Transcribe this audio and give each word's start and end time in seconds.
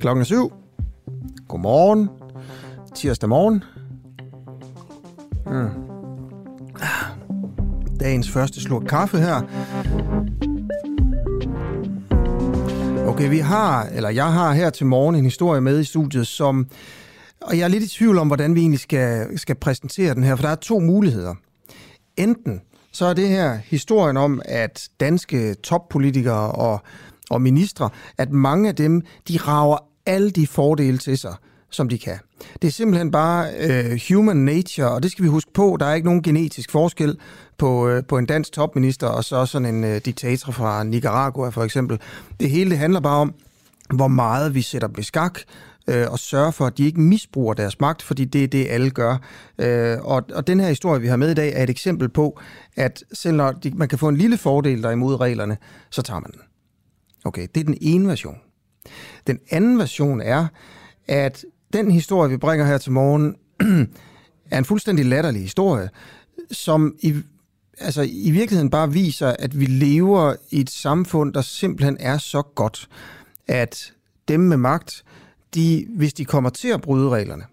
Klokken 0.00 0.20
er 0.20 0.24
syv. 0.24 0.52
Godmorgen. 1.48 2.08
Tirsdag 2.94 3.28
morgen. 3.28 3.64
Mm. 5.46 5.90
Dagens 8.00 8.30
første 8.30 8.60
slurk 8.60 8.82
kaffe 8.88 9.18
her. 9.18 9.40
Okay, 13.06 13.28
vi 13.28 13.38
har, 13.38 13.84
eller 13.84 14.08
jeg 14.08 14.32
har 14.32 14.52
her 14.52 14.70
til 14.70 14.86
morgen 14.86 15.14
en 15.14 15.24
historie 15.24 15.60
med 15.60 15.80
i 15.80 15.84
studiet, 15.84 16.26
som, 16.26 16.66
og 17.40 17.58
jeg 17.58 17.64
er 17.64 17.68
lidt 17.68 17.84
i 17.84 17.88
tvivl 17.88 18.18
om, 18.18 18.26
hvordan 18.26 18.54
vi 18.54 18.60
egentlig 18.60 18.80
skal, 18.80 19.38
skal 19.38 19.54
præsentere 19.54 20.14
den 20.14 20.24
her, 20.24 20.36
for 20.36 20.42
der 20.42 20.50
er 20.50 20.54
to 20.54 20.80
muligheder. 20.80 21.34
Enten 22.16 22.60
så 22.92 23.04
er 23.04 23.14
det 23.14 23.28
her 23.28 23.58
historien 23.64 24.16
om, 24.16 24.42
at 24.44 24.88
danske 25.00 25.54
toppolitikere 25.54 26.52
og, 26.52 26.80
og 27.30 27.42
ministre, 27.42 27.90
at 28.18 28.30
mange 28.30 28.68
af 28.68 28.76
dem, 28.76 29.02
de 29.28 29.38
rager 29.38 29.78
alle 30.06 30.30
de 30.30 30.46
fordele 30.46 30.98
til 30.98 31.18
sig, 31.18 31.34
som 31.70 31.88
de 31.88 31.98
kan. 31.98 32.18
Det 32.62 32.68
er 32.68 32.72
simpelthen 32.72 33.10
bare 33.10 33.50
øh, 33.58 34.00
human 34.08 34.36
nature, 34.36 34.90
og 34.90 35.02
det 35.02 35.10
skal 35.10 35.22
vi 35.22 35.28
huske 35.28 35.52
på. 35.52 35.76
Der 35.80 35.86
er 35.86 35.94
ikke 35.94 36.06
nogen 36.06 36.22
genetisk 36.22 36.70
forskel 36.70 37.18
på, 37.58 37.88
øh, 37.88 38.04
på 38.04 38.18
en 38.18 38.26
dansk 38.26 38.52
topminister 38.52 39.06
og 39.06 39.24
så 39.24 39.46
sådan 39.46 39.74
en 39.74 39.84
øh, 39.84 40.00
diktator 40.04 40.52
fra 40.52 40.84
Nicaragua 40.84 41.48
for 41.48 41.64
eksempel. 41.64 42.00
Det 42.40 42.50
hele 42.50 42.70
det 42.70 42.78
handler 42.78 43.00
bare 43.00 43.20
om, 43.20 43.34
hvor 43.94 44.08
meget 44.08 44.54
vi 44.54 44.62
sætter 44.62 44.88
dem 44.88 44.96
i 44.98 45.02
skak, 45.02 45.40
øh, 45.88 46.10
og 46.10 46.18
sørge 46.18 46.52
for, 46.52 46.66
at 46.66 46.78
de 46.78 46.84
ikke 46.84 47.00
misbruger 47.00 47.54
deres 47.54 47.80
magt, 47.80 48.02
fordi 48.02 48.24
det 48.24 48.44
er 48.44 48.48
det, 48.48 48.66
alle 48.70 48.90
gør. 48.90 49.16
Øh, 49.58 49.98
og, 50.00 50.24
og 50.34 50.46
den 50.46 50.60
her 50.60 50.68
historie, 50.68 51.00
vi 51.00 51.06
har 51.06 51.16
med 51.16 51.30
i 51.30 51.34
dag, 51.34 51.52
er 51.54 51.62
et 51.62 51.70
eksempel 51.70 52.08
på, 52.08 52.40
at 52.76 53.04
selv 53.12 53.36
når 53.36 53.52
de, 53.52 53.70
man 53.70 53.88
kan 53.88 53.98
få 53.98 54.08
en 54.08 54.16
lille 54.16 54.36
fordel, 54.36 54.82
der 54.82 54.88
er 54.88 54.92
imod 54.92 55.20
reglerne, 55.20 55.56
så 55.90 56.02
tager 56.02 56.20
man 56.20 56.30
den. 56.32 56.40
Okay, 57.24 57.46
det 57.54 57.60
er 57.60 57.64
den 57.64 57.78
ene 57.80 58.08
version. 58.08 58.38
Den 59.26 59.38
anden 59.50 59.78
version 59.78 60.20
er, 60.20 60.46
at 61.08 61.44
den 61.72 61.90
historie, 61.90 62.30
vi 62.30 62.36
bringer 62.36 62.66
her 62.66 62.78
til 62.78 62.92
morgen, 62.92 63.36
er 64.50 64.58
en 64.58 64.64
fuldstændig 64.64 65.06
latterlig 65.06 65.42
historie, 65.42 65.88
som 66.50 66.94
i, 67.00 67.14
altså, 67.78 68.02
i 68.02 68.30
virkeligheden 68.30 68.70
bare 68.70 68.92
viser, 68.92 69.36
at 69.38 69.60
vi 69.60 69.64
lever 69.64 70.34
i 70.50 70.60
et 70.60 70.70
samfund, 70.70 71.34
der 71.34 71.42
simpelthen 71.42 71.96
er 72.00 72.18
så 72.18 72.42
godt, 72.42 72.88
at 73.48 73.92
dem 74.28 74.40
med 74.40 74.56
magt, 74.56 75.04
de, 75.54 75.86
hvis 75.96 76.12
de 76.12 76.24
kommer 76.24 76.50
til 76.50 76.68
at 76.68 76.80
bryde 76.80 77.08
reglerne, 77.08 77.44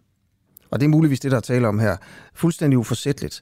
og 0.72 0.80
det 0.80 0.86
er 0.86 0.90
muligvis 0.90 1.20
det, 1.20 1.32
der 1.32 1.38
er 1.38 1.42
tale 1.42 1.68
om 1.68 1.80
her, 1.80 1.98
fuldstændig 2.34 2.78
uforsætteligt, 2.78 3.42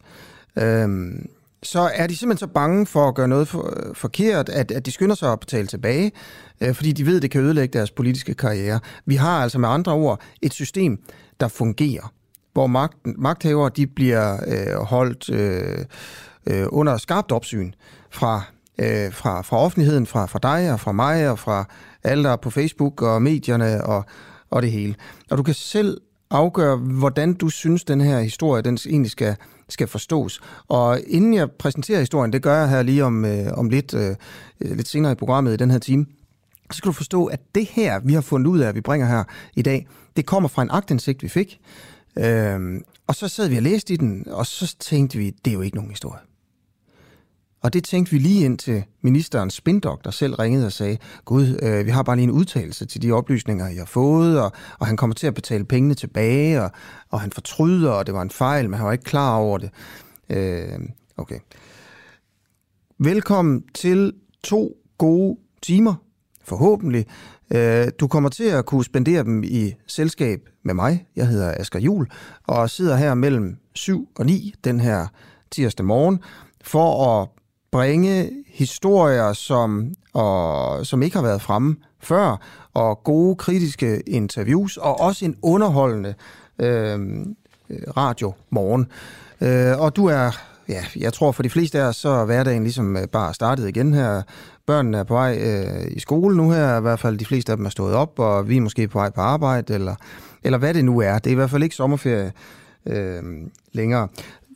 øhm, 0.58 1.30
så 1.64 1.92
er 1.94 2.08
de 2.08 2.18
simpelthen 2.18 2.50
så 2.50 2.54
bange 2.54 2.86
for 2.86 3.08
at 3.08 3.16
gøre 3.16 3.28
noget 3.28 3.48
for, 3.48 3.92
forkert, 3.94 4.50
at, 4.50 4.72
at 4.72 4.86
de 4.86 4.92
skynder 4.92 5.16
sig 5.16 5.32
at 5.32 5.40
betale 5.40 5.68
tilbage, 5.68 6.12
øh, 6.62 6.76
fordi 6.76 6.92
de 6.92 7.06
ved, 7.06 7.16
at 7.16 7.22
det 7.22 7.32
kan 7.32 7.42
ødelægge 7.42 7.78
deres 7.78 7.92
politiske 7.92 8.34
karriere. 8.34 8.80
Vi 9.06 9.16
har 9.16 9.44
altså 9.44 9.60
med 9.60 9.70
andre 9.70 9.92
ord 9.92 10.22
et 10.42 10.54
system, 10.54 11.00
der 11.40 11.48
fungerer, 11.48 12.14
hvor 12.54 12.68
magten, 12.68 13.16
magthavere 13.18 13.72
de 13.76 13.88
bliver 13.88 14.38
øh, 14.48 14.82
holdt 14.82 15.30
øh, 15.30 15.86
øh, 16.48 16.66
under 16.70 16.98
skarpt 16.98 17.32
opsyn 17.32 17.72
fra, 18.10 18.42
øh, 18.80 19.14
fra, 19.14 19.42
fra 19.42 19.58
offentligheden, 19.58 20.06
fra, 20.06 20.26
fra 20.26 20.40
dig 20.44 20.74
og 20.74 20.80
fra 20.80 20.92
mig 20.92 21.30
og 21.30 21.40
fra 21.40 21.66
alle, 22.04 22.24
der 22.24 22.30
er 22.30 22.36
på 22.36 22.50
Facebook 22.50 23.02
og 23.02 23.22
medierne 23.22 23.84
og, 23.84 24.06
og 24.56 24.62
det 24.62 24.72
hele. 24.72 24.96
Og 25.30 25.38
du 25.38 25.44
kan 25.44 25.54
selv 25.54 26.02
afgøre, 26.30 26.78
hvordan 26.78 27.34
du 27.34 27.50
synes, 27.50 27.84
den 27.84 28.02
her 28.02 28.20
historie 28.20 28.62
den 28.62 28.78
egentlig 28.88 29.12
skal, 29.12 29.36
skal 29.70 29.88
forstås. 29.88 30.42
Og 30.68 31.00
inden 31.08 31.34
jeg 31.34 31.52
præsenterer 31.52 32.00
historien, 32.00 32.34
det 32.34 32.42
gør 32.42 32.60
jeg 32.60 32.70
her 32.70 32.82
lige 32.82 33.04
om, 33.04 33.26
øh, 33.26 33.48
om 33.54 33.70
lidt, 33.70 33.94
øh, 33.94 34.16
lidt 34.60 34.88
senere 34.88 35.12
i 35.12 35.16
programmet 35.16 35.54
i 35.54 35.58
den 35.58 35.72
her 35.72 35.80
time, 35.80 36.06
så 36.72 36.78
skal 36.78 36.88
du 36.88 36.94
forstå, 36.94 37.26
at 37.26 37.40
det 37.56 37.66
her, 37.66 38.00
vi 38.00 38.14
har 38.14 38.22
fundet 38.22 38.48
ud 38.48 38.60
af, 38.60 38.68
at 38.68 38.76
vi 38.76 38.82
bringer 38.82 39.08
her 39.08 39.24
i 39.56 39.62
dag, 39.62 39.88
det 40.16 40.26
kommer 40.26 40.50
fra 40.50 40.62
en 40.62 40.70
agtindsigt, 40.72 41.24
vi 41.24 41.30
fik. 41.30 41.60
Øh, 42.20 42.82
og 43.08 43.16
så 43.16 43.28
sad 43.28 43.50
vi 43.50 43.58
og 43.58 43.64
læste 43.64 43.94
i 43.94 43.98
den, 43.98 44.28
og 44.32 44.46
så 44.46 44.76
tænkte 44.80 45.18
vi, 45.18 45.30
det 45.30 45.52
er 45.52 45.56
jo 45.56 45.62
ikke 45.62 45.76
nogen 45.76 45.92
historie. 45.92 46.20
Og 47.66 47.74
det 47.74 47.84
tænkte 47.84 48.12
vi 48.12 48.18
lige 48.18 48.46
ind 48.46 48.58
til 48.58 48.84
ministerens 49.02 49.54
spindoktor 49.54 50.12
selv 50.12 50.36
ringede 50.36 50.66
og 50.66 50.72
sagde, 50.72 50.98
Gud, 51.26 51.60
øh, 51.62 51.86
vi 51.86 51.92
har 51.92 52.04
bare 52.04 52.16
lige 52.16 52.24
en 52.24 52.32
udtalelse 52.32 52.86
til 52.86 53.02
de 53.02 53.12
oplysninger, 53.12 53.68
jeg 53.68 53.78
har 53.78 53.86
fået, 53.86 54.42
og, 54.42 54.52
og 54.80 54.88
han 54.88 54.98
kommer 54.98 55.14
til 55.14 55.28
at 55.28 55.34
betale 55.34 55.66
pengene 55.66 55.94
tilbage, 55.94 56.62
og, 56.62 56.72
og 57.10 57.22
han 57.22 57.32
fortryder, 57.32 57.92
og 57.92 58.06
det 58.06 58.14
var 58.14 58.22
en 58.22 58.30
fejl, 58.30 58.70
men 58.70 58.78
han 58.78 58.86
var 58.86 58.92
ikke 58.92 59.04
klar 59.04 59.38
over 59.38 59.58
det. 59.58 59.70
Øh, 60.30 60.80
okay. 61.18 61.40
Velkommen 62.98 63.64
til 63.74 64.14
to 64.44 64.78
gode 64.98 65.38
timer, 65.62 65.94
forhåbentlig. 66.44 67.06
Øh, 67.54 67.88
du 68.00 68.08
kommer 68.08 68.30
til 68.30 68.44
at 68.44 68.66
kunne 68.66 68.86
spendere 68.86 69.24
dem 69.24 69.44
i 69.44 69.74
selskab 69.88 70.40
med 70.64 70.74
mig. 70.74 71.06
Jeg 71.16 71.28
hedder 71.28 71.54
Asger 71.58 71.80
Jul 71.80 72.08
og 72.44 72.70
sidder 72.70 72.96
her 72.96 73.14
mellem 73.14 73.58
7 73.74 74.10
og 74.16 74.26
9 74.26 74.54
den 74.64 74.80
her 74.80 75.08
tirsdag 75.52 75.86
morgen 75.86 76.20
for 76.62 77.22
at 77.22 77.30
bringe 77.76 78.30
historier, 78.48 79.34
som, 79.34 79.94
og, 80.14 80.86
som 80.86 81.04
ikke 81.04 81.16
har 81.16 81.24
været 81.24 81.42
fremme 81.42 81.76
før, 82.00 82.38
og 82.74 83.04
gode 83.04 83.36
kritiske 83.36 84.00
interviews, 84.00 84.78
og 84.78 85.00
også 85.00 85.26
en 85.26 85.38
underholdende 85.42 86.14
øh, 86.60 87.00
radio 87.98 88.34
morgen. 88.50 88.88
Øh, 89.42 89.82
og 89.82 89.96
du 89.96 90.06
er, 90.06 90.32
ja, 90.70 90.84
jeg 90.96 91.14
tror 91.14 91.32
for 91.32 91.44
de 91.44 91.50
fleste 91.50 91.80
af 91.80 91.88
os, 91.88 91.96
så 91.96 92.10
er 92.10 92.26
hverdagen 92.26 92.64
ligesom 92.64 92.98
øh, 92.98 93.08
bare 93.08 93.34
startet 93.34 93.68
igen 93.68 93.94
her. 93.94 94.22
Børnene 94.66 94.98
er 94.98 95.04
på 95.04 95.14
vej 95.14 95.38
øh, 95.42 95.92
i 95.92 96.00
skole 96.00 96.38
nu 96.38 96.52
her, 96.52 96.78
i 96.78 96.82
hvert 96.82 97.00
fald 97.00 97.18
de 97.18 97.26
fleste 97.26 97.52
af 97.52 97.58
dem 97.58 97.66
er 97.66 97.70
stået 97.70 97.96
op, 97.96 98.20
og 98.20 98.50
vi 98.50 98.58
er 98.58 98.62
måske 98.62 98.88
på 98.88 99.00
vej 99.00 99.10
på 99.10 99.22
arbejde, 99.22 99.74
eller, 99.74 99.96
eller 100.44 100.58
hvad 100.58 100.74
det 100.74 100.86
nu 100.86 101.00
er. 101.00 101.20
Det 101.20 101.28
er 101.28 101.32
i 101.32 101.36
hvert 101.36 101.50
fald 101.50 101.64
ikke 101.64 101.76
sommerferie 101.76 102.32
øh, 102.86 103.24
længere. 103.72 104.08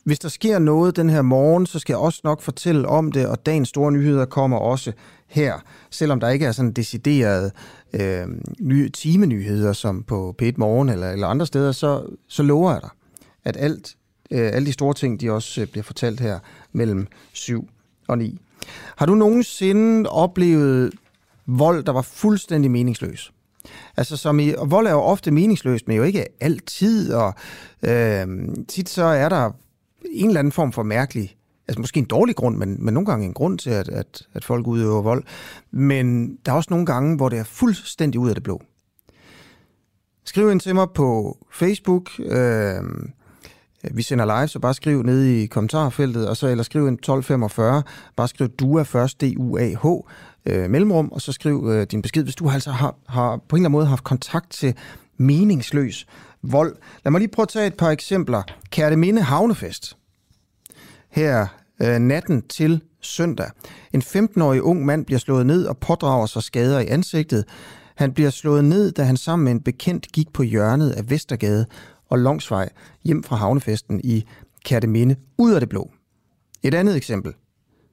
Hvis 0.03 0.19
der 0.19 0.29
sker 0.29 0.59
noget 0.59 0.95
den 0.95 1.09
her 1.09 1.21
morgen, 1.21 1.65
så 1.65 1.79
skal 1.79 1.93
jeg 1.93 1.99
også 1.99 2.21
nok 2.23 2.41
fortælle 2.41 2.87
om 2.87 3.11
det, 3.11 3.27
og 3.27 3.45
dagens 3.45 3.69
store 3.69 3.91
nyheder 3.91 4.25
kommer 4.25 4.57
også 4.57 4.91
her. 5.27 5.63
Selvom 5.89 6.19
der 6.19 6.29
ikke 6.29 6.45
er 6.45 6.51
sådan 6.51 6.71
deciderede 6.71 7.51
øh, 7.93 8.27
nye 8.59 8.89
timenyheder, 8.89 9.73
som 9.73 10.03
på 10.03 10.35
P1 10.41 10.51
Morgen 10.57 10.89
eller, 10.89 11.11
eller 11.11 11.27
andre 11.27 11.45
steder, 11.45 11.71
så, 11.71 12.03
så 12.27 12.43
lover 12.43 12.71
jeg 12.71 12.81
dig, 12.81 12.89
at 13.43 13.57
alt, 13.57 13.95
øh, 14.31 14.49
alle 14.53 14.65
de 14.65 14.73
store 14.73 14.93
ting, 14.93 15.21
de 15.21 15.31
også 15.31 15.61
øh, 15.61 15.67
bliver 15.67 15.83
fortalt 15.83 16.19
her 16.19 16.39
mellem 16.71 17.07
7 17.33 17.69
og 18.07 18.17
9. 18.17 18.39
Har 18.95 19.05
du 19.05 19.15
nogensinde 19.15 20.09
oplevet 20.09 20.93
vold, 21.45 21.83
der 21.83 21.91
var 21.91 22.01
fuldstændig 22.01 22.71
meningsløs? 22.71 23.31
Altså 23.97 24.17
som 24.17 24.39
i, 24.39 24.53
og 24.53 24.71
vold 24.71 24.87
er 24.87 24.91
jo 24.91 25.01
ofte 25.01 25.31
meningsløst, 25.31 25.87
men 25.87 25.97
jo 25.97 26.03
ikke 26.03 26.25
altid, 26.41 27.13
og 27.13 27.33
øh, 27.87 28.27
tit 28.67 28.89
så 28.89 29.03
er 29.03 29.29
der 29.29 29.51
en 30.05 30.27
eller 30.27 30.39
anden 30.39 30.51
form 30.51 30.71
for 30.71 30.83
mærkelig, 30.83 31.37
altså 31.67 31.81
måske 31.81 31.97
en 31.97 32.05
dårlig 32.05 32.35
grund, 32.35 32.57
men, 32.57 32.85
men 32.85 32.93
nogle 32.93 33.05
gange 33.05 33.25
en 33.25 33.33
grund 33.33 33.59
til, 33.59 33.69
at, 33.69 33.89
at, 33.89 34.27
at 34.33 34.45
folk 34.45 34.67
udøver 34.67 35.01
vold. 35.01 35.23
Men 35.71 36.37
der 36.45 36.51
er 36.51 36.55
også 36.55 36.67
nogle 36.69 36.85
gange, 36.85 37.15
hvor 37.15 37.29
det 37.29 37.39
er 37.39 37.43
fuldstændig 37.43 38.19
ud 38.19 38.29
af 38.29 38.35
det 38.35 38.43
blå. 38.43 38.61
Skriv 40.25 40.51
ind 40.51 40.59
til 40.59 40.75
mig 40.75 40.87
på 40.95 41.37
Facebook, 41.51 42.09
øh, 42.19 42.81
vi 43.91 44.01
sender 44.01 44.25
live, 44.25 44.47
så 44.47 44.59
bare 44.59 44.73
skriv 44.73 45.03
ned 45.03 45.23
i 45.23 45.45
kommentarfeltet, 45.45 46.27
og 46.29 46.37
så 46.37 46.47
eller 46.47 46.63
skriv 46.63 46.87
en 46.87 46.93
1245, 46.93 47.83
bare 48.15 48.27
skriv 48.27 48.47
DUA 48.47 48.83
først, 48.83 49.21
D-U-A-H, 49.21 49.85
øh, 50.45 50.69
mellemrum, 50.69 51.11
og 51.11 51.21
så 51.21 51.31
skriv 51.31 51.67
øh, 51.69 51.87
din 51.91 52.01
besked, 52.01 52.23
hvis 52.23 52.35
du 52.35 52.49
altså 52.49 52.71
har, 52.71 52.95
har 53.07 53.37
på 53.37 53.55
en 53.55 53.59
eller 53.59 53.67
anden 53.67 53.71
måde 53.71 53.85
haft 53.85 54.03
kontakt 54.03 54.49
til 54.49 54.73
meningsløs 55.17 56.05
vold. 56.43 56.75
Lad 57.03 57.11
mig 57.11 57.19
lige 57.19 57.31
prøve 57.31 57.43
at 57.43 57.49
tage 57.49 57.67
et 57.67 57.77
par 57.77 57.89
eksempler. 57.89 58.43
Kærteminde 58.69 59.21
Havnefest. 59.21 59.97
Her 61.09 61.47
øh, 61.81 61.99
natten 61.99 62.41
til 62.41 62.81
søndag. 63.01 63.49
En 63.93 64.01
15-årig 64.01 64.61
ung 64.61 64.85
mand 64.85 65.05
bliver 65.05 65.19
slået 65.19 65.45
ned 65.45 65.65
og 65.65 65.77
pådrager 65.77 66.25
sig 66.25 66.43
skader 66.43 66.79
i 66.79 66.87
ansigtet. 66.87 67.45
Han 67.95 68.13
bliver 68.13 68.29
slået 68.29 68.65
ned, 68.65 68.91
da 68.91 69.03
han 69.03 69.17
sammen 69.17 69.43
med 69.43 69.51
en 69.51 69.61
bekendt 69.61 70.11
gik 70.11 70.33
på 70.33 70.43
hjørnet 70.43 70.91
af 70.91 71.09
Vestergade 71.09 71.65
og 72.09 72.19
Longsvej 72.19 72.69
hjem 73.03 73.23
fra 73.23 73.35
havnefesten 73.35 74.01
i 74.03 74.25
Kærteminde 74.65 75.15
ud 75.37 75.53
af 75.53 75.59
det 75.59 75.69
blå. 75.69 75.91
Et 76.63 76.73
andet 76.73 76.95
eksempel. 76.95 77.33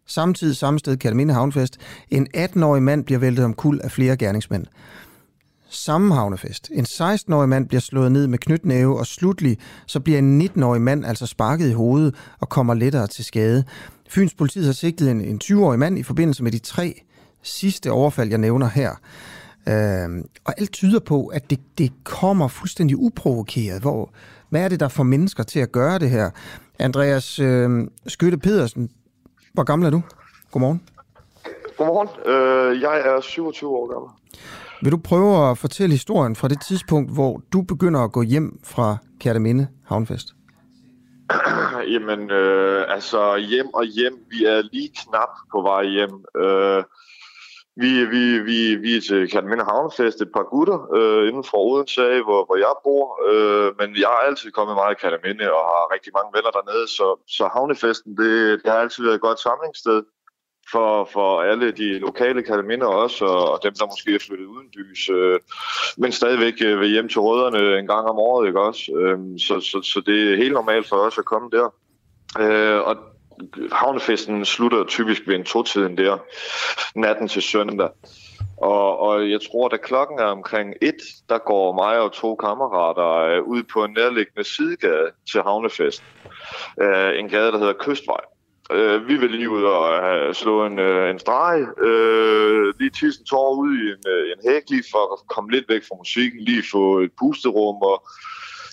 Samtidig 0.06 0.56
samme 0.56 0.78
sted 0.78 0.96
Kærteminde 0.96 1.34
Havnefest. 1.34 1.78
En 2.10 2.26
18-årig 2.37 2.82
mand 2.82 3.04
bliver 3.04 3.19
væltet 3.19 3.44
om 3.44 3.54
kul 3.54 3.81
af 3.84 3.90
flere 3.90 4.16
gerningsmænd. 4.16 4.66
Samme 5.76 6.14
havnefest. 6.14 6.70
En 6.73 6.84
16-årig 6.84 7.49
mand 7.49 7.69
bliver 7.69 7.81
slået 7.81 8.12
ned 8.12 8.26
med 8.26 8.38
knytnæve, 8.38 8.99
og 8.99 9.06
slutlig 9.06 9.58
så 9.87 10.00
bliver 10.00 10.19
en 10.19 10.43
19-årig 10.43 10.81
mand 10.81 11.06
altså 11.06 11.26
sparket 11.26 11.70
i 11.70 11.73
hovedet 11.73 12.14
og 12.40 12.49
kommer 12.49 12.75
lettere 12.75 13.06
til 13.06 13.25
skade. 13.25 13.64
Fyns 14.08 14.34
politi 14.34 14.61
har 14.61 14.73
sigtet 14.73 15.11
en, 15.11 15.20
en 15.20 15.40
20-årig 15.44 15.78
mand 15.78 15.99
i 15.99 16.02
forbindelse 16.02 16.43
med 16.43 16.52
de 16.52 16.58
tre 16.58 17.02
sidste 17.43 17.90
overfald, 17.90 18.28
jeg 18.28 18.38
nævner 18.38 18.69
her. 18.69 18.90
Øh, 19.69 20.25
og 20.44 20.55
alt 20.58 20.73
tyder 20.73 21.00
på, 21.00 21.26
at 21.26 21.50
det, 21.50 21.61
det 21.78 21.93
kommer 22.05 22.49
fuldstændig 22.49 22.96
uprovokeret. 22.96 23.81
Hvor, 23.81 24.11
hvad 24.49 24.64
er 24.64 24.69
det, 24.69 24.81
der 24.81 24.88
får 24.88 25.02
mennesker 25.02 25.43
til 25.43 25.61
at 25.61 25.73
gøre 25.73 25.99
det 25.99 26.11
her? 26.11 26.31
Andreas 26.78 27.38
øh, 27.38 27.70
Skytte 28.06 28.38
Pedersen, 28.38 28.90
hvor 29.52 29.64
gammel 29.64 29.87
er 29.87 29.90
du? 29.90 30.02
Godmorgen. 30.50 30.82
Godmorgen. 31.78 32.08
Øh, 32.26 32.81
jeg 32.82 33.00
er 33.00 33.20
27 33.20 33.70
år 33.70 33.93
gammel. 33.93 34.11
Vil 34.82 34.93
du 34.93 34.99
prøve 35.05 35.50
at 35.50 35.58
fortælle 35.58 35.93
historien 35.93 36.37
fra 36.37 36.49
det 36.49 36.61
tidspunkt, 36.61 37.14
hvor 37.14 37.43
du 37.52 37.62
begynder 37.62 38.00
at 38.05 38.12
gå 38.12 38.23
hjem 38.23 38.61
fra 38.64 38.96
Kærteminde 39.20 39.69
Havnfest? 39.87 40.28
Jamen, 41.93 42.31
øh, 42.31 42.84
altså 42.88 43.37
hjem 43.37 43.69
og 43.75 43.84
hjem. 43.84 44.14
Vi 44.31 44.44
er 44.44 44.62
lige 44.73 44.90
knap 45.00 45.32
på 45.52 45.62
vej 45.62 45.84
hjem. 45.84 46.25
Øh, 46.43 46.82
vi, 47.82 47.90
vi, 48.12 48.23
vi, 48.49 48.58
vi 48.84 48.90
er 48.96 49.00
til 49.08 49.31
Kærteminde 49.31 49.64
Havnefest, 49.64 50.20
et 50.20 50.32
par 50.37 50.46
gutter 50.52 50.78
øh, 50.99 51.28
inden 51.28 51.44
for 51.50 51.58
Odense, 51.69 52.23
hvor, 52.26 52.40
hvor 52.46 52.56
jeg 52.67 52.75
bor. 52.84 53.05
Øh, 53.31 53.69
men 53.78 53.88
jeg 54.02 54.08
har 54.14 54.23
altid 54.28 54.50
kommet 54.50 54.75
meget 54.76 54.94
i 54.94 55.00
Kærteminde 55.02 55.46
og 55.58 55.62
har 55.73 55.93
rigtig 55.94 56.12
mange 56.19 56.31
venner 56.37 56.52
dernede, 56.58 56.87
så, 56.96 57.06
så 57.37 57.44
Havnefesten, 57.55 58.11
det, 58.20 58.32
det 58.62 58.69
har 58.73 58.81
altid 58.84 59.05
været 59.05 59.14
et 59.14 59.26
godt 59.28 59.40
samlingssted 59.46 59.99
for, 60.70 61.08
for 61.12 61.42
alle 61.42 61.72
de 61.72 61.98
lokale 61.98 62.42
kalaminder 62.42 62.86
også, 62.86 63.24
og 63.24 63.60
dem, 63.62 63.74
der 63.74 63.86
måske 63.86 64.14
er 64.14 64.18
flyttet 64.26 64.46
uden 64.46 64.68
bys, 64.76 65.08
øh, 65.10 65.40
men 65.96 66.12
stadigvæk 66.12 66.54
øh, 66.64 66.80
vil 66.80 66.88
hjem 66.88 67.08
til 67.08 67.20
rødderne 67.20 67.78
en 67.78 67.86
gang 67.86 68.08
om 68.08 68.18
året, 68.18 68.46
ikke 68.46 68.60
også? 68.60 68.92
Øh, 68.96 69.18
så, 69.38 69.60
så, 69.60 69.82
så 69.82 70.02
det 70.06 70.32
er 70.32 70.36
helt 70.36 70.52
normalt 70.52 70.88
for 70.88 70.96
os 70.96 71.18
at 71.18 71.24
komme 71.24 71.50
der. 71.50 71.74
Øh, 72.40 72.80
og 72.80 72.96
havnefesten 73.72 74.44
slutter 74.44 74.84
typisk 74.84 75.22
ved 75.26 75.34
en 75.34 75.44
to-tiden 75.44 75.98
der, 75.98 76.18
natten 76.94 77.28
til 77.28 77.42
søndag. 77.42 77.88
Og, 78.56 78.98
og 78.98 79.30
jeg 79.30 79.40
tror, 79.50 79.68
da 79.68 79.76
klokken 79.76 80.18
er 80.18 80.24
omkring 80.24 80.74
et, 80.82 81.00
der 81.28 81.38
går 81.38 81.74
mig 81.74 81.98
og 82.00 82.12
to 82.12 82.34
kammerater 82.34 83.10
øh, 83.12 83.42
ud 83.42 83.62
på 83.62 83.84
en 83.84 83.92
nærliggende 83.92 84.44
sidegade 84.44 85.10
til 85.32 85.42
havnefesten. 85.42 86.06
Øh, 86.80 87.18
en 87.18 87.28
gade, 87.28 87.52
der 87.52 87.58
hedder 87.58 87.74
Kystvej. 87.78 88.20
Øh, 88.72 89.08
vi 89.08 89.16
vil 89.16 89.30
lige 89.30 89.50
ud 89.50 89.62
og 89.62 89.84
uh, 90.28 90.34
slå 90.34 90.66
en, 90.66 90.78
uh, 90.78 91.10
en 91.10 91.18
streg, 91.18 91.66
øh, 91.78 92.74
lige 92.78 92.90
tisse 92.90 93.20
en 93.20 93.26
tår 93.26 93.54
ud 93.54 93.72
i 93.76 93.86
en, 93.94 94.02
uh, 94.12 94.30
en 94.32 94.52
hæk, 94.52 94.62
lige 94.70 94.84
for 94.92 95.12
at 95.12 95.28
komme 95.28 95.50
lidt 95.50 95.68
væk 95.68 95.82
fra 95.88 95.96
musikken, 95.98 96.40
lige 96.40 96.62
få 96.72 96.98
et 96.98 97.10
pusterum, 97.18 97.76
og 97.82 98.06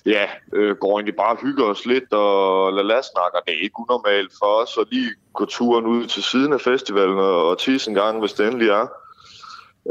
ja, 0.05 0.25
øh, 0.53 0.75
går 0.75 0.97
egentlig 0.97 1.15
bare 1.15 1.35
og 1.35 1.41
hygge 1.41 1.65
os 1.65 1.85
lidt 1.85 2.13
og 2.13 2.73
lade 2.73 2.87
lade 2.87 3.03
snakke. 3.13 3.37
Det 3.45 3.53
er 3.55 3.63
ikke 3.63 3.79
unormalt 3.79 4.31
for 4.39 4.61
os 4.61 4.77
at 4.81 4.87
lige 4.91 5.11
gå 5.33 5.45
turen 5.45 5.85
ud 5.85 6.05
til 6.05 6.23
siden 6.23 6.53
af 6.53 6.61
festivalen 6.61 7.17
og, 7.17 7.49
og 7.49 7.59
tisse 7.59 7.89
en 7.89 7.95
gang, 7.95 8.19
hvis 8.19 8.33
det 8.33 8.47
endelig 8.47 8.69
er. 8.69 8.87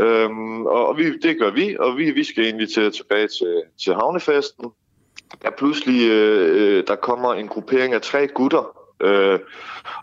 Øhm, 0.01 0.67
og, 0.67 0.87
og 0.89 0.99
vi, 0.99 1.19
det 1.19 1.39
gør 1.39 1.51
vi, 1.51 1.77
og 1.81 1.97
vi, 1.97 2.11
vi 2.11 2.25
skal 2.25 2.45
egentlig 2.45 2.69
til, 2.75 2.93
tilbage 2.93 3.29
til, 3.29 3.63
til 3.85 3.95
havnefesten. 3.95 4.71
Der 5.43 5.51
pludselig 5.51 6.11
øh, 6.11 6.87
der 6.87 6.97
kommer 6.97 7.35
en 7.35 7.49
gruppering 7.49 7.95
af 7.95 8.03
tre 8.03 8.29
gutter, 8.29 8.82
øh, 9.03 9.39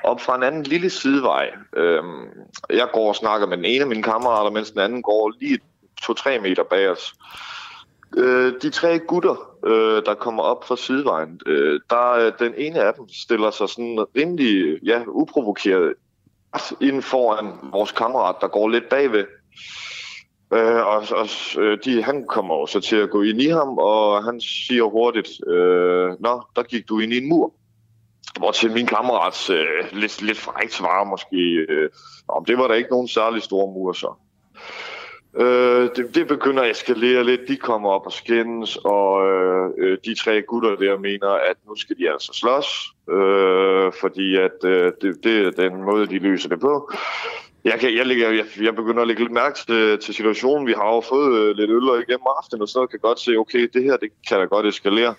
op 0.03 0.21
fra 0.21 0.35
en 0.35 0.43
anden 0.43 0.63
lille 0.63 0.89
sidevej. 0.89 1.51
Øh, 1.75 2.03
jeg 2.69 2.87
går 2.93 3.07
og 3.07 3.15
snakker 3.15 3.47
med 3.47 3.57
den 3.57 3.65
ene 3.65 3.81
af 3.81 3.87
mine 3.87 4.03
kammerater, 4.03 4.51
mens 4.51 4.71
den 4.71 4.79
anden 4.79 5.01
går 5.01 5.33
lige 5.39 5.59
to-tre 6.01 6.39
meter 6.39 6.63
bag 6.63 6.89
os. 6.89 7.13
Øh, 8.17 8.53
de 8.61 8.69
tre 8.69 8.99
gutter, 8.99 9.55
øh, 9.65 10.05
der 10.05 10.13
kommer 10.13 10.43
op 10.43 10.63
fra 10.63 10.75
sidevejen, 10.75 11.39
øh, 11.45 11.79
der 11.89 12.11
øh, 12.11 12.31
den 12.39 12.53
ene 12.57 12.79
af 12.79 12.93
dem 12.93 13.09
stiller 13.09 13.51
sig 13.51 13.69
sådan 13.69 14.05
rimelig 14.15 14.79
ja, 14.83 15.01
uprovokeret 15.07 15.93
inden 16.81 17.01
foran 17.01 17.53
vores 17.71 17.91
kammerat, 17.91 18.35
der 18.41 18.47
går 18.47 18.69
lidt 18.69 18.89
bagved. 18.89 19.25
Øh, 20.53 20.87
og, 20.87 21.03
og 21.11 21.27
øh, 21.57 21.77
de, 21.85 22.03
han 22.03 22.25
kommer 22.27 22.65
så 22.65 22.79
til 22.79 22.95
at 22.95 23.09
gå 23.09 23.21
ind 23.21 23.41
i 23.41 23.47
ham, 23.47 23.77
og 23.77 24.23
han 24.23 24.41
siger 24.41 24.83
hurtigt, 24.83 25.29
øh, 25.47 26.09
Nå, 26.19 26.41
der 26.55 26.63
gik 26.63 26.89
du 26.89 26.99
ind 26.99 27.13
i 27.13 27.17
en 27.17 27.29
mur. 27.29 27.53
Hvor 28.37 28.51
til 28.51 28.71
min 28.71 28.85
kammerats 28.85 29.49
øh, 29.49 29.65
lidt, 29.91 30.21
lidt 30.21 30.37
frækt 30.37 30.73
svar 30.73 31.03
måske, 31.03 31.65
øh, 31.69 31.89
om 32.27 32.45
det 32.45 32.57
var 32.57 32.67
der 32.67 32.75
ikke 32.75 32.89
nogen 32.89 33.07
særlig 33.07 33.41
store 33.41 33.73
mur 33.73 33.93
så. 33.93 34.13
Øh, 35.37 35.89
det, 35.95 36.15
det 36.15 36.27
begynder 36.27 36.63
at 36.63 36.71
eskalere 36.71 37.23
lidt. 37.23 37.41
De 37.47 37.55
kommer 37.57 37.89
op 37.89 38.05
og 38.05 38.11
skændes, 38.11 38.77
og 38.77 39.27
øh, 39.27 39.71
øh, 39.77 39.97
de 40.05 40.15
tre 40.15 40.41
gutter 40.41 40.75
der 40.75 40.97
mener, 40.97 41.29
at 41.29 41.55
nu 41.67 41.75
skal 41.75 41.97
de 41.97 42.11
altså 42.11 42.33
slås, 42.33 42.67
øh, 43.11 43.91
fordi 44.01 44.35
at 44.35 44.63
øh, 44.63 44.91
det, 45.01 45.23
det 45.23 45.47
er 45.47 45.69
den 45.69 45.83
måde, 45.83 46.07
de 46.07 46.19
løser 46.19 46.49
det 46.49 46.59
på. 46.59 46.91
Jeg, 47.63 47.79
kan, 47.79 47.97
jeg, 47.97 48.05
ligger, 48.05 48.29
jeg, 48.29 48.45
jeg 48.61 48.75
begynder 48.75 49.01
at 49.01 49.07
lægge 49.07 49.23
lidt 49.23 49.33
mærke 49.33 49.57
til, 49.67 49.99
til 49.99 50.13
situationen. 50.13 50.67
Vi 50.67 50.73
har 50.73 50.95
jo 50.95 51.01
fået 51.01 51.39
øh, 51.39 51.55
lidt 51.55 51.69
øl 51.69 51.83
igennem 51.83 52.27
aftenen, 52.37 52.61
og 52.61 52.69
så 52.69 52.87
kan 52.87 52.99
godt 52.99 53.19
se, 53.19 53.35
okay, 53.37 53.69
det 53.73 53.83
her 53.83 53.97
det 53.97 54.09
kan 54.29 54.39
da 54.39 54.45
godt 54.45 54.65
eskalere. 54.65 55.15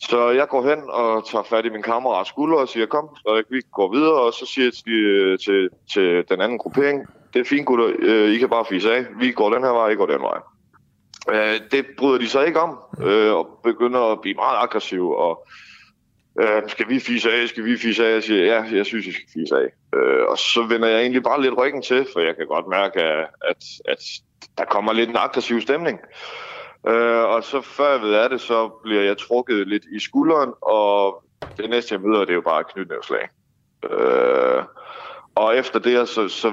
Så 0.00 0.30
jeg 0.30 0.48
går 0.48 0.62
hen 0.62 0.78
og 0.88 1.28
tager 1.28 1.42
fat 1.42 1.64
i 1.64 1.68
min 1.68 1.82
kammerats 1.82 2.28
skulder 2.28 2.56
og 2.56 2.68
siger, 2.68 2.86
kom, 2.86 3.08
og 3.24 3.42
vi 3.50 3.60
går 3.72 3.92
videre, 3.92 4.20
og 4.20 4.32
så 4.32 4.46
siger 4.46 4.64
jeg 4.64 4.72
til, 4.72 4.92
øh, 4.92 5.38
til, 5.38 5.68
til 5.92 6.24
den 6.28 6.40
anden 6.40 6.58
gruppering, 6.58 7.06
det 7.34 7.40
er 7.40 7.44
fint 7.44 7.66
gutter, 7.66 7.92
øh, 7.98 8.30
I 8.30 8.38
kan 8.38 8.48
bare 8.48 8.64
fise 8.70 8.94
af, 8.94 9.06
vi 9.20 9.32
går 9.32 9.50
den 9.50 9.62
her 9.62 9.70
vej, 9.70 9.88
I 9.88 9.94
går 9.94 10.06
den 10.06 10.22
vej. 10.22 10.38
Øh, 11.32 11.60
det 11.70 11.86
bryder 11.98 12.18
de 12.18 12.28
sig 12.28 12.46
ikke 12.46 12.60
om, 12.60 12.78
øh, 13.02 13.34
og 13.34 13.60
begynder 13.64 14.00
at 14.00 14.20
blive 14.20 14.34
meget 14.34 14.56
aggressiv, 14.60 15.10
og 15.10 15.46
skal 16.66 16.88
vi 16.88 17.00
fise 17.00 17.32
af, 17.32 17.48
skal 17.48 17.64
vi 17.64 17.76
fise 17.78 18.06
af? 18.06 18.12
Jeg 18.12 18.22
siger, 18.22 18.44
ja, 18.44 18.64
jeg 18.72 18.86
synes, 18.86 19.06
I 19.06 19.12
skal 19.12 19.28
fise 19.34 19.54
af. 19.56 19.68
og 20.28 20.38
så 20.38 20.66
vender 20.68 20.88
jeg 20.88 21.00
egentlig 21.00 21.22
bare 21.22 21.42
lidt 21.42 21.58
ryggen 21.58 21.82
til, 21.82 22.06
for 22.12 22.20
jeg 22.20 22.36
kan 22.36 22.46
godt 22.46 22.68
mærke, 22.68 23.02
at, 23.02 23.64
at 23.84 23.98
der 24.58 24.64
kommer 24.64 24.92
lidt 24.92 25.10
en 25.10 25.16
aggressiv 25.16 25.60
stemning. 25.60 26.00
Øh, 26.88 27.24
og 27.24 27.44
så 27.44 27.60
før 27.60 27.90
jeg 27.90 28.02
ved 28.02 28.14
af 28.14 28.30
det, 28.30 28.40
så 28.40 28.68
bliver 28.68 29.02
jeg 29.02 29.18
trukket 29.18 29.68
lidt 29.68 29.84
i 29.92 30.00
skulderen, 30.00 30.52
og 30.60 31.24
det 31.56 31.70
næste, 31.70 31.92
jeg 31.94 32.00
møder, 32.00 32.20
det 32.20 32.30
er 32.30 32.34
jo 32.34 32.40
bare 32.40 32.64
knytnævslag. 32.64 33.28
Øh, 33.90 34.62
og 35.34 35.56
efter 35.56 35.78
det, 35.78 36.08
så, 36.08 36.28
så 36.28 36.52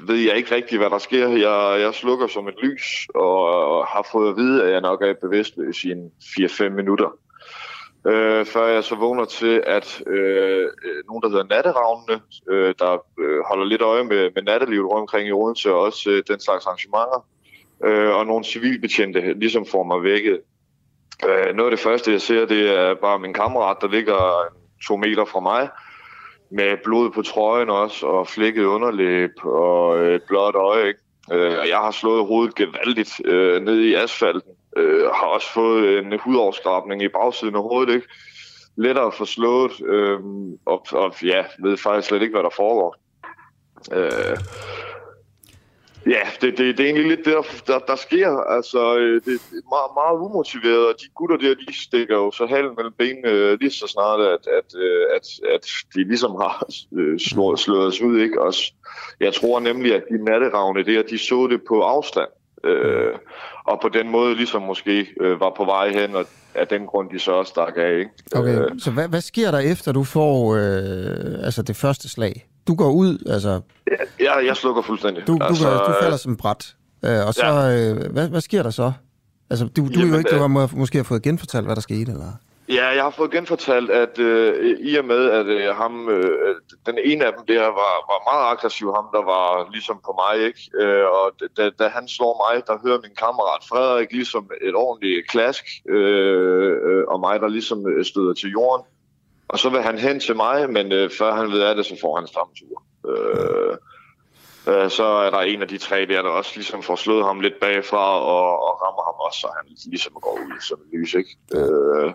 ved 0.00 0.16
jeg 0.16 0.36
ikke 0.36 0.54
rigtig, 0.54 0.78
hvad 0.78 0.90
der 0.90 0.98
sker. 0.98 1.28
Jeg, 1.28 1.80
jeg 1.80 1.94
slukker 1.94 2.26
som 2.26 2.48
et 2.48 2.54
lys, 2.62 3.08
og 3.14 3.86
har 3.86 4.08
fået 4.12 4.30
at 4.30 4.36
vide, 4.36 4.64
at 4.64 4.72
jeg 4.72 4.80
nok 4.80 5.02
er 5.02 5.14
bevidstløs 5.22 5.84
i 5.84 5.90
en 5.90 6.12
4-5 6.20 6.68
minutter. 6.68 7.18
Øh, 8.06 8.46
før 8.46 8.66
jeg 8.66 8.84
så 8.84 8.94
vågner 8.94 9.24
til, 9.24 9.62
at 9.66 10.02
øh, 10.06 10.68
øh, 10.84 11.04
nogen, 11.08 11.22
der 11.22 11.28
hedder 11.28 11.44
Natteravnene, 11.44 12.20
øh, 12.48 12.74
der 12.78 13.04
øh, 13.18 13.40
holder 13.48 13.64
lidt 13.64 13.82
øje 13.82 14.04
med, 14.04 14.30
med 14.34 14.42
nattelivet 14.42 14.90
rundt 14.90 15.00
omkring 15.00 15.28
i 15.28 15.32
Odense, 15.32 15.72
og 15.72 15.80
også 15.80 16.10
øh, 16.10 16.22
den 16.28 16.40
slags 16.40 16.66
arrangementer, 16.66 17.26
øh, 17.84 18.14
og 18.14 18.26
nogle 18.26 18.44
civilbetjente 18.44 19.32
ligesom 19.32 19.66
får 19.66 19.84
mig 19.84 20.02
vækket. 20.02 20.40
Øh, 21.24 21.54
noget 21.54 21.70
af 21.70 21.76
det 21.76 21.80
første, 21.80 22.12
jeg 22.12 22.20
ser, 22.20 22.46
det 22.46 22.78
er 22.78 22.94
bare 22.94 23.18
min 23.18 23.34
kammerat, 23.34 23.76
der 23.80 23.88
ligger 23.88 24.48
to 24.86 24.96
meter 24.96 25.24
fra 25.24 25.40
mig, 25.40 25.68
med 26.50 26.76
blod 26.84 27.10
på 27.10 27.22
trøjen 27.22 27.70
også, 27.70 28.06
og 28.06 28.28
flækket 28.28 28.64
underlæb 28.64 29.30
og 29.42 29.98
øh, 29.98 30.14
et 30.14 30.22
blåt 30.22 30.54
øje. 30.54 30.88
Ikke? 30.88 31.00
Øh, 31.32 31.68
jeg 31.68 31.78
har 31.78 31.90
slået 31.90 32.26
hovedet 32.26 32.54
gevaldigt 32.54 33.20
øh, 33.24 33.62
ned 33.62 33.80
i 33.80 33.94
asfalten. 33.94 34.52
Øh, 34.76 35.06
har 35.06 35.26
også 35.26 35.52
fået 35.52 35.98
en 35.98 36.18
hudoverskrabning 36.20 37.02
i 37.02 37.08
bagsiden 37.08 37.54
af 37.54 37.62
hovedet. 37.62 37.94
Ikke? 37.94 38.08
Lettere 38.76 39.12
forslået, 39.12 39.72
øh, 39.86 40.18
og, 40.66 40.86
og 40.92 41.14
ja, 41.22 41.44
ved 41.62 41.76
faktisk 41.76 42.08
slet 42.08 42.22
ikke, 42.22 42.34
hvad 42.34 42.42
der 42.42 42.56
foregår. 42.56 42.96
Øh, 43.92 44.36
Ja, 46.06 46.24
det, 46.40 46.58
det, 46.58 46.78
det 46.78 46.80
er 46.80 46.84
egentlig 46.84 47.08
lidt 47.08 47.24
det, 47.24 47.34
der, 47.34 47.42
der, 47.66 47.78
der 47.78 47.96
sker. 47.96 48.30
Altså, 48.56 48.98
øh, 48.98 49.22
det 49.24 49.34
er 49.34 49.74
meget, 49.76 49.92
meget 50.00 50.16
umotiveret, 50.26 50.88
og 50.88 50.94
de 51.00 51.06
gutter 51.14 51.36
der, 51.36 51.54
de 51.54 51.82
stikker 51.86 52.16
jo 52.16 52.30
så 52.30 52.46
halen 52.46 52.72
mellem 52.76 52.94
benene 52.98 53.28
øh, 53.28 53.60
lige 53.60 53.70
så 53.70 53.86
snart, 53.86 54.20
at, 54.20 54.46
at, 54.58 54.68
øh, 54.84 55.06
at, 55.16 55.26
at 55.54 55.66
de 55.94 56.04
ligesom 56.04 56.30
har 56.30 56.66
slået, 57.18 57.58
slået 57.58 57.86
os 57.86 58.00
ud. 58.00 58.20
Ikke? 58.20 58.42
Også, 58.42 58.72
jeg 59.20 59.34
tror 59.34 59.60
nemlig, 59.60 59.94
at 59.94 60.02
de 60.10 60.24
natteravne 60.24 60.84
der, 60.84 61.02
de 61.02 61.18
så 61.18 61.46
det 61.50 61.60
på 61.68 61.82
afstand. 61.82 62.28
Øh, 62.64 63.14
og 63.64 63.78
på 63.82 63.88
den 63.88 64.10
måde 64.10 64.34
ligesom 64.34 64.62
måske 64.62 65.08
øh, 65.20 65.40
var 65.40 65.52
på 65.56 65.64
vej 65.64 65.88
hen, 65.90 66.14
og 66.14 66.26
af 66.54 66.66
den 66.66 66.86
grund, 66.86 67.10
de 67.10 67.18
så 67.18 67.32
også 67.32 67.50
stak 67.50 67.72
af. 67.76 67.98
Ikke? 67.98 68.10
Okay, 68.34 68.58
øh, 68.58 68.70
så 68.78 68.90
hvad, 68.90 69.08
hvad 69.08 69.20
sker 69.20 69.50
der 69.50 69.58
efter, 69.58 69.92
du 69.92 70.04
får 70.04 70.56
øh, 70.56 71.44
altså 71.46 71.62
det 71.62 71.76
første 71.76 72.08
slag? 72.08 72.46
Du 72.68 72.74
går 72.74 72.90
ud, 72.90 73.18
altså... 73.26 73.60
Ja, 74.20 74.36
jeg 74.46 74.56
slukker 74.56 74.82
fuldstændig. 74.82 75.26
Du, 75.26 75.38
du, 75.38 75.44
altså, 75.44 75.64
går, 75.64 75.86
du 75.86 75.92
falder 76.02 76.16
som 76.16 76.36
bræt. 76.36 76.74
Øh, 77.04 77.26
og 77.26 77.34
så, 77.34 77.46
ja. 77.46 77.90
øh, 77.90 78.12
hvad, 78.12 78.28
hvad 78.28 78.40
sker 78.40 78.62
der 78.62 78.70
så? 78.70 78.92
Altså, 79.50 79.64
du, 79.66 79.82
du 79.82 79.90
Jamen, 79.90 80.06
er 80.06 80.12
jo 80.12 80.18
ikke, 80.18 80.30
du 80.30 80.36
har 80.36 80.46
må, 80.46 80.68
måske 80.72 80.98
har 80.98 81.04
fået 81.04 81.22
genfortalt, 81.22 81.66
hvad 81.66 81.74
der 81.74 81.82
skete, 81.82 82.12
eller? 82.12 82.32
Ja, 82.68 82.86
jeg 82.86 83.02
har 83.02 83.10
fået 83.10 83.30
genfortalt, 83.30 83.90
at 83.90 84.18
øh, 84.18 84.78
i 84.80 84.96
og 84.96 85.04
med, 85.04 85.30
at 85.30 85.46
øh, 85.46 85.76
ham, 85.76 86.08
øh, 86.08 86.56
den 86.86 86.98
ene 87.04 87.24
af 87.26 87.32
dem 87.32 87.46
der 87.46 87.60
var, 87.60 87.94
var 88.10 88.20
meget 88.30 88.52
aggressiv, 88.52 88.94
ham 88.94 89.06
der 89.12 89.24
var 89.24 89.70
ligesom 89.72 90.00
på 90.06 90.12
mig, 90.22 90.46
ikke? 90.46 90.60
Øh, 90.80 91.06
og 91.18 91.26
da, 91.56 91.70
da 91.78 91.88
han 91.88 92.08
slår 92.08 92.34
mig, 92.44 92.62
der 92.66 92.82
hører 92.84 93.00
min 93.00 93.14
kammerat 93.18 93.62
Frederik 93.68 94.12
ligesom 94.12 94.50
et 94.68 94.74
ordentligt 94.74 95.28
klask, 95.28 95.64
øh, 95.88 96.76
øh, 96.88 97.04
og 97.08 97.20
mig, 97.20 97.40
der 97.40 97.48
ligesom 97.48 97.86
øh, 97.88 98.04
støder 98.04 98.34
til 98.34 98.50
jorden. 98.50 98.84
Og 99.48 99.58
så 99.58 99.68
vil 99.70 99.82
han 99.82 99.98
hen 99.98 100.20
til 100.20 100.36
mig, 100.36 100.70
men 100.70 100.92
øh, 100.92 101.10
før 101.10 101.34
han 101.34 101.50
ved 101.50 101.60
af 101.62 101.74
det, 101.74 101.86
så 101.86 101.96
får 102.00 102.16
han 102.16 102.26
stamtur. 102.26 102.82
Øh, 103.08 103.76
øh, 104.68 104.90
så 104.90 105.04
er 105.04 105.30
der 105.30 105.38
en 105.38 105.62
af 105.62 105.68
de 105.68 105.78
tre 105.78 106.06
der, 106.06 106.22
der 106.22 106.30
også 106.30 106.52
ligesom 106.54 106.82
får 106.82 106.96
slået 106.96 107.24
ham 107.24 107.40
lidt 107.40 107.60
bagfra 107.60 108.20
og, 108.20 108.62
og 108.66 108.82
rammer 108.82 109.04
ham 109.08 109.14
også, 109.26 109.40
så 109.40 109.48
han 109.56 109.76
ligesom 109.86 110.12
går 110.12 110.38
ud 110.46 110.60
som 110.60 110.78
en 110.84 110.98
lys, 110.98 111.14
ikke? 111.14 111.36
Øh, 111.54 112.12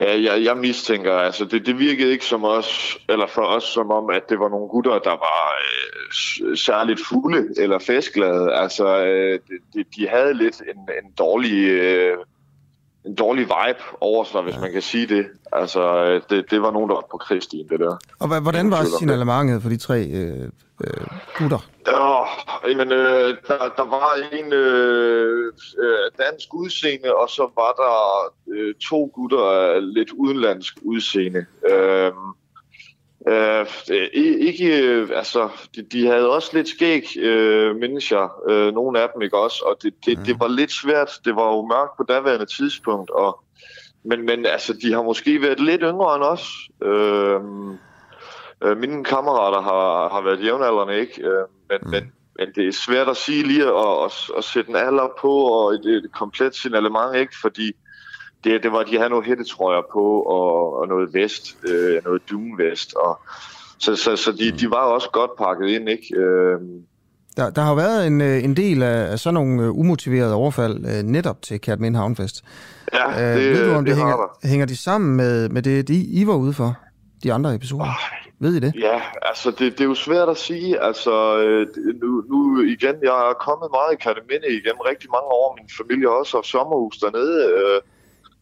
Ja, 0.00 0.20
jeg, 0.22 0.44
jeg 0.44 0.56
mistænker, 0.56 1.12
altså 1.12 1.44
det, 1.44 1.66
det 1.66 1.78
virkede 1.78 2.12
ikke 2.12 2.24
som 2.24 2.44
os, 2.44 2.98
eller 3.08 3.26
for 3.26 3.42
os 3.42 3.64
som 3.64 3.90
om, 3.90 4.10
at 4.10 4.22
det 4.28 4.38
var 4.38 4.48
nogle 4.48 4.68
gutter, 4.68 4.98
der 4.98 5.10
var 5.10 5.54
øh, 5.60 6.56
særligt 6.56 7.00
fulde 7.08 7.62
eller 7.62 7.78
festglade. 7.78 8.54
Altså 8.54 9.04
øh, 9.04 9.40
de, 9.74 9.84
de 9.96 10.08
havde 10.08 10.34
lidt 10.34 10.60
en, 10.60 10.88
en 11.04 11.12
dårlig... 11.18 11.68
Øh, 11.68 12.16
en 13.08 13.14
dårlig 13.14 13.44
vibe 13.44 13.82
over 14.00 14.24
sig, 14.24 14.42
hvis 14.42 14.54
ja. 14.54 14.60
man 14.60 14.72
kan 14.72 14.82
sige 14.82 15.06
det. 15.06 15.26
Altså, 15.52 16.04
øh, 16.04 16.22
det, 16.30 16.50
det 16.50 16.62
var 16.62 16.70
nogen, 16.70 16.88
der 16.88 16.94
var 16.94 17.04
på 17.10 17.16
krigstien, 17.16 17.68
det 17.68 17.80
der. 17.80 17.96
Og 18.20 18.40
hvordan 18.40 18.70
var 18.70 18.84
signalementet 18.98 19.62
for 19.62 19.68
de 19.68 19.76
tre 19.76 19.98
øh, 20.04 20.44
øh, 20.84 21.06
gutter? 21.38 21.58
Ja, 21.86 22.24
jamen, 22.68 22.92
øh, 22.92 23.36
der, 23.48 23.58
der 23.76 23.86
var 23.96 24.10
en 24.32 24.52
øh, 24.52 25.52
øh, 25.78 26.10
dansk 26.18 26.54
udseende, 26.54 27.14
og 27.14 27.30
så 27.30 27.42
var 27.42 27.72
der 27.82 27.94
øh, 28.52 28.74
to 28.74 29.10
gutter 29.14 29.44
af 29.44 29.94
lidt 29.94 30.10
udenlandsk 30.10 30.74
udseende. 30.82 31.46
Øh, 31.70 32.12
Øh, 33.28 33.66
ikke, 34.12 34.82
øh, 34.82 35.08
altså, 35.14 35.48
de, 35.76 35.82
de 35.82 36.06
havde 36.06 36.30
også 36.30 36.50
lidt 36.52 36.68
skæg, 36.68 37.04
øh, 37.18 37.76
mindes 37.76 38.12
jeg, 38.12 38.28
øh, 38.48 38.74
nogle 38.74 39.00
af 39.00 39.08
dem, 39.14 39.22
ikke 39.22 39.38
også? 39.38 39.62
Og 39.66 39.76
det, 39.82 39.94
det, 40.06 40.18
det 40.26 40.40
var 40.40 40.48
lidt 40.48 40.72
svært. 40.72 41.10
Det 41.24 41.36
var 41.36 41.52
jo 41.52 41.66
mørkt 41.66 41.96
på 41.96 42.02
daværende 42.08 42.46
tidspunkt, 42.46 43.10
og, 43.10 43.44
men, 44.04 44.26
men 44.26 44.46
altså, 44.46 44.72
de 44.72 44.92
har 44.92 45.02
måske 45.02 45.42
været 45.42 45.60
lidt 45.60 45.80
yngre 45.84 46.14
end 46.14 46.24
os. 46.24 46.48
Øh, 46.82 47.40
øh, 48.64 48.76
mine 48.76 49.04
kammerater 49.04 49.60
har, 49.60 50.08
har 50.08 50.20
været 50.20 50.44
jævnaldrende, 50.44 51.00
ikke? 51.00 51.22
Øh, 51.22 51.44
men, 51.70 51.78
mm. 51.82 51.90
men, 51.90 52.12
men 52.38 52.48
det 52.54 52.68
er 52.68 52.72
svært 52.72 53.08
at 53.08 53.16
sige 53.16 53.42
lige 53.42 53.64
at, 53.64 54.04
at, 54.04 54.12
at 54.38 54.44
sætte 54.44 54.70
en 54.70 54.76
alder 54.76 55.08
på 55.20 55.32
og 55.32 55.74
et, 55.74 55.86
et 55.86 56.12
komplet 56.12 56.54
signalement, 56.54 57.16
ikke? 57.16 57.34
Fordi 57.42 57.72
det, 58.44 58.62
det 58.62 58.72
var, 58.72 58.82
de 58.82 58.96
havde 58.96 59.10
nogle 59.10 59.24
hættetrøjer 59.26 59.82
på, 59.92 60.20
og, 60.22 60.78
og 60.78 60.88
noget 60.88 61.14
vest, 61.14 61.56
øh, 61.68 62.04
noget 62.04 62.22
dunvest, 62.30 62.94
og 62.94 63.20
så, 63.78 63.96
så, 63.96 64.16
så 64.16 64.32
de, 64.32 64.50
de 64.50 64.70
var 64.70 64.76
også 64.76 65.10
godt 65.12 65.30
pakket 65.38 65.68
ind, 65.68 65.88
ikke? 65.88 66.16
Øh, 66.16 66.60
der, 67.36 67.50
der 67.50 67.62
har 67.62 67.74
været 67.74 68.06
en, 68.06 68.20
øh, 68.20 68.44
en 68.44 68.56
del 68.56 68.82
af 68.82 69.18
sådan 69.18 69.34
nogle 69.34 69.62
øh, 69.62 69.70
umotiverede 69.70 70.34
overfald 70.34 70.84
øh, 70.86 71.02
netop 71.02 71.42
til 71.42 71.60
Katmin 71.60 71.94
Havnfest. 71.94 72.44
Ja, 72.92 73.34
det, 73.34 73.48
øh, 73.48 73.54
Ved 73.54 73.70
du, 73.70 73.74
om 73.76 73.84
det, 73.84 73.90
det 73.90 73.96
hænger, 74.02 74.16
der. 74.16 74.48
hænger 74.48 74.66
de 74.66 74.76
sammen 74.76 75.16
med, 75.16 75.48
med 75.48 75.62
det, 75.62 75.88
de, 75.88 75.94
I 76.04 76.26
var 76.26 76.34
ude 76.34 76.52
for? 76.52 76.76
De 77.22 77.32
andre 77.32 77.54
episoder? 77.54 77.82
Oh, 77.84 78.18
Ved 78.40 78.54
I 78.54 78.60
det? 78.60 78.72
Ja, 78.80 79.00
altså 79.22 79.50
det, 79.50 79.72
det 79.72 79.80
er 79.80 79.84
jo 79.84 79.94
svært 79.94 80.28
at 80.28 80.36
sige. 80.36 80.82
Altså 80.82 81.10
nu, 82.02 82.22
nu 82.30 82.62
igen, 82.62 82.94
jeg 83.02 83.16
er 83.30 83.34
kommet 83.40 83.68
meget 83.72 83.92
i 83.92 83.96
Kataminde 83.96 84.46
igennem 84.58 84.80
rigtig 84.90 85.08
mange 85.10 85.28
år. 85.40 85.58
Min 85.60 85.70
familie 85.80 86.10
også 86.10 86.36
haft 86.36 86.46
sommerhus 86.46 86.96
dernede. 86.98 87.36
Øh, 87.56 87.80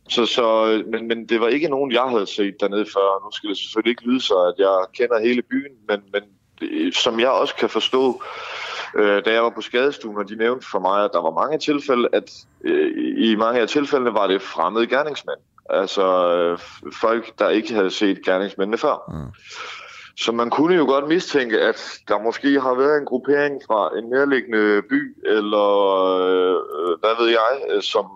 så, 0.09 0.27
så, 0.27 0.83
men, 0.87 1.09
men 1.09 1.27
det 1.27 1.41
var 1.41 1.49
ikke 1.49 1.69
nogen, 1.69 1.93
jeg 1.93 2.03
havde 2.03 2.27
set 2.27 2.61
dernede 2.61 2.87
før. 2.95 3.25
Nu 3.25 3.31
skal 3.33 3.51
det 3.51 3.59
selvfølgelig 3.59 3.91
ikke 3.91 4.07
lyde 4.09 4.21
så, 4.21 4.35
at 4.35 4.55
jeg 4.59 4.77
kender 4.99 5.29
hele 5.29 5.43
byen, 5.43 5.73
men, 5.89 6.01
men 6.13 6.23
som 6.93 7.21
jeg 7.21 7.29
også 7.29 7.55
kan 7.55 7.69
forstå, 7.69 8.23
øh, 8.95 9.25
da 9.25 9.33
jeg 9.33 9.43
var 9.43 9.51
på 9.51 9.61
skadestuen, 9.61 10.17
og 10.17 10.29
de 10.29 10.37
nævnte 10.37 10.67
for 10.71 10.79
mig, 10.79 11.05
at 11.05 11.11
der 11.13 11.23
var 11.23 11.31
mange 11.31 11.59
tilfælde, 11.59 12.09
at 12.13 12.31
øh, 12.65 12.93
i 13.17 13.37
mange 13.37 13.61
af 13.61 13.69
tilfældene 13.69 14.15
var 14.15 14.27
det 14.27 14.43
fremmede 14.43 14.87
gerningsmænd. 14.87 15.39
Altså 15.71 16.35
øh, 16.35 16.59
folk, 17.01 17.39
der 17.39 17.49
ikke 17.49 17.75
havde 17.75 17.91
set 17.91 18.25
gerningsmændene 18.25 18.79
før. 18.79 18.97
Mm. 19.09 19.33
Så 20.19 20.33
man 20.33 20.51
kunne 20.51 20.75
jo 20.75 20.85
godt 20.85 21.09
mistænke, 21.09 21.61
at 21.61 22.01
der 22.09 22.23
måske 22.23 22.61
har 22.61 22.75
været 22.75 22.99
en 22.99 23.05
gruppering 23.05 23.63
fra 23.67 23.99
en 23.99 24.05
nærliggende 24.11 24.83
by, 24.83 25.17
eller 25.27 25.69
øh, 26.17 26.57
hvad 27.01 27.25
ved 27.25 27.29
jeg, 27.29 27.83
som 27.83 28.07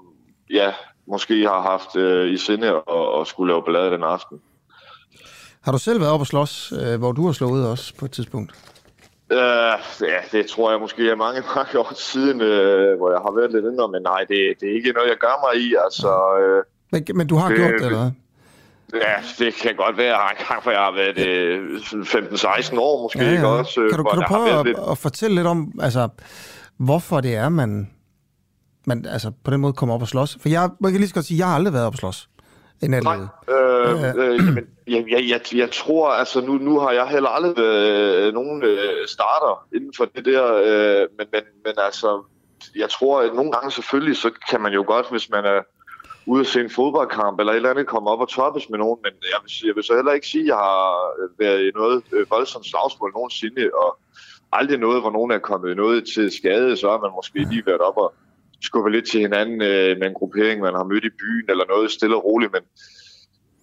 ja, 0.51 0.75
måske 1.11 1.43
har 1.43 1.61
haft 1.61 1.97
øh, 1.97 2.33
i 2.33 2.37
sinde 2.37 2.69
at, 2.69 3.21
at 3.21 3.26
skulle 3.26 3.52
lave 3.52 3.62
ballade 3.62 3.90
den 3.90 4.02
aften. 4.02 4.40
Har 5.61 5.73
du 5.73 5.79
selv 5.79 6.00
været 6.00 6.12
oppe 6.12 6.23
og 6.23 6.26
slås, 6.26 6.73
øh, 6.83 6.99
hvor 6.99 7.12
du 7.12 7.26
har 7.26 7.33
slået 7.33 7.69
også 7.69 7.95
på 7.99 8.05
et 8.05 8.11
tidspunkt? 8.11 8.52
Uh, 9.31 9.37
ja, 10.00 10.21
det 10.33 10.47
tror 10.47 10.71
jeg 10.71 10.81
måske 10.81 11.11
er 11.11 11.17
mange, 11.17 11.43
mange 11.57 11.79
år 11.79 11.93
siden, 11.95 12.40
øh, 12.40 12.99
hvor 12.99 13.11
jeg 13.11 13.21
har 13.21 13.33
været 13.38 13.52
lidt 13.52 13.64
yngre, 13.71 13.88
men 13.88 14.02
nej, 14.02 14.21
det, 14.29 14.38
det 14.61 14.71
er 14.71 14.75
ikke 14.75 14.93
noget, 14.93 15.09
jeg 15.09 15.17
gør 15.17 15.37
mig 15.47 15.62
i. 15.67 15.75
Altså, 15.85 16.11
øh, 16.40 16.64
men, 16.93 17.07
men 17.19 17.26
du 17.26 17.37
har 17.37 17.49
det, 17.49 17.57
gjort 17.57 17.75
det, 17.79 17.87
eller 17.87 18.11
Ja, 18.95 19.45
det 19.45 19.55
kan 19.55 19.76
godt 19.76 19.97
være 19.97 20.14
en 20.31 20.47
gang, 20.49 20.62
for 20.62 20.71
jeg 20.71 20.81
har 20.81 20.93
været 20.93 21.19
øh, 21.19 21.76
15-16 21.76 22.79
år 22.79 23.02
måske. 23.02 23.19
Ja, 23.19 23.25
ja. 23.25 23.33
Ikke 23.33 23.47
også, 23.47 23.81
kan 23.90 23.99
du, 23.99 24.05
kan 24.05 24.21
du 24.21 24.25
prøve 24.29 24.50
at, 24.59 24.67
lidt... 24.67 24.79
at 24.90 24.99
fortælle 24.99 25.37
lidt 25.37 25.47
om, 25.47 25.73
altså, 25.81 26.09
hvorfor 26.76 27.21
det 27.21 27.35
er, 27.35 27.49
man 27.49 27.90
man 28.85 29.07
altså, 29.07 29.33
på 29.45 29.51
den 29.51 29.61
måde 29.61 29.73
kommer 29.73 29.95
op 29.95 30.03
og 30.03 30.09
slås? 30.09 30.39
For 30.41 30.49
jeg, 30.49 30.71
jeg 30.81 30.91
kan 30.91 31.01
lige 31.01 31.09
så 31.09 31.15
godt 31.15 31.25
sige, 31.25 31.37
at 31.37 31.39
jeg 31.39 31.47
har 31.49 31.55
aldrig 31.55 31.73
været 31.73 31.87
op 31.87 31.93
og 31.93 31.99
slås. 31.99 32.29
Nej, 32.83 33.17
øh, 33.49 34.03
øh, 34.17 34.39
jamen, 34.47 34.69
jeg, 34.89 35.05
jeg, 35.11 35.29
jeg, 35.29 35.41
jeg 35.55 35.71
tror, 35.71 36.11
altså 36.11 36.41
nu, 36.41 36.53
nu 36.53 36.79
har 36.79 36.91
jeg 36.91 37.09
heller 37.09 37.29
aldrig 37.29 37.57
været 37.57 38.27
øh, 38.27 38.35
nogen 38.35 38.63
øh, 38.63 39.09
starter 39.09 39.67
inden 39.75 39.93
for 39.97 40.05
det 40.05 40.25
der, 40.25 40.45
øh, 40.55 41.09
men, 41.19 41.27
men, 41.33 41.43
men 41.65 41.75
altså, 41.77 42.23
jeg 42.77 42.91
tror, 42.91 43.21
at 43.21 43.35
nogle 43.35 43.53
gange 43.53 43.71
selvfølgelig, 43.71 44.17
så 44.17 44.31
kan 44.51 44.61
man 44.61 44.73
jo 44.73 44.85
godt, 44.87 45.11
hvis 45.11 45.31
man 45.31 45.45
er 45.45 45.61
ude 46.27 46.41
at 46.41 46.47
se 46.47 46.61
en 46.61 46.71
fodboldkamp 46.71 47.41
eller 47.41 47.53
et 47.53 47.57
eller 47.57 47.71
andet, 47.71 47.87
komme 47.87 48.11
op 48.11 48.21
og 48.21 48.29
toppes 48.29 48.71
med 48.71 48.79
nogen, 48.79 48.99
men 49.05 49.13
jeg 49.23 49.39
vil, 49.43 49.53
jeg 49.67 49.77
vil 49.77 49.85
så 49.85 49.95
heller 49.95 50.13
ikke 50.13 50.27
sige, 50.27 50.43
at 50.43 50.49
jeg 50.49 50.57
har 50.57 50.85
været 51.39 51.61
i 51.69 51.71
noget 51.75 52.03
øh, 52.13 52.31
voldsomt 52.31 52.67
slagsmål 52.67 53.13
nogensinde, 53.13 53.71
og 53.83 53.99
aldrig 54.53 54.79
noget, 54.79 55.01
hvor 55.03 55.11
nogen 55.11 55.31
er 55.31 55.39
kommet 55.39 55.77
noget 55.77 56.05
til 56.15 56.33
skade, 56.33 56.77
så 56.77 56.91
har 56.91 56.99
man 56.99 57.11
måske 57.19 57.39
lige 57.53 57.67
været 57.67 57.81
op 57.81 57.97
og 57.97 58.15
skubbe 58.62 58.90
lidt 58.90 59.11
til 59.11 59.21
hinanden 59.21 59.62
øh, 59.62 59.99
med 59.99 60.07
en 60.07 60.14
gruppering, 60.14 60.61
man 60.61 60.75
har 60.75 60.85
mødt 60.85 61.05
i 61.05 61.17
byen 61.21 61.47
eller 61.49 61.64
noget 61.69 61.90
stille 61.90 62.17
og 62.17 62.25
roligt, 62.25 62.52
men 62.52 62.62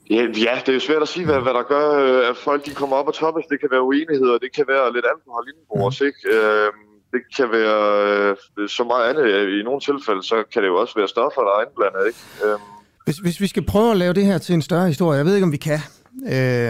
ja, 0.10 0.22
ja 0.48 0.54
det 0.64 0.70
er 0.70 0.74
jo 0.74 0.80
svært 0.80 1.02
at 1.02 1.08
sige, 1.08 1.26
hvad, 1.26 1.40
hvad 1.40 1.54
der 1.54 1.64
gør, 1.64 1.88
øh, 2.04 2.30
at 2.30 2.38
folk 2.38 2.66
de 2.66 2.72
kommer 2.72 2.96
op 2.96 3.08
og 3.08 3.14
toppes. 3.14 3.46
Det 3.52 3.60
kan 3.60 3.70
være 3.72 3.82
uenigheder, 3.82 4.38
det 4.38 4.52
kan 4.56 4.66
være 4.68 4.94
lidt 4.94 5.06
alkohol 5.14 5.44
indenbords, 5.52 6.02
mm. 6.02 6.08
ikke? 6.08 6.20
Øh, 6.36 6.70
det 7.14 7.22
kan 7.38 7.48
være 7.52 7.82
øh, 8.58 8.70
så 8.70 8.84
meget 8.84 9.06
andet. 9.10 9.26
I 9.60 9.64
nogle 9.64 9.82
tilfælde, 9.90 10.24
så 10.24 10.44
kan 10.54 10.62
det 10.62 10.68
jo 10.68 10.76
også 10.76 10.94
være 11.00 11.08
stoffer, 11.08 11.42
der 11.42 11.54
er 11.58 11.62
indblandet, 11.66 12.04
ikke? 12.10 12.22
Øh, 12.46 12.60
hvis, 13.06 13.18
hvis 13.18 13.42
vi 13.42 13.48
skal 13.48 13.66
prøve 13.66 13.92
at 13.92 13.98
lave 13.98 14.14
det 14.14 14.26
her 14.26 14.38
til 14.38 14.54
en 14.56 14.62
større 14.62 14.88
historie, 14.88 15.18
jeg 15.18 15.26
ved 15.26 15.36
ikke, 15.36 15.46
om 15.46 15.52
vi 15.52 15.58
kan, 15.58 15.80
øh, 16.26 16.70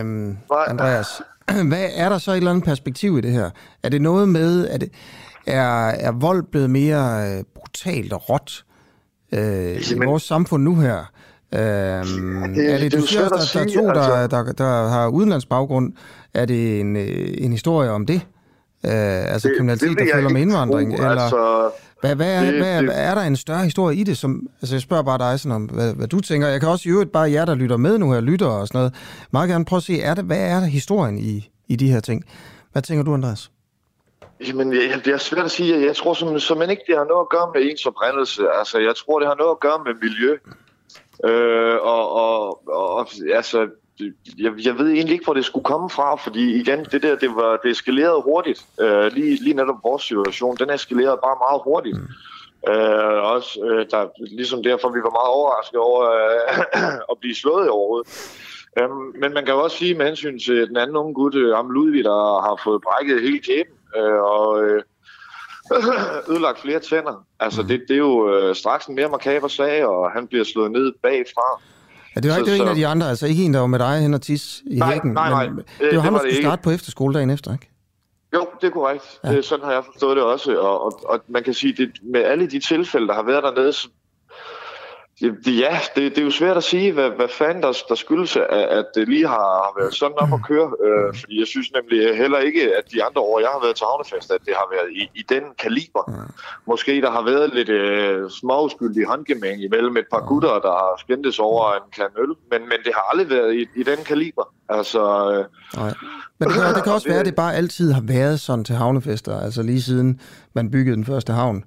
Andreas. 0.68 1.08
Hvad 1.72 1.90
er 1.96 2.10
der 2.10 2.18
så 2.18 2.32
et 2.32 2.38
eller 2.38 2.52
andet 2.52 2.66
perspektiv 2.66 3.18
i 3.18 3.22
det 3.22 3.32
her? 3.32 3.50
Er 3.84 3.90
det 3.90 4.02
noget 4.02 4.30
med, 4.30 4.68
at 4.68 4.82
det, 4.82 4.92
er, 5.48 5.88
er 5.88 6.12
vold 6.12 6.44
blevet 6.52 6.70
mere 6.70 7.32
øh, 7.32 7.44
brutalt 7.56 8.14
og 8.14 8.30
råt 8.30 8.66
øh, 9.32 9.92
i 9.92 10.06
vores 10.06 10.24
samfund 10.24 10.64
nu 10.64 10.76
her? 10.76 10.98
Øh, 11.54 11.60
det, 11.60 12.74
er 12.74 12.78
det, 12.78 12.94
du 12.94 13.02
siger, 13.02 13.22
der, 13.22 13.38
der 13.54 13.60
er 13.60 13.66
to, 13.66 13.86
der, 13.86 14.02
altså... 14.02 14.38
der, 14.38 14.44
der, 14.44 14.52
der 14.52 14.90
har 14.90 15.08
udenlandsbaggrund. 15.08 15.94
Er 16.34 16.46
det 16.46 16.80
en, 16.80 16.96
øh, 16.96 17.34
en 17.38 17.52
historie 17.52 17.90
om 17.92 18.06
det? 18.06 18.22
Øh, 18.86 19.34
altså 19.34 19.48
det, 19.48 19.58
kriminalitet, 19.58 19.90
det 19.90 19.98
der 19.98 20.14
følger 20.14 20.30
med 20.30 20.42
indvandring? 20.42 20.98
Tro, 20.98 21.04
eller, 21.04 21.22
altså, 21.22 21.70
hvad, 22.02 22.16
hvad, 22.16 22.34
er, 22.34 22.52
det, 22.52 22.60
hvad, 22.60 22.84
det, 22.84 22.92
er 22.94 23.16
der 23.16 23.22
en 23.22 23.36
større 23.36 23.64
historie 23.64 23.98
i 23.98 24.04
det? 24.04 24.18
Som, 24.18 24.48
altså 24.62 24.76
jeg 24.76 24.82
spørger 24.82 25.04
bare 25.04 25.18
dig 25.18 25.40
sådan 25.40 25.56
om, 25.56 25.64
hvad, 25.64 25.94
hvad 25.94 26.08
du 26.08 26.20
tænker. 26.20 26.48
Jeg 26.48 26.60
kan 26.60 26.70
også 26.70 26.90
i 26.90 26.92
øvrigt 26.92 27.12
bare 27.12 27.32
jer, 27.32 27.46
der 27.46 27.56
lytter 27.56 27.78
med 27.78 27.98
nu 27.98 28.12
her, 28.12 28.20
lytter 28.20 28.48
og 28.48 28.68
sådan 28.68 28.80
noget, 28.80 28.94
meget 29.32 29.50
gerne 29.50 29.66
prøve 29.66 29.78
at 29.78 29.84
se, 29.84 30.02
er 30.02 30.14
det, 30.14 30.24
hvad 30.24 30.40
er 30.40 30.60
der 30.60 30.68
historien 30.68 31.18
i, 31.18 31.50
i 31.68 31.76
de 31.76 31.92
her 31.92 32.00
ting? 32.00 32.24
Hvad 32.72 32.82
tænker 32.82 33.04
du, 33.04 33.14
Andreas? 33.14 33.52
Jamen, 34.40 34.74
jeg, 34.74 35.02
det 35.06 35.14
er 35.14 35.18
svært 35.18 35.46
at 35.46 35.52
sige. 35.52 35.86
Jeg 35.86 35.96
tror 35.96 36.14
som, 36.14 36.40
som 36.40 36.62
ikke, 36.62 36.84
det 36.88 36.98
har 36.98 37.06
noget 37.06 37.22
at 37.22 37.30
gøre 37.30 37.52
med 37.54 37.70
ens 37.70 37.86
oprindelse. 37.86 38.50
Altså, 38.60 38.80
jeg 38.80 38.96
tror, 38.96 39.20
det 39.20 39.28
har 39.28 39.36
noget 39.36 39.52
at 39.52 39.60
gøre 39.60 39.84
med 39.86 39.94
miljø. 40.02 40.38
Øh, 41.26 41.76
og, 41.82 42.12
og, 42.12 42.68
og 42.68 43.08
altså, 43.34 43.68
jeg, 44.38 44.52
jeg 44.66 44.78
ved 44.78 44.90
egentlig 44.90 45.14
ikke, 45.14 45.26
hvor 45.26 45.34
det 45.34 45.46
skulle 45.46 45.64
komme 45.64 45.90
fra, 45.90 46.16
fordi 46.16 46.56
igen, 46.62 46.86
det 46.92 47.04
der, 47.04 47.16
det 47.16 47.36
var 47.36 47.60
det 47.64 47.72
eskalerede 47.72 48.22
hurtigt. 48.22 48.66
Øh, 48.82 49.12
lige, 49.14 49.44
lige 49.44 49.56
netop 49.56 49.84
vores 49.84 50.04
situation, 50.04 50.58
den 50.58 50.70
eskalerede 50.70 51.20
bare 51.24 51.38
meget 51.40 51.62
hurtigt. 51.64 51.98
Mm. 51.98 52.08
Øh, 52.72 53.24
også, 53.34 53.62
øh, 53.66 53.86
der, 53.92 54.08
ligesom 54.18 54.64
derfor, 54.64 54.90
vi 54.90 55.00
var 55.00 55.18
meget 55.20 55.34
overrasket 55.38 55.80
over 55.80 56.02
øh, 56.12 56.94
at 57.12 57.16
blive 57.20 57.36
slået 57.36 57.66
i 57.66 57.70
overhovedet. 57.70 58.08
Øh, 58.80 58.90
men 59.22 59.34
man 59.34 59.46
kan 59.46 59.54
jo 59.54 59.64
også 59.64 59.78
sige 59.78 59.94
med 59.94 60.06
hensyn 60.06 60.40
til 60.40 60.68
den 60.68 60.78
anden 60.78 60.96
unge 60.96 61.14
gut, 61.14 61.36
øh, 61.36 61.60
Am 61.60 61.70
Ludvig, 61.70 62.04
der 62.04 62.42
har 62.48 62.62
fået 62.64 62.82
brækket 62.82 63.22
hele 63.22 63.40
kæben, 63.40 63.77
øh, 63.96 64.22
og 64.22 64.64
øh, 64.64 64.84
ødelagt 66.32 66.60
flere 66.60 66.80
tænder. 66.80 67.26
Altså, 67.40 67.62
mm. 67.62 67.68
det, 67.68 67.82
det 67.88 67.94
er 67.94 67.98
jo 67.98 68.36
øh, 68.36 68.56
straks 68.56 68.86
en 68.86 68.96
mere 68.96 69.10
makaber 69.10 69.48
sag, 69.48 69.86
og 69.86 70.12
han 70.12 70.28
bliver 70.28 70.44
slået 70.44 70.72
ned 70.72 70.94
bagfra. 71.04 71.62
Ja, 72.16 72.22
det 72.22 72.32
var 72.32 72.38
ikke 72.38 72.58
så, 72.58 72.64
en 72.64 72.68
af 72.68 72.76
de 72.76 72.88
andre, 72.88 73.10
altså 73.10 73.28
ikke 73.28 73.44
en, 73.44 73.54
der 73.54 73.60
var 73.60 73.68
med 73.68 73.80
dig 73.80 74.00
hen 74.00 74.14
og 74.14 74.22
tis 74.22 74.64
i 74.66 74.80
nej, 74.80 74.92
hækken. 74.92 75.12
Nej, 75.14 75.30
nej, 75.30 75.50
men 75.50 75.64
det 75.80 75.96
var 75.96 76.02
ham, 76.02 76.14
der 76.14 76.20
skulle 76.20 76.42
starte 76.42 76.62
på 76.64 76.72
efterskoledagen 76.72 77.30
efter, 77.30 77.54
ikke? 77.54 77.70
Jo, 78.34 78.48
det 78.62 78.68
er 78.68 78.72
korrekt. 78.72 79.20
Ja. 79.24 79.42
Sådan 79.42 79.66
har 79.66 79.72
jeg 79.72 79.84
forstået 79.86 80.18
det 80.18 80.24
også. 80.24 80.60
Og, 80.60 80.86
og, 80.86 81.00
og 81.06 81.20
man 81.28 81.44
kan 81.44 81.54
sige, 81.54 81.74
det 81.74 81.92
med 82.04 82.24
alle 82.24 82.48
de 82.48 82.60
tilfælde, 82.60 83.08
der 83.08 83.14
har 83.14 83.24
været 83.24 83.44
dernede, 83.44 83.74
så 83.74 83.90
Ja, 85.22 85.80
det, 85.96 86.12
det 86.16 86.18
er 86.18 86.24
jo 86.24 86.32
svært 86.32 86.58
at 86.58 86.64
sige, 86.64 86.92
hvad, 86.92 87.10
hvad 87.10 87.28
fanden 87.38 87.64
der, 87.64 87.74
der 87.90 87.96
skyldes, 87.96 88.36
at, 88.36 88.46
at 88.80 88.86
det 88.96 89.08
lige 89.08 89.28
har 89.28 89.80
været 89.80 89.94
sådan 89.94 90.18
op 90.18 90.34
at 90.34 90.46
køre. 90.48 90.72
Øh, 90.86 91.16
fordi 91.20 91.40
jeg 91.40 91.48
synes 91.48 91.72
nemlig 91.78 92.18
heller 92.18 92.40
ikke, 92.40 92.78
at 92.78 92.84
de 92.94 93.04
andre 93.04 93.22
år, 93.22 93.40
jeg 93.40 93.50
har 93.54 93.62
været 93.64 93.76
til 93.76 93.86
havnefest, 93.92 94.32
at 94.32 94.42
det 94.46 94.54
har 94.56 94.68
været 94.76 94.90
i, 95.02 95.20
i 95.20 95.24
den 95.30 95.44
kaliber. 95.64 96.04
Ja. 96.08 96.14
Måske 96.68 97.02
der 97.02 97.12
har 97.12 97.24
været 97.24 97.54
lidt 97.54 97.70
øh, 97.70 98.30
småuskyldig 98.30 99.06
håndgemæng 99.06 99.64
imellem 99.64 99.98
et 99.98 100.08
par 100.12 100.24
gutter, 100.30 100.50
der 100.50 100.74
har 100.82 100.94
skændtes 101.00 101.40
over 101.40 101.74
en 101.74 101.90
kan 101.96 102.10
øl. 102.18 102.34
Men, 102.52 102.62
men 102.62 102.80
det 102.86 102.92
har 102.98 103.06
aldrig 103.12 103.30
været 103.30 103.54
i, 103.56 103.62
i 103.82 103.84
den 103.84 104.00
kaliber. 104.06 104.46
Altså, 104.70 105.02
øh, 105.32 105.46
Nej. 105.82 105.94
Men 106.40 106.50
det 106.50 106.56
kan, 106.56 106.76
det 106.76 106.84
kan 106.84 106.94
også 106.94 107.10
være, 107.10 107.20
at 107.20 107.26
det 107.26 107.36
bare 107.36 107.56
altid 107.56 107.92
har 107.92 108.04
været 108.06 108.40
sådan 108.40 108.66
til 108.66 108.76
havnefester. 108.76 109.40
Altså 109.40 109.62
lige 109.62 109.82
siden 109.82 110.22
man 110.54 110.72
byggede 110.72 110.96
den 110.96 111.06
første 111.06 111.34
havn 111.34 111.64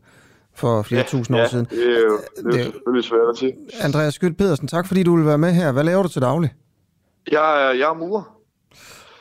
for 0.61 0.83
flere 0.83 1.00
ja, 1.00 1.07
tusind 1.07 1.37
år 1.37 1.40
ja, 1.40 1.49
siden. 1.49 1.64
det 1.64 1.97
er 1.97 2.00
jo 2.00 2.19
det 2.52 2.61
er 2.61 2.64
selvfølgelig 2.64 3.05
svært 3.05 3.29
at 3.33 3.37
sige. 3.38 3.55
Andreas 3.81 4.14
Skyld 4.14 4.35
Pedersen, 4.35 4.69
tak 4.69 4.87
fordi 4.87 5.02
du 5.02 5.17
vil 5.17 5.26
være 5.26 5.38
med 5.38 5.52
her. 5.52 5.73
Hvad 5.73 5.85
laver 5.85 6.02
du 6.02 6.09
til 6.09 6.23
daglig? 6.23 6.55
Jeg 7.31 7.67
er, 7.67 7.73
jeg 7.73 7.88
er 7.90 7.95
murer. 7.95 8.23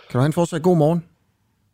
Kan 0.09 0.13
du 0.13 0.17
have 0.17 0.25
en 0.25 0.33
fortsat 0.33 0.61
god 0.63 0.77
morgen? 0.77 1.05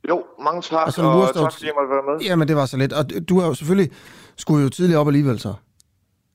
Jo, 0.10 0.24
mange 0.43 0.62
tak, 0.62 0.98
og, 0.98 1.22
og 1.22 1.34
tak 1.34 1.53
fordi 1.53 1.65
jeg 1.65 1.74
måtte 1.75 1.89
være 1.89 2.17
med. 2.17 2.25
Jamen, 2.25 2.48
det 2.48 2.55
var 2.55 2.65
så 2.65 2.77
lidt. 2.77 2.93
Og 2.93 3.05
du 3.29 3.39
har 3.39 3.48
jo 3.48 3.53
selvfølgelig 3.53 3.91
skulle 4.36 4.63
jo 4.63 4.69
tidligere 4.69 5.01
op 5.01 5.07
alligevel, 5.07 5.39
så. 5.39 5.53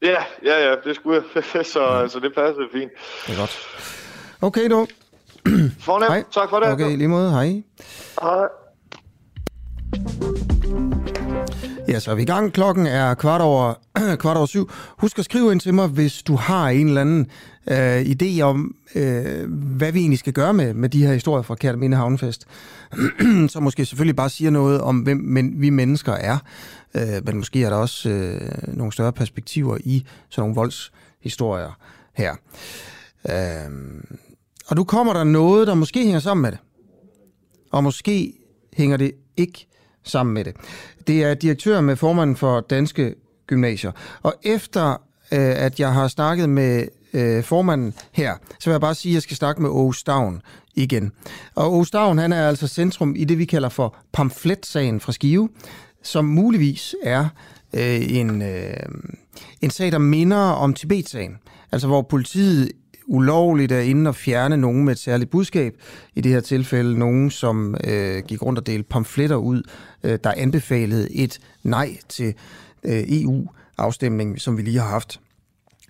Ja, 0.03 0.25
ja, 0.45 0.69
ja, 0.69 0.75
det 0.85 0.97
skulle 0.97 1.23
jeg. 1.35 1.45
så, 1.75 1.83
ja. 1.83 2.09
så 2.09 2.21
det 2.21 2.35
passer 2.35 2.63
fint. 2.73 2.91
Det 3.27 3.35
er 3.35 3.39
godt. 3.39 3.59
Okay, 4.41 4.71
du. 4.71 4.87
Fornemt. 5.81 6.13
Hej. 6.13 6.25
Tak 6.33 6.51
for 6.51 6.61
det. 6.61 6.69
Okay, 6.69 6.97
lige 6.97 7.09
måde. 7.09 7.31
Hej. 7.31 7.63
Hej. 8.23 8.49
Ja, 11.91 12.01
så 12.01 12.11
er 12.11 12.15
vi 12.15 12.23
i 12.23 12.27
gang. 12.27 12.53
Klokken 12.53 12.87
er 12.87 13.15
kvart 13.15 13.41
over, 13.41 13.75
kvart 14.23 14.37
over 14.37 14.47
syv. 14.47 14.71
Husk 14.99 15.19
at 15.19 15.25
skrive 15.25 15.53
ind 15.53 15.61
til 15.61 15.75
mig, 15.75 15.89
hvis 15.89 16.23
du 16.23 16.37
har 16.37 16.69
en 16.69 16.89
eller 16.89 17.01
anden 17.01 17.27
øh, 17.71 18.01
idé 18.01 18.41
om, 18.41 18.75
øh, 18.95 19.53
hvad 19.53 19.93
vi 19.93 20.01
egentlig 20.01 20.19
skal 20.19 20.33
gøre 20.33 20.55
med, 20.55 20.75
med 20.75 20.89
de 20.89 21.07
her 21.07 21.13
historier 21.13 21.43
fra 21.43 21.55
Kærteminde 21.55 21.97
Havnefest. 21.97 22.47
så 23.53 23.61
måske 23.61 23.85
selvfølgelig 23.85 24.17
bare 24.17 24.31
siger 24.31 24.51
noget 24.51 24.81
om, 24.81 24.99
hvem 24.99 25.17
men, 25.17 25.61
vi 25.61 25.71
mennesker 25.71 26.13
er. 26.13 26.39
Øh, 26.95 27.25
men 27.25 27.37
måske 27.37 27.65
er 27.65 27.71
der 27.71 27.77
også 27.77 28.09
øh, 28.09 28.77
nogle 28.77 28.93
større 28.93 29.13
perspektiver 29.13 29.79
i 29.85 30.07
sådan 30.29 30.43
nogle 30.43 30.55
voldshistorier 30.55 31.79
her. 32.15 32.33
Øh, 33.31 33.71
og 34.67 34.77
nu 34.77 34.85
kommer 34.85 35.13
der 35.13 35.25
noget, 35.25 35.67
der 35.67 35.75
måske 35.75 36.03
hænger 36.03 36.21
sammen 36.21 36.43
med 36.43 36.53
det. 36.53 36.59
Og 37.71 37.85
måske 37.85 38.33
hænger 38.77 38.97
det 38.97 39.13
ikke 39.37 39.67
sammen 40.05 40.35
med 40.35 40.45
det. 40.45 40.57
Det 41.07 41.25
er 41.25 41.35
direktør 41.35 41.81
med 41.81 41.97
formanden 41.97 42.37
for 42.37 42.61
Danske 42.61 43.15
Gymnasier. 43.47 43.93
Og 44.23 44.35
efter 44.43 44.91
øh, 45.33 45.65
at 45.65 45.81
jeg 45.81 45.93
har 45.93 46.09
snakket 46.09 46.49
med 46.49 46.87
øh, 47.13 47.45
formanden 47.45 47.95
her, 48.13 48.35
så 48.61 48.71
vil 48.71 48.73
jeg 48.73 48.81
bare 48.81 48.95
sige, 48.95 49.13
at 49.13 49.15
jeg 49.15 49.23
skal 49.23 49.37
snakke 49.37 49.63
med 49.63 49.71
Aarhus 49.71 49.99
Stavn 49.99 50.43
igen. 50.75 51.13
Og 51.55 51.65
Aarhus 51.65 51.89
Stavn, 51.89 52.19
han 52.19 52.33
er 52.33 52.49
altså 52.49 52.69
centrum 52.69 53.15
i 53.17 53.25
det, 53.25 53.39
vi 53.39 53.45
kalder 53.45 53.69
for 53.69 53.97
pamfletsagen 54.13 55.01
fra 55.01 55.13
Skive, 55.13 55.49
som 56.03 56.25
muligvis 56.25 56.95
er 57.03 57.29
øh, 57.75 58.17
en, 58.17 58.43
øh, 58.43 58.73
en 59.61 59.71
sag, 59.71 59.93
der 59.93 59.99
minder 59.99 60.37
om 60.37 60.75
Tibet-sagen. 60.75 61.39
Altså 61.73 61.87
hvor 61.87 62.03
politiet 62.03 62.73
ulovligt 63.11 63.73
er 63.73 63.81
inde 63.81 64.09
og 64.09 64.15
fjerne 64.15 64.57
nogen 64.57 64.85
med 64.85 64.93
et 64.93 64.99
særligt 64.99 65.31
budskab. 65.31 65.75
I 66.15 66.21
det 66.21 66.33
her 66.33 66.41
tilfælde 66.41 66.99
nogen, 66.99 67.31
som 67.31 67.77
øh, 67.85 68.23
gik 68.29 68.43
rundt 68.43 68.59
og 68.59 68.67
delte 68.67 68.89
pamfletter 68.89 69.37
ud, 69.37 69.63
øh, 70.05 70.19
der 70.25 70.33
anbefalede 70.37 71.13
et 71.13 71.39
nej 71.63 71.97
til 72.09 72.35
øh, 72.85 73.03
EU-afstemning, 73.09 74.41
som 74.41 74.57
vi 74.57 74.63
lige 74.63 74.79
har 74.79 74.89
haft. 74.89 75.21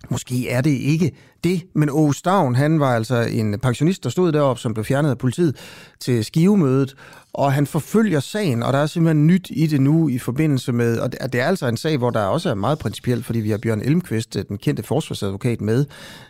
Måske 0.08 0.48
er 0.48 0.60
det 0.60 0.70
ikke 0.70 1.12
det, 1.44 1.62
men 1.74 1.88
Aarhus 1.88 2.16
Stavn, 2.16 2.54
han 2.54 2.80
var 2.80 2.94
altså 2.94 3.16
en 3.16 3.58
pensionist, 3.58 4.04
der 4.04 4.10
stod 4.10 4.32
deroppe, 4.32 4.62
som 4.62 4.74
blev 4.74 4.84
fjernet 4.84 5.10
af 5.10 5.18
politiet 5.18 5.56
til 6.00 6.24
skivemødet, 6.24 6.96
og 7.32 7.52
han 7.52 7.66
forfølger 7.66 8.20
sagen, 8.20 8.62
og 8.62 8.72
der 8.72 8.78
er 8.78 8.86
simpelthen 8.86 9.26
nyt 9.26 9.48
i 9.50 9.66
det 9.66 9.80
nu 9.80 10.08
i 10.08 10.18
forbindelse 10.18 10.72
med, 10.72 10.98
og 10.98 11.12
det 11.12 11.34
er 11.34 11.46
altså 11.46 11.66
en 11.66 11.76
sag, 11.76 11.96
hvor 11.96 12.10
der 12.10 12.22
også 12.22 12.50
er 12.50 12.54
meget 12.54 12.78
principielt, 12.78 13.26
fordi 13.26 13.38
vi 13.38 13.50
har 13.50 13.58
Bjørn 13.58 13.80
Elmqvist, 13.80 14.36
øh, 14.36 14.44
den 14.48 14.58
kendte 14.58 14.82
forsvarsadvokat, 14.82 15.60
med 15.60 15.86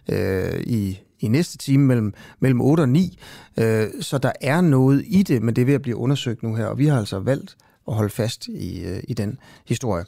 øh, 0.09 0.61
i, 0.61 1.01
i 1.21 1.29
næste 1.29 1.59
time 1.59 1.87
mellem, 1.87 2.15
mellem 2.41 2.61
8 2.61 2.81
og 2.81 2.89
9. 2.89 3.19
Øh, 3.59 3.87
så 4.01 4.19
der 4.19 4.33
er 4.41 4.61
noget 4.61 5.05
i 5.07 5.23
det, 5.23 5.43
men 5.43 5.57
det 5.57 5.63
er 5.63 5.67
ved 5.67 5.75
at 5.75 5.83
blive 5.83 5.97
undersøgt 5.97 6.43
nu 6.43 6.55
her, 6.55 6.67
og 6.67 6.79
vi 6.79 6.87
har 6.87 6.99
altså 6.99 7.19
valgt 7.19 7.57
at 7.89 7.95
holde 7.95 8.11
fast 8.11 8.49
i, 8.49 8.85
øh, 8.85 9.03
i 9.09 9.15
den 9.15 9.39
historie. 9.67 10.05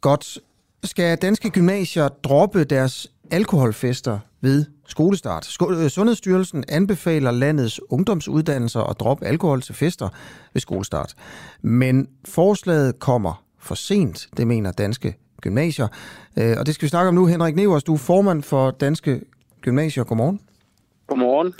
Godt. 0.00 0.38
Skal 0.84 1.18
danske 1.18 1.50
gymnasier 1.50 2.08
droppe 2.08 2.64
deres 2.64 3.12
alkoholfester 3.30 4.18
ved 4.40 4.64
skolestart. 4.86 5.56
Øh, 5.70 5.90
Sundhedsstyrelsen 5.90 6.64
anbefaler 6.68 7.30
landets 7.30 7.80
ungdomsuddannelser 7.90 8.80
at 8.80 9.00
droppe 9.00 9.26
alkohol 9.26 9.62
til 9.62 9.74
fester 9.74 10.08
ved 10.52 10.60
skolestart. 10.60 11.14
Men 11.62 12.08
forslaget 12.24 12.98
kommer 12.98 13.44
for 13.58 13.74
sent, 13.74 14.28
det 14.36 14.46
mener 14.46 14.72
danske 14.72 15.14
gymnasier. 15.40 15.88
Øh, 16.38 16.56
og 16.58 16.66
det 16.66 16.74
skal 16.74 16.86
vi 16.86 16.88
snakke 16.88 17.08
om 17.08 17.14
nu. 17.14 17.26
Henrik 17.26 17.56
Nevers, 17.56 17.84
du 17.84 17.94
er 17.94 17.98
formand 17.98 18.42
for 18.42 18.70
Danske 18.70 19.20
Gymnasier. 19.60 20.04
Godmorgen. 20.04 20.40
Godmorgen. 21.06 21.54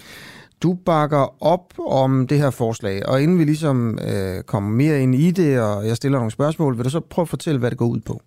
Du 0.62 0.74
bakker 0.74 1.42
op 1.44 1.74
om 1.78 2.26
det 2.26 2.38
her 2.38 2.50
forslag, 2.50 3.06
og 3.08 3.22
inden 3.22 3.38
vi 3.38 3.44
ligesom 3.44 3.98
øh, 3.98 4.42
kommer 4.42 4.70
mere 4.70 5.02
ind 5.02 5.14
i 5.14 5.30
det, 5.30 5.60
og 5.60 5.86
jeg 5.86 5.96
stiller 5.96 6.18
nogle 6.18 6.30
spørgsmål, 6.30 6.76
vil 6.76 6.84
du 6.84 6.90
så 6.90 7.00
prøve 7.00 7.24
at 7.24 7.28
fortælle, 7.28 7.58
hvad 7.58 7.70
det 7.70 7.78
går 7.78 7.86
ud 7.86 8.00
på? 8.00 8.20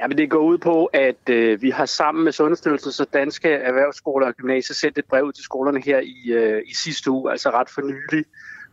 Ja, 0.00 0.06
men 0.06 0.18
det 0.18 0.30
går 0.30 0.38
ud 0.38 0.58
på, 0.58 0.84
at 0.84 1.28
øh, 1.30 1.62
vi 1.62 1.70
har 1.70 1.86
sammen 1.86 2.24
med 2.24 2.32
Sundhedsstyrelsen 2.32 2.92
så 2.92 3.04
danske 3.04 3.48
erhvervsskoler 3.48 4.26
og 4.26 4.34
gymnasier 4.34 4.74
sendt 4.74 4.98
et 4.98 5.04
brev 5.04 5.32
til 5.32 5.44
skolerne 5.44 5.82
her 5.84 6.00
i, 6.00 6.32
øh, 6.32 6.62
i 6.66 6.74
sidste 6.74 7.10
uge, 7.10 7.30
altså 7.30 7.50
ret 7.50 7.70
for 7.70 7.82
nylig, 7.82 8.24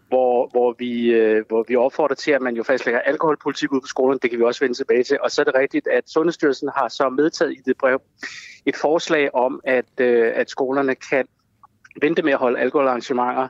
hvor, 0.07 0.47
hvor, 0.51 0.75
vi, 0.79 1.13
øh, 1.13 1.45
hvor 1.47 1.65
vi 1.67 1.75
opfordrer 1.75 2.15
til, 2.15 2.31
at 2.31 2.41
man 2.41 2.55
jo 2.55 2.63
fastlægger 2.63 2.99
alkoholpolitik 3.01 3.71
ud 3.71 3.81
på 3.81 3.87
skolerne. 3.87 4.19
Det 4.19 4.29
kan 4.29 4.39
vi 4.39 4.43
også 4.43 4.59
vende 4.59 4.77
tilbage 4.77 5.03
til. 5.03 5.17
Og 5.21 5.31
så 5.31 5.41
er 5.41 5.45
det 5.45 5.55
rigtigt, 5.55 5.87
at 5.87 6.09
Sundhedsstyrelsen 6.09 6.69
har 6.75 6.87
så 6.87 7.09
medtaget 7.09 7.51
i 7.51 7.61
det 7.65 7.77
brev 7.77 8.01
et 8.65 8.75
forslag 8.75 9.35
om, 9.35 9.61
at, 9.63 9.99
øh, 9.99 10.31
at 10.35 10.49
skolerne 10.49 10.95
kan 10.95 11.27
vente 12.01 12.21
med 12.21 12.33
at 12.33 12.39
holde 12.39 12.59
alkoholarrangementer 12.59 13.47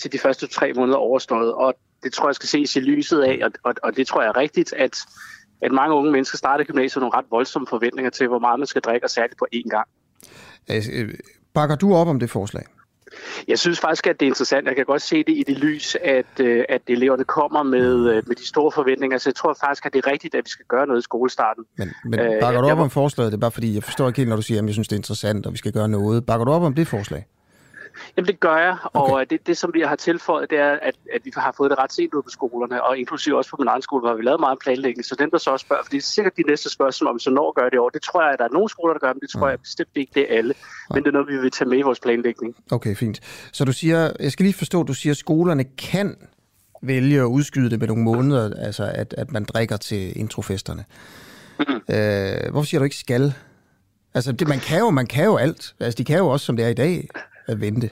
til 0.00 0.12
de 0.12 0.18
første 0.18 0.46
tre 0.46 0.72
måneder 0.72 0.98
overstået. 0.98 1.54
Og 1.54 1.74
det 2.02 2.12
tror 2.12 2.28
jeg 2.28 2.34
skal 2.34 2.48
ses 2.48 2.76
i 2.76 2.80
lyset 2.80 3.20
af, 3.20 3.40
og, 3.42 3.50
og, 3.62 3.74
og 3.82 3.96
det 3.96 4.06
tror 4.06 4.22
jeg 4.22 4.28
er 4.28 4.36
rigtigt, 4.36 4.72
at 4.72 4.98
at 5.62 5.72
mange 5.72 5.94
unge 5.94 6.12
mennesker 6.12 6.38
starter 6.38 6.64
gymnasiet 6.64 7.00
nogle 7.00 7.16
ret 7.16 7.24
voldsomme 7.30 7.66
forventninger 7.70 8.10
til, 8.10 8.28
hvor 8.28 8.38
meget 8.38 8.58
man 8.60 8.66
skal 8.66 8.82
drikke, 8.82 9.06
og 9.06 9.10
særligt 9.10 9.38
på 9.38 9.46
én 9.54 9.68
gang. 9.68 9.88
Øh, 10.70 11.14
bakker 11.54 11.76
du 11.76 11.94
op 11.94 12.08
om 12.08 12.20
det 12.20 12.30
forslag? 12.30 12.64
Jeg 13.48 13.58
synes 13.58 13.80
faktisk, 13.80 14.06
at 14.06 14.20
det 14.20 14.26
er 14.26 14.30
interessant. 14.30 14.66
Jeg 14.66 14.76
kan 14.76 14.84
godt 14.84 15.02
se 15.02 15.16
det 15.16 15.36
i 15.36 15.44
det 15.46 15.58
lys, 15.58 15.96
at, 16.04 16.40
øh, 16.40 16.64
at 16.68 16.82
eleverne 16.86 17.24
kommer 17.24 17.62
med, 17.62 18.10
øh, 18.10 18.22
med 18.26 18.36
de 18.36 18.46
store 18.46 18.72
forventninger. 18.72 19.18
Så 19.18 19.28
jeg 19.30 19.34
tror 19.34 19.56
faktisk, 19.60 19.86
at 19.86 19.92
det 19.92 20.04
er 20.06 20.12
rigtigt, 20.12 20.34
at 20.34 20.44
vi 20.44 20.50
skal 20.50 20.64
gøre 20.68 20.86
noget 20.86 21.00
i 21.00 21.02
skolestarten. 21.02 21.64
Men, 21.78 21.88
men 22.04 22.20
bakker 22.40 22.60
du 22.60 22.68
op 22.68 22.78
om 22.78 22.90
forslaget? 22.90 23.32
Det 23.32 23.38
er 23.38 23.40
bare 23.40 23.50
fordi, 23.50 23.74
jeg 23.74 23.82
forstår 23.82 24.08
ikke 24.08 24.16
helt, 24.16 24.28
når 24.28 24.36
du 24.36 24.42
siger, 24.42 24.60
at 24.60 24.66
jeg 24.66 24.72
synes, 24.72 24.88
det 24.88 24.96
er 24.96 25.00
interessant, 25.00 25.46
og 25.46 25.52
vi 25.52 25.58
skal 25.58 25.72
gøre 25.72 25.88
noget. 25.88 26.26
Bakker 26.26 26.44
du 26.44 26.52
op 26.52 26.62
om 26.62 26.74
det 26.74 26.88
forslag? 26.88 27.26
Jamen 28.16 28.26
det 28.26 28.40
gør 28.40 28.56
jeg, 28.56 28.76
og 28.92 29.12
okay. 29.12 29.26
det, 29.30 29.46
det 29.46 29.56
som 29.56 29.70
vi 29.74 29.80
har 29.80 29.96
tilføjet, 29.96 30.50
det 30.50 30.58
er, 30.58 30.72
at, 30.82 30.94
at 31.14 31.20
vi 31.24 31.32
har 31.36 31.54
fået 31.56 31.70
det 31.70 31.78
ret 31.78 31.92
sent 31.92 32.14
ud 32.14 32.22
på 32.22 32.30
skolerne, 32.30 32.82
og 32.82 32.98
inklusive 32.98 33.36
også 33.36 33.50
på 33.50 33.56
min 33.58 33.68
egen 33.68 33.82
skole, 33.82 34.00
hvor 34.00 34.14
vi 34.14 34.22
lavet 34.22 34.40
meget 34.40 34.58
planlægning. 34.58 35.04
Så 35.04 35.16
dem, 35.18 35.30
der 35.30 35.38
så 35.38 35.50
også 35.50 35.64
spørger, 35.64 35.82
for 35.82 35.90
det 35.90 35.96
er 35.96 36.02
sikkert 36.02 36.36
de 36.36 36.42
næste 36.42 36.70
spørgsmål, 36.70 37.10
om 37.10 37.18
så 37.18 37.30
når 37.30 37.52
gør 37.52 37.68
det 37.68 37.78
år. 37.78 37.88
Det 37.88 38.02
tror 38.02 38.22
jeg, 38.22 38.32
at 38.32 38.38
der 38.38 38.44
er 38.44 38.52
nogle 38.52 38.68
skoler, 38.68 38.92
der 38.92 39.00
gør, 39.00 39.12
men 39.12 39.20
det 39.20 39.30
tror 39.30 39.48
jeg 39.48 39.60
bestemt 39.60 39.88
ikke, 39.94 40.12
det 40.14 40.32
er 40.32 40.38
alle. 40.38 40.54
Men 40.94 41.02
det 41.02 41.08
er 41.08 41.12
noget, 41.12 41.28
vi 41.28 41.38
vil 41.38 41.50
tage 41.50 41.68
med 41.68 41.78
i 41.78 41.82
vores 41.82 42.00
planlægning. 42.00 42.56
Okay, 42.70 42.96
fint. 42.96 43.20
Så 43.52 43.64
du 43.64 43.72
siger, 43.72 44.12
jeg 44.20 44.32
skal 44.32 44.44
lige 44.44 44.54
forstå, 44.54 44.82
du 44.82 44.94
siger, 44.94 45.12
at 45.12 45.16
skolerne 45.16 45.64
kan 45.64 46.16
vælge 46.82 47.20
at 47.20 47.24
udskyde 47.24 47.70
det 47.70 47.78
med 47.78 47.88
nogle 47.88 48.02
måneder, 48.02 48.64
altså 48.66 48.92
at, 48.94 49.14
at 49.18 49.32
man 49.32 49.44
drikker 49.44 49.76
til 49.76 50.18
introfesterne. 50.20 50.84
Mm. 51.58 51.94
Øh, 51.94 52.50
hvorfor 52.50 52.66
siger 52.66 52.78
du 52.78 52.84
ikke 52.84 52.96
skal? 52.96 53.34
Altså, 54.14 54.32
det, 54.32 54.48
man, 54.48 54.58
kan 54.58 54.78
jo, 54.78 54.90
man 54.90 55.06
kan 55.06 55.24
jo 55.24 55.36
alt. 55.36 55.74
Altså, 55.80 55.98
de 55.98 56.04
kan 56.04 56.18
jo 56.18 56.28
også, 56.28 56.46
som 56.46 56.56
det 56.56 56.64
er 56.64 56.68
i 56.68 56.74
dag, 56.74 57.08
at 57.48 57.60
vente. 57.60 57.90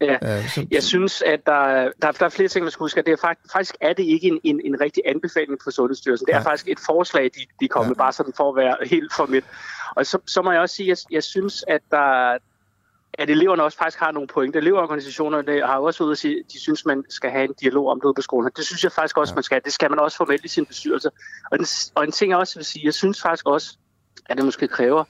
Ja. 0.00 0.38
Øh, 0.38 0.48
så... 0.48 0.66
Jeg 0.70 0.82
synes, 0.82 1.22
at 1.22 1.46
der, 1.46 1.90
der, 2.02 2.12
der 2.12 2.24
er 2.24 2.28
flere 2.28 2.48
ting, 2.48 2.64
man 2.64 2.70
skal 2.70 2.84
huske. 2.84 3.02
Det 3.02 3.12
er 3.12 3.16
faktisk, 3.16 3.52
faktisk 3.52 3.76
er 3.80 3.92
det 3.92 4.02
ikke 4.02 4.26
en, 4.28 4.40
en, 4.44 4.60
en 4.64 4.80
rigtig 4.80 5.02
anbefaling 5.06 5.58
fra 5.64 5.70
Sundhedsstyrelsen. 5.70 6.26
Det 6.26 6.34
er 6.34 6.38
ja. 6.38 6.44
faktisk 6.44 6.68
et 6.68 6.80
forslag, 6.86 7.24
de, 7.24 7.40
de 7.60 7.68
kommer 7.68 7.90
ja. 7.90 7.94
bare 7.94 8.12
sådan 8.12 8.32
for 8.36 8.48
at 8.48 8.56
være 8.56 8.76
helt 8.82 9.12
formelt. 9.16 9.44
Og 9.96 10.06
så, 10.06 10.18
så 10.26 10.42
må 10.42 10.52
jeg 10.52 10.60
også 10.60 10.76
sige, 10.76 10.92
at 10.92 11.04
jeg, 11.10 11.14
jeg 11.14 11.22
synes, 11.22 11.64
at 11.68 11.80
der, 11.90 12.38
at 13.14 13.30
eleverne 13.30 13.62
også 13.62 13.78
faktisk 13.78 13.98
har 13.98 14.12
nogle 14.12 14.28
pointer. 14.28 14.60
Elevorganisationerne 14.60 15.66
har 15.66 15.78
også 15.78 16.04
ud 16.04 16.12
at 16.12 16.18
sige, 16.18 16.38
at 16.38 16.52
de 16.52 16.60
synes, 16.60 16.86
man 16.86 17.04
skal 17.08 17.30
have 17.30 17.44
en 17.44 17.54
dialog 17.60 17.88
om 17.88 18.00
det 18.00 18.04
ude 18.04 18.14
på 18.14 18.22
skolen. 18.22 18.50
Det 18.56 18.66
synes 18.66 18.84
jeg 18.84 18.92
faktisk 18.92 19.18
også, 19.18 19.32
ja. 19.32 19.34
man 19.34 19.42
skal. 19.42 19.60
Det 19.64 19.72
skal 19.72 19.90
man 19.90 19.98
også 19.98 20.16
formelt 20.16 20.44
i 20.44 20.48
sin 20.48 20.66
bestyrelse. 20.66 21.10
Og, 21.50 21.58
den, 21.58 21.66
og 21.94 22.04
en 22.04 22.12
ting 22.12 22.30
jeg 22.30 22.38
også 22.38 22.58
vil 22.58 22.64
sige, 22.64 22.84
jeg 22.84 22.94
synes 22.94 23.22
faktisk 23.22 23.46
også, 23.46 23.76
at 24.26 24.36
det 24.36 24.44
måske 24.44 24.68
kræver 24.68 25.04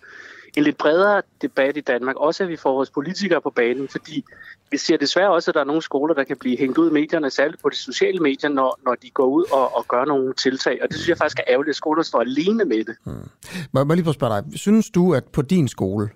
en 0.56 0.62
lidt 0.62 0.78
bredere 0.78 1.22
debat 1.42 1.76
i 1.76 1.80
Danmark. 1.80 2.16
Også 2.16 2.42
at 2.42 2.48
vi 2.48 2.56
får 2.56 2.72
vores 2.74 2.90
politikere 2.90 3.40
på 3.40 3.50
banen, 3.50 3.88
fordi 3.88 4.24
vi 4.70 4.78
ser 4.78 4.96
desværre 4.96 5.30
også, 5.30 5.50
at 5.50 5.54
der 5.54 5.60
er 5.60 5.64
nogle 5.64 5.82
skoler, 5.82 6.14
der 6.14 6.24
kan 6.24 6.36
blive 6.36 6.58
hængt 6.58 6.78
ud 6.78 6.90
i 6.90 6.92
medierne, 6.92 7.30
særligt 7.30 7.62
på 7.62 7.68
de 7.68 7.76
sociale 7.76 8.18
medier, 8.20 8.50
når, 8.50 8.78
når 8.84 8.94
de 8.94 9.10
går 9.10 9.26
ud 9.26 9.44
og, 9.52 9.76
og 9.76 9.88
gør 9.88 10.04
nogle 10.04 10.34
tiltag. 10.34 10.78
Og 10.82 10.88
det 10.88 10.96
synes 10.96 11.08
jeg 11.08 11.18
faktisk 11.18 11.38
er 11.38 11.44
ærgerligt, 11.48 11.70
at 11.70 11.76
skoler 11.76 12.02
står 12.02 12.20
alene 12.20 12.64
med 12.64 12.84
det. 12.84 12.96
Hmm. 13.04 13.28
Må 13.72 13.80
jeg 13.80 13.96
lige 13.96 14.04
få 14.04 14.12
spørge 14.12 14.42
dig, 14.42 14.58
synes 14.58 14.90
du, 14.90 15.14
at 15.14 15.24
på 15.24 15.42
din 15.42 15.68
skole, 15.68 16.10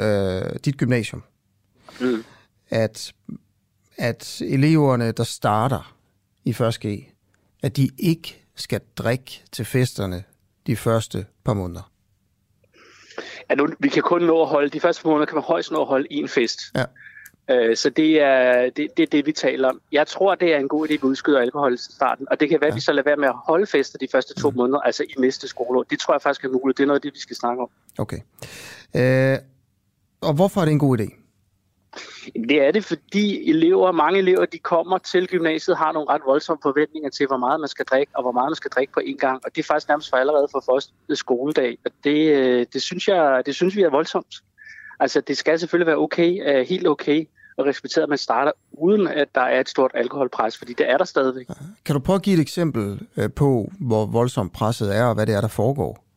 øh, 0.00 0.42
dit 0.64 0.76
gymnasium, 0.76 1.22
mm. 2.00 2.24
at, 2.68 3.12
at 3.96 4.42
eleverne, 4.44 5.12
der 5.12 5.24
starter 5.24 5.94
i 6.44 6.50
1. 6.50 6.78
G, 6.86 6.86
at 7.62 7.76
de 7.76 7.88
ikke 7.98 8.44
skal 8.54 8.80
drikke 8.96 9.42
til 9.52 9.64
festerne 9.64 10.24
de 10.66 10.76
første 10.76 11.26
par 11.44 11.54
måneder? 11.54 11.92
Ja, 13.50 13.54
nu, 13.54 13.68
vi 13.78 13.88
kan 13.88 14.02
kun 14.02 14.22
nå 14.22 14.42
at 14.42 14.48
holde, 14.48 14.68
de 14.68 14.80
første 14.80 15.08
måneder 15.08 15.26
kan 15.26 15.34
man 15.34 15.44
højst 15.44 15.70
nå 15.70 15.80
at 15.80 15.86
holde 15.86 16.06
en 16.10 16.28
fest. 16.28 16.60
Ja. 16.74 16.84
Øh, 17.50 17.76
så 17.76 17.90
det 17.90 18.20
er, 18.20 18.70
det, 18.70 18.88
det 18.96 19.02
er 19.02 19.06
det, 19.06 19.26
vi 19.26 19.32
taler 19.32 19.68
om. 19.68 19.80
Jeg 19.92 20.06
tror, 20.06 20.34
det 20.34 20.54
er 20.54 20.58
en 20.58 20.68
god 20.68 20.88
idé, 20.88 20.92
at 20.92 21.02
vi 21.02 21.06
udskyder 21.06 21.40
alkohol 21.40 21.74
i 21.74 21.76
starten. 21.76 22.26
Og 22.30 22.40
det 22.40 22.48
kan 22.48 22.60
være, 22.60 22.70
at 22.70 22.76
vi 22.76 22.80
så 22.80 22.92
lader 22.92 23.08
være 23.08 23.16
med 23.16 23.28
at 23.28 23.34
holde 23.46 23.66
fester 23.66 23.98
de 23.98 24.08
første 24.12 24.34
to 24.34 24.50
mm. 24.50 24.56
måneder, 24.56 24.80
altså 24.80 25.02
i 25.02 25.20
næste 25.20 25.48
skoleår. 25.48 25.82
Det 25.82 25.98
tror 25.98 26.14
jeg 26.14 26.22
faktisk 26.22 26.44
er 26.44 26.48
muligt. 26.48 26.78
Det 26.78 26.82
er 26.82 26.86
noget 26.86 26.98
af 26.98 27.02
det, 27.02 27.14
vi 27.14 27.20
skal 27.20 27.36
snakke 27.36 27.62
om. 27.62 27.70
Okay. 27.98 28.18
Øh, 28.96 29.38
og 30.20 30.34
hvorfor 30.34 30.60
er 30.60 30.64
det 30.64 30.72
en 30.72 30.78
god 30.78 30.98
idé? 30.98 31.17
Det 32.48 32.66
er 32.66 32.70
det, 32.70 32.84
fordi 32.84 33.50
elever, 33.50 33.92
mange 33.92 34.18
elever, 34.18 34.44
de 34.44 34.58
kommer 34.58 34.98
til 34.98 35.28
gymnasiet, 35.28 35.76
har 35.76 35.92
nogle 35.92 36.10
ret 36.10 36.22
voldsomme 36.26 36.60
forventninger 36.62 37.10
til, 37.10 37.26
hvor 37.26 37.36
meget 37.36 37.60
man 37.60 37.68
skal 37.68 37.84
drikke, 37.84 38.12
og 38.16 38.22
hvor 38.22 38.32
meget 38.32 38.50
man 38.50 38.56
skal 38.56 38.70
drikke 38.70 38.92
på 38.92 39.00
en 39.00 39.16
gang. 39.16 39.40
Og 39.44 39.50
det 39.56 39.62
er 39.62 39.66
faktisk 39.66 39.88
nærmest 39.88 40.10
for 40.10 40.16
allerede 40.16 40.48
for 40.50 40.64
første 40.70 41.16
skoledag. 41.16 41.78
Og 41.84 41.90
det, 42.04 42.32
øh, 42.36 42.66
det, 42.72 42.82
synes 42.82 43.08
jeg, 43.08 43.42
det 43.46 43.54
synes 43.54 43.76
vi 43.76 43.82
er 43.82 43.90
voldsomt. 43.90 44.34
Altså, 45.00 45.20
det 45.20 45.36
skal 45.36 45.58
selvfølgelig 45.58 45.86
være 45.86 45.96
okay, 45.96 46.58
øh, 46.58 46.66
helt 46.66 46.86
okay, 46.86 47.28
og 47.58 47.66
respekteret, 47.66 48.02
at 48.02 48.08
man 48.08 48.18
starter 48.18 48.52
uden, 48.72 49.08
at 49.08 49.28
der 49.34 49.40
er 49.40 49.60
et 49.60 49.68
stort 49.68 49.90
alkoholpres, 49.94 50.58
fordi 50.58 50.72
det 50.72 50.90
er 50.90 50.98
der 50.98 51.04
stadigvæk. 51.04 51.46
Kan 51.84 51.94
du 51.94 52.00
prøve 52.00 52.14
at 52.16 52.22
give 52.22 52.34
et 52.34 52.40
eksempel 52.40 53.00
øh, 53.16 53.32
på, 53.32 53.72
hvor 53.80 54.06
voldsomt 54.06 54.52
presset 54.52 54.96
er, 54.96 55.04
og 55.04 55.14
hvad 55.14 55.26
det 55.26 55.34
er, 55.34 55.40
der 55.40 55.48
foregår? 55.48 56.07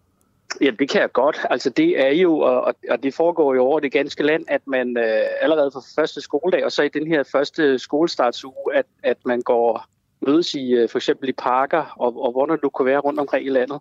Ja, 0.62 0.72
det 0.80 0.90
kan 0.90 1.02
jeg 1.02 1.12
godt. 1.12 1.40
Altså 1.50 1.70
det 1.70 2.00
er 2.06 2.12
jo, 2.12 2.40
og, 2.40 2.76
og 2.90 3.04
det 3.04 3.14
foregår 3.14 3.56
jo 3.56 3.64
over 3.64 3.80
det 3.80 3.92
ganske 3.92 4.24
land, 4.24 4.46
at 4.48 4.62
man 4.68 4.98
øh, 4.98 5.26
allerede 5.42 5.72
fra 5.72 6.02
første 6.02 6.22
skoledag, 6.22 6.66
og 6.66 6.72
så 6.72 6.84
i 6.84 6.90
den 6.90 7.08
her 7.08 7.24
første 7.24 7.80
skolestartsuge, 7.80 8.76
at, 8.76 8.86
at 9.04 9.18
man 9.26 9.42
går 9.42 9.86
mødes 10.22 10.54
i 10.54 10.74
øh, 10.74 10.90
for 10.90 10.98
eksempel 10.98 11.30
i 11.30 11.34
parker, 11.34 11.96
og, 12.00 12.24
og 12.24 12.32
hvor 12.32 12.46
der 12.46 12.58
nu 12.64 12.70
kunne 12.70 12.86
være 12.86 13.00
rundt 13.00 13.20
omkring 13.20 13.46
i 13.46 13.50
landet. 13.50 13.80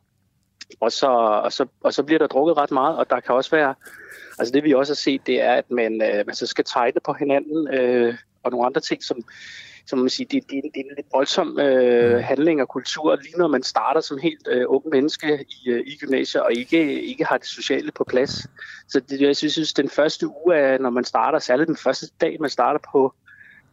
Og 0.80 0.92
så, 0.92 1.06
og, 1.44 1.52
så, 1.52 1.66
og 1.80 1.94
så 1.94 2.02
bliver 2.02 2.18
der 2.18 2.26
drukket 2.26 2.56
ret 2.56 2.70
meget, 2.70 2.96
og 2.96 3.10
der 3.10 3.20
kan 3.20 3.34
også 3.34 3.50
være, 3.50 3.74
altså 4.38 4.52
det 4.52 4.64
vi 4.64 4.74
også 4.74 4.92
har 4.92 4.96
set, 4.96 5.26
det 5.26 5.42
er, 5.42 5.52
at 5.52 5.70
man, 5.70 6.02
øh, 6.02 6.26
man 6.26 6.34
så 6.34 6.46
skal 6.46 6.64
tegne 6.64 7.00
på 7.04 7.12
hinanden, 7.12 7.74
øh, 7.74 8.14
og 8.42 8.50
nogle 8.50 8.66
andre 8.66 8.80
ting, 8.80 9.04
som, 9.04 9.22
som 9.90 9.98
man 9.98 10.08
siger, 10.08 10.28
det, 10.28 10.42
det, 10.50 10.62
det 10.74 10.80
er 10.80 10.90
en 10.90 10.96
lidt 10.96 11.06
voldsom 11.12 11.58
øh, 11.58 12.16
mm. 12.16 12.22
handling 12.22 12.60
og 12.62 12.68
kultur, 12.68 13.16
lige 13.16 13.36
når 13.38 13.48
man 13.48 13.62
starter 13.62 14.00
som 14.00 14.18
helt 14.18 14.48
øh, 14.50 14.64
ung 14.68 14.84
menneske 14.92 15.44
i, 15.48 15.70
øh, 15.70 15.80
i 15.86 15.96
gymnasiet, 15.96 16.42
og 16.42 16.52
ikke, 16.52 17.02
ikke 17.02 17.24
har 17.24 17.38
det 17.38 17.46
sociale 17.46 17.92
på 17.92 18.04
plads. 18.04 18.46
Så 18.88 19.00
det, 19.00 19.20
jeg 19.20 19.36
synes, 19.36 19.52
synes, 19.52 19.72
den 19.72 19.88
første 19.88 20.26
uge, 20.28 20.56
af, 20.56 20.80
når 20.80 20.90
man 20.90 21.04
starter, 21.04 21.38
særligt 21.38 21.68
den 21.68 21.76
første 21.76 22.06
dag, 22.20 22.36
man 22.40 22.50
starter 22.50 22.80
på 22.92 23.14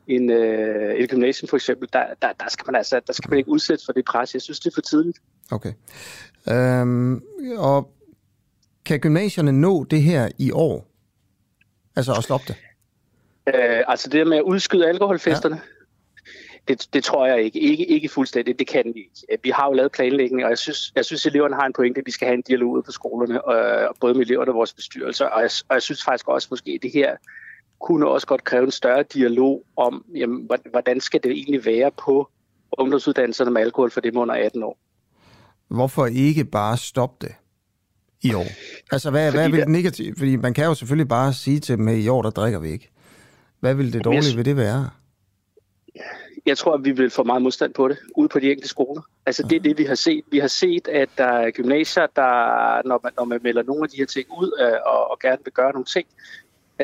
en, 0.07 0.29
øh, 0.29 0.95
et 0.95 1.09
gymnasium 1.09 1.47
for 1.47 1.57
eksempel, 1.57 1.89
der, 1.93 2.05
der, 2.21 2.27
der, 2.39 2.49
skal 2.49 2.63
man 2.67 2.75
altså, 2.75 3.01
der 3.07 3.13
skal 3.13 3.29
man 3.29 3.37
ikke 3.37 3.49
udsættes 3.49 3.85
for 3.85 3.93
det 3.93 4.05
pres. 4.05 4.33
Jeg 4.33 4.41
synes, 4.41 4.59
det 4.59 4.71
er 4.71 4.75
for 4.75 4.81
tidligt. 4.81 5.17
Okay. 5.51 5.73
Øhm, 6.49 7.21
og 7.57 7.91
kan 8.85 8.99
gymnasierne 8.99 9.51
nå 9.51 9.83
det 9.83 10.01
her 10.01 10.29
i 10.37 10.51
år? 10.51 10.87
Altså 11.95 12.13
at 12.13 12.23
stoppe 12.23 12.45
det? 12.47 12.55
Øh, 13.47 13.83
altså 13.87 14.09
det 14.09 14.27
med 14.27 14.37
at 14.37 14.43
udskyde 14.43 14.87
alkoholfesterne? 14.87 15.55
Ja. 15.55 15.76
Det, 16.67 16.93
det 16.93 17.03
tror 17.03 17.27
jeg 17.27 17.43
ikke. 17.43 17.59
ikke. 17.59 17.85
Ikke 17.85 18.09
fuldstændig. 18.09 18.59
Det 18.59 18.67
kan 18.67 18.83
vi 18.85 18.99
ikke. 18.99 19.43
Vi 19.43 19.49
har 19.49 19.65
jo 19.67 19.73
lavet 19.73 19.91
planlægning, 19.91 20.43
og 20.43 20.49
jeg 20.49 20.57
synes, 20.57 20.91
jeg 20.95 21.05
synes 21.05 21.25
eleverne 21.25 21.55
har 21.55 21.65
en 21.65 21.73
pointe, 21.73 21.99
at 21.99 22.05
vi 22.05 22.11
skal 22.11 22.27
have 22.27 22.35
en 22.35 22.43
dialog 22.47 22.69
ude 22.69 22.83
på 22.83 22.91
skolerne, 22.91 23.45
og, 23.45 23.95
både 23.99 24.13
med 24.13 24.25
eleverne 24.25 24.51
og 24.51 24.55
vores 24.55 24.73
bestyrelser. 24.73 25.25
Og 25.25 25.41
jeg, 25.41 25.49
og 25.69 25.73
jeg 25.73 25.81
synes 25.81 26.03
faktisk 26.03 26.27
også, 26.27 26.47
måske 26.51 26.71
at 26.71 26.79
det 26.83 26.91
her 26.93 27.15
kunne 27.81 28.07
også 28.07 28.27
godt 28.27 28.43
kræve 28.43 28.63
en 28.63 28.71
større 28.71 29.03
dialog 29.03 29.63
om, 29.77 30.05
jamen, 30.15 30.49
hvordan 30.71 30.99
skal 30.99 31.23
det 31.23 31.31
egentlig 31.31 31.65
være 31.65 31.91
på 32.05 32.29
ungdomsuddannelserne 32.71 33.51
med 33.51 33.61
alkohol 33.61 33.91
for 33.91 34.01
dem 34.01 34.17
under 34.17 34.35
18 34.35 34.63
år. 34.63 34.77
Hvorfor 35.67 36.05
ikke 36.05 36.45
bare 36.45 36.77
stoppe 36.77 37.27
det 37.27 37.35
i 38.21 38.33
år? 38.33 38.45
Altså, 38.91 39.11
hvad, 39.11 39.31
hvad 39.31 39.49
vil 39.49 39.59
det 39.59 39.69
negativt? 39.69 40.17
Fordi 40.17 40.35
man 40.35 40.53
kan 40.53 40.65
jo 40.65 40.73
selvfølgelig 40.73 41.07
bare 41.07 41.33
sige 41.33 41.59
til 41.59 41.77
dem, 41.77 41.87
at 41.87 41.97
i 41.97 42.07
år, 42.07 42.21
der 42.21 42.29
drikker 42.29 42.59
vi 42.59 42.69
ikke. 42.69 42.91
Hvad 43.59 43.73
vil 43.73 43.93
det 43.93 44.05
dårlige 44.05 44.37
ved 44.37 44.43
det 44.43 44.57
være? 44.57 44.89
Jeg 46.45 46.57
tror, 46.57 46.73
at 46.73 46.85
vi 46.85 46.91
vil 46.91 47.09
få 47.09 47.23
meget 47.23 47.41
modstand 47.41 47.73
på 47.73 47.87
det, 47.87 47.97
ude 48.15 48.29
på 48.29 48.39
de 48.39 48.49
enkelte 48.49 48.69
skoler. 48.69 49.01
Altså 49.25 49.43
det 49.43 49.55
er 49.55 49.59
det, 49.59 49.77
vi 49.77 49.83
har 49.83 49.95
set. 49.95 50.23
Vi 50.31 50.39
har 50.39 50.47
set, 50.47 50.87
at 50.87 51.09
der 51.17 51.23
er 51.23 51.51
gymnasier, 51.51 52.07
der, 52.15 52.87
når 52.87 52.99
man, 53.03 53.11
når 53.17 53.25
man 53.25 53.39
melder 53.43 53.63
nogle 53.63 53.83
af 53.83 53.89
de 53.89 53.97
her 53.97 54.05
ting 54.05 54.27
ud 54.39 54.51
øh, 54.61 54.77
og, 54.85 55.11
og 55.11 55.19
gerne 55.19 55.41
vil 55.43 55.53
gøre 55.53 55.71
nogle 55.71 55.85
ting, 55.85 56.07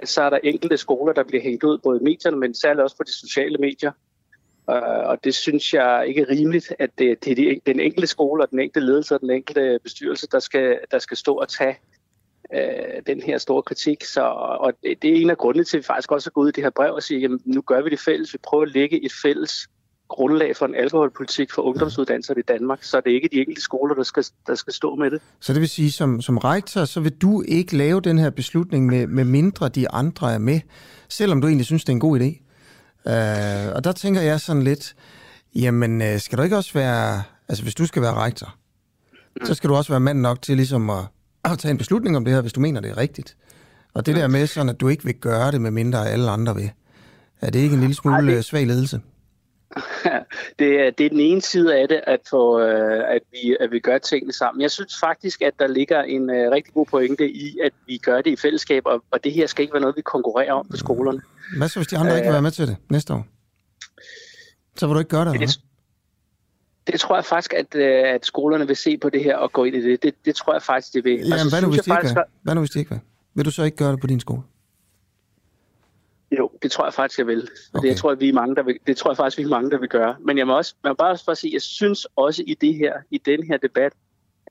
så 0.03 0.21
er 0.21 0.29
der 0.29 0.39
enkelte 0.43 0.77
skoler, 0.77 1.13
der 1.13 1.23
bliver 1.23 1.43
hængt 1.43 1.63
ud, 1.63 1.77
både 1.77 1.99
i 1.99 2.03
medierne, 2.03 2.37
men 2.37 2.53
særligt 2.53 2.81
også 2.81 2.97
på 2.97 3.03
de 3.03 3.13
sociale 3.13 3.57
medier. 3.57 3.91
Øh, 4.69 5.07
og 5.09 5.23
det 5.23 5.35
synes 5.35 5.73
jeg 5.73 6.05
ikke 6.07 6.21
er 6.21 6.29
rimeligt, 6.29 6.73
at 6.79 6.89
det, 6.97 7.25
det 7.25 7.31
er 7.31 7.35
de, 7.35 7.59
den 7.65 7.79
enkelte 7.79 8.07
skole 8.07 8.43
og 8.43 8.51
den 8.51 8.59
enkelte 8.59 8.85
ledelse 8.85 9.15
og 9.15 9.21
den 9.21 9.29
enkelte 9.29 9.79
bestyrelse, 9.83 10.27
der 10.31 10.39
skal, 10.39 10.79
der 10.91 10.99
skal 10.99 11.17
stå 11.17 11.35
og 11.35 11.49
tage 11.49 11.77
øh, 12.53 13.01
den 13.07 13.21
her 13.21 13.37
store 13.37 13.61
kritik. 13.61 14.03
Så, 14.03 14.21
og 14.59 14.73
det, 14.83 15.05
er 15.05 15.21
en 15.21 15.29
af 15.29 15.37
grundene 15.37 15.63
til, 15.63 15.77
at 15.77 15.81
vi 15.81 15.85
faktisk 15.85 16.11
også 16.11 16.29
er 16.29 16.31
gået 16.31 16.45
ud 16.45 16.49
i 16.49 16.51
det 16.51 16.63
her 16.63 16.71
brev 16.75 16.93
og 16.93 17.03
sige, 17.03 17.19
jamen 17.19 17.39
nu 17.45 17.61
gør 17.61 17.81
vi 17.81 17.89
det 17.89 17.99
fælles. 17.99 18.33
Vi 18.33 18.39
prøver 18.43 18.63
at 18.63 18.71
lægge 18.71 19.05
et 19.05 19.11
fælles 19.21 19.67
grundlag 20.09 20.55
for 20.55 20.65
en 20.65 20.75
alkoholpolitik 20.75 21.51
for 21.51 21.61
ungdomsuddannelser 21.61 22.37
i 22.37 22.41
Danmark, 22.41 22.83
så 22.83 23.01
det 23.05 23.11
er 23.11 23.15
ikke 23.15 23.29
de 23.31 23.39
enkelte 23.39 23.61
skoler, 23.61 23.95
der 23.95 24.03
skal, 24.03 24.25
der 24.47 24.55
skal 24.55 24.73
stå 24.73 24.95
med 24.95 25.11
det. 25.11 25.21
Så 25.39 25.53
det 25.53 25.61
vil 25.61 25.69
sige, 25.69 25.91
som, 25.91 26.21
som 26.21 26.37
rektor, 26.37 26.85
så 26.85 26.99
vil 26.99 27.11
du 27.11 27.43
ikke 27.47 27.77
lave 27.77 28.01
den 28.01 28.17
her 28.19 28.29
beslutning 28.29 28.85
med, 28.85 29.07
med 29.07 29.23
mindre 29.23 29.69
de 29.69 29.89
andre 29.89 30.33
er 30.33 30.37
med, 30.37 30.59
selvom 31.09 31.41
du 31.41 31.47
egentlig 31.47 31.65
synes, 31.65 31.83
det 31.83 31.89
er 31.89 31.93
en 31.93 31.99
god 31.99 32.19
idé? 32.19 32.43
Øh, 33.11 33.75
og 33.75 33.83
der 33.83 33.91
tænker 33.91 34.21
jeg 34.21 34.39
sådan 34.41 34.63
lidt, 34.63 34.95
jamen 35.55 36.01
øh, 36.01 36.19
skal 36.19 36.37
du 36.37 36.43
ikke 36.43 36.57
også 36.57 36.73
være, 36.73 37.23
altså 37.47 37.63
hvis 37.63 37.75
du 37.75 37.85
skal 37.85 38.01
være 38.01 38.13
rektor, 38.13 38.55
mm. 39.11 39.45
så 39.45 39.53
skal 39.53 39.69
du 39.69 39.75
også 39.75 39.91
være 39.91 39.99
mand 39.99 40.19
nok 40.19 40.41
til 40.41 40.55
ligesom 40.55 40.89
at, 40.89 41.05
at 41.43 41.59
tage 41.59 41.71
en 41.71 41.77
beslutning 41.77 42.17
om 42.17 42.25
det 42.25 42.33
her, 42.33 42.41
hvis 42.41 42.53
du 42.53 42.59
mener, 42.59 42.81
det 42.81 42.91
er 42.91 42.97
rigtigt. 42.97 43.37
Og 43.93 44.05
det 44.05 44.15
der 44.15 44.27
med 44.27 44.47
sådan, 44.47 44.69
at 44.69 44.81
du 44.81 44.87
ikke 44.87 45.03
vil 45.03 45.15
gøre 45.15 45.51
det, 45.51 45.61
med 45.61 45.71
mindre 45.71 46.09
alle 46.09 46.29
andre 46.29 46.55
vil. 46.55 46.71
Er 47.41 47.49
det 47.49 47.59
ikke 47.59 47.73
en 47.73 47.79
lille 47.79 47.95
smule 47.95 48.15
Ej, 48.15 48.21
det... 48.21 48.37
Øh, 48.37 48.43
svag 48.43 48.67
ledelse? 48.67 49.01
det, 50.59 50.79
er, 50.79 50.91
det 50.97 51.05
er 51.05 51.09
den 51.09 51.19
ene 51.19 51.41
side 51.41 51.75
af 51.75 51.87
det, 51.87 52.01
at, 52.07 52.19
få, 52.29 52.59
øh, 52.59 53.15
at, 53.15 53.21
vi, 53.31 53.57
at 53.59 53.71
vi 53.71 53.79
gør 53.79 53.97
tingene 53.97 54.33
sammen. 54.33 54.61
Jeg 54.61 54.71
synes 54.71 54.93
faktisk, 54.99 55.41
at 55.41 55.53
der 55.59 55.67
ligger 55.67 56.01
en 56.01 56.21
uh, 56.29 56.35
rigtig 56.35 56.73
god 56.73 56.85
pointe 56.85 57.31
i, 57.31 57.57
at 57.63 57.71
vi 57.87 57.97
gør 57.97 58.21
det 58.21 58.31
i 58.31 58.35
fællesskab, 58.35 58.83
og, 58.85 59.03
og 59.11 59.23
det 59.23 59.31
her 59.31 59.47
skal 59.47 59.61
ikke 59.61 59.73
være 59.73 59.81
noget, 59.81 59.95
vi 59.95 60.01
konkurrerer 60.01 60.53
om 60.53 60.67
på 60.71 60.77
skolerne. 60.77 61.21
Hvad 61.57 61.69
så, 61.69 61.79
hvis 61.79 61.87
de 61.87 61.97
andre 61.97 62.11
uh, 62.11 62.17
ikke 62.17 62.27
vil 62.27 62.33
være 62.33 62.41
med 62.41 62.51
til 62.51 62.67
det 62.67 62.77
næste 62.89 63.13
år? 63.13 63.25
Så 64.75 64.87
vil 64.87 64.93
du 64.93 64.99
ikke 64.99 65.09
gøre 65.09 65.25
det, 65.25 65.39
det, 65.39 65.59
det 66.87 66.99
tror 66.99 67.15
jeg 67.15 67.25
faktisk, 67.25 67.53
at, 67.53 67.75
at 67.75 68.25
skolerne 68.25 68.67
vil 68.67 68.75
se 68.75 68.97
på 68.97 69.09
det 69.09 69.23
her 69.23 69.37
og 69.37 69.51
gå 69.51 69.63
ind 69.63 69.75
i 69.75 69.81
det. 69.81 70.03
Det, 70.03 70.15
det 70.25 70.35
tror 70.35 70.53
jeg 70.53 70.61
faktisk, 70.61 70.93
det 70.93 71.03
vil. 71.03 71.13
Jamen, 71.13 71.33
altså, 71.33 71.49
hvad, 71.49 71.61
nu, 71.61 71.69
hvis 71.69 71.81
de 71.81 71.91
faktisk, 71.91 72.11
ikke 72.11 72.21
hvad 72.41 72.55
nu 72.55 72.61
hvis 72.61 72.69
de 72.69 72.79
ikke 72.79 72.91
vil? 72.91 72.99
Vil 73.33 73.45
du 73.45 73.51
så 73.51 73.63
ikke 73.63 73.77
gøre 73.77 73.91
det 73.91 73.99
på 73.99 74.07
din 74.07 74.19
skole? 74.19 74.41
Jo, 76.37 76.51
det 76.61 76.71
tror 76.71 76.85
jeg 76.85 76.93
faktisk, 76.93 77.17
jeg 77.19 77.27
vil. 77.27 77.49
Okay. 77.73 77.81
Det, 77.81 77.87
jeg 77.87 77.97
tror, 77.97 78.11
at 78.11 78.19
vi 78.19 78.29
er 78.29 78.33
mange, 78.33 78.55
der 78.55 78.63
vil, 78.63 78.79
det 78.87 78.97
tror 78.97 79.11
jeg 79.11 79.17
faktisk, 79.17 79.37
vi 79.37 79.43
er 79.43 79.47
mange, 79.47 79.71
der 79.71 79.77
vil 79.77 79.89
gøre. 79.89 80.15
Men 80.19 80.37
jeg 80.37 80.47
må, 80.47 80.57
også, 80.57 80.75
jeg 80.83 80.89
må 80.89 80.93
bare 80.93 81.11
også 81.11 81.35
sige, 81.35 81.53
jeg 81.53 81.61
synes 81.61 82.07
også 82.15 82.43
i 82.47 82.53
det 82.53 82.73
her, 82.75 82.93
i 83.11 83.17
den 83.17 83.43
her 83.43 83.57
debat, 83.57 83.93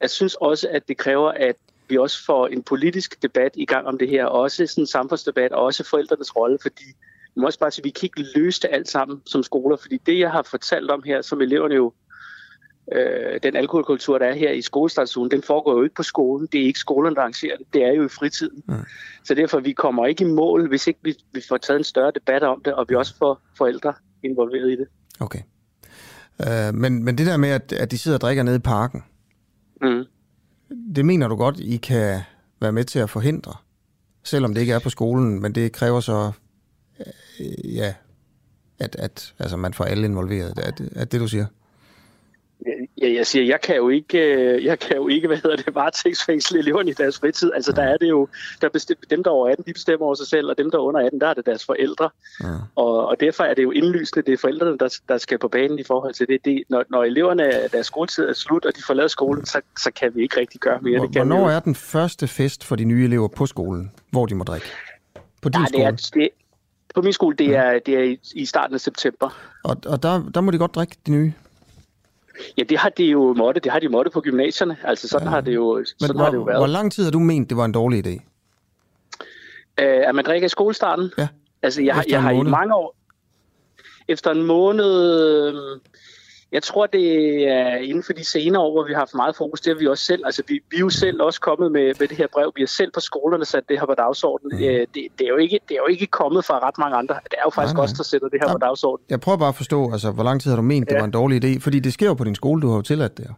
jeg 0.00 0.10
synes 0.10 0.34
også, 0.34 0.68
at 0.70 0.88
det 0.88 0.96
kræver, 0.96 1.30
at 1.30 1.56
vi 1.88 1.98
også 1.98 2.24
får 2.24 2.46
en 2.46 2.62
politisk 2.62 3.22
debat 3.22 3.52
i 3.54 3.64
gang 3.64 3.86
om 3.86 3.98
det 3.98 4.08
her, 4.08 4.24
også 4.24 4.66
sådan 4.66 4.82
en 4.82 4.86
samfundsdebat, 4.86 5.52
og 5.52 5.64
også 5.64 5.84
forældrenes 5.84 6.36
rolle, 6.36 6.58
fordi 6.62 6.84
vi 7.34 7.40
må 7.40 7.46
også 7.46 7.58
bare 7.58 7.70
sige, 7.70 7.82
at 7.82 7.84
vi 7.84 7.90
kan 7.90 8.06
ikke 8.06 8.24
løse 8.34 8.62
det 8.62 8.68
alt 8.72 8.88
sammen 8.88 9.22
som 9.26 9.42
skoler, 9.42 9.76
fordi 9.76 9.96
det, 10.06 10.18
jeg 10.18 10.30
har 10.30 10.42
fortalt 10.42 10.90
om 10.90 11.02
her, 11.02 11.22
som 11.22 11.40
eleverne 11.40 11.74
jo, 11.74 11.92
øh, 12.94 13.40
den 13.42 13.56
alkoholkultur, 13.56 14.18
der 14.18 14.26
er 14.26 14.34
her 14.34 14.50
i 14.50 14.62
skolestartsugen, 14.62 15.30
den 15.30 15.42
foregår 15.42 15.72
jo 15.72 15.82
ikke 15.82 15.94
på 15.94 16.02
skolen. 16.02 16.48
Det 16.52 16.60
er 16.60 16.64
ikke 16.64 16.78
skolen, 16.78 17.14
der 17.14 17.20
arrangerer 17.20 17.56
det. 17.56 17.66
Det 17.72 17.84
er 17.84 17.92
jo 17.92 18.04
i 18.04 18.08
fritiden. 18.08 18.62
Mm. 18.68 18.74
Så 19.24 19.34
derfor, 19.34 19.60
vi 19.60 19.72
kommer 19.72 20.06
ikke 20.06 20.24
i 20.24 20.26
mål, 20.26 20.68
hvis 20.68 20.86
ikke 20.86 21.00
vi, 21.02 21.14
vi 21.32 21.40
får 21.48 21.56
taget 21.56 21.78
en 21.78 21.84
større 21.84 22.12
debat 22.14 22.42
om 22.42 22.62
det, 22.64 22.74
og 22.74 22.86
vi 22.88 22.94
også 22.94 23.16
får 23.18 23.40
forældre 23.58 23.92
involveret 24.22 24.70
i 24.70 24.76
det. 24.76 24.86
Okay. 25.20 25.40
Øh, 26.40 26.74
men, 26.74 27.04
men 27.04 27.18
det 27.18 27.26
der 27.26 27.36
med, 27.36 27.48
at, 27.48 27.72
at 27.72 27.90
de 27.90 27.98
sidder 27.98 28.16
og 28.16 28.20
drikker 28.20 28.42
nede 28.42 28.56
i 28.56 28.58
parken, 28.58 29.04
mm. 29.82 30.04
det 30.96 31.04
mener 31.04 31.28
du 31.28 31.36
godt, 31.36 31.60
I 31.60 31.76
kan 31.76 32.20
være 32.60 32.72
med 32.72 32.84
til 32.84 32.98
at 32.98 33.10
forhindre? 33.10 33.52
Selvom 34.24 34.54
det 34.54 34.60
ikke 34.60 34.72
er 34.72 34.78
på 34.78 34.90
skolen, 34.90 35.42
men 35.42 35.54
det 35.54 35.72
kræver 35.72 36.00
så, 36.00 36.32
øh, 37.00 37.76
ja, 37.76 37.94
at, 38.78 38.96
at 38.96 39.34
altså, 39.38 39.56
man 39.56 39.74
får 39.74 39.84
alle 39.84 40.04
involveret. 40.04 40.58
Er 40.58 40.70
det, 40.70 40.92
er 40.96 41.04
det, 41.04 41.20
du 41.20 41.28
siger? 41.28 41.46
Ja, 43.02 43.12
jeg 43.14 43.26
siger, 43.26 43.44
jeg 43.44 43.60
kan 43.60 43.76
jo 43.76 43.88
ikke, 43.88 44.18
øh, 44.18 44.64
jeg 44.64 44.78
kan 44.78 44.96
jo 44.96 45.08
ikke 45.08 45.26
hvad 45.26 45.36
hedder 45.36 45.56
det, 45.56 45.74
varetægtsfængsle 45.74 46.58
eleverne 46.58 46.90
i 46.90 46.92
deres 46.92 47.18
fritid. 47.18 47.52
Altså, 47.54 47.72
der 47.72 47.82
er 47.82 47.96
det 47.96 48.08
jo, 48.08 48.28
der 48.60 48.68
bestem, 48.68 48.96
dem, 49.10 49.22
der 49.22 49.30
er 49.30 49.34
over 49.34 49.48
18, 49.48 49.64
de 49.66 49.72
bestemmer 49.72 50.06
over 50.06 50.14
sig 50.14 50.26
selv, 50.26 50.48
og 50.48 50.58
dem, 50.58 50.70
der 50.70 50.78
er 50.78 50.82
under 50.82 51.00
18, 51.00 51.20
der 51.20 51.26
er 51.26 51.34
det 51.34 51.46
deres 51.46 51.64
forældre. 51.64 52.10
Ja. 52.42 52.46
Og, 52.76 53.06
og 53.06 53.20
derfor 53.20 53.44
er 53.44 53.54
det 53.54 53.62
jo 53.62 53.70
indlysende, 53.70 54.26
det 54.26 54.32
er 54.32 54.38
forældrene, 54.38 54.78
der, 54.78 54.98
der 55.08 55.18
skal 55.18 55.38
på 55.38 55.48
banen 55.48 55.78
i 55.78 55.82
forhold 55.82 56.14
til 56.14 56.28
det. 56.28 56.44
det 56.44 56.62
når, 56.68 56.84
når 56.90 57.04
eleverne, 57.04 57.68
deres 57.72 57.86
skoletid 57.86 58.28
er 58.28 58.32
slut, 58.32 58.64
og 58.64 58.76
de 58.76 58.82
forlader 58.86 59.08
skolen, 59.08 59.46
så, 59.46 59.60
så 59.78 59.90
kan 59.90 60.14
vi 60.14 60.22
ikke 60.22 60.40
rigtig 60.40 60.60
gøre 60.60 60.78
mere. 60.82 60.98
Hvor, 60.98 61.06
det 61.06 61.16
kan 61.16 61.26
hvornår 61.26 61.50
er 61.50 61.60
den 61.60 61.74
første 61.74 62.28
fest 62.28 62.64
for 62.64 62.76
de 62.76 62.84
nye 62.84 63.04
elever 63.04 63.28
på 63.28 63.46
skolen, 63.46 63.92
hvor 64.10 64.26
de 64.26 64.34
må 64.34 64.44
drikke? 64.44 64.66
På 65.42 65.48
din 65.48 65.60
Nej, 65.60 65.68
skole? 65.68 65.84
Det 65.84 65.88
er, 65.88 66.20
det, 66.20 66.28
på 66.94 67.02
min 67.02 67.12
skole, 67.12 67.36
det 67.36 67.56
er, 67.56 67.78
det 67.86 67.94
er 67.94 68.02
i, 68.02 68.18
i 68.34 68.46
starten 68.46 68.74
af 68.74 68.80
september. 68.80 69.28
Og, 69.64 69.76
og 69.86 70.02
der, 70.02 70.30
der 70.34 70.40
må 70.40 70.50
de 70.50 70.58
godt 70.58 70.74
drikke, 70.74 70.96
de 71.06 71.10
nye? 71.10 71.32
Ja, 72.58 72.62
det 72.62 72.78
har 72.78 72.88
de 72.88 73.04
jo 73.04 73.34
måtte. 73.34 73.60
Det 73.60 73.72
har 73.72 73.78
de 73.78 73.88
måtte 73.88 74.10
på 74.10 74.20
gymnasierne. 74.20 74.76
Altså 74.84 75.08
sådan 75.08 75.26
ja. 75.26 75.30
har 75.30 75.40
det 75.40 75.54
jo, 75.54 75.84
sådan 75.98 76.16
hvor, 76.16 76.24
har 76.24 76.30
det 76.30 76.38
jo 76.38 76.42
været. 76.42 76.58
Hvor 76.58 76.66
lang 76.66 76.92
tid 76.92 77.04
har 77.04 77.10
du 77.10 77.18
ment, 77.18 77.48
det 77.48 77.56
var 77.56 77.64
en 77.64 77.72
dårlig 77.72 78.06
idé? 78.06 78.22
Uh, 79.82 80.08
at 80.08 80.14
man 80.14 80.24
drikker 80.24 80.46
i 80.46 80.48
skolestarten? 80.48 81.12
Ja. 81.18 81.28
Altså, 81.62 81.82
jeg, 81.82 82.04
jeg 82.08 82.22
har 82.22 82.30
i 82.30 82.42
mange 82.42 82.74
år... 82.74 82.96
Efter 84.08 84.30
en 84.30 84.42
måned... 84.42 85.80
Jeg 86.52 86.62
tror, 86.62 86.86
det 86.86 87.08
er 87.48 87.76
inden 87.76 88.02
for 88.02 88.12
de 88.12 88.24
senere 88.24 88.62
år, 88.62 88.72
hvor 88.72 88.84
vi 88.86 88.92
har 88.92 88.98
haft 88.98 89.14
meget 89.14 89.36
fokus, 89.36 89.60
det 89.60 89.72
har 89.72 89.78
vi 89.78 89.86
også 89.86 90.04
selv. 90.04 90.22
Altså, 90.24 90.42
vi, 90.48 90.60
vi 90.70 90.76
er 90.76 90.80
jo 90.80 90.90
selv 90.90 91.22
også 91.22 91.40
kommet 91.40 91.72
med, 91.72 91.92
med 92.00 92.08
det 92.08 92.16
her 92.16 92.26
brev. 92.32 92.52
Vi 92.56 92.62
har 92.62 92.66
selv 92.66 92.90
på 92.94 93.00
skolerne 93.00 93.44
sat 93.44 93.62
det 93.68 93.78
her 93.78 93.86
på 93.86 93.94
dagsordenen. 93.94 94.52
Mm. 94.52 94.86
Det, 94.94 95.08
det, 95.18 95.24
er 95.24 95.28
jo 95.28 95.36
ikke, 95.36 95.60
det 95.68 95.74
er 95.74 95.78
jo 95.78 95.86
ikke 95.86 96.06
kommet 96.06 96.44
fra 96.44 96.68
ret 96.68 96.78
mange 96.78 96.96
andre. 96.96 97.14
Det 97.24 97.38
er 97.38 97.44
jo 97.44 97.50
faktisk 97.50 97.74
nej, 97.74 97.86
nej. 97.86 97.92
os, 97.92 97.92
der 97.92 98.04
sætter 98.04 98.28
det 98.28 98.38
her 98.42 98.48
ja, 98.48 98.52
på 98.52 98.58
dagsordenen. 98.58 99.06
Jeg 99.10 99.20
prøver 99.20 99.38
bare 99.38 99.48
at 99.48 99.54
forstå, 99.54 99.92
altså, 99.92 100.10
hvor 100.10 100.24
lang 100.24 100.40
tid 100.40 100.50
har 100.50 100.56
du 100.56 100.62
ment, 100.62 100.88
ja. 100.88 100.94
det 100.94 101.00
var 101.00 101.04
en 101.04 101.10
dårlig 101.10 101.44
idé? 101.44 101.60
Fordi 101.60 101.78
det 101.80 101.92
sker 101.92 102.06
jo 102.06 102.14
på 102.14 102.24
din 102.24 102.34
skole, 102.34 102.62
du 102.62 102.68
har 102.68 102.76
jo 102.76 102.82
tilladt 102.82 103.18
det. 103.18 103.34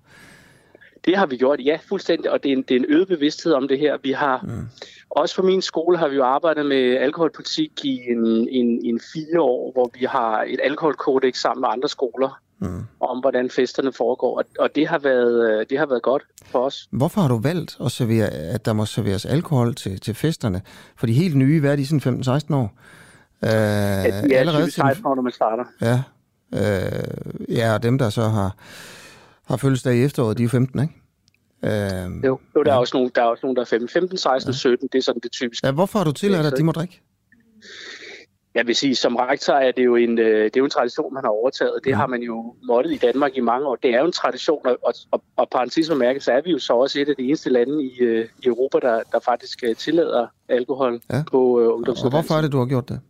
Det 1.04 1.16
har 1.16 1.26
vi 1.26 1.36
gjort, 1.36 1.60
ja, 1.64 1.78
fuldstændig. 1.88 2.30
Og 2.30 2.42
det 2.42 2.52
er 2.52 2.56
en, 2.56 2.62
det 2.62 2.74
er 2.74 2.78
en 2.78 2.86
øget 2.88 3.08
bevidsthed 3.08 3.52
om 3.52 3.68
det 3.68 3.78
her. 3.78 3.96
Vi 4.02 4.12
har... 4.12 4.40
Mm. 4.42 4.66
Også 5.10 5.36
på 5.36 5.42
min 5.42 5.62
skole 5.62 5.98
har 5.98 6.08
vi 6.08 6.16
jo 6.16 6.24
arbejdet 6.24 6.66
med 6.66 6.96
alkoholpolitik 6.96 7.84
i 7.84 8.00
en, 8.08 8.48
en, 8.48 8.80
en 8.84 9.00
fire 9.12 9.40
år, 9.40 9.72
hvor 9.72 9.90
vi 9.98 10.04
har 10.04 10.42
et 10.42 10.60
alkoholkodex 10.62 11.36
sammen 11.36 11.60
med 11.60 11.68
andre 11.72 11.88
skoler 11.88 12.40
mm. 12.64 12.82
om, 13.00 13.18
hvordan 13.20 13.50
festerne 13.50 13.92
foregår. 13.92 14.38
Og, 14.38 14.44
og 14.58 14.70
det, 14.74 14.88
har 14.88 14.98
været, 14.98 15.50
øh, 15.50 15.66
det 15.70 15.78
har 15.78 15.86
været 15.86 16.02
godt 16.02 16.22
for 16.44 16.58
os. 16.58 16.88
Hvorfor 16.90 17.20
har 17.20 17.28
du 17.28 17.38
valgt 17.38 17.76
at, 17.84 17.92
servere, 17.92 18.28
at 18.28 18.64
der 18.64 18.72
må 18.72 18.84
serveres 18.84 19.26
alkohol 19.26 19.74
til, 19.74 20.00
til 20.00 20.14
festerne? 20.14 20.62
For 20.96 21.06
de 21.06 21.12
helt 21.12 21.36
nye, 21.36 21.60
hvad 21.60 21.72
er 21.72 21.76
de, 21.76 21.86
sådan 21.86 22.20
15-16 22.20 22.54
år? 22.54 22.72
Øh, 23.44 23.50
ja, 23.50 24.22
de 24.22 24.34
er 24.34 24.40
allerede 24.40 24.70
16 24.70 25.06
år, 25.06 25.14
når 25.14 25.22
man 25.22 25.32
starter. 25.32 25.64
Ja, 25.80 26.02
øh, 26.54 27.56
ja, 27.56 27.74
og 27.74 27.82
dem, 27.82 27.98
der 27.98 28.10
så 28.10 28.22
har, 28.22 28.56
har 29.44 29.56
fødselsdag 29.56 29.96
i 29.96 30.04
efteråret, 30.04 30.38
de 30.38 30.42
er 30.42 30.44
jo 30.44 30.50
15, 30.50 30.80
ikke? 30.80 30.94
Øh, 31.64 32.24
jo, 32.24 32.38
jo 32.56 32.62
der, 32.62 32.70
ja. 32.70 32.76
er 32.76 32.80
også 32.80 32.96
nogle, 32.96 33.10
der 33.14 33.22
er 33.22 33.26
også 33.26 33.46
nogle, 33.46 33.56
der 33.56 33.62
er 33.62 33.66
15, 33.66 33.88
15 33.88 34.18
16, 34.18 34.50
ja. 34.50 34.56
17, 34.56 34.88
det 34.92 34.98
er 34.98 35.02
sådan 35.02 35.20
det 35.22 35.32
typiske. 35.32 35.66
Ja, 35.66 35.72
hvorfor 35.72 35.98
har 35.98 36.04
du 36.04 36.12
tilladt, 36.12 36.46
at 36.46 36.52
de 36.56 36.62
må 36.62 36.72
drikke? 36.72 37.02
Jeg 38.54 38.66
vil 38.66 38.76
sige, 38.76 38.94
som 38.94 39.16
rektor 39.16 39.52
er 39.52 39.72
det 39.72 39.84
jo 39.84 39.96
en, 39.96 40.18
øh, 40.18 40.44
det 40.44 40.56
er 40.56 40.60
jo 40.60 40.64
en 40.64 40.70
tradition, 40.70 41.14
man 41.14 41.24
har 41.24 41.30
overtaget. 41.30 41.80
Det 41.84 41.90
ja. 41.90 41.96
har 41.96 42.06
man 42.06 42.22
jo 42.22 42.54
måttet 42.62 42.92
i 42.92 42.96
Danmark 42.96 43.36
i 43.36 43.40
mange 43.40 43.66
år. 43.66 43.76
Det 43.76 43.94
er 43.94 43.98
jo 43.98 44.06
en 44.06 44.12
tradition, 44.12 44.66
og, 44.66 44.78
og, 45.10 45.22
og 45.36 45.48
parentes 45.48 45.88
bemærket, 45.88 46.22
så 46.22 46.32
er 46.32 46.40
vi 46.40 46.50
jo 46.50 46.58
så 46.58 46.72
også 46.72 47.00
et 47.00 47.08
af 47.08 47.16
de 47.16 47.22
eneste 47.22 47.50
lande 47.50 47.84
i, 47.84 47.98
øh, 48.00 48.28
i 48.42 48.46
Europa, 48.46 48.78
der, 48.78 49.02
der 49.12 49.20
faktisk 49.20 49.64
øh, 49.64 49.76
tillader 49.76 50.26
alkohol 50.48 51.00
ja. 51.12 51.22
på 51.30 51.38
uh, 51.38 51.74
ungdomsuddannelsen. 51.74 52.06
Og 52.06 52.10
hvorfor 52.10 52.34
er 52.34 52.40
det, 52.42 52.52
du 52.52 52.58
har 52.58 52.66
gjort 52.66 52.88
det? 52.88 53.00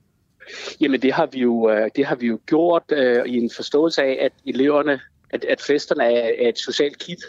Jamen, 0.81 1.03
det 1.03 1.13
har 1.13 1.27
vi 1.33 1.41
jo, 1.41 1.71
det 1.97 2.07
har 2.07 2.17
vi 2.17 2.27
jo 2.27 2.39
gjort 2.47 2.83
uh, 2.93 3.27
i 3.27 3.37
en 3.37 3.51
forståelse 3.57 4.03
af, 4.03 4.19
at 4.21 4.33
eleverne, 4.47 5.01
at, 5.31 5.45
at 5.45 5.61
festerne 5.61 6.05
er, 6.05 6.45
er 6.45 6.49
et 6.49 6.59
socialt 6.59 6.99
kit, 6.99 7.25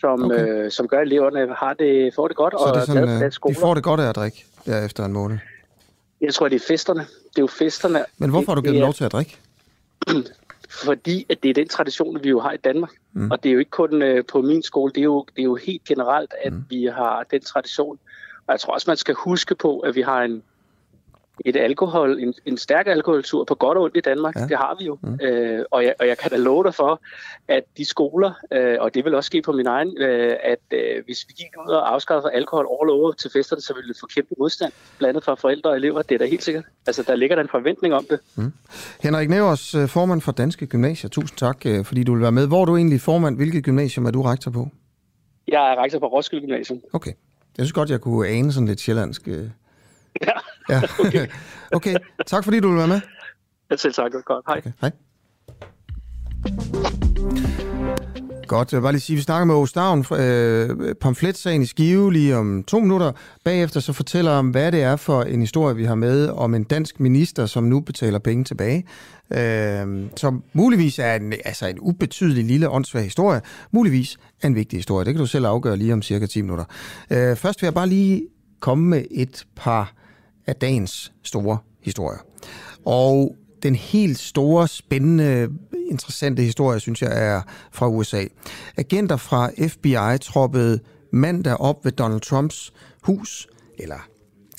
som, 0.00 0.24
okay. 0.24 0.64
uh, 0.64 0.70
som 0.70 0.88
gør, 0.88 0.98
at 0.98 1.06
eleverne 1.06 1.54
har 1.54 1.74
det, 1.74 2.14
får 2.14 2.28
det 2.28 2.36
godt. 2.36 2.54
Så 2.54 2.64
og 2.64 2.74
det 2.74 2.80
er 2.80 2.86
sådan, 2.86 3.30
de 3.48 3.54
får 3.54 3.74
det 3.74 3.82
godt 3.82 4.00
af 4.00 4.08
at 4.08 4.16
drikke 4.16 4.44
der 4.66 4.84
efter 4.84 5.04
en 5.04 5.12
måned? 5.12 5.38
Jeg 6.22 6.34
tror, 6.34 6.48
det 6.48 6.56
er 6.62 6.66
festerne. 6.68 7.00
Det 7.00 7.38
er 7.38 7.42
jo 7.42 7.46
festerne. 7.46 8.04
Men 8.18 8.30
hvorfor 8.30 8.52
har 8.52 8.54
du 8.54 8.62
givet 8.62 8.74
dem 8.74 8.80
lov 8.80 8.94
til 8.94 9.04
at 9.04 9.12
drikke? 9.12 9.38
Fordi 10.84 11.26
at 11.28 11.42
det 11.42 11.48
er 11.48 11.54
den 11.54 11.68
tradition, 11.68 12.24
vi 12.24 12.28
jo 12.28 12.40
har 12.40 12.52
i 12.52 12.56
Danmark. 12.56 12.90
Mm. 13.12 13.30
Og 13.30 13.42
det 13.42 13.48
er 13.48 13.52
jo 13.52 13.58
ikke 13.58 13.70
kun 13.70 14.02
uh, 14.02 14.24
på 14.28 14.42
min 14.42 14.62
skole, 14.62 14.92
det 14.92 15.00
er, 15.00 15.04
jo, 15.04 15.26
det 15.36 15.42
er 15.42 15.44
jo 15.44 15.54
helt 15.54 15.84
generelt, 15.84 16.34
at 16.44 16.52
mm. 16.52 16.64
vi 16.68 16.84
har 16.84 17.26
den 17.30 17.40
tradition. 17.40 17.98
Og 18.46 18.52
jeg 18.52 18.60
tror 18.60 18.74
også, 18.74 18.90
man 18.90 18.96
skal 18.96 19.14
huske 19.14 19.54
på, 19.54 19.78
at 19.78 19.94
vi 19.94 20.00
har 20.00 20.22
en, 20.22 20.42
et 21.44 21.56
alkohol, 21.56 22.18
en, 22.20 22.34
en 22.46 22.56
stærk 22.56 22.86
alkoholtur 22.86 23.44
på 23.44 23.54
godt 23.54 23.78
og 23.78 23.84
ondt 23.84 23.96
i 23.96 24.00
Danmark. 24.00 24.36
Ja. 24.36 24.40
Det 24.40 24.56
har 24.56 24.76
vi 24.78 24.84
jo. 24.84 24.98
Mm. 25.02 25.18
Øh, 25.22 25.64
og, 25.70 25.84
jeg, 25.84 25.94
og 26.00 26.06
jeg 26.06 26.18
kan 26.18 26.30
da 26.30 26.36
love 26.36 26.64
dig 26.64 26.74
for, 26.74 27.00
at 27.48 27.62
de 27.76 27.84
skoler, 27.84 28.32
øh, 28.52 28.76
og 28.80 28.94
det 28.94 29.04
vil 29.04 29.14
også 29.14 29.26
ske 29.26 29.42
på 29.42 29.52
min 29.52 29.66
egen, 29.66 29.98
øh, 29.98 30.36
at 30.42 30.58
øh, 30.72 31.04
hvis 31.04 31.24
vi 31.28 31.34
gik 31.36 31.46
ud 31.66 31.72
og 31.72 31.94
afskaffede 31.94 32.32
alkohol 32.32 32.64
all 32.80 32.90
over 32.90 33.12
til 33.12 33.30
festerne, 33.30 33.62
så 33.62 33.74
ville 33.74 33.88
det 33.88 33.96
få 34.00 34.06
kæmpe 34.14 34.34
modstand, 34.38 34.72
blandt 34.98 35.08
andet 35.08 35.24
fra 35.24 35.34
forældre 35.34 35.70
og 35.70 35.76
elever. 35.76 36.02
Det 36.02 36.14
er 36.14 36.18
da 36.18 36.26
helt 36.26 36.42
sikkert. 36.42 36.64
Altså, 36.86 37.02
der 37.02 37.16
ligger 37.16 37.36
der 37.36 37.42
en 37.42 37.48
forventning 37.48 37.94
om 37.94 38.06
det. 38.10 38.20
Mm. 38.36 38.52
Henrik 39.02 39.28
Nevers, 39.28 39.74
øh, 39.74 39.88
formand 39.88 40.20
for 40.20 40.32
Danske 40.32 40.66
Gymnasier. 40.66 41.10
Tusind 41.10 41.38
tak, 41.38 41.66
øh, 41.66 41.84
fordi 41.84 42.04
du 42.04 42.12
vil 42.12 42.22
være 42.22 42.32
med. 42.32 42.46
Hvor 42.46 42.60
er 42.60 42.64
du 42.64 42.76
egentlig 42.76 43.00
formand? 43.00 43.36
Hvilket 43.36 43.64
gymnasium 43.64 44.06
er 44.06 44.10
du 44.10 44.22
rektor 44.22 44.50
på? 44.50 44.68
Jeg 45.48 45.72
er 45.72 45.82
rektor 45.82 45.98
på 45.98 46.06
Roskilde 46.06 46.46
Gymnasium. 46.46 46.80
Okay. 46.92 47.12
Jeg 47.58 47.64
synes 47.64 47.72
godt, 47.72 47.90
jeg 47.90 48.00
kunne 48.00 48.28
ane 48.28 48.52
sådan 48.52 48.68
lidt 48.68 48.80
sjællandsk 48.80 49.28
øh, 49.28 49.48
Ja. 50.20 50.32
Ja. 50.68 50.82
Okay. 51.06 51.26
okay, 51.72 51.96
tak 52.26 52.44
fordi 52.44 52.60
du 52.60 52.68
vil 52.68 52.78
være 52.78 52.88
med. 52.88 53.00
Ja, 53.70 53.76
selv 53.76 53.94
tak. 53.94 54.12
Godt. 54.12 54.44
Hej. 54.46 54.58
Okay. 54.58 54.72
Hej. 54.80 54.90
Godt, 58.46 58.72
jeg 58.72 58.78
vil 58.78 58.82
bare 58.82 58.92
lige 58.92 59.00
sige, 59.00 59.14
at 59.14 59.18
vi 59.18 59.22
snakker 59.22 59.44
med 59.44 59.54
Ostavn, 59.54 60.04
øh, 60.18 60.94
pamfletsagen 60.94 61.62
i 61.62 61.66
Skive 61.66 62.12
lige 62.12 62.36
om 62.36 62.64
to 62.64 62.80
minutter. 62.80 63.12
Bagefter 63.44 63.80
så 63.80 63.92
fortæller 63.92 64.30
om, 64.30 64.50
hvad 64.50 64.72
det 64.72 64.82
er 64.82 64.96
for 64.96 65.22
en 65.22 65.40
historie, 65.40 65.76
vi 65.76 65.84
har 65.84 65.94
med 65.94 66.28
om 66.28 66.54
en 66.54 66.64
dansk 66.64 67.00
minister, 67.00 67.46
som 67.46 67.64
nu 67.64 67.80
betaler 67.80 68.18
penge 68.18 68.44
tilbage. 68.44 68.84
Øh, 69.30 70.06
som 70.16 70.44
muligvis 70.52 70.98
er 70.98 71.14
en, 71.14 71.32
altså 71.44 71.66
en 71.66 71.80
ubetydelig 71.80 72.44
lille 72.44 72.68
åndssvag 72.68 73.02
historie. 73.04 73.40
Muligvis 73.70 74.18
er 74.42 74.46
en 74.46 74.54
vigtig 74.54 74.78
historie. 74.78 75.04
Det 75.04 75.14
kan 75.14 75.20
du 75.20 75.26
selv 75.26 75.46
afgøre 75.46 75.76
lige 75.76 75.92
om 75.92 76.02
cirka 76.02 76.26
10 76.26 76.42
minutter. 76.42 76.64
Øh, 77.10 77.36
først 77.36 77.62
vil 77.62 77.66
jeg 77.66 77.74
bare 77.74 77.88
lige 77.88 78.26
komme 78.60 78.88
med 78.88 79.04
et 79.10 79.46
par 79.56 79.92
af 80.46 80.56
dagens 80.56 81.12
store 81.22 81.58
historier. 81.80 82.18
Og 82.86 83.36
den 83.62 83.74
helt 83.74 84.18
store, 84.18 84.68
spændende, 84.68 85.48
interessante 85.90 86.42
historie, 86.42 86.80
synes 86.80 87.02
jeg, 87.02 87.10
er 87.12 87.42
fra 87.72 87.88
USA. 87.88 88.24
Agenter 88.76 89.16
fra 89.16 89.50
FBI 89.68 90.18
troppede 90.20 90.80
mandag 91.12 91.60
op 91.60 91.84
ved 91.84 91.92
Donald 91.92 92.20
Trumps 92.20 92.72
hus, 93.02 93.48
eller 93.78 94.08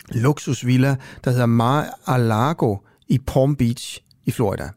luksusvilla, 0.10 0.96
der 1.24 1.32
hedder 1.32 1.46
Mar-a-Lago 1.46 2.78
i 3.08 3.17
Palm 3.17 3.56
Beach 3.56 4.00
i 4.26 4.32
Florida. 4.32 4.69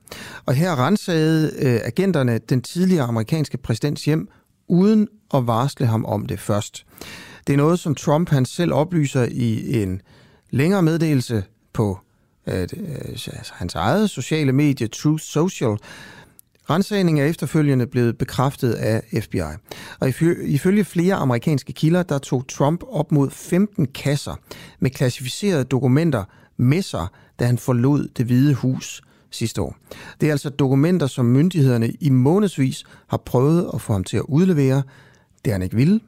Og 0.47 0.55
her 0.55 0.87
rensede 0.87 1.53
øh, 1.59 1.81
agenterne 1.85 2.39
den 2.39 2.63
tidligere 2.63 3.05
amerikanske 3.05 3.59
præsidents 3.59 4.05
hjem, 4.05 4.29
uden 4.69 5.09
at 5.35 5.47
varsle 5.47 5.87
ham 5.87 6.05
om 6.05 6.27
det 6.27 6.41
først. 6.41 6.87
Det 7.47 7.53
er 7.53 7.57
noget, 7.57 7.79
som 7.79 7.95
Trump 7.95 8.29
han 8.29 8.45
selv 8.45 8.73
oplyser 8.73 9.29
i 9.31 9.83
en 9.83 10.01
længere 10.51 10.83
meddelelse 10.83 11.45
på 11.73 11.99
øh, 12.47 12.61
altså, 13.09 13.31
hans 13.55 13.75
eget 13.75 14.11
sociale 14.11 14.53
medie, 14.53 14.87
Truth 14.87 15.23
Social. 15.23 15.77
Rensagningen 16.71 17.25
er 17.25 17.29
efterfølgende 17.29 17.87
blevet 17.87 18.19
bekræftet 18.19 18.73
af 18.73 19.03
FBI. 19.23 19.41
Og 20.01 20.09
ifølge 20.45 20.85
flere 20.85 21.15
amerikanske 21.15 21.73
kilder, 21.73 22.03
der 22.03 22.19
tog 22.19 22.49
Trump 22.49 22.85
op 22.89 23.13
mod 23.13 23.31
15 23.31 23.87
kasser 23.87 24.35
med 24.81 24.91
klassificerede 24.91 25.65
dokumenter 25.65 26.25
med 26.57 26.83
sig, 26.83 27.07
da 27.39 27.45
han 27.45 27.59
forlod 27.59 28.09
det 28.17 28.27
hvide 28.27 28.55
hus 28.55 29.03
sidste 29.31 29.63
år. 29.63 29.77
Det 30.21 30.27
er 30.27 30.33
altså 30.33 30.51
dokumenter, 30.51 31.07
som 31.07 31.25
myndighederne 31.25 31.91
i 32.01 32.11
månedsvis 32.11 32.85
har 33.07 33.17
prøvet 33.17 33.71
at 33.75 33.81
få 33.81 33.93
ham 33.93 34.05
til 34.05 34.17
at 34.17 34.25
udlevere. 34.29 34.83
Det 35.45 35.53
han 35.53 35.63
ikke 35.63 35.77
ville, 35.77 36.01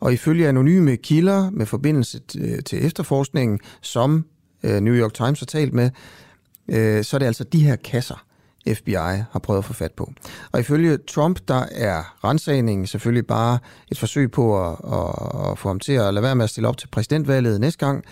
og 0.00 0.12
ifølge 0.12 0.48
anonyme 0.48 0.96
kilder 0.96 1.50
med 1.50 1.66
forbindelse 1.66 2.20
øh, 2.38 2.62
til 2.62 2.86
efterforskningen, 2.86 3.58
som 3.80 4.26
øh, 4.62 4.80
New 4.80 4.94
York 4.94 5.14
Times 5.14 5.40
har 5.40 5.46
talt 5.46 5.72
med, 5.72 5.90
øh, 6.68 7.04
så 7.04 7.16
er 7.16 7.18
det 7.18 7.26
altså 7.26 7.44
de 7.44 7.64
her 7.64 7.76
kasser, 7.76 8.24
FBI 8.74 8.92
har 8.92 9.40
prøvet 9.42 9.58
at 9.58 9.64
få 9.64 9.72
fat 9.72 9.92
på. 9.92 10.12
Og 10.52 10.60
ifølge 10.60 10.96
Trump, 10.96 11.38
der 11.48 11.64
er 11.72 12.24
rensagningen 12.24 12.86
selvfølgelig 12.86 13.26
bare 13.26 13.58
et 13.90 13.98
forsøg 13.98 14.30
på 14.30 14.66
at, 14.66 14.76
at, 14.92 15.50
at 15.50 15.58
få 15.58 15.68
ham 15.68 15.80
til 15.80 15.92
at 15.92 16.14
lade 16.14 16.22
være 16.22 16.34
med 16.34 16.44
at 16.44 16.50
stille 16.50 16.68
op 16.68 16.76
til 16.76 16.88
præsidentvalget 16.88 17.60
næste 17.60 17.86
gang. 17.86 18.04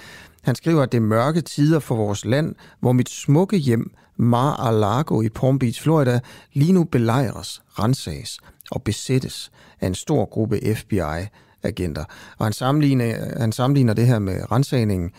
Han 0.42 0.54
skriver, 0.54 0.82
at 0.82 0.92
det 0.92 0.98
er 0.98 1.02
mørke 1.02 1.40
tider 1.40 1.78
for 1.78 1.96
vores 1.96 2.24
land, 2.24 2.54
hvor 2.80 2.92
mit 2.92 3.08
smukke 3.08 3.56
hjem 3.56 3.90
Mar-a-Lago 4.16 5.22
i 5.22 5.28
Palm 5.28 5.58
Beach, 5.58 5.82
Florida, 5.82 6.20
lige 6.52 6.72
nu 6.72 6.84
belejres, 6.84 7.62
rensages 7.78 8.38
og 8.70 8.82
besættes 8.82 9.50
af 9.80 9.86
en 9.86 9.94
stor 9.94 10.24
gruppe 10.24 10.74
FBI 10.76 11.28
agenter. 11.62 12.04
Og 12.38 12.46
han 12.46 12.52
sammenligner, 12.52 13.38
han 13.40 13.52
sammenligner 13.52 13.94
det 13.94 14.06
her 14.06 14.18
med 14.18 14.52
rensagningen 14.52 15.10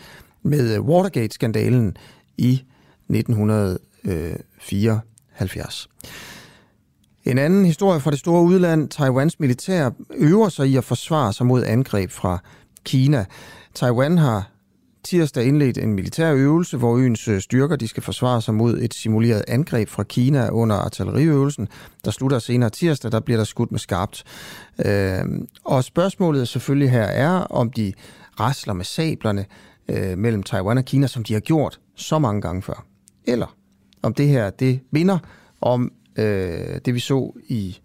med 0.42 0.74
øh, 0.74 0.80
Watergate-skandalen 0.80 1.96
i 2.38 2.62
1974. 3.08 5.88
En 7.24 7.38
anden 7.38 7.64
historie 7.64 8.00
fra 8.00 8.10
det 8.10 8.18
store 8.18 8.42
udland. 8.42 8.88
Taiwans 8.88 9.40
militær 9.40 9.90
øver 10.14 10.48
sig 10.48 10.68
i 10.68 10.76
at 10.76 10.84
forsvare 10.84 11.32
sig 11.32 11.46
mod 11.46 11.64
angreb 11.64 12.10
fra 12.10 12.38
Kina. 12.84 13.24
Taiwan 13.74 14.18
har 14.18 14.50
tirsdag 15.04 15.44
indledt 15.44 15.78
en 15.78 15.94
militær 15.94 16.32
øvelse, 16.34 16.76
hvor 16.76 16.96
øens 16.96 17.28
øh, 17.28 17.40
styrker 17.40 17.76
de 17.76 17.88
skal 17.88 18.02
forsvare 18.02 18.42
sig 18.42 18.54
mod 18.54 18.78
et 18.78 18.94
simuleret 18.94 19.44
angreb 19.48 19.88
fra 19.88 20.02
Kina 20.02 20.48
under 20.48 20.76
artilleriøvelsen. 20.76 21.68
Der 22.04 22.10
slutter 22.10 22.38
senere 22.38 22.70
tirsdag, 22.70 23.12
der 23.12 23.20
bliver 23.20 23.38
der 23.38 23.44
skudt 23.44 23.70
med 23.70 23.78
skarpt. 23.78 24.24
Øh, 24.86 25.24
og 25.64 25.84
spørgsmålet 25.84 26.48
selvfølgelig 26.48 26.90
her 26.90 27.02
er, 27.02 27.30
om 27.30 27.72
de 27.72 27.92
rasler 28.40 28.74
med 28.74 28.84
sablerne 28.84 29.46
øh, 29.88 30.18
mellem 30.18 30.42
Taiwan 30.42 30.78
og 30.78 30.84
Kina, 30.84 31.06
som 31.06 31.24
de 31.24 31.32
har 31.32 31.40
gjort 31.40 31.80
så 31.96 32.18
mange 32.18 32.40
gange 32.40 32.62
før. 32.62 32.86
Eller 33.24 33.56
om 34.02 34.14
det 34.14 34.28
her, 34.28 34.50
det 34.50 34.80
minder 34.90 35.18
om 35.60 35.92
øh, 36.18 36.80
det, 36.84 36.94
vi 36.94 37.00
så 37.00 37.32
i 37.48 37.78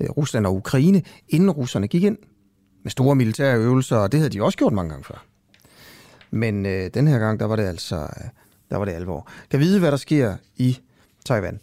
øh, 0.00 0.10
Rusland 0.10 0.46
og 0.46 0.56
Ukraine, 0.56 1.02
inden 1.28 1.50
russerne 1.50 1.88
gik 1.88 2.02
ind 2.02 2.18
med 2.82 2.90
store 2.90 3.16
militære 3.16 3.58
øvelser, 3.58 3.96
og 3.96 4.12
det 4.12 4.20
havde 4.20 4.30
de 4.30 4.42
også 4.42 4.58
gjort 4.58 4.72
mange 4.72 4.90
gange 4.90 5.04
før. 5.04 5.29
Men 6.30 6.66
øh, 6.66 6.90
den 6.94 7.08
her 7.08 7.18
gang, 7.18 7.40
der 7.40 7.46
var 7.46 7.56
det 7.56 7.64
altså 7.64 8.08
der 8.70 8.76
var 8.76 8.84
det 8.84 8.92
alvor. 8.92 9.28
Kan 9.50 9.60
vide, 9.60 9.78
hvad 9.78 9.90
der 9.90 9.96
sker 9.96 10.36
i 10.56 10.78
Taiwan? 11.24 11.60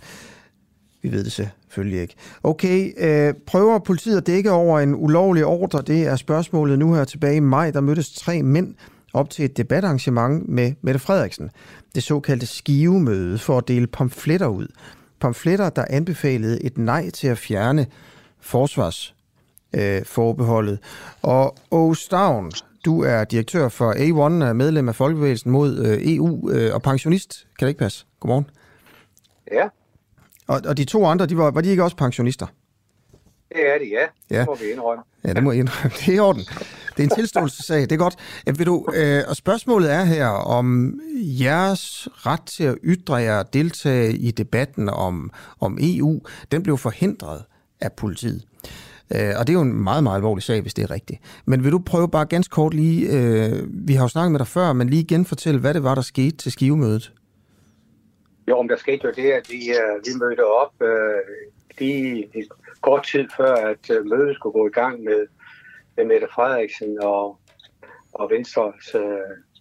Vi 1.02 1.12
ved 1.12 1.24
det 1.24 1.32
selvfølgelig 1.32 2.02
ikke. 2.02 2.16
Okay, 2.44 2.94
øh, 2.98 3.34
prøver 3.46 3.80
politiet 3.80 4.18
at 4.18 4.28
dække 4.28 4.52
over 4.52 4.80
en 4.80 4.96
ulovlig 4.96 5.46
ordre? 5.46 5.82
Det 5.82 6.08
er 6.08 6.16
spørgsmålet 6.16 6.80
nu 6.80 6.94
her 6.94 7.04
tilbage 7.04 7.36
i 7.36 7.40
maj. 7.40 7.72
Der 7.72 7.82
mødtes 7.82 8.14
tre 8.14 8.44
mænd 8.44 8.76
op 9.14 9.30
til 9.30 9.46
et 9.46 9.58
debatarrangement 9.58 10.50
med 10.50 10.74
Mette 10.82 11.00
Frederiksen. 11.00 11.50
Det 11.96 12.04
såkaldte 12.04 12.46
skivemøde 12.46 13.38
for 13.38 13.58
at 13.58 13.68
dele 13.68 13.88
pamfletter 13.88 14.48
ud. 14.48 14.68
Pamfletter, 15.20 15.70
der 15.70 15.86
anbefalede 15.90 16.64
et 16.64 16.78
nej 16.78 17.10
til 17.10 17.28
at 17.28 17.38
fjerne 17.38 17.86
forsvarsforbeholdet. 18.40 20.74
Øh, 20.74 20.80
og 21.22 21.56
Ostavn, 21.72 22.52
du 22.88 23.04
er 23.04 23.24
direktør 23.24 23.70
for 23.70 23.94
A1, 23.94 24.54
medlem 24.54 24.90
af 24.90 24.96
Folkebevægelsen 24.96 25.52
mod 25.52 25.78
øh, 25.78 26.16
EU 26.16 26.50
øh, 26.50 26.74
og 26.74 26.82
pensionist. 26.82 27.48
Kan 27.60 27.66
det 27.66 27.70
ikke 27.70 27.80
passe? 27.80 28.06
Godmorgen. 28.20 28.50
Ja. 29.52 29.68
Og, 30.48 30.62
og 30.66 30.78
de 30.78 30.86
to 30.86 31.06
andre, 31.06 31.26
de 31.26 31.38
var, 31.38 31.52
var 31.52 31.62
de 31.62 31.70
ikke 31.70 31.84
også 31.84 31.96
pensionister? 31.96 32.48
Det 33.50 33.74
er 33.74 33.78
det, 33.78 33.90
ja. 33.92 34.36
ja. 34.36 34.40
Det 34.40 34.48
må 34.48 34.56
vi 34.56 34.66
indrømme. 34.72 35.04
Ja, 35.26 35.34
det 35.34 35.44
må 35.44 35.52
I 35.52 35.60
indrømme. 35.60 35.92
Det 35.98 36.10
er 36.10 36.14
i 36.14 36.20
orden. 36.20 36.42
Det 36.98 37.00
er 37.00 37.04
en 37.04 37.16
tilståelsessag. 37.16 37.82
Det 37.82 37.92
er 37.92 37.98
godt. 37.98 38.16
Ja, 38.48 38.52
vil 38.52 38.66
du, 38.66 38.86
øh, 38.94 39.24
og 39.28 39.36
spørgsmålet 39.36 39.94
er 39.94 40.04
her, 40.04 40.28
om 40.28 41.00
jeres 41.16 42.08
ret 42.14 42.44
til 42.46 42.64
at 42.64 42.78
ytre 42.84 43.16
jer 43.16 43.40
og 43.40 43.54
deltage 43.54 44.18
i 44.18 44.32
debatten 44.32 44.90
om, 44.90 45.32
om 45.60 45.78
EU, 45.82 46.22
den 46.52 46.64
blev 46.64 46.78
forhindret 46.78 47.44
af 47.82 47.94
politiet. 47.94 48.44
Øh, 49.16 49.34
og 49.40 49.48
det 49.48 49.50
er 49.50 49.54
jo 49.54 49.62
en 49.62 49.84
meget, 49.84 50.04
meget 50.04 50.16
alvorlig 50.16 50.44
sag, 50.44 50.62
hvis 50.62 50.74
det 50.74 50.84
er 50.84 50.92
rigtigt. 50.92 51.22
Men 51.46 51.64
vil 51.64 51.72
du 51.72 51.80
prøve 51.80 52.10
bare 52.10 52.26
ganske 52.26 52.52
kort 52.52 52.74
lige, 52.74 53.02
øh, 53.16 53.88
vi 53.88 53.94
har 53.94 54.04
jo 54.04 54.08
snakket 54.08 54.32
med 54.32 54.40
dig 54.40 54.48
før, 54.48 54.74
men 54.74 54.90
lige 54.90 55.04
genfortælle, 55.04 55.60
hvad 55.60 55.74
det 55.74 55.84
var, 55.84 55.96
der 55.96 56.02
skete 56.02 56.38
til 56.38 56.52
skivemødet? 56.52 57.14
Jo, 58.48 58.58
om 58.58 58.68
der 58.68 58.78
skete 58.78 59.02
jo 59.04 59.12
det, 59.16 59.32
at 59.32 59.50
vi, 59.50 59.62
uh, 59.70 60.06
vi 60.06 60.20
mødte 60.20 60.46
op 60.46 60.74
uh, 60.82 60.88
lige 61.80 62.30
kort 62.82 63.04
tid 63.04 63.26
før, 63.38 63.54
at 63.54 63.90
uh, 63.90 64.06
mødet 64.06 64.36
skulle 64.36 64.54
gå 64.54 64.68
i 64.68 64.72
gang 64.72 65.04
med, 65.04 65.28
med 65.98 66.06
Mette 66.06 66.28
Frederiksen 66.36 66.98
og, 67.02 67.40
og 68.14 68.30
Venstres 68.30 68.96
uh, 68.96 69.02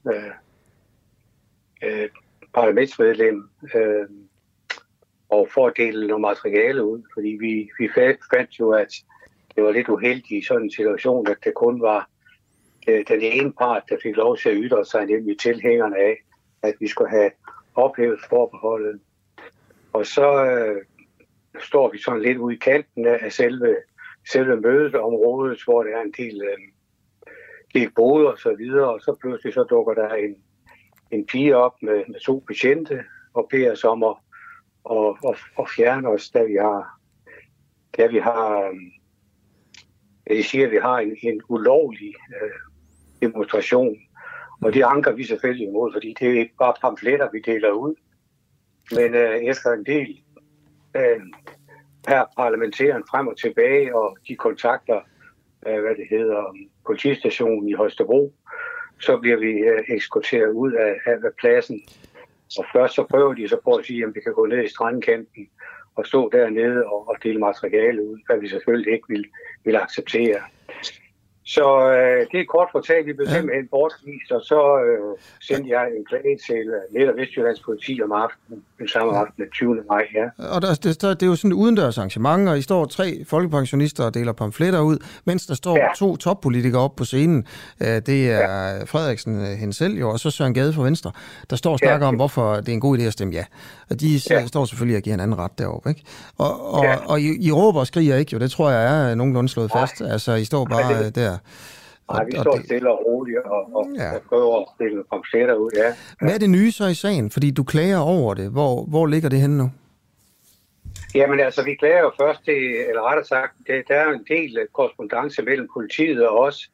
uh, 0.05 0.33
uh, 1.87 2.09
parlamentsmedlem. 2.55 3.49
Uh, 3.63 4.17
og 5.29 5.49
for 5.55 5.67
at 5.67 5.73
dele 5.77 6.07
noget 6.07 6.21
materiale 6.21 6.85
ud, 6.85 7.03
fordi 7.15 7.29
vi, 7.41 7.71
vi 7.79 7.89
fandt 8.33 8.59
jo, 8.61 8.71
at 8.71 8.93
det 9.57 9.65
var 9.65 9.73
lidt 9.73 9.89
uheldigt 9.89 10.45
i 10.45 10.47
sådan 10.47 10.63
en 10.63 10.71
situation, 10.71 11.27
at 11.29 11.37
det 11.45 11.55
kun 11.55 11.81
var 11.81 12.11
øh, 12.89 13.05
den 13.09 13.21
ene 13.23 13.53
part, 13.53 13.83
der 13.89 13.97
fik 14.03 14.17
lov 14.17 14.37
til 14.37 14.49
at 14.49 14.57
ytre 14.59 14.85
sig, 14.85 15.07
nemlig 15.07 15.39
tilhængerne 15.39 15.97
af, 15.97 16.17
at 16.63 16.75
vi 16.81 16.89
skulle 16.89 17.11
have 17.11 17.31
ophævet 17.75 18.21
forbeholdet. 18.29 19.01
Og 19.93 20.07
så 20.07 20.45
øh, 20.45 20.83
står 21.61 21.91
vi 21.91 21.99
sådan 21.99 22.23
lidt 22.23 22.39
ude 22.39 22.55
i 22.55 22.59
kanten 22.59 23.07
af 23.07 23.33
selve, 23.33 23.77
selve 24.33 24.61
mødetområdet, 24.61 25.65
hvor 25.65 25.83
der 25.83 25.97
er 25.97 26.03
en 26.03 26.15
del, 26.17 26.43
øh, 26.43 26.59
del 27.75 27.91
boder 27.91 28.31
og 28.31 28.39
så 28.39 28.55
videre, 28.55 28.93
og 28.95 29.01
så 29.01 29.17
pludselig 29.21 29.55
så 29.55 29.63
dukker 29.63 29.95
der 29.95 30.15
en, 30.15 30.37
en 31.11 31.27
pige 31.27 31.57
op 31.57 31.83
med, 31.83 32.05
med 32.09 32.21
to 32.21 32.45
patiente 32.49 33.05
og 33.35 33.49
beder 33.51 33.73
os 33.73 33.85
om 33.85 34.03
at, 34.03 34.17
og, 34.85 35.19
og, 35.25 35.37
og 35.57 35.69
fjerne 35.77 36.09
os, 36.09 36.31
da 36.31 36.43
vi 36.43 36.55
har, 36.55 37.01
da 37.97 38.07
vi 38.07 38.19
har 38.19 38.61
øh, 38.61 38.75
Øh, 40.31 40.37
jeg 40.37 40.45
siger, 40.45 40.67
at 40.67 40.73
vi 40.73 40.77
har 40.77 40.99
en, 40.99 41.17
en 41.23 41.41
ulovlig 41.49 42.15
øh, 42.43 42.51
demonstration. 43.23 43.97
Og 44.63 44.75
det 44.75 44.83
anker 44.83 45.13
vi 45.13 45.25
selvfølgelig 45.25 45.69
imod, 45.69 45.93
fordi 45.93 46.15
det 46.21 46.29
er 46.29 46.41
ikke 46.41 46.55
bare 46.59 46.75
pamfletter, 46.81 47.29
vi 47.33 47.41
deler 47.41 47.71
ud. 47.71 47.95
Men 48.93 49.15
øh, 49.15 49.37
efter 49.37 49.73
en 49.73 49.87
del 49.87 50.23
øh, 50.97 51.21
her 52.09 52.25
parlamenteren 52.37 53.03
frem 53.11 53.27
og 53.29 53.39
tilbage, 53.39 53.97
og 53.97 54.19
de 54.29 54.37
kontakter, 54.37 55.01
øh, 55.67 55.81
hvad 55.81 55.95
det 55.95 56.07
hedder, 56.11 56.57
politistationen 56.87 57.69
i 57.69 57.73
Holstebro, 57.73 58.35
så 59.01 59.17
bliver 59.17 59.37
vi 59.37 59.51
øh, 59.51 59.97
eskorteret 59.97 60.51
ud 60.51 60.73
af, 60.73 60.95
af, 61.07 61.13
af 61.13 61.33
pladsen. 61.39 61.81
Og 62.59 62.65
først 62.73 62.95
så 62.95 63.05
prøver 63.11 63.35
de 63.35 63.49
så 63.49 63.59
på 63.65 63.75
at 63.75 63.87
sige, 63.87 64.05
at 64.05 64.15
vi 64.15 64.21
kan 64.21 64.35
gå 64.35 64.47
ned 64.47 64.65
i 64.65 64.69
strandkanten 64.69 65.49
og 65.97 66.07
stå 66.07 66.29
dernede 66.33 66.85
og, 66.87 67.09
og 67.09 67.17
dele 67.23 67.39
materiale 67.39 68.03
ud, 68.09 68.19
hvad 68.27 68.39
vi 68.39 68.49
selvfølgelig 68.49 68.93
ikke 68.93 69.09
vil, 69.09 69.25
vil 69.65 69.77
acceptere. 69.77 70.41
Så 71.55 71.67
øh, 71.91 72.27
det 72.33 72.41
er 72.41 72.45
kort 72.55 72.69
fortalt, 72.73 73.07
vi 73.07 73.13
blev 73.13 73.27
ja. 73.29 73.35
simpelthen 73.35 73.67
bortvist, 73.71 74.31
og 74.37 74.43
så 74.51 74.61
øh, 74.87 74.99
sendte 75.49 75.71
jeg 75.77 75.85
en 75.99 76.05
klage 76.11 76.37
til 76.47 76.63
øh, 76.77 76.83
Midt- 76.95 77.11
og 77.11 77.17
Vestjyllands 77.17 77.61
politi 77.61 78.01
om 78.05 78.13
aftenen, 78.13 78.63
den 78.79 78.89
samme 78.89 79.19
aften 79.19 79.45
den 79.45 79.51
20. 79.53 79.83
maj. 79.89 80.05
Ja. 80.15 80.27
Og 80.55 80.63
der, 80.63 80.75
det, 80.75 81.03
det 81.03 81.23
er 81.23 81.27
jo 81.27 81.37
sådan 81.37 81.53
et 81.53 81.55
udendørs 81.55 81.99
arrangement, 81.99 82.49
og 82.49 82.59
I 82.59 82.63
står 82.63 82.85
tre 82.85 83.25
folkepensionister 83.29 84.05
og 84.05 84.15
deler 84.15 84.33
pamfletter 84.33 84.81
ud, 84.81 84.99
mens 85.25 85.47
der 85.47 85.55
står 85.55 85.77
ja. 85.79 85.89
to 85.97 86.17
toppolitikere 86.17 86.83
op 86.83 86.97
på 86.97 87.05
scenen. 87.05 87.47
Øh, 87.81 87.87
det 87.87 88.31
er 88.31 88.41
ja. 88.41 88.85
Frederiksen 88.85 89.41
øh, 89.41 89.47
hende 89.47 89.75
selv 89.75 89.95
jo, 89.99 90.11
og 90.11 90.21
så 90.21 90.31
Søren 90.31 90.55
Gade 90.55 90.73
fra 90.73 90.83
Venstre, 90.83 91.13
der 91.51 91.57
står 91.57 91.73
og 91.73 91.79
snakker 91.79 92.07
ja. 92.07 92.09
om, 92.09 92.15
hvorfor 92.15 92.55
det 92.55 92.69
er 92.69 92.73
en 92.73 92.81
god 92.81 92.99
idé 92.99 93.03
at 93.03 93.13
stemme 93.13 93.35
ja. 93.35 93.45
Og 93.91 94.01
de 94.01 94.21
ja. 94.31 94.47
står 94.47 94.65
selvfølgelig 94.65 94.97
og 94.97 95.03
giver 95.03 95.15
en 95.15 95.21
anden 95.21 95.39
ret 95.39 95.59
deroppe. 95.59 95.89
Ikke? 95.89 96.03
Og, 96.39 96.75
og, 96.75 96.85
ja. 96.85 96.97
og 96.97 97.21
I, 97.21 97.47
I 97.47 97.53
råber 97.53 97.81
og 97.81 97.87
skriger 97.87 98.17
ikke 98.17 98.33
jo, 98.33 98.39
det 98.39 98.51
tror 98.51 98.71
jeg 98.71 99.11
er 99.11 99.15
nogenlunde 99.15 99.49
slået 99.49 99.71
fast. 99.71 100.01
Altså, 100.01 100.35
I 100.35 100.45
står 100.45 100.65
bare 100.65 100.93
Nej, 100.93 101.03
det... 101.03 101.15
der 101.15 101.36
Nej, 102.13 102.25
vi 102.25 102.33
står 102.33 102.53
det... 102.53 102.65
stille 102.65 102.91
og 102.91 103.07
roligt 103.07 103.39
og, 103.39 103.77
og, 103.77 103.87
ja. 103.97 104.15
og 104.15 104.23
prøver 104.29 104.61
at 104.61 104.67
stille 104.75 105.05
pamfletter 105.13 105.55
ud, 105.55 105.71
ja. 105.77 105.95
Hvad 106.21 106.35
er 106.35 106.39
det 106.39 106.51
nye 106.51 106.73
så 106.73 106.87
i 106.87 106.95
sagen? 106.95 107.31
Fordi 107.31 107.51
du 107.51 107.65
klager 107.65 107.99
over 107.99 108.35
det. 108.35 108.51
Hvor, 108.51 108.85
hvor 108.85 109.07
ligger 109.07 109.29
det 109.29 109.41
henne 109.41 109.59
nu? 109.59 109.71
Jamen 111.15 111.41
altså, 111.41 111.65
vi 111.65 111.75
klager 111.75 112.01
jo 112.01 112.13
først 112.21 112.45
til, 112.45 112.61
eller 112.89 113.03
rettere 113.09 113.25
sagt, 113.25 113.53
det, 113.67 113.85
der 113.89 113.95
er 113.95 114.13
en 114.13 114.25
del 114.29 114.59
korrespondence 114.73 115.43
mellem 115.43 115.69
politiet 115.75 116.29
og 116.29 116.39
os, 116.39 116.71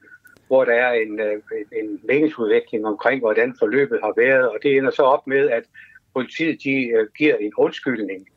hvor 0.47 0.65
der 0.65 0.73
er 0.73 0.93
en, 0.93 1.21
øh, 1.21 1.37
en 1.81 2.01
meningsudvikling 2.09 2.87
omkring, 2.87 3.21
hvordan 3.21 3.55
forløbet 3.59 4.01
har 4.03 4.13
været, 4.17 4.49
og 4.49 4.59
det 4.63 4.77
ender 4.77 4.91
så 4.91 5.03
op 5.03 5.27
med, 5.27 5.51
at 5.51 5.63
politiet 6.15 6.63
de 6.65 6.91
uh, 6.97 7.07
giver 7.19 7.37
en 7.37 7.53
undskyldning 7.59 8.29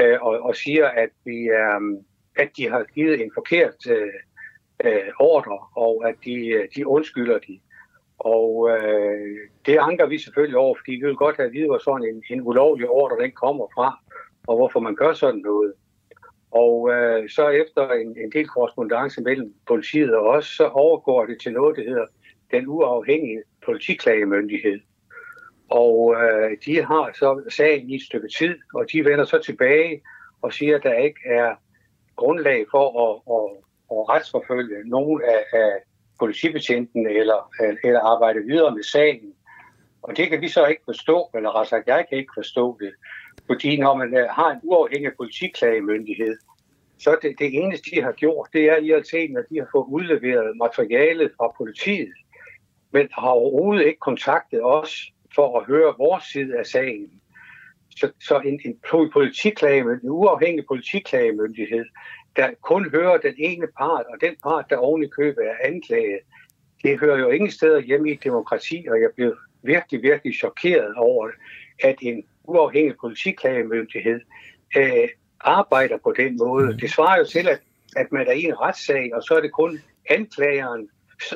uh, 0.00 0.26
og, 0.26 0.40
og 0.40 0.56
siger, 0.56 0.86
at, 0.86 1.10
vi, 1.24 1.50
um, 1.76 1.98
at 2.36 2.50
de 2.56 2.68
har 2.68 2.84
givet 2.94 3.20
en 3.20 3.30
forkert 3.34 3.86
uh, 3.86 4.14
øh, 4.84 5.08
ordre, 5.20 5.58
og 5.76 6.08
at 6.08 6.14
de, 6.24 6.46
øh, 6.48 6.68
de 6.76 6.86
undskylder 6.86 7.38
de. 7.38 7.60
Og 8.18 8.70
øh, 8.70 9.36
det 9.66 9.78
anker 9.80 10.06
vi 10.06 10.18
selvfølgelig 10.18 10.58
over, 10.58 10.74
fordi 10.74 10.92
vi 10.92 11.06
vil 11.06 11.14
godt 11.14 11.36
have 11.36 11.46
at 11.46 11.52
vide, 11.52 11.66
hvor 11.66 11.78
sådan 11.78 12.08
en, 12.14 12.22
en 12.30 12.42
ulovlig 12.46 12.88
ordre 12.88 13.22
den 13.22 13.32
kommer 13.32 13.66
fra, 13.74 13.98
og 14.46 14.56
hvorfor 14.56 14.80
man 14.80 14.94
gør 14.94 15.12
sådan 15.12 15.40
noget. 15.40 15.72
Og 16.50 16.90
øh, 16.90 17.30
så 17.30 17.48
efter 17.48 17.90
en, 17.90 18.08
en 18.08 18.32
del 18.32 18.48
korrespondence 18.48 19.20
mellem 19.20 19.54
politiet 19.66 20.14
og 20.14 20.26
os, 20.26 20.46
så 20.46 20.68
overgår 20.68 21.26
det 21.26 21.40
til 21.40 21.52
noget, 21.52 21.76
der 21.76 21.82
hedder 21.82 22.06
den 22.50 22.66
uafhængige 22.66 23.42
politiklagemyndighed. 23.64 24.80
Og 25.70 26.14
øh, 26.22 26.56
de 26.66 26.82
har 26.82 27.10
så 27.14 27.42
sagen 27.48 27.90
i 27.90 27.94
et 27.94 28.02
stykke 28.02 28.28
tid, 28.38 28.58
og 28.74 28.86
de 28.92 29.04
vender 29.04 29.24
så 29.24 29.38
tilbage 29.38 30.02
og 30.42 30.52
siger, 30.52 30.76
at 30.76 30.82
der 30.82 30.94
ikke 30.94 31.20
er 31.24 31.54
grundlag 32.16 32.66
for 32.70 32.86
at, 33.06 33.14
at, 33.36 33.67
og 33.90 34.08
retsforfølge 34.08 34.88
nogen 34.88 35.22
af, 35.22 35.58
af 35.58 35.72
politibetjenten 36.18 37.06
eller, 37.06 37.50
eller 37.84 38.00
arbejde 38.00 38.40
videre 38.46 38.74
med 38.74 38.82
sagen. 38.82 39.32
Og 40.02 40.16
det 40.16 40.30
kan 40.30 40.40
vi 40.40 40.48
så 40.48 40.66
ikke 40.66 40.82
forstå, 40.84 41.30
eller 41.34 41.50
rettere 41.50 41.66
sagt, 41.66 41.88
jeg 41.88 42.06
kan 42.08 42.18
ikke 42.18 42.32
forstå 42.36 42.78
det. 42.80 42.92
Fordi 43.46 43.80
når 43.80 43.96
man 43.96 44.16
øh, 44.16 44.28
har 44.30 44.50
en 44.50 44.60
uafhængig 44.62 45.12
politiklagemyndighed, 45.16 46.36
så 46.98 47.16
det, 47.22 47.38
det 47.38 47.54
eneste, 47.54 47.90
de 47.90 48.02
har 48.02 48.12
gjort, 48.12 48.48
det 48.52 48.64
er 48.64 48.76
i 48.76 48.92
realiteten, 48.92 49.36
at 49.36 49.44
de 49.50 49.58
har 49.58 49.68
fået 49.72 49.86
udleveret 49.88 50.56
materialet 50.56 51.32
fra 51.36 51.54
politiet, 51.56 52.14
men 52.92 53.08
har 53.12 53.28
overhovedet 53.28 53.86
ikke 53.86 54.00
kontaktet 54.00 54.60
os 54.64 55.12
for 55.34 55.60
at 55.60 55.66
høre 55.66 55.94
vores 55.98 56.24
side 56.24 56.58
af 56.58 56.66
sagen. 56.66 57.20
Så, 57.90 58.12
så 58.20 58.40
en, 58.40 58.60
en 58.64 58.76
politiklagemyndighed, 59.12 60.04
en 60.04 60.10
uafhængig 60.10 60.64
politiklagemyndighed, 60.66 61.84
der 62.36 62.50
kun 62.62 62.90
hører 62.90 63.18
den 63.18 63.34
ene 63.38 63.66
part, 63.78 64.06
og 64.06 64.20
den 64.20 64.34
part, 64.42 64.64
der 64.70 64.76
oven 64.76 65.02
i 65.02 65.06
købet 65.06 65.46
er 65.46 65.54
anklaget, 65.68 66.20
det 66.82 67.00
hører 67.00 67.18
jo 67.18 67.28
ingen 67.28 67.50
steder 67.50 67.80
hjemme 67.80 68.10
i 68.10 68.12
et 68.12 68.24
demokrati, 68.24 68.86
og 68.90 69.00
jeg 69.00 69.10
blev 69.16 69.36
virkelig, 69.62 70.02
virkelig 70.02 70.34
chokeret 70.34 70.94
over, 70.94 71.30
at 71.82 71.96
en 72.00 72.24
uafhængig 72.44 72.94
politiklagemyndighed 73.00 74.20
øh, 74.76 75.08
arbejder 75.40 75.98
på 76.04 76.14
den 76.16 76.36
måde. 76.36 76.66
Mm. 76.66 76.78
Det 76.78 76.90
svarer 76.90 77.18
jo 77.18 77.24
til, 77.24 77.48
at, 77.48 77.60
at 77.96 78.12
man 78.12 78.26
er 78.26 78.32
i 78.32 78.42
en 78.42 78.60
retssag, 78.60 79.10
og 79.14 79.22
så 79.22 79.34
er 79.34 79.40
det 79.40 79.52
kun 79.52 79.80
anklageren 80.10 80.88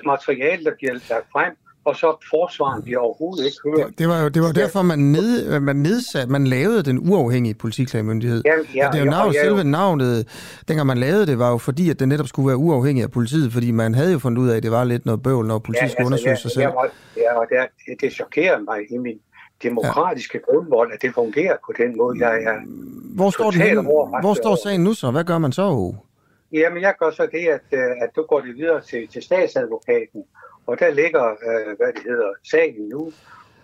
materiale, 0.04 0.64
der 0.64 0.74
bliver 0.74 0.92
lagt 0.92 1.26
frem, 1.32 1.56
og 1.84 1.96
så 1.96 2.26
forsvaren 2.30 2.82
bliver 2.82 2.98
overhovedet 2.98 3.44
ikke 3.44 3.56
hørt. 3.64 3.86
Det, 3.86 3.98
det 3.98 4.08
var 4.08 4.22
jo 4.22 4.28
det 4.28 4.42
var 4.42 4.52
derfor, 4.52 4.82
man, 4.82 4.98
ned, 4.98 5.60
man 5.60 5.76
nedsatte, 5.76 6.32
man 6.32 6.46
lavede 6.46 6.82
den 6.82 7.10
uafhængige 7.10 7.54
politiklagemyndighed. 7.54 8.42
Ja, 8.44 8.52
ja, 8.74 8.86
og 8.86 8.92
det 8.92 9.00
er 9.00 9.04
jo 9.04 9.10
navn, 9.10 9.32
ja, 9.32 9.42
selve 9.42 9.64
navnet, 9.64 10.28
dengang 10.68 10.86
man 10.86 10.98
lavede 10.98 11.26
det, 11.26 11.38
var 11.38 11.50
jo 11.50 11.58
fordi, 11.58 11.90
at 11.90 12.00
det 12.00 12.08
netop 12.08 12.26
skulle 12.26 12.48
være 12.48 12.56
uafhængig 12.56 13.02
af 13.02 13.10
politiet, 13.10 13.52
fordi 13.52 13.70
man 13.70 13.94
havde 13.94 14.12
jo 14.12 14.18
fundet 14.18 14.42
ud 14.42 14.48
af, 14.48 14.56
at 14.56 14.62
det 14.62 14.70
var 14.70 14.84
lidt 14.84 15.06
noget 15.06 15.22
bøvl, 15.22 15.46
når 15.46 15.58
politiet 15.58 15.82
ja, 15.82 15.88
skulle 15.88 16.14
altså, 16.14 16.28
undersøge 16.28 16.36
sig 16.36 16.50
selv. 16.50 16.72
Ja, 17.16 17.22
ja 17.22 17.38
og 17.38 17.46
det, 17.50 18.00
det 18.00 18.12
chokerer 18.12 18.58
mig 18.58 18.78
i 18.90 18.98
min 18.98 19.18
demokratiske 19.62 20.38
ja. 20.38 20.52
grundvold, 20.52 20.92
at 20.92 21.02
det 21.02 21.14
fungerer 21.14 21.56
på 21.66 21.72
den 21.78 21.96
måde. 21.96 22.28
Jeg 22.28 22.42
er 22.42 22.56
hvor 23.16 23.30
står, 23.30 23.50
den 23.50 23.60
henne? 23.60 23.82
hvor 24.20 24.34
står 24.34 24.56
sagen 24.64 24.84
nu 24.84 24.94
så? 24.94 25.10
Hvad 25.10 25.24
gør 25.24 25.38
man 25.38 25.52
så? 25.52 25.94
Jamen, 26.52 26.82
jeg 26.82 26.94
gør 27.00 27.10
så 27.10 27.28
det, 27.32 27.46
at, 27.56 27.60
øh, 27.72 28.02
at 28.02 28.10
du 28.16 28.22
går 28.22 28.40
det 28.40 28.56
videre 28.56 28.80
til, 28.80 29.08
til 29.08 29.22
statsadvokaten, 29.22 30.24
og 30.66 30.78
der 30.78 30.90
ligger, 30.90 31.30
øh, 31.30 31.76
hvad 31.76 31.92
det 31.92 32.02
hedder, 32.02 32.32
sagen 32.50 32.88
nu, 32.88 33.12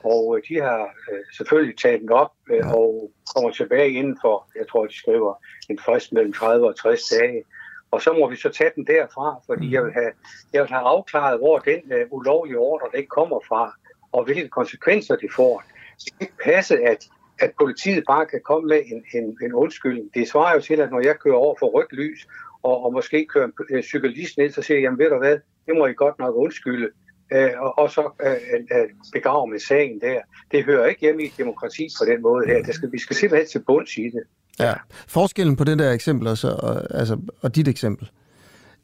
og 0.03 0.37
øh, 0.37 0.43
de 0.49 0.61
har 0.61 0.83
øh, 1.13 1.25
selvfølgelig 1.37 1.79
taget 1.79 2.01
den 2.01 2.13
op 2.13 2.33
øh, 2.51 2.73
og 2.75 3.11
kommer 3.35 3.51
tilbage 3.51 3.91
inden 3.91 4.19
for, 4.21 4.51
jeg 4.57 4.69
tror, 4.69 4.87
de 4.87 4.97
skriver 4.97 5.35
en 5.71 5.79
frist 5.79 6.13
mellem 6.13 6.33
30 6.33 6.67
og 6.67 6.77
60 6.77 7.03
dage. 7.03 7.45
Og 7.91 8.03
så 8.03 8.13
må 8.13 8.31
vi 8.31 8.37
så 8.37 8.49
tage 8.49 8.71
den 8.75 8.87
derfra, 8.87 9.41
fordi 9.47 9.75
jeg 9.75 9.85
vil 9.85 9.93
have, 9.93 10.13
jeg 10.53 10.63
vil 10.63 10.71
have 10.71 10.83
afklaret, 10.83 11.39
hvor 11.39 11.59
den 11.59 11.93
øh, 11.93 12.07
ulovlige 12.11 12.59
ordre 12.59 12.87
det 12.95 13.09
kommer 13.09 13.41
fra, 13.49 13.75
og 14.13 14.25
hvilke 14.25 14.49
konsekvenser 14.49 15.17
det 15.17 15.33
får. 15.33 15.63
Det 16.05 16.13
kan 16.13 16.21
ikke 16.21 16.43
passe, 16.45 16.79
at, 16.79 17.07
at 17.39 17.53
politiet 17.59 18.05
bare 18.07 18.27
kan 18.27 18.41
komme 18.45 18.69
med 18.69 18.83
en, 18.87 19.05
en, 19.15 19.39
en 19.43 19.53
undskyldning. 19.53 20.11
Det 20.15 20.29
svarer 20.29 20.55
jo 20.55 20.61
til, 20.61 20.81
at 20.81 20.91
når 20.91 21.01
jeg 21.01 21.19
kører 21.19 21.37
over 21.37 21.55
for 21.59 21.67
rødt 21.67 21.93
lys, 21.93 22.27
og, 22.63 22.85
og 22.85 22.93
måske 22.93 23.27
kører 23.27 23.47
en 23.47 23.53
øh, 23.71 23.83
cyklist 23.83 24.39
ned, 24.39 24.51
så 24.51 24.63
siger 24.63 24.79
jeg, 24.79 24.83
jamen 24.83 24.99
ved 24.99 25.11
du 25.11 25.19
hvad, 25.19 25.39
det 25.69 25.77
må 25.79 25.87
I 25.87 25.93
godt 25.93 26.19
nok 26.19 26.35
undskylde, 26.37 26.89
øh, 27.33 27.51
og, 27.59 27.79
og 27.79 27.91
så 27.91 28.03
øh, 28.27 28.33
øh, 28.79 28.89
begrave 29.13 29.47
med 29.51 29.59
sagen 29.59 30.01
der. 30.01 30.21
Det 30.51 30.65
hører 30.65 30.87
ikke 30.87 31.01
hjemme 31.01 31.23
i 31.23 31.27
et 31.27 31.33
demokrati 31.39 31.89
på 32.01 32.05
den 32.11 32.23
måde 32.23 32.47
her. 32.47 32.63
Det 32.63 32.75
skal, 32.75 32.93
vi 32.93 32.99
skal 32.99 33.17
simpelthen 33.17 33.49
til 33.49 33.63
bunds 33.67 33.97
i 33.97 34.03
det. 34.03 34.23
Ja. 34.61 34.75
Forskellen 35.09 35.57
på 35.57 35.65
det 35.65 35.79
der 35.79 35.93
eksempel 35.93 36.29
og, 36.29 36.39
så, 36.39 36.49
og, 36.49 36.99
altså, 36.99 37.19
og 37.41 37.57
dit 37.57 37.69
eksempel, 37.69 38.11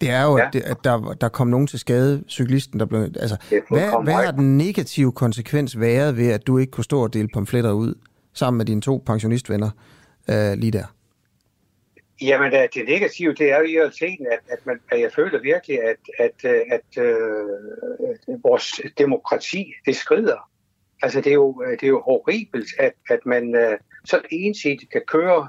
det 0.01 0.11
er 0.11 0.25
jo, 0.25 0.39
ja. 0.39 0.47
at, 0.47 0.53
det, 0.53 0.63
at 0.63 0.77
der, 0.85 1.17
der 1.21 1.29
kom 1.29 1.47
nogen 1.47 1.67
til 1.67 1.79
skade, 1.79 2.25
cyklisten, 2.29 2.81
der 2.81 2.87
blev... 2.87 3.01
Altså, 3.01 3.37
hvad, 3.51 4.05
hvad 4.05 4.15
har 4.15 4.31
den 4.31 4.59
negative 4.59 5.13
konsekvens 5.13 5.81
været 5.81 6.17
ved, 6.17 6.31
at 6.31 6.47
du 6.47 6.59
ikke 6.59 6.71
kunne 6.71 6.85
stå 6.85 7.03
og 7.03 7.15
dele 7.15 7.29
pamfletter 7.29 7.73
ud 7.73 7.95
sammen 8.33 8.59
med 8.59 8.67
dine 8.67 8.81
to 8.81 9.03
pensionistvenner 9.07 9.71
øh, 10.31 10.53
lige 10.59 10.71
der? 10.71 10.85
Jamen, 12.27 12.55
øh, 12.55 12.69
det 12.75 12.89
negative, 12.89 13.35
det 13.35 13.51
er 13.51 13.59
jo 13.59 13.65
i 13.65 13.79
realiteten, 13.79 14.27
at, 14.27 14.41
at, 14.49 14.67
man, 14.67 14.81
at 14.91 15.01
jeg 15.01 15.13
føler 15.13 15.41
virkelig, 15.41 15.83
at, 15.83 15.97
at, 16.19 16.45
øh, 16.45 16.61
at, 16.71 16.99
at 16.99 18.43
vores 18.43 18.81
demokrati, 18.99 19.73
det 19.87 19.97
skrider. 19.97 20.51
Altså, 21.03 21.21
det 21.21 21.31
er 21.31 21.35
jo, 21.35 21.65
det 21.71 21.83
er 21.83 21.89
jo 21.89 22.03
horribelt, 22.03 22.69
at, 22.79 22.93
at 23.11 23.27
man 23.27 23.77
så 24.05 24.21
ensidigt 24.31 24.91
kan 24.91 25.03
køre 25.07 25.49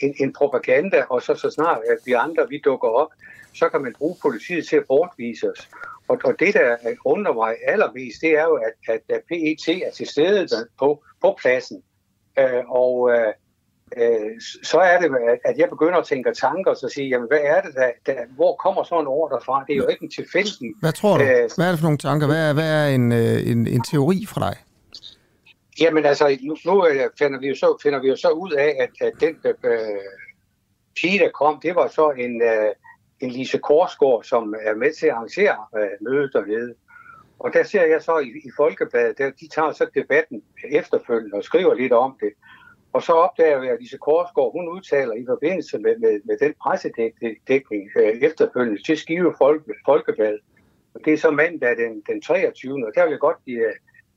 en, 0.00 0.14
en 0.20 0.32
propaganda, 0.32 1.04
og 1.10 1.22
så, 1.22 1.34
så 1.34 1.50
snart 1.50 1.80
at 1.90 1.98
vi 2.06 2.12
andre, 2.12 2.48
vi 2.48 2.60
dukker 2.64 2.88
op, 2.88 3.08
så 3.54 3.68
kan 3.68 3.82
man 3.82 3.94
bruge 3.98 4.16
politiet 4.22 4.66
til 4.68 4.76
at 4.76 4.86
bortvise 4.86 5.50
os. 5.50 5.68
Og, 6.08 6.20
og 6.24 6.40
det, 6.40 6.54
der 6.54 6.76
undrer 7.04 7.32
mig 7.32 7.56
allermest, 7.66 8.20
det 8.20 8.30
er 8.30 8.42
jo, 8.42 8.54
at, 8.54 8.94
at, 8.94 9.00
at 9.08 9.22
PET 9.28 9.82
er 9.86 9.90
til 9.90 10.06
stede 10.06 10.68
på, 10.78 11.04
på 11.20 11.36
pladsen. 11.40 11.82
Øh, 12.38 12.64
og 12.68 13.10
øh, 13.10 13.32
øh, 13.96 14.30
så 14.62 14.78
er 14.78 15.00
det, 15.00 15.10
at 15.44 15.58
jeg 15.58 15.68
begynder 15.68 15.98
at 15.98 16.06
tænke 16.06 16.34
tanker, 16.34 16.70
og 16.70 16.76
så 16.76 16.88
sige, 16.94 17.08
jamen 17.08 17.28
hvad 17.28 17.40
er 17.42 17.60
det, 17.60 17.74
der, 17.74 17.90
der, 18.06 18.14
hvor 18.36 18.56
kommer 18.56 18.82
sådan 18.82 19.04
en 19.04 19.06
ordre 19.06 19.40
fra? 19.44 19.64
Det 19.66 19.72
er 19.72 19.76
jo 19.76 19.88
ikke 19.88 20.04
en 20.04 20.10
tilfældig... 20.10 20.72
Hvad 20.80 20.92
tror 20.92 21.18
du? 21.18 21.24
Øh, 21.24 21.50
hvad 21.56 21.66
er 21.66 21.70
det 21.70 21.78
for 21.80 21.86
nogle 21.86 21.98
tanker? 21.98 22.26
Hvad 22.26 22.48
er, 22.48 22.52
hvad 22.52 22.70
er 22.82 22.86
en, 22.88 23.12
øh, 23.12 23.50
en, 23.50 23.66
en 23.66 23.82
teori 23.82 24.26
fra 24.28 24.40
dig? 24.40 24.56
Jamen 25.80 26.04
altså, 26.04 26.38
nu, 26.42 26.56
nu 26.64 26.86
øh, 26.86 27.10
finder, 27.18 27.40
vi 27.40 27.48
jo 27.48 27.54
så, 27.54 27.78
finder 27.82 28.00
vi 28.00 28.08
jo 28.08 28.16
så 28.16 28.28
ud 28.28 28.52
af, 28.52 28.76
at, 28.80 29.06
at 29.06 29.12
den 29.20 29.36
øh, 29.64 29.80
pige, 30.96 31.18
der 31.18 31.30
kom, 31.30 31.60
det 31.62 31.74
var 31.74 31.88
så 31.88 32.10
en, 32.10 32.42
øh, 32.42 32.70
en 33.20 33.30
Lise 33.30 33.58
Korsgaard, 33.58 34.22
som 34.24 34.54
er 34.62 34.74
med 34.74 34.92
til 34.98 35.06
at 35.06 35.12
arrangere 35.12 35.56
øh, 35.78 35.88
mødet 36.00 36.30
dernede. 36.32 36.74
Og 37.38 37.52
der 37.52 37.62
ser 37.62 37.84
jeg 37.84 38.02
så 38.02 38.18
i, 38.18 38.28
i 38.28 38.50
Folkebladet, 38.56 39.18
der, 39.18 39.30
de 39.40 39.48
tager 39.48 39.72
så 39.72 39.86
debatten 39.94 40.42
efterfølgende 40.70 41.36
og 41.36 41.44
skriver 41.44 41.74
lidt 41.74 41.92
om 41.92 42.16
det. 42.20 42.32
Og 42.92 43.02
så 43.02 43.12
opdager 43.12 43.58
vi, 43.60 43.68
at 43.68 43.80
Lise 43.80 43.98
Korsgaard, 43.98 44.52
hun 44.52 44.68
udtaler 44.68 45.14
i 45.14 45.24
forbindelse 45.28 45.78
med, 45.78 45.98
med, 45.98 46.20
med 46.24 46.36
den 46.38 46.54
pressedækning 46.62 47.90
øh, 47.96 48.22
efterfølgende 48.28 48.82
til 48.82 48.96
Skive 48.98 49.34
Folke, 49.38 49.74
Folkevalg. 49.86 50.40
Og 50.94 51.00
det 51.04 51.12
er 51.12 51.16
så 51.16 51.30
mandag 51.30 51.76
den, 51.76 52.02
den 52.08 52.22
23. 52.22 52.86
Og 52.86 52.92
der 52.94 53.04
vil 53.04 53.10
jeg 53.10 53.20
godt 53.20 53.36
lige, 53.46 53.66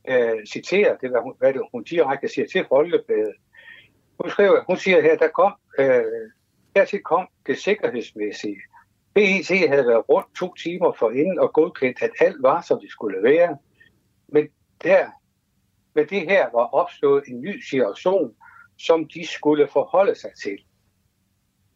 øh, 0.08 0.46
citere 0.46 0.96
det, 1.00 1.10
hvad, 1.10 1.20
hun, 1.20 1.34
hvad 1.38 1.52
det, 1.52 1.62
hun 1.72 1.82
direkte 1.84 2.28
siger 2.28 2.46
til 2.46 2.64
Folkebladet. 2.68 3.34
Hun 4.20 4.30
skriver, 4.30 4.64
hun 4.66 4.76
siger 4.76 5.02
her, 5.02 5.16
der 5.16 5.28
kom, 5.28 5.52
øh, 5.78 6.04
dertil 6.76 7.02
kom 7.02 7.26
det 7.46 7.58
sikkerhedsmæssige. 7.58 8.60
BIT 9.14 9.48
havde 9.48 9.86
været 9.86 10.08
rundt 10.08 10.34
to 10.38 10.54
timer 10.54 10.92
for 10.98 11.10
inden 11.10 11.38
og 11.38 11.52
godkendt, 11.52 12.02
at 12.02 12.10
alt 12.20 12.42
var, 12.42 12.60
som 12.60 12.80
det 12.80 12.90
skulle 12.90 13.22
være. 13.22 13.56
Men 14.28 14.48
der, 14.82 15.06
med 15.94 16.06
det 16.06 16.20
her 16.20 16.48
var 16.52 16.74
opstået 16.74 17.24
en 17.26 17.40
ny 17.40 17.60
situation, 17.60 18.34
som 18.78 19.08
de 19.14 19.26
skulle 19.26 19.68
forholde 19.72 20.14
sig 20.14 20.30
til. 20.44 20.58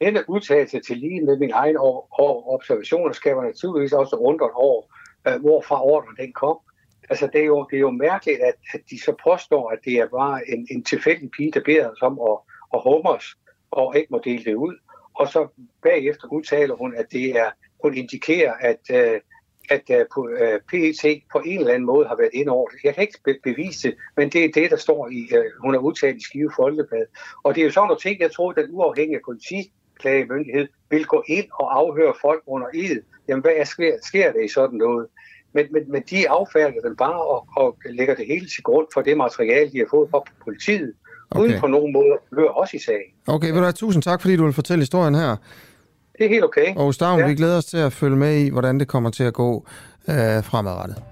Denne 0.01 0.31
udtalelse 0.31 0.81
til 0.81 0.97
lige 0.97 1.21
med 1.21 1.39
min 1.39 1.51
egen 1.51 1.77
observationer 1.79 3.13
skaber 3.13 3.43
naturligvis 3.43 3.93
også 3.93 4.17
undret 4.17 4.51
over, 4.55 4.83
øh, 5.29 5.41
hvorfra 5.41 5.85
ordren 5.85 6.17
den 6.17 6.33
kom. 6.33 6.59
Altså, 7.11 7.27
det 7.27 7.41
er 7.41 7.45
jo, 7.45 7.67
det 7.71 7.77
er 7.77 7.81
jo 7.81 7.91
mærkeligt, 7.91 8.41
at, 8.41 8.55
at 8.75 8.81
de 8.91 9.01
så 9.01 9.15
påstår, 9.25 9.71
at 9.71 9.79
det 9.85 9.95
er 9.95 10.09
bare 10.09 10.49
en, 10.49 10.67
en 10.71 10.85
tilfældig 10.85 11.31
pige, 11.31 11.53
der 11.53 11.61
beder 11.65 11.91
os 11.91 12.03
om 12.03 12.21
at, 12.21 12.39
at 12.75 12.81
humme 12.83 13.11
os, 13.11 13.27
og 13.71 13.97
ikke 13.97 14.09
må 14.11 14.21
dele 14.25 14.45
det 14.45 14.55
ud. 14.55 14.77
Og 15.15 15.29
så 15.29 15.49
bagefter 15.83 16.33
udtaler 16.33 16.75
hun, 16.75 16.97
at 16.97 17.07
det 17.13 17.39
er, 17.39 17.51
hun 17.83 17.95
indikerer, 17.95 18.53
at, 18.53 18.81
øh, 18.91 19.21
at 19.71 20.09
uh, 20.17 20.27
PET 20.69 21.23
på 21.33 21.39
en 21.45 21.59
eller 21.59 21.73
anden 21.75 21.87
måde 21.87 22.09
har 22.09 22.17
været 22.17 22.31
ind 22.33 22.49
over 22.49 22.69
det. 22.69 22.79
Jeg 22.85 22.95
kan 22.95 23.03
ikke 23.03 23.41
bevise 23.43 23.89
det, 23.89 23.97
men 24.17 24.29
det 24.29 24.45
er 24.45 24.53
det, 24.55 24.71
der 24.71 24.77
står 24.77 25.09
i, 25.09 25.29
uh, 25.37 25.63
hun 25.63 25.75
har 25.75 25.81
udtalt 25.81 26.17
i 26.17 26.25
Skive 26.25 26.53
Folkeblad. 26.57 27.07
Og 27.43 27.55
det 27.55 27.61
er 27.61 27.65
jo 27.65 27.71
sådan 27.71 27.87
nogle 27.87 28.01
ting, 28.01 28.21
jeg 28.21 28.33
tror, 28.33 28.51
at 28.51 28.57
den 28.57 28.67
uafhængige 28.71 29.21
politiklagemyndighed 29.25 30.69
vil 30.91 31.07
gå 31.07 31.25
ind 31.27 31.47
og 31.61 31.79
afhøre 31.79 32.15
folk 32.21 32.43
under 32.47 32.67
ed. 32.75 33.03
Jamen, 33.29 33.43
hvad 33.43 33.65
sker, 33.65 33.93
sker 34.03 34.33
der 34.33 34.41
i 34.41 34.49
sådan 34.49 34.79
noget? 34.79 35.07
Men, 35.53 35.67
men, 35.71 35.83
men 35.93 36.03
de 36.11 36.29
affærder 36.29 36.81
den 36.89 36.97
bare 36.97 37.23
og, 37.35 37.47
og 37.57 37.77
lægger 37.91 38.15
det 38.15 38.27
hele 38.27 38.47
til 38.47 38.63
grund 38.63 38.87
for 38.95 39.01
det 39.01 39.17
materiale, 39.17 39.71
de 39.73 39.79
har 39.79 39.87
fået 39.91 40.11
fra 40.11 40.23
politiet, 40.45 40.93
okay. 41.31 41.43
uden 41.43 41.61
på 41.61 41.67
nogen 41.67 41.93
måde 41.93 42.13
at 42.13 42.19
høre 42.39 42.49
os 42.49 42.75
i 42.75 42.79
sagen. 42.79 43.11
Okay, 43.27 43.47
vil 43.47 43.57
du 43.57 43.63
have 43.63 43.73
tusind 43.73 44.03
tak, 44.03 44.21
fordi 44.21 44.37
du 44.37 44.45
vil 44.45 44.53
fortælle 44.53 44.83
historien 44.83 45.15
her 45.15 45.37
det 46.21 46.27
er 46.27 46.31
helt 46.31 46.45
okay. 46.45 46.77
Og 46.77 46.95
Stavn, 46.95 47.21
ja. 47.21 47.27
vi 47.27 47.35
glæder 47.35 47.57
os 47.57 47.65
til 47.65 47.77
at 47.77 47.93
følge 47.93 48.17
med 48.17 48.37
i, 48.37 48.49
hvordan 48.49 48.81
det 48.81 48.89
kommer 48.89 49.11
til 49.11 49.25
at 49.25 49.35
gå 49.35 49.67
øh, 50.09 50.45
fremadrettet. 50.45 51.03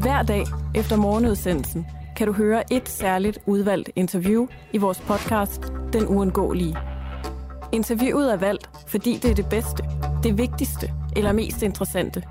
Hver 0.00 0.22
dag 0.22 0.44
efter 0.74 0.96
morgenudsendelsen 0.96 1.86
kan 2.16 2.26
du 2.26 2.32
høre 2.32 2.72
et 2.72 2.88
særligt 2.88 3.38
udvalgt 3.46 3.90
interview 3.96 4.46
i 4.72 4.78
vores 4.78 5.00
podcast 5.00 5.62
Den 5.92 6.06
Uundgåelige. 6.06 6.76
Interviewet 7.72 8.32
er 8.32 8.36
valgt, 8.36 8.70
fordi 8.86 9.18
det 9.22 9.30
er 9.30 9.34
det 9.34 9.46
bedste, 9.50 9.82
det 10.22 10.38
vigtigste 10.38 10.92
eller 11.16 11.32
mest 11.32 11.62
interessante. 11.62 12.22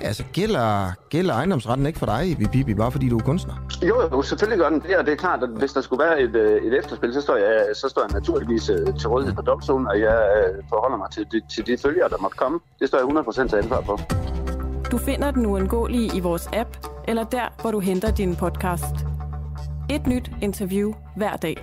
Altså, 0.00 0.24
gælder, 0.32 0.92
gælder 1.08 1.34
ejendomsretten 1.34 1.86
ikke 1.86 1.98
for 1.98 2.06
dig, 2.06 2.36
Bibi, 2.52 2.74
bare 2.74 2.92
fordi 2.92 3.08
du 3.08 3.18
er 3.18 3.22
kunstner? 3.22 3.54
Jo, 3.82 4.02
jo, 4.12 4.22
selvfølgelig 4.22 4.58
gør 4.58 4.68
den 4.68 4.80
det, 4.80 4.96
og 4.96 5.06
det 5.06 5.12
er 5.12 5.16
klart, 5.16 5.42
at 5.42 5.48
hvis 5.48 5.72
der 5.72 5.80
skulle 5.80 6.04
være 6.04 6.20
et, 6.20 6.36
øh, 6.36 6.62
et 6.62 6.78
efterspil, 6.78 7.14
så 7.14 7.20
står, 7.20 7.36
jeg, 7.36 7.66
så 7.74 7.88
står 7.88 8.02
jeg 8.02 8.10
naturligvis 8.20 8.68
øh, 8.68 8.86
til 9.00 9.08
rådighed 9.08 9.34
for 9.34 9.42
domstolen, 9.42 9.86
og 9.86 10.00
jeg 10.00 10.18
øh, 10.36 10.62
forholder 10.68 10.96
mig 10.96 11.10
til 11.10 11.26
de, 11.32 11.40
til 11.54 11.66
de 11.66 11.78
følger, 11.82 12.08
der 12.08 12.18
måtte 12.18 12.36
komme. 12.36 12.60
Det 12.80 12.88
står 12.88 12.98
jeg 12.98 13.44
100% 13.44 13.48
til 13.48 13.56
ansvar 13.56 13.82
for. 13.82 14.00
Du 14.90 14.98
finder 14.98 15.30
den 15.30 15.46
uundgåelige 15.46 16.16
i 16.16 16.20
vores 16.20 16.48
app, 16.52 16.68
eller 17.08 17.24
der, 17.24 17.48
hvor 17.60 17.70
du 17.70 17.80
henter 17.80 18.10
din 18.10 18.36
podcast. 18.36 18.94
Et 19.90 20.06
nyt 20.06 20.30
interview 20.42 20.92
hver 21.16 21.36
dag. 21.36 21.56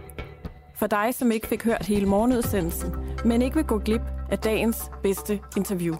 For 0.75 0.87
dig, 0.87 1.09
som 1.11 1.31
ikke 1.31 1.47
fik 1.47 1.63
hørt 1.63 1.85
hele 1.85 2.05
morgenudsendelsen, 2.05 2.95
men 3.25 3.41
ikke 3.41 3.55
vil 3.55 3.65
gå 3.65 3.79
glip 3.79 4.01
af 4.31 4.39
dagens 4.39 4.91
bedste 5.03 5.39
interview. 5.57 5.95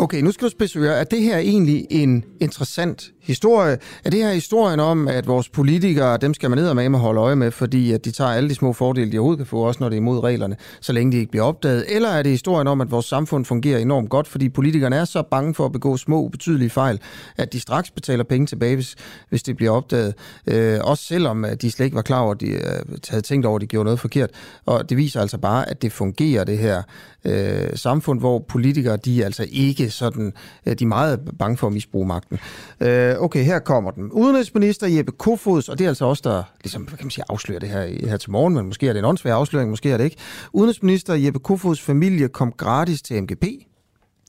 Okay, 0.00 0.20
nu 0.20 0.32
skal 0.32 0.44
du 0.44 0.50
spidse 0.50 0.78
øre. 0.78 0.94
Er 0.94 1.04
det 1.04 1.22
her 1.22 1.38
egentlig 1.38 1.86
en 1.90 2.24
interessant 2.40 3.12
historie? 3.28 3.78
Er 4.04 4.10
det 4.10 4.22
her 4.22 4.32
historien 4.32 4.80
om, 4.80 5.08
at 5.08 5.26
vores 5.26 5.48
politikere, 5.48 6.16
dem 6.16 6.34
skal 6.34 6.50
man 6.50 6.58
ned 6.58 6.68
og 6.68 6.76
med 6.76 6.98
holde 6.98 7.20
øje 7.20 7.36
med, 7.36 7.50
fordi 7.50 7.92
at 7.92 8.04
de 8.04 8.10
tager 8.10 8.30
alle 8.30 8.48
de 8.48 8.54
små 8.54 8.72
fordele, 8.72 9.12
de 9.12 9.18
overhovedet 9.18 9.38
kan 9.38 9.46
få, 9.46 9.56
også 9.56 9.80
når 9.80 9.88
det 9.88 9.96
er 9.96 10.00
imod 10.00 10.24
reglerne, 10.24 10.56
så 10.80 10.92
længe 10.92 11.12
de 11.12 11.16
ikke 11.16 11.30
bliver 11.30 11.44
opdaget? 11.44 11.84
Eller 11.88 12.08
er 12.08 12.22
det 12.22 12.32
historien 12.32 12.68
om, 12.68 12.80
at 12.80 12.90
vores 12.90 13.06
samfund 13.06 13.44
fungerer 13.44 13.78
enormt 13.78 14.10
godt, 14.10 14.28
fordi 14.28 14.48
politikerne 14.48 14.96
er 14.96 15.04
så 15.04 15.22
bange 15.22 15.54
for 15.54 15.64
at 15.64 15.72
begå 15.72 15.96
små, 15.96 16.22
ubetydelige 16.22 16.70
fejl, 16.70 17.00
at 17.36 17.52
de 17.52 17.60
straks 17.60 17.90
betaler 17.90 18.24
penge 18.24 18.46
tilbage, 18.46 18.74
hvis, 18.74 18.94
hvis 19.28 19.42
det 19.42 19.56
bliver 19.56 19.70
opdaget? 19.70 20.14
Øh, 20.46 20.78
også 20.82 21.04
selvom 21.04 21.44
at 21.44 21.62
de 21.62 21.70
slet 21.70 21.84
ikke 21.84 21.96
var 21.96 22.02
klar 22.02 22.20
over, 22.20 22.34
at 22.34 22.40
de 22.40 22.46
øh, 22.46 22.60
havde 23.08 23.22
tænkt 23.22 23.46
over, 23.46 23.56
at 23.56 23.60
de 23.60 23.66
gjorde 23.66 23.84
noget 23.84 24.00
forkert. 24.00 24.30
Og 24.66 24.90
det 24.90 24.96
viser 24.96 25.20
altså 25.20 25.38
bare, 25.38 25.68
at 25.70 25.82
det 25.82 25.92
fungerer, 25.92 26.44
det 26.44 26.58
her 26.58 26.82
øh, 27.24 27.76
samfund, 27.76 28.20
hvor 28.20 28.38
politikere, 28.48 28.96
de 28.96 29.20
er 29.20 29.24
altså 29.24 29.46
ikke 29.52 29.90
sådan, 29.90 30.32
øh, 30.66 30.74
de 30.78 30.84
er 30.84 30.88
meget 30.88 31.20
bange 31.38 31.56
for 31.56 31.66
at 31.66 31.72
misbruge 31.72 32.06
magten. 32.06 32.38
Øh, 32.80 33.14
okay, 33.20 33.44
her 33.44 33.58
kommer 33.58 33.90
den. 33.90 34.12
Udenrigsminister 34.12 34.86
Jeppe 34.86 35.12
Kofods, 35.12 35.68
og 35.68 35.78
det 35.78 35.84
er 35.84 35.88
altså 35.88 36.04
også 36.04 36.22
der 36.24 36.42
ligesom, 36.64 36.82
hvad 36.82 36.98
kan 36.98 37.06
man 37.06 37.10
sige, 37.10 37.24
afslører 37.28 37.58
det 37.58 37.68
her, 37.68 38.08
her 38.08 38.16
til 38.16 38.30
morgen, 38.30 38.54
men 38.54 38.66
måske 38.66 38.88
er 38.88 38.92
det 38.92 38.98
en 38.98 39.04
åndssvær 39.04 39.34
afsløring, 39.34 39.70
måske 39.70 39.90
er 39.90 39.96
det 39.96 40.04
ikke. 40.04 40.16
Udenrigsminister 40.52 41.14
Jeppe 41.14 41.38
Kofods 41.38 41.80
familie 41.80 42.28
kom 42.28 42.52
gratis 42.52 43.02
til 43.02 43.22
MGP, 43.22 43.44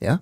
ja, 0.02 0.18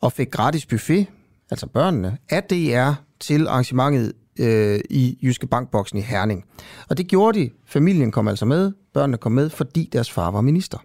og 0.00 0.12
fik 0.12 0.30
gratis 0.30 0.66
buffet, 0.66 1.06
altså 1.50 1.66
børnene, 1.66 2.18
af 2.30 2.42
DR 2.42 2.92
til 3.20 3.46
arrangementet 3.46 4.12
øh, 4.38 4.80
i 4.90 5.18
Jyske 5.22 5.46
Bankboksen 5.46 5.98
i 5.98 6.02
Herning. 6.02 6.44
Og 6.88 6.98
det 6.98 7.06
gjorde 7.06 7.38
de. 7.40 7.50
Familien 7.66 8.10
kom 8.10 8.28
altså 8.28 8.44
med, 8.44 8.72
børnene 8.94 9.16
kom 9.16 9.32
med, 9.32 9.50
fordi 9.50 9.88
deres 9.92 10.10
far 10.10 10.30
var 10.30 10.40
minister. 10.40 10.78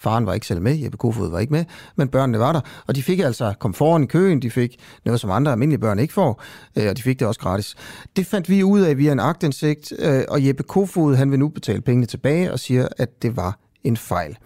Faren 0.00 0.26
var 0.26 0.34
ikke 0.34 0.46
selv 0.46 0.62
med, 0.62 0.78
Jeppe 0.82 0.98
Kofod 0.98 1.30
var 1.30 1.38
ikke 1.38 1.52
med, 1.52 1.64
men 1.96 2.08
børnene 2.08 2.38
var 2.38 2.52
der, 2.52 2.60
og 2.86 2.94
de 2.96 3.02
fik 3.02 3.18
altså 3.18 3.54
kom 3.58 3.74
foran 3.74 4.02
i 4.02 4.06
køen, 4.06 4.42
de 4.42 4.50
fik 4.50 4.76
noget, 5.04 5.20
som 5.20 5.30
andre 5.30 5.52
almindelige 5.52 5.80
børn 5.80 5.98
ikke 5.98 6.14
får, 6.14 6.42
øh, 6.76 6.88
og 6.88 6.96
de 6.96 7.02
fik 7.02 7.18
det 7.18 7.28
også 7.28 7.40
gratis. 7.40 7.76
Det 8.16 8.26
fandt 8.26 8.48
vi 8.48 8.62
ud 8.62 8.80
af 8.80 8.98
via 8.98 9.12
en 9.12 9.20
agtindsigt, 9.20 9.92
øh, 9.98 10.22
og 10.28 10.46
Jeppe 10.46 10.62
Kofod, 10.62 11.16
han 11.16 11.30
vil 11.30 11.38
nu 11.38 11.48
betale 11.48 11.80
pengene 11.80 12.06
tilbage 12.06 12.52
og 12.52 12.58
siger, 12.58 12.88
at 12.98 13.22
det 13.22 13.36
var 13.36 13.58
en 13.84 13.96
fejl. 13.96 14.36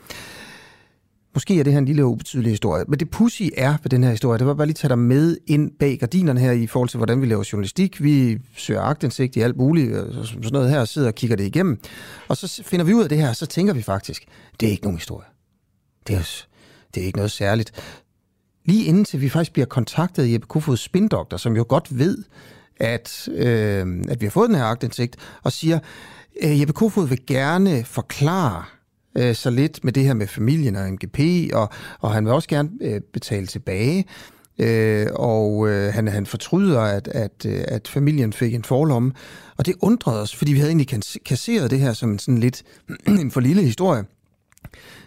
Måske 1.35 1.61
er 1.61 1.65
det 1.65 1.73
her 1.73 1.79
en 1.79 1.85
lille 1.85 2.05
ubetydelig 2.05 2.53
historie, 2.53 2.85
men 2.89 3.01
det 3.01 3.11
pussy 3.11 3.43
er 3.57 3.77
ved 3.83 3.91
den 3.91 4.05
her 4.05 4.11
historie, 4.11 4.39
det 4.39 4.47
var 4.47 4.55
bare 4.55 4.67
lige 4.67 4.75
tage 4.75 4.89
dig 4.89 4.99
med 4.99 5.37
ind 5.47 5.71
bag 5.79 5.99
gardinerne 5.99 6.41
her 6.41 6.53
i 6.53 6.67
forhold 6.67 6.89
til, 6.89 6.97
hvordan 6.97 7.21
vi 7.21 7.27
laver 7.27 7.49
journalistik. 7.53 8.03
Vi 8.03 8.39
søger 8.57 8.81
agtindsigt 8.81 9.37
i 9.37 9.41
alt 9.41 9.57
muligt, 9.57 9.93
øh, 9.93 10.25
sådan 10.25 10.51
noget 10.53 10.71
her, 10.71 10.81
og 10.81 10.89
sidder 10.89 11.09
og 11.09 11.15
kigger 11.15 11.37
det 11.37 11.45
igennem. 11.45 11.79
Og 12.29 12.37
så 12.37 12.63
finder 12.65 12.85
vi 12.85 12.95
ud 12.95 13.03
af 13.03 13.09
det 13.09 13.19
her, 13.19 13.29
og 13.29 13.37
så 13.37 13.47
tænker 13.47 13.75
vi 13.75 13.83
faktisk, 13.83 14.25
det 14.61 14.67
er 14.67 14.71
ikke 14.71 14.83
nogen 14.83 14.99
historie 14.99 15.34
det 16.07 16.17
er, 16.17 16.45
det 16.95 17.03
er 17.03 17.07
ikke 17.07 17.19
noget 17.19 17.33
særligt. 17.33 17.73
Lige 18.65 18.85
inden 18.85 19.21
vi 19.21 19.29
faktisk 19.29 19.53
bliver 19.53 19.67
kontaktet 19.67 20.23
af 20.23 20.33
Jeppe 20.33 20.47
Kofods 20.47 20.81
spindoktor, 20.81 21.37
som 21.37 21.57
jo 21.57 21.67
godt 21.69 21.99
ved, 21.99 22.19
at, 22.77 23.29
øh, 23.33 23.87
at 24.09 24.21
vi 24.21 24.27
har 24.27 24.31
fået 24.31 24.49
den 24.49 24.57
her 24.57 24.65
agtindsigt, 24.65 25.17
og 25.43 25.53
siger, 25.53 25.79
øh, 26.43 26.61
Jeppe 26.61 26.73
Kofod 26.73 27.09
vil 27.09 27.27
gerne 27.27 27.85
forklare 27.85 28.65
øh, 29.19 29.35
så 29.35 29.51
lidt 29.51 29.85
med 29.85 29.93
det 29.93 30.05
her 30.05 30.15
med 30.15 30.27
familien 30.27 30.77
og 30.77 30.93
MGP, 30.93 31.21
og, 31.55 31.69
og 32.01 32.13
han 32.13 32.25
vil 32.25 32.33
også 32.33 32.49
gerne 32.49 32.71
øh, 32.81 33.01
betale 33.13 33.47
tilbage. 33.47 34.05
Øh, 34.59 35.07
og 35.15 35.69
øh, 35.69 35.95
han, 35.95 36.09
han 36.09 36.27
fortryder, 36.27 36.81
at, 36.81 37.09
at, 37.09 37.47
øh, 37.47 37.65
at 37.69 37.89
familien 37.89 38.33
fik 38.33 38.55
en 38.55 38.65
forlomme. 38.65 39.13
Og 39.57 39.67
det 39.67 39.75
undrede 39.81 40.21
os, 40.21 40.37
fordi 40.37 40.53
vi 40.53 40.59
havde 40.59 40.71
egentlig 40.71 41.03
kasseret 41.25 41.71
det 41.71 41.81
her 41.81 41.93
som 41.93 42.11
en 42.11 42.19
sådan 42.19 42.39
lidt 42.39 42.63
en 43.07 43.31
for 43.31 43.41
lille 43.41 43.63
historie. 43.63 44.05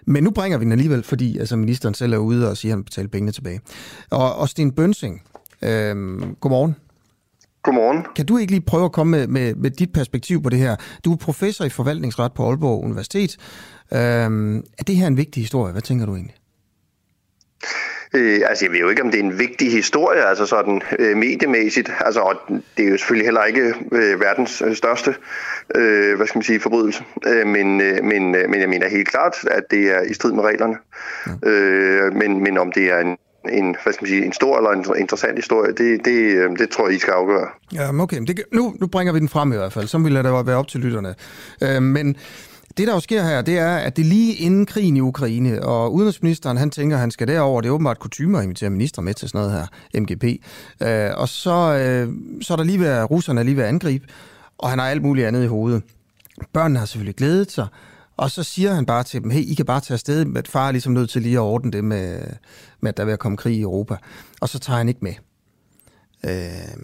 Men 0.07 0.23
nu 0.23 0.31
bringer 0.31 0.57
vi 0.57 0.63
den 0.63 0.71
alligevel, 0.71 1.03
fordi 1.03 1.37
altså, 1.37 1.55
ministeren 1.55 1.93
selv 1.93 2.13
er 2.13 2.17
ude 2.17 2.49
og 2.49 2.57
siger, 2.57 2.71
at 2.71 2.77
han 2.77 2.83
betaler 2.83 3.09
pengene 3.09 3.31
tilbage. 3.31 3.61
Og, 4.09 4.35
og 4.35 4.49
Sten 4.49 4.71
Bønsing, 4.71 5.21
øhm, 5.61 6.35
godmorgen. 6.39 6.75
Godmorgen. 7.63 8.05
Kan 8.15 8.25
du 8.25 8.37
ikke 8.37 8.51
lige 8.51 8.61
prøve 8.61 8.85
at 8.85 8.91
komme 8.91 9.17
med, 9.17 9.27
med, 9.27 9.55
med 9.55 9.71
dit 9.71 9.93
perspektiv 9.93 10.43
på 10.43 10.49
det 10.49 10.59
her? 10.59 10.75
Du 11.05 11.13
er 11.13 11.15
professor 11.15 11.65
i 11.65 11.69
forvaltningsret 11.69 12.33
på 12.33 12.49
Aalborg 12.49 12.83
Universitet. 12.83 13.37
Øhm, 13.93 14.57
er 14.57 14.83
det 14.87 14.95
her 14.95 15.07
en 15.07 15.17
vigtig 15.17 15.43
historie? 15.43 15.71
Hvad 15.71 15.81
tænker 15.81 16.05
du 16.05 16.15
egentlig? 16.15 16.35
Øh, 18.13 18.41
altså, 18.49 18.65
jeg 18.65 18.71
ved 18.71 18.79
jo 18.79 18.89
ikke, 18.89 19.01
om 19.01 19.11
det 19.11 19.19
er 19.19 19.23
en 19.23 19.39
vigtig 19.39 19.71
historie, 19.71 20.25
altså 20.25 20.45
sådan 20.45 20.81
øh, 20.99 21.17
mediemæssigt. 21.17 21.91
Altså, 21.99 22.19
og 22.19 22.35
det 22.77 22.85
er 22.85 22.89
jo 22.89 22.97
selvfølgelig 22.97 23.27
heller 23.27 23.43
ikke 23.43 23.73
øh, 23.91 24.19
verdens 24.19 24.61
øh, 24.65 24.75
største, 24.75 25.15
øh, 25.75 26.17
hvad 26.17 26.27
skal 26.27 26.37
man 26.37 26.43
sige, 26.43 26.59
forbrydelse. 26.59 27.03
Øh, 27.25 27.47
men, 27.47 27.81
øh, 27.81 28.03
men, 28.03 28.35
øh, 28.35 28.49
men 28.49 28.61
jeg 28.61 28.69
mener 28.69 28.87
helt 28.89 29.07
klart, 29.07 29.35
at 29.51 29.63
det 29.71 29.95
er 29.95 30.01
i 30.01 30.13
strid 30.13 30.31
med 30.31 30.43
reglerne. 30.43 30.77
Ja. 31.27 31.49
Øh, 31.49 32.13
men, 32.13 32.43
men 32.43 32.57
om 32.57 32.71
det 32.71 32.91
er 32.91 32.99
en 32.99 33.17
en, 33.51 33.75
hvad 33.83 33.93
skal 33.93 34.03
man 34.03 34.09
sige, 34.09 34.25
en 34.25 34.33
stor 34.33 34.57
eller 34.57 34.69
en 34.69 34.99
interessant 34.99 35.35
historie, 35.35 35.71
det, 35.71 36.05
det, 36.05 36.11
øh, 36.11 36.57
det 36.59 36.69
tror 36.69 36.87
jeg, 36.87 36.95
I 36.95 36.99
skal 36.99 37.11
afgøre. 37.11 37.47
Ja, 37.73 38.01
okay. 38.01 38.21
Det, 38.27 38.43
nu, 38.53 38.75
nu 38.79 38.87
bringer 38.87 39.13
vi 39.13 39.19
den 39.19 39.29
frem 39.29 39.53
i 39.53 39.55
hvert 39.55 39.73
fald. 39.73 39.87
Så 39.87 39.97
vil 39.97 40.15
det 40.15 40.23
være 40.23 40.57
op 40.57 40.67
til 40.67 40.79
lytterne. 40.79 41.15
Øh, 41.63 41.81
men 41.81 42.15
det, 42.77 42.87
der 42.87 42.93
jo 42.93 42.99
sker 42.99 43.23
her, 43.23 43.41
det 43.41 43.57
er, 43.57 43.75
at 43.75 43.97
det 43.97 44.05
lige 44.05 44.35
inden 44.35 44.65
krigen 44.65 44.97
i 44.97 45.01
Ukraine, 45.01 45.63
og 45.63 45.93
udenrigsministeren, 45.93 46.57
han 46.57 46.71
tænker, 46.71 46.97
han 46.97 47.11
skal 47.11 47.27
derover. 47.27 47.61
Det 47.61 47.69
er 47.69 47.73
åbenbart 47.73 47.99
kutumer 47.99 48.37
at 48.37 48.43
invitere 48.43 48.69
minister 48.69 49.01
med 49.01 49.13
til 49.13 49.29
sådan 49.29 49.41
noget 49.41 49.67
her, 49.93 49.99
MGP. 50.01 50.23
Øh, 50.81 51.11
og 51.17 51.29
så, 51.29 51.77
øh, 51.77 52.13
så 52.41 52.53
er 52.53 52.57
der 52.57 52.63
lige 52.63 52.79
ved, 52.79 53.03
russerne 53.03 53.39
er 53.39 53.43
lige 53.43 53.57
ved 53.57 53.63
at 53.63 53.69
angribe, 53.69 54.07
og 54.57 54.69
han 54.69 54.79
har 54.79 54.87
alt 54.87 55.01
muligt 55.01 55.27
andet 55.27 55.43
i 55.43 55.47
hovedet. 55.47 55.83
Børnene 56.53 56.79
har 56.79 56.85
selvfølgelig 56.85 57.15
glædet 57.15 57.51
sig, 57.51 57.67
og 58.17 58.31
så 58.31 58.43
siger 58.43 58.73
han 58.73 58.85
bare 58.85 59.03
til 59.03 59.23
dem, 59.23 59.29
hey, 59.29 59.41
I 59.41 59.53
kan 59.53 59.65
bare 59.65 59.79
tage 59.79 59.95
afsted, 59.95 60.25
men 60.25 60.43
far 60.45 60.67
er 60.67 60.71
ligesom 60.71 60.93
nødt 60.93 61.09
til 61.09 61.21
lige 61.21 61.35
at 61.35 61.41
ordne 61.41 61.71
det 61.71 61.83
med, 61.83 62.19
med 62.81 62.89
at 62.89 62.97
der 62.97 63.05
vil 63.05 63.17
komme 63.17 63.37
krig 63.37 63.55
i 63.55 63.61
Europa. 63.61 63.95
Og 64.41 64.49
så 64.49 64.59
tager 64.59 64.77
han 64.77 64.87
ikke 64.87 64.99
med. 65.01 65.13
Øh, 66.25 66.77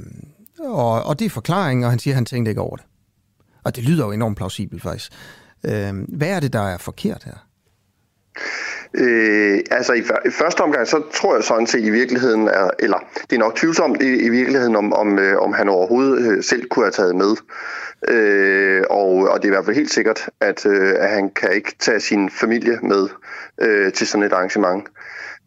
og, 0.59 1.03
og 1.03 1.19
det 1.19 1.25
er 1.25 1.29
forklaringen, 1.29 1.83
og 1.83 1.89
han 1.89 1.99
siger, 1.99 2.13
at 2.13 2.15
han 2.15 2.25
tænkte 2.25 2.49
ikke 2.51 2.61
over 2.61 2.75
det. 2.75 2.85
Og 3.63 3.75
det 3.75 3.83
lyder 3.83 4.05
jo 4.05 4.11
enormt 4.11 4.37
plausibelt 4.37 4.81
faktisk. 4.81 5.13
Øh, 5.65 5.93
hvad 6.17 6.29
er 6.29 6.39
det, 6.39 6.53
der 6.53 6.67
er 6.73 6.77
forkert 6.77 7.23
her? 7.23 7.47
Øh, 8.93 9.59
altså 9.71 9.93
i, 9.93 10.03
i 10.25 10.31
første 10.31 10.61
omgang, 10.61 10.87
så 10.87 11.01
tror 11.13 11.35
jeg 11.35 11.43
sådan 11.43 11.67
set 11.67 11.83
i 11.83 11.89
virkeligheden, 11.89 12.47
er, 12.47 12.69
eller 12.79 12.97
det 13.29 13.35
er 13.35 13.39
nok 13.39 13.55
tvivlsomt 13.55 14.01
i, 14.01 14.25
i 14.25 14.29
virkeligheden, 14.29 14.75
om, 14.75 14.93
om, 14.93 15.19
øh, 15.19 15.37
om 15.37 15.53
han 15.53 15.69
overhovedet 15.69 16.31
øh, 16.31 16.43
selv 16.43 16.67
kunne 16.69 16.85
have 16.85 16.91
taget 16.91 17.15
med. 17.15 17.35
Øh, 18.07 18.83
og, 18.89 19.29
og 19.29 19.41
det 19.41 19.45
er 19.45 19.51
i 19.51 19.55
hvert 19.55 19.65
fald 19.65 19.75
helt 19.75 19.91
sikkert, 19.91 20.29
at, 20.41 20.65
øh, 20.65 20.93
at 20.99 21.09
han 21.09 21.29
kan 21.29 21.51
ikke 21.53 21.75
tage 21.79 21.99
sin 21.99 22.29
familie 22.29 22.79
med 22.83 23.07
øh, 23.61 23.93
til 23.93 24.07
sådan 24.07 24.25
et 24.25 24.33
arrangement. 24.33 24.87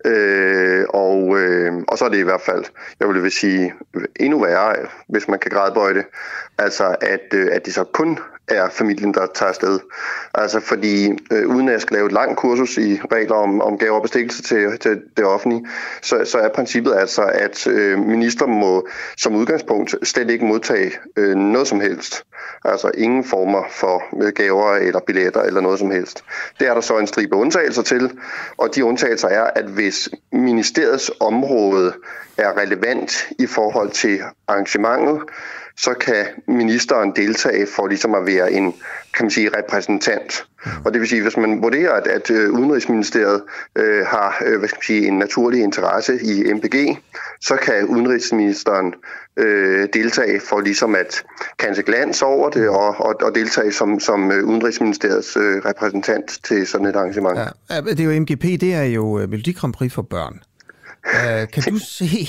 Øh, 0.04 0.84
og, 0.88 1.38
øh, 1.38 1.72
og 1.88 1.98
så 1.98 2.04
er 2.04 2.08
det 2.08 2.18
i 2.18 2.22
hvert 2.22 2.40
fald, 2.40 2.64
jeg 3.00 3.08
vil 3.08 3.30
sige, 3.30 3.74
endnu 4.20 4.40
værre, 4.40 4.74
hvis 5.08 5.28
man 5.28 5.38
kan 5.38 5.50
gradbøje 5.50 5.94
det, 5.94 6.04
altså 6.58 6.96
at, 7.00 7.34
øh, 7.34 7.48
at 7.52 7.66
det 7.66 7.74
så 7.74 7.84
kun 7.84 8.18
er 8.48 8.68
familien, 8.68 9.14
der 9.14 9.26
tager 9.34 9.48
afsted. 9.48 9.78
Altså 10.34 10.60
fordi, 10.60 11.10
øh, 11.32 11.48
uden 11.48 11.68
at 11.68 11.72
jeg 11.72 11.80
skal 11.80 11.94
lave 11.94 12.06
et 12.06 12.12
langt 12.12 12.38
kursus 12.38 12.76
i 12.76 13.00
regler 13.12 13.34
om, 13.34 13.60
om 13.60 13.78
gaver 13.78 13.96
og 13.96 14.02
bestikkelse 14.02 14.42
til, 14.42 14.78
til 14.78 15.02
det 15.16 15.24
offentlige, 15.24 15.66
så, 16.02 16.24
så 16.24 16.38
er 16.38 16.48
princippet 16.48 16.94
altså, 16.94 17.22
at 17.22 17.66
øh, 17.66 17.98
minister 17.98 18.46
må 18.46 18.88
som 19.16 19.34
udgangspunkt 19.34 19.94
slet 20.02 20.30
ikke 20.30 20.44
modtage 20.44 20.92
øh, 21.16 21.34
noget 21.34 21.68
som 21.68 21.80
helst. 21.80 22.24
Altså 22.64 22.90
ingen 22.94 23.24
former 23.24 23.62
for 23.70 24.02
øh, 24.22 24.32
gaver 24.32 24.74
eller 24.74 25.00
billetter 25.06 25.42
eller 25.42 25.60
noget 25.60 25.78
som 25.78 25.90
helst. 25.90 26.24
Det 26.60 26.68
er 26.68 26.74
der 26.74 26.80
så 26.80 26.98
en 26.98 27.06
stribe 27.06 27.36
undtagelser 27.36 27.82
til, 27.82 28.10
og 28.56 28.74
de 28.74 28.84
undtagelser 28.84 29.28
er, 29.28 29.44
at 29.44 29.64
hvis 29.64 30.08
ministeriets 30.32 31.10
område 31.20 31.92
er 32.38 32.58
relevant 32.58 33.28
i 33.38 33.46
forhold 33.46 33.90
til 33.90 34.20
arrangementet, 34.48 35.20
så 35.78 35.94
kan 35.94 36.26
ministeren 36.48 37.12
deltage 37.16 37.66
for 37.66 37.86
ligesom 37.86 38.14
at 38.14 38.26
være 38.26 38.52
en 38.52 38.74
kan 39.16 39.24
man 39.24 39.30
sige, 39.30 39.50
repræsentant. 39.58 40.46
Og 40.84 40.92
det 40.92 41.00
vil 41.00 41.08
sige, 41.08 41.22
hvis 41.22 41.36
man 41.36 41.62
vurderer, 41.62 41.92
at, 41.92 42.06
at 42.06 42.30
øh, 42.30 42.50
Udenrigsministeriet 42.50 43.42
øh, 43.76 44.06
har 44.06 44.42
øh, 44.46 44.58
hvad 44.58 44.68
skal 44.68 44.76
man 44.76 44.82
sige, 44.86 45.08
en 45.08 45.18
naturlig 45.18 45.62
interesse 45.62 46.18
i 46.22 46.52
MPG, 46.52 46.98
så 47.40 47.56
kan 47.56 47.84
Udenrigsministeren 47.84 48.94
øh, 49.36 49.88
deltage 49.92 50.40
for 50.40 50.60
ligesom 50.60 50.94
at 50.94 51.24
kanse 51.58 51.82
glans 51.82 52.22
over 52.22 52.50
det 52.50 52.68
og, 52.68 53.00
og, 53.00 53.14
og 53.22 53.34
deltage 53.34 53.72
som, 53.72 54.00
som 54.00 54.32
øh, 54.32 54.44
Udenrigsministeriets 54.44 55.36
øh, 55.36 55.62
repræsentant 55.64 56.38
til 56.44 56.66
sådan 56.66 56.86
et 56.86 56.96
arrangement. 56.96 57.38
Ja, 57.38 57.80
det 57.80 58.00
er 58.00 58.04
jo 58.04 58.20
MGP, 58.20 58.42
det 58.42 58.74
er 58.74 58.82
jo 58.82 59.26
Melodi 59.26 59.52
Grand 59.52 59.72
Prix 59.72 59.92
for 59.92 60.02
børn. 60.02 60.40
Uh, 61.04 61.48
kan 61.52 61.62
du 61.72 61.78
se, 61.78 62.28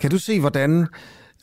kan 0.00 0.10
du 0.10 0.18
se, 0.18 0.40
hvordan 0.40 0.86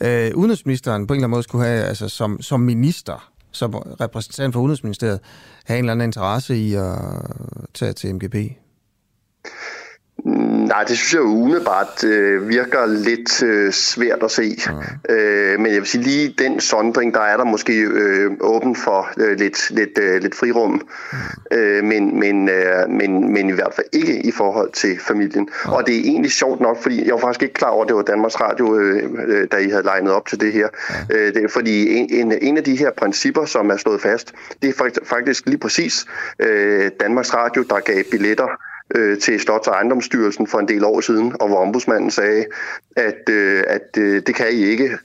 øh, 0.03 0.31
udenrigsministeren 0.35 1.07
på 1.07 1.13
en 1.13 1.17
eller 1.17 1.23
anden 1.23 1.35
måde 1.35 1.43
skulle 1.43 1.65
have, 1.65 1.83
altså 1.83 2.09
som, 2.09 2.41
som 2.41 2.59
minister, 2.59 3.31
som 3.51 3.73
repræsentant 3.75 4.53
for 4.53 4.61
Udenrigsministeriet, 4.61 5.19
have 5.65 5.79
en 5.79 5.85
eller 5.85 5.91
anden 5.91 6.07
interesse 6.07 6.57
i 6.57 6.73
at 6.73 6.95
tage 7.73 7.93
til 7.93 8.15
MGP? 8.15 8.35
Nej, 10.25 10.83
det 10.83 10.97
synes 10.97 11.13
jeg 11.13 11.19
jo 11.19 11.25
umiddelbart 11.25 12.03
øh, 12.03 12.49
virker 12.49 12.85
lidt 12.85 13.43
øh, 13.43 13.71
svært 13.71 14.23
at 14.23 14.31
se. 14.31 14.57
Ja. 15.09 15.13
Øh, 15.13 15.59
men 15.59 15.71
jeg 15.71 15.79
vil 15.79 15.85
sige, 15.85 16.03
lige 16.03 16.35
den 16.37 16.59
sondring, 16.59 17.13
der 17.13 17.19
er 17.19 17.37
der 17.37 17.43
måske 17.43 17.81
øh, 17.81 18.31
åben 18.39 18.75
for 18.75 19.09
øh, 19.17 19.37
lidt, 19.37 19.69
lidt, 19.69 19.99
øh, 20.01 20.21
lidt 20.21 20.35
frirum. 20.35 20.87
Ja. 21.51 21.57
Øh, 21.57 21.83
men, 21.83 22.19
men, 22.19 22.49
øh, 22.49 22.89
men, 22.89 23.33
men 23.33 23.49
i 23.49 23.51
hvert 23.51 23.73
fald 23.75 23.87
ikke 23.93 24.25
i 24.25 24.31
forhold 24.31 24.71
til 24.71 24.99
familien. 24.99 25.49
Ja. 25.65 25.71
Og 25.71 25.87
det 25.87 25.95
er 25.95 25.99
egentlig 25.99 26.31
sjovt 26.31 26.61
nok, 26.61 26.81
fordi 26.81 27.05
jeg 27.05 27.13
var 27.13 27.19
faktisk 27.19 27.41
ikke 27.41 27.53
klar 27.53 27.69
over, 27.69 27.83
at 27.83 27.87
det 27.87 27.95
var 27.95 28.01
Danmarks 28.03 28.41
Radio, 28.41 28.79
øh, 28.79 29.03
øh 29.27 29.47
da 29.51 29.57
I 29.57 29.69
havde 29.69 29.83
legnet 29.83 30.11
op 30.11 30.27
til 30.27 30.39
det 30.39 30.53
her. 30.53 30.67
Ja. 31.09 31.17
Øh, 31.17 31.33
det 31.33 31.43
er, 31.43 31.47
fordi 31.47 31.97
en, 31.97 32.07
en, 32.11 32.33
en 32.41 32.57
af 32.57 32.63
de 32.63 32.75
her 32.75 32.91
principper, 32.97 33.45
som 33.45 33.69
er 33.69 33.77
slået 33.77 34.01
fast, 34.01 34.33
det 34.61 34.69
er 34.69 34.89
faktisk 35.03 35.45
lige 35.45 35.57
præcis 35.57 36.05
øh, 36.39 36.91
Danmarks 36.99 37.33
Radio, 37.33 37.63
der 37.63 37.79
gav 37.79 38.03
billetter 38.11 38.74
øh, 38.95 39.19
til 39.19 39.39
Slots- 39.39 39.67
og 39.67 39.73
ejendomsstyrelsen 39.73 40.47
for 40.47 40.59
en 40.59 40.67
del 40.67 40.83
år 40.83 41.01
siden, 41.01 41.33
og 41.41 41.47
hvor 41.47 41.57
ombudsmanden 41.57 42.11
sagde, 42.11 42.45
at, 42.95 43.29
øh, 43.29 43.63
at 43.67 43.97
øh, 43.97 44.21
det 44.27 44.35
kan 44.35 44.47
I 44.51 44.63
ikke, 44.63 44.97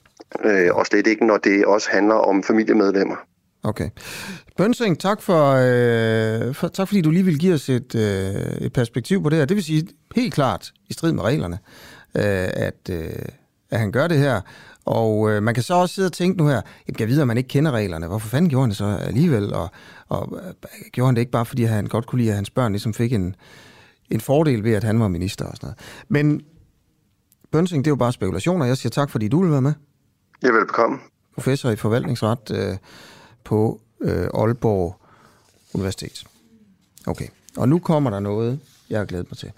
øh, 0.44 0.74
og 0.74 0.86
slet 0.86 1.06
ikke, 1.06 1.26
når 1.26 1.36
det 1.36 1.64
også 1.64 1.88
handler 1.90 2.14
om 2.14 2.42
familiemedlemmer. 2.42 3.16
Okay. 3.62 3.88
Bønsing, 4.56 5.00
tak, 5.00 5.22
for, 5.22 5.52
øh, 5.52 6.54
for, 6.54 6.68
tak 6.68 6.88
fordi 6.88 7.00
du 7.00 7.10
lige 7.10 7.24
vil 7.24 7.38
give 7.38 7.54
os 7.54 7.68
et, 7.68 7.94
øh, 7.94 8.66
et 8.66 8.72
perspektiv 8.72 9.22
på 9.22 9.28
det 9.28 9.38
her. 9.38 9.44
Det 9.44 9.54
vil 9.54 9.64
sige 9.64 9.88
helt 10.16 10.34
klart 10.34 10.72
i 10.88 10.92
strid 10.92 11.12
med 11.12 11.22
reglerne, 11.22 11.58
øh, 12.16 12.48
at, 12.66 12.90
øh, 12.90 13.10
at 13.70 13.78
han 13.78 13.92
gør 13.92 14.06
det 14.06 14.18
her. 14.18 14.40
Og 14.84 15.30
øh, 15.30 15.42
man 15.42 15.54
kan 15.54 15.62
så 15.62 15.74
også 15.74 15.94
sidde 15.94 16.06
og 16.06 16.12
tænke 16.12 16.38
nu 16.38 16.48
her, 16.48 16.60
jeg 16.88 16.96
kan 16.96 17.08
vide, 17.08 17.20
at 17.20 17.26
man 17.26 17.36
ikke 17.36 17.48
kender 17.48 17.70
reglerne. 17.70 18.06
Hvorfor 18.06 18.28
fanden 18.28 18.48
gjorde 18.48 18.62
han 18.62 18.70
det 18.70 18.76
så 18.76 18.98
alligevel? 19.06 19.54
Og, 19.54 19.68
og 20.08 20.40
øh, 20.46 20.52
gjorde 20.92 21.06
han 21.06 21.14
det 21.14 21.20
ikke 21.20 21.32
bare, 21.32 21.46
fordi 21.46 21.64
han 21.64 21.86
godt 21.86 22.06
kunne 22.06 22.18
lide, 22.18 22.30
at 22.30 22.36
hans 22.36 22.50
børn 22.50 22.72
ligesom 22.72 22.94
fik 22.94 23.12
en, 23.12 23.36
en 24.10 24.20
fordel 24.20 24.64
ved, 24.64 24.74
at 24.74 24.84
han 24.84 25.00
var 25.00 25.08
minister 25.08 25.44
og 25.44 25.56
sådan 25.56 25.66
noget. 25.66 25.78
Men 26.08 26.42
Bønsing, 27.50 27.84
det 27.84 27.88
er 27.88 27.92
jo 27.92 27.96
bare 27.96 28.12
spekulationer. 28.12 28.66
Jeg 28.66 28.76
siger 28.76 28.90
tak, 28.90 29.10
fordi 29.10 29.28
du 29.28 29.42
vil 29.42 29.50
være 29.50 29.62
med. 29.62 29.72
Ja, 30.42 30.48
velbekomme. 30.50 30.98
Professor 31.34 31.70
i 31.70 31.76
forvaltningsret 31.76 32.50
øh, 32.50 32.76
på 33.44 33.80
øh, 34.00 34.28
Aalborg 34.34 35.00
Universitet. 35.74 36.24
Okay, 37.06 37.26
og 37.56 37.68
nu 37.68 37.78
kommer 37.78 38.10
der 38.10 38.20
noget, 38.20 38.60
jeg 38.90 38.98
har 38.98 39.04
glædet 39.04 39.26
mig 39.30 39.38
til. 39.38 39.52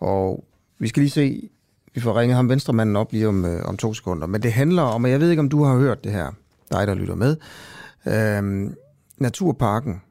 Og 0.00 0.44
vi 0.78 0.88
skal 0.88 1.00
lige 1.00 1.10
se, 1.10 1.48
vi 1.94 2.00
får 2.00 2.20
ringet 2.20 2.36
ham 2.36 2.48
venstremanden 2.48 2.96
op 2.96 3.12
lige 3.12 3.28
om, 3.28 3.44
øh, 3.44 3.64
om 3.64 3.76
to 3.76 3.94
sekunder. 3.94 4.26
Men 4.26 4.42
det 4.42 4.52
handler 4.52 4.82
om, 4.82 5.04
og 5.04 5.10
jeg 5.10 5.20
ved 5.20 5.30
ikke, 5.30 5.40
om 5.40 5.48
du 5.48 5.64
har 5.64 5.76
hørt 5.76 6.04
det 6.04 6.12
her, 6.12 6.30
dig 6.72 6.86
der 6.86 6.94
lytter 6.94 7.14
med, 7.14 7.36
øh, 8.06 8.70
Naturparken, 9.18 10.02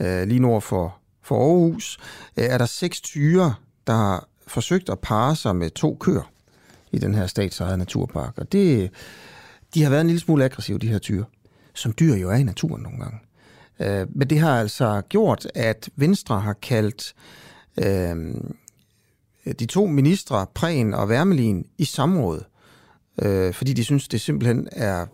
øh, 0.00 0.22
lige 0.28 0.40
nord 0.40 0.62
for 0.62 0.99
for 1.22 1.36
Aarhus, 1.36 1.98
øh, 2.36 2.44
er 2.44 2.58
der 2.58 2.66
seks 2.66 3.00
tyre, 3.00 3.54
der 3.86 3.92
har 3.92 4.28
forsøgt 4.46 4.88
at 4.88 4.98
parre 4.98 5.36
sig 5.36 5.56
med 5.56 5.70
to 5.70 5.96
køer 6.00 6.30
i 6.92 6.98
den 6.98 7.14
her 7.14 7.26
statsejede 7.26 7.78
naturpark. 7.78 8.38
Og 8.38 8.52
det, 8.52 8.90
de 9.74 9.82
har 9.82 9.90
været 9.90 10.00
en 10.00 10.06
lille 10.06 10.20
smule 10.20 10.44
aggressive, 10.44 10.78
de 10.78 10.88
her 10.88 10.98
tyre, 10.98 11.24
som 11.74 11.92
dyr 11.92 12.14
jo 12.14 12.30
er 12.30 12.36
i 12.36 12.42
naturen 12.42 12.82
nogle 12.82 12.98
gange. 12.98 13.18
Øh, 13.80 14.06
men 14.16 14.30
det 14.30 14.40
har 14.40 14.60
altså 14.60 15.02
gjort, 15.08 15.46
at 15.54 15.88
Venstre 15.96 16.40
har 16.40 16.52
kaldt 16.52 17.14
øh, 17.78 18.34
de 19.58 19.66
to 19.66 19.86
ministre, 19.86 20.46
Prehn 20.54 20.94
og 20.94 21.08
Værmelin, 21.08 21.66
i 21.78 21.84
samråd, 21.84 22.42
øh, 23.22 23.54
fordi 23.54 23.72
de 23.72 23.84
synes, 23.84 24.08
det 24.08 24.20
simpelthen 24.20 24.68
er, 24.72 25.06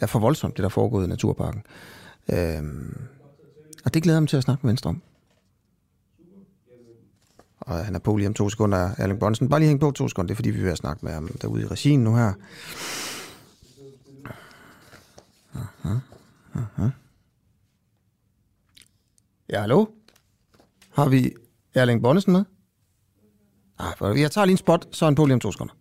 er 0.00 0.06
for 0.06 0.18
voldsomt, 0.18 0.56
det 0.56 0.62
der 0.62 0.68
foregået 0.68 1.06
i 1.06 1.08
naturparken. 1.08 1.62
Øh, 2.28 2.62
og 3.84 3.94
det 3.94 4.02
glæder 4.02 4.16
jeg 4.16 4.22
mig 4.22 4.28
til 4.28 4.36
at 4.36 4.42
snakke 4.42 4.66
med 4.66 4.70
Venstre 4.70 4.90
om 4.90 5.02
og 7.66 7.84
han 7.84 7.94
er 7.94 7.98
på 7.98 8.16
lige 8.16 8.28
om 8.28 8.34
to 8.34 8.48
sekunder, 8.48 8.90
Erling 8.98 9.20
Bonsen. 9.20 9.48
Bare 9.48 9.60
lige 9.60 9.68
hæng 9.68 9.80
på 9.80 9.90
to 9.90 10.08
sekunder, 10.08 10.26
det 10.26 10.34
er 10.34 10.36
fordi, 10.36 10.50
vi 10.50 10.58
vil 10.58 10.66
have 10.66 10.76
snakket 10.76 11.02
med 11.02 11.12
ham 11.12 11.28
derude 11.42 11.62
i 11.62 11.66
regien 11.66 12.04
nu 12.04 12.14
her. 12.14 12.32
Aha, 15.54 15.94
aha. 16.54 16.88
Ja, 19.50 19.60
hallo? 19.60 19.86
Har 20.94 21.08
vi 21.08 21.32
Erling 21.74 22.02
Bonnesen 22.02 22.32
med? 22.32 22.44
Ah, 23.78 24.20
jeg 24.20 24.30
tager 24.30 24.44
lige 24.44 24.52
en 24.52 24.58
spot, 24.58 24.88
så 24.92 25.04
er 25.04 25.06
han 25.06 25.14
på 25.14 25.24
lige 25.24 25.34
om 25.34 25.40
to 25.40 25.52
sekunder. 25.52 25.74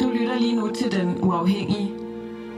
Du 0.00 0.10
lytter 0.18 0.38
lige 0.38 0.56
nu 0.56 0.70
til 0.74 0.92
Den 0.92 1.24
Uafhængige. 1.24 1.92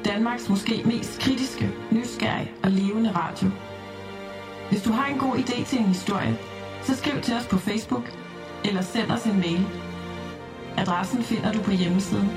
Danmarks 0.05 0.49
måske 0.49 0.83
mest 0.85 1.21
kritiske, 1.21 1.71
nysgerrige 1.93 2.51
og 2.65 2.71
levende 2.71 3.11
radio. 3.11 3.51
Hvis 4.73 4.83
du 4.83 4.93
har 4.93 5.07
en 5.07 5.19
god 5.19 5.37
idé 5.37 5.65
til 5.67 5.79
en 5.79 5.85
historie, 5.85 6.39
så 6.83 6.97
skriv 6.97 7.21
til 7.23 7.35
os 7.35 7.47
på 7.47 7.59
Facebook 7.59 8.03
eller 8.65 8.83
send 8.83 9.11
os 9.11 9.25
en 9.25 9.37
mail. 9.37 9.67
Adressen 10.77 11.23
finder 11.23 11.53
du 11.53 11.63
på 11.63 11.71
hjemmesiden. 11.71 12.29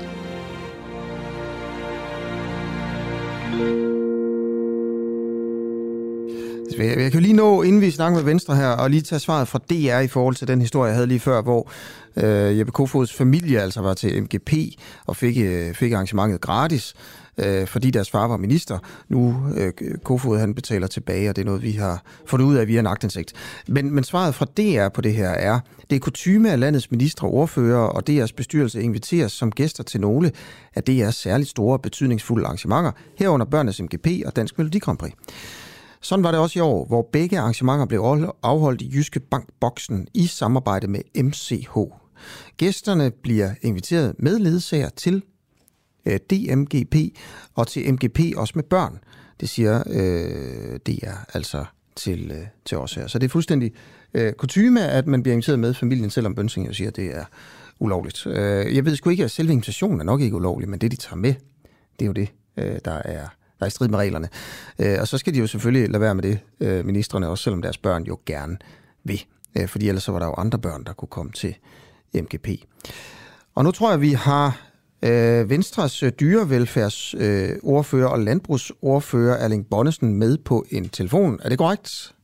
Altså, 6.66 6.82
jeg 6.82 7.12
kan 7.12 7.22
lige 7.22 7.34
nå, 7.34 7.62
inden 7.62 7.80
vi 7.80 7.90
snakker 7.90 8.18
med 8.18 8.24
Venstre 8.24 8.56
her, 8.56 8.68
og 8.68 8.90
lige 8.90 9.02
tage 9.02 9.18
svaret 9.18 9.48
fra 9.48 9.58
DR 9.58 10.00
i 10.00 10.08
forhold 10.08 10.34
til 10.34 10.48
den 10.48 10.60
historie, 10.60 10.88
jeg 10.88 10.94
havde 10.94 11.06
lige 11.06 11.20
før, 11.20 11.42
hvor 11.42 11.70
øh, 12.16 12.58
Jeppe 12.58 12.72
Kofods 12.72 13.14
familie 13.14 13.60
altså 13.60 13.80
var 13.80 13.94
til 13.94 14.22
MGP 14.22 14.52
og 15.06 15.16
fik, 15.16 15.38
øh, 15.38 15.74
fik 15.74 15.92
arrangementet 15.92 16.40
gratis 16.40 16.94
øh, 17.38 17.66
fordi 17.66 17.90
deres 17.90 18.10
far 18.10 18.28
var 18.28 18.36
minister. 18.36 18.78
Nu 19.08 19.36
øh, 19.56 19.72
Kofod 20.04 20.38
han 20.38 20.54
betaler 20.54 20.86
tilbage, 20.86 21.30
og 21.30 21.36
det 21.36 21.42
er 21.42 21.46
noget, 21.46 21.62
vi 21.62 21.72
har 21.72 22.02
fundet 22.26 22.46
ud 22.46 22.56
af 22.56 22.68
via 22.68 22.80
en 22.80 22.86
agtindsigt. 22.86 23.32
Men, 23.68 23.94
men 23.94 24.04
svaret 24.04 24.34
fra 24.34 24.44
DR 24.44 24.88
på 24.88 25.00
det 25.00 25.14
her 25.14 25.28
er, 25.28 25.60
det 25.90 25.96
er 25.96 26.00
kutume 26.00 26.50
af 26.50 26.60
landets 26.60 26.90
ministre, 26.90 27.28
ordfører 27.28 27.86
og 27.86 28.02
DR's 28.10 28.32
bestyrelse 28.36 28.82
inviteres 28.82 29.32
som 29.32 29.52
gæster 29.52 29.84
til 29.84 30.00
nogle 30.00 30.32
af 30.74 30.82
DR's 30.90 31.10
særligt 31.10 31.50
store 31.50 31.78
betydningsfulde 31.78 32.46
arrangementer, 32.46 32.92
herunder 33.18 33.46
Børnenes 33.46 33.82
MGP 33.82 34.06
og 34.26 34.36
Dansk 34.36 34.58
Melodi 34.58 34.78
Grand 34.78 34.98
Prix. 34.98 35.12
Sådan 36.00 36.24
var 36.24 36.30
det 36.30 36.40
også 36.40 36.58
i 36.58 36.62
år, 36.62 36.86
hvor 36.86 37.08
begge 37.12 37.38
arrangementer 37.38 37.86
blev 37.86 38.00
afholdt 38.42 38.82
i 38.82 38.90
Jyske 38.94 39.20
Bankboksen 39.20 40.08
i 40.14 40.26
samarbejde 40.26 40.86
med 40.86 41.22
MCH. 41.22 41.78
Gæsterne 42.56 43.10
bliver 43.22 43.50
inviteret 43.62 44.14
med 44.18 44.38
ledsager 44.38 44.88
til 44.88 45.22
øh, 46.06 46.18
DMGP, 46.30 46.96
og 47.54 47.66
til 47.66 47.92
MGP 47.94 48.20
også 48.36 48.52
med 48.56 48.64
børn. 48.64 48.98
Det 49.40 49.48
siger 49.48 49.82
øh, 49.86 50.78
DR 50.86 51.34
altså 51.34 51.64
til, 51.96 52.30
øh, 52.30 52.46
til 52.64 52.78
os 52.78 52.94
her. 52.94 53.06
Så 53.06 53.18
det 53.18 53.24
er 53.24 53.28
fuldstændig 53.28 53.72
øh, 54.14 54.32
kutume, 54.32 54.88
at 54.88 55.06
man 55.06 55.22
bliver 55.22 55.32
inviteret 55.32 55.58
med 55.58 55.74
familien, 55.74 56.10
selvom 56.10 56.34
Bønsing 56.34 56.68
jo 56.68 56.72
siger, 56.72 56.88
at 56.88 56.96
det 56.96 57.16
er 57.16 57.24
ulovligt. 57.78 58.26
Øh, 58.26 58.76
jeg 58.76 58.84
ved 58.84 58.96
sgu 58.96 59.10
ikke, 59.10 59.24
at 59.24 59.30
selve 59.30 59.52
invitationen 59.52 60.00
er 60.00 60.04
nok 60.04 60.20
ikke 60.20 60.36
ulovlig, 60.36 60.68
men 60.68 60.78
det, 60.78 60.90
de 60.90 60.96
tager 60.96 61.16
med, 61.16 61.34
det 61.98 62.02
er 62.02 62.06
jo 62.06 62.12
det, 62.12 62.28
øh, 62.56 62.78
der 62.84 63.02
er 63.04 63.28
der 63.58 63.64
er 63.64 63.66
i 63.66 63.70
strid 63.70 63.88
med 63.88 63.98
reglerne. 63.98 64.28
Øh, 64.78 64.96
og 65.00 65.08
så 65.08 65.18
skal 65.18 65.34
de 65.34 65.38
jo 65.38 65.46
selvfølgelig 65.46 65.90
lade 65.90 66.00
være 66.00 66.14
med 66.14 66.22
det, 66.22 66.38
øh, 66.60 66.86
ministerne, 66.86 67.28
også 67.28 67.44
selvom 67.44 67.62
deres 67.62 67.78
børn 67.78 68.04
jo 68.04 68.18
gerne 68.26 68.56
vil. 69.04 69.24
Øh, 69.58 69.68
fordi 69.68 69.88
ellers 69.88 70.02
så 70.02 70.12
var 70.12 70.18
der 70.18 70.26
jo 70.26 70.34
andre 70.38 70.58
børn, 70.58 70.84
der 70.84 70.92
kunne 70.92 71.08
komme 71.08 71.32
til 71.32 71.56
MGP. 72.14 72.48
Og 73.54 73.64
nu 73.64 73.70
tror 73.70 73.90
jeg, 73.90 74.00
vi 74.00 74.12
har 74.12 74.65
øh, 75.02 75.50
Venstres 75.50 76.02
øh, 76.02 76.12
dyrevelfærdsordfører 76.20 78.06
øh, 78.06 78.12
og 78.12 78.18
landbrugsordfører 78.18 79.36
Erling 79.36 79.66
Bonnesen 79.70 80.14
med 80.14 80.38
på 80.38 80.64
en 80.70 80.88
telefon. 80.88 81.40
Er 81.42 81.48
det 81.48 81.58
korrekt? 81.58 82.14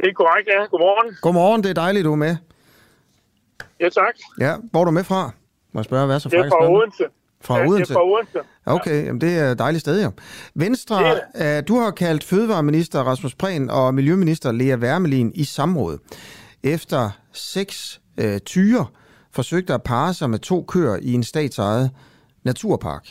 Det 0.00 0.08
er 0.08 0.12
korrekt, 0.12 0.48
ja. 0.48 0.66
Godmorgen. 0.70 1.16
Godmorgen, 1.22 1.62
det 1.62 1.70
er 1.70 1.74
dejligt, 1.74 2.04
du 2.04 2.12
er 2.12 2.16
med. 2.16 2.36
Ja, 3.80 3.88
tak. 3.88 4.14
Ja, 4.40 4.54
hvor 4.70 4.80
er 4.80 4.84
du 4.84 4.90
med 4.90 5.04
fra? 5.04 5.30
Må 5.72 5.80
jeg 5.80 5.84
spørge, 5.84 6.06
hvad 6.06 6.20
så 6.20 6.28
faktisk? 6.28 6.44
Det 6.44 6.46
er 6.46 6.50
fra 6.50 6.70
Odense. 6.70 7.04
Fra 7.40 7.58
ja, 7.58 7.66
Odense? 7.66 7.84
det 7.84 7.90
er 7.90 7.94
fra 7.94 8.04
Odense. 8.04 8.38
Okay, 8.66 9.06
jamen 9.06 9.20
det 9.20 9.38
er 9.38 9.52
et 9.52 9.58
dejligt 9.58 9.80
sted, 9.80 10.00
ja. 10.00 10.08
Venstre, 10.54 11.14
det 11.34 11.58
øh, 11.58 11.62
du 11.68 11.78
har 11.78 11.90
kaldt 11.90 12.24
fødevareminister 12.24 13.00
Rasmus 13.00 13.34
Prehn 13.34 13.70
og 13.70 13.94
Miljøminister 13.94 14.52
Lea 14.52 14.76
Wermelin 14.76 15.32
i 15.34 15.44
samråd. 15.44 15.98
Efter 16.62 17.10
seks 17.32 18.00
øh, 18.20 18.38
tyre 18.38 18.86
forsøgte 19.36 19.74
at 19.74 19.82
parre 19.82 20.14
sig 20.14 20.30
med 20.30 20.38
to 20.38 20.64
køer 20.68 20.96
i 21.02 21.12
en 21.12 21.22
statsejet 21.22 21.90
naturpark. 22.44 23.08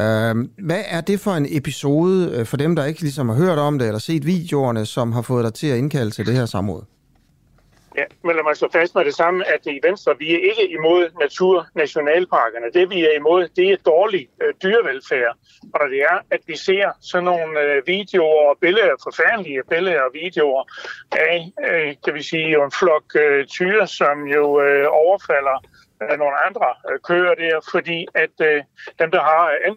Øh, 0.00 0.64
hvad 0.66 0.82
er 0.86 1.00
det 1.00 1.20
for 1.20 1.32
en 1.32 1.46
episode 1.48 2.30
øh, 2.30 2.46
for 2.46 2.56
dem, 2.56 2.76
der 2.76 2.84
ikke 2.84 3.00
ligesom 3.00 3.28
har 3.28 3.36
hørt 3.36 3.58
om 3.58 3.78
det 3.78 3.86
eller 3.86 3.98
set 3.98 4.26
videoerne, 4.26 4.86
som 4.86 5.12
har 5.12 5.22
fået 5.22 5.44
dig 5.44 5.54
til 5.54 5.66
at 5.66 5.78
indkalde 5.78 6.10
til 6.10 6.26
det 6.26 6.34
her 6.34 6.46
samråd? 6.46 6.91
Ja, 7.96 8.04
men 8.24 8.36
lad 8.36 8.44
mig 8.44 8.56
slå 8.56 8.68
fast 8.72 8.94
med 8.94 9.04
det 9.04 9.14
samme, 9.14 9.48
at 9.54 9.66
i 9.66 9.80
Venstre, 9.82 10.18
vi 10.18 10.34
er 10.34 10.40
ikke 10.50 10.72
imod 10.72 11.10
naturnationalparkerne. 11.20 12.72
Det 12.74 12.90
vi 12.90 13.04
er 13.04 13.12
imod, 13.16 13.48
det 13.56 13.72
er 13.72 13.76
dårlig 13.86 14.28
øh, 14.42 14.54
dyrevelfærd. 14.62 15.36
Og 15.74 15.88
det 15.90 16.00
er, 16.12 16.18
at 16.30 16.40
vi 16.46 16.56
ser 16.56 16.92
sådan 17.00 17.24
nogle 17.24 17.60
øh, 17.60 17.86
videoer 17.86 18.50
og 18.50 18.56
billeder, 18.60 18.94
forfærdelige 19.02 19.62
billeder 19.70 20.00
og 20.00 20.10
videoer 20.12 20.64
af, 21.12 21.52
øh, 21.68 21.94
kan 22.04 22.14
vi 22.14 22.22
sige, 22.22 22.48
jo 22.48 22.64
en 22.64 22.72
flok 22.80 23.04
øh, 23.16 23.46
tyre, 23.46 23.86
som 23.86 24.16
jo 24.36 24.60
øh, 24.60 24.86
overfalder 24.90 25.56
øh, 26.02 26.18
nogle 26.18 26.36
andre 26.46 26.68
øh, 26.90 26.98
køer 27.08 27.34
der, 27.34 27.68
fordi 27.72 28.06
at 28.14 28.36
øh, 28.48 28.62
dem, 28.98 29.10
der 29.10 29.20
har 29.20 29.44
øh, 29.66 29.74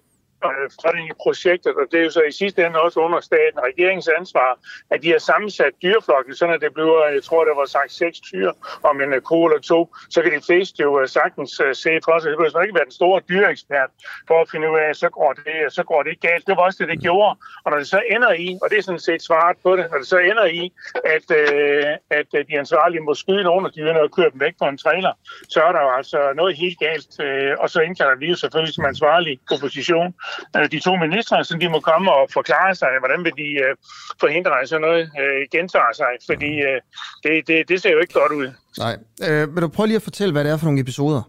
det 0.95 1.09
i 1.09 1.13
projektet, 1.23 1.73
og 1.75 1.85
det 1.91 1.99
er 1.99 2.03
jo 2.03 2.11
så 2.11 2.21
i 2.21 2.31
sidste 2.31 2.65
ende 2.65 2.81
også 2.81 2.99
under 2.99 3.19
staten 3.19 3.57
og 3.59 3.65
regeringens 3.65 4.09
ansvar, 4.19 4.59
at 4.91 5.01
de 5.03 5.09
har 5.11 5.17
sammensat 5.17 5.73
dyreflokken, 5.83 6.35
sådan 6.35 6.55
at 6.55 6.61
det 6.61 6.73
bliver, 6.73 7.07
jeg 7.07 7.23
tror, 7.23 7.45
der 7.45 7.55
var 7.55 7.65
sagt 7.65 7.91
seks 7.91 8.19
tyr 8.19 8.51
om 8.83 9.01
en 9.01 9.21
ko 9.21 9.45
eller 9.45 9.59
to, 9.59 9.95
så 10.09 10.21
kan 10.21 10.31
de 10.31 10.41
fleste 10.45 10.81
jo 10.81 11.01
øh, 11.01 11.07
sagtens 11.07 11.59
øh, 11.65 11.75
se 11.75 11.89
for 12.05 12.19
sig. 12.19 12.29
Det 12.29 12.37
behøver 12.37 12.61
ikke 12.61 12.75
være 12.79 12.89
den 12.89 12.99
store 13.01 13.21
dyreekspert 13.29 13.89
for 14.27 14.41
at 14.41 14.49
finde 14.51 14.71
ud 14.71 14.77
af, 14.87 14.95
så 14.95 15.09
går 15.09 15.33
det, 15.33 15.73
så 15.77 15.83
går 15.83 16.03
det 16.03 16.09
ikke 16.09 16.27
galt. 16.27 16.47
Det 16.47 16.57
var 16.57 16.63
også 16.63 16.77
det, 16.81 16.89
det 16.93 16.99
gjorde. 17.07 17.35
Og 17.63 17.71
når 17.71 17.77
det 17.77 17.87
så 17.87 18.01
ender 18.15 18.33
i, 18.33 18.57
og 18.63 18.69
det 18.69 18.77
er 18.77 18.81
sådan 18.83 18.99
set 18.99 19.21
svaret 19.23 19.57
på 19.63 19.75
det, 19.75 19.85
når 19.91 19.97
det 19.97 20.07
så 20.07 20.17
ender 20.17 20.45
i, 20.45 20.73
at, 21.15 21.27
øh, 21.41 21.85
at 22.19 22.29
de 22.49 22.59
ansvarlige 22.59 23.01
må 23.01 23.13
skyde 23.13 23.43
nogle 23.43 23.67
af 23.67 23.73
dyrene 23.73 24.01
og 24.01 24.11
køre 24.11 24.29
dem 24.31 24.39
væk 24.39 24.53
på 24.59 24.65
en 24.65 24.77
trailer, 24.77 25.13
så 25.49 25.59
er 25.67 25.71
der 25.71 25.81
jo 25.81 25.91
altså 25.99 26.19
noget 26.35 26.57
helt 26.57 26.79
galt. 26.79 27.11
Og 27.59 27.69
så 27.69 27.79
indkalder 27.81 28.15
vi 28.15 28.27
jo 28.29 28.35
selvfølgelig 28.35 28.73
som 28.73 28.85
ansvarlig 28.85 29.39
opposition 29.51 29.95
Øh, 29.95 30.34
de 30.71 30.79
to 30.79 30.95
ministre, 30.95 31.45
så 31.45 31.57
de 31.61 31.69
må 31.69 31.79
komme 31.79 32.11
og 32.11 32.27
forklare 32.33 32.75
sig, 32.75 32.87
hvordan 32.99 33.23
vil 33.23 33.33
de 33.37 33.49
øh, 33.65 33.75
forhindre, 34.19 34.51
at 34.61 34.69
sådan 34.69 34.81
noget 34.81 35.03
øh, 35.21 35.41
gentager 35.51 35.93
sig, 35.95 36.11
fordi 36.29 36.51
øh, 36.69 36.81
det, 37.23 37.47
det, 37.47 37.69
det 37.69 37.81
ser 37.81 37.91
jo 37.91 37.99
ikke 37.99 38.13
godt 38.13 38.31
ud. 38.31 38.47
Nej. 38.77 38.95
Øh, 39.29 39.49
men 39.53 39.61
du 39.61 39.67
prøv 39.67 39.85
lige 39.85 39.95
at 39.95 40.01
fortælle, 40.01 40.31
hvad 40.31 40.43
det 40.43 40.51
er 40.51 40.57
for 40.57 40.65
nogle 40.65 40.81
episoder? 40.81 41.21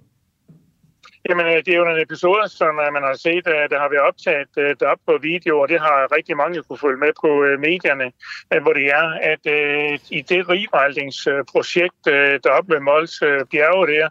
Jamen, 1.29 1.47
øh, 1.47 1.57
det 1.64 1.68
er 1.68 1.77
jo 1.77 1.91
en 1.91 2.01
episode, 2.01 2.49
som 2.49 2.79
øh, 2.79 2.93
man 2.93 3.03
har 3.03 3.14
set, 3.14 3.47
øh, 3.47 3.70
der 3.70 3.79
har 3.79 3.89
været 3.89 4.09
optaget 4.11 4.81
derop 4.81 4.99
på 5.07 5.18
video, 5.22 5.61
og 5.61 5.68
det 5.68 5.81
har 5.81 6.14
rigtig 6.16 6.37
mange 6.37 6.62
kunne 6.62 6.79
følge 6.79 6.97
med 7.05 7.12
på 7.22 7.31
medierne, 7.66 8.12
hvor 8.62 8.72
det 8.72 8.87
er, 9.01 9.07
at 9.33 9.45
i 10.18 10.20
det 10.31 10.49
rigvejldingsprojekt, 10.49 12.05
der 12.45 12.51
op 12.59 12.68
ved 12.68 12.81
Mols 12.81 13.18
bjerge 13.51 13.87
der, 13.93 14.09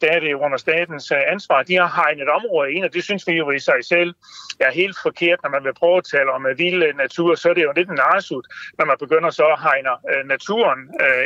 der 0.00 0.08
er 0.16 0.20
det 0.20 0.34
under 0.34 0.56
statens 0.56 1.10
ansvar. 1.10 1.62
De 1.62 1.74
har 1.76 1.90
hegnet 1.96 2.28
området 2.28 2.70
ind, 2.70 2.84
og 2.84 2.94
det 2.94 3.04
synes 3.04 3.26
vi 3.26 3.32
jo 3.32 3.50
i 3.50 3.58
sig 3.58 3.80
selv 3.84 4.14
er 4.60 4.70
helt 4.70 4.96
forkert, 5.02 5.38
når 5.42 5.50
man 5.50 5.64
vil 5.64 5.74
prøve 5.74 5.96
at 5.96 6.04
tale 6.04 6.30
om 6.32 6.46
vild 6.56 6.94
natur, 6.94 7.34
så 7.34 7.50
er 7.50 7.54
det 7.54 7.62
jo 7.62 7.72
lidt 7.76 7.88
en 7.88 7.94
narsut, 7.94 8.46
når 8.78 8.84
man 8.84 8.96
begynder 9.00 9.30
så 9.30 9.46
at 9.46 9.60
hegne 9.66 9.92
naturen 10.24 10.80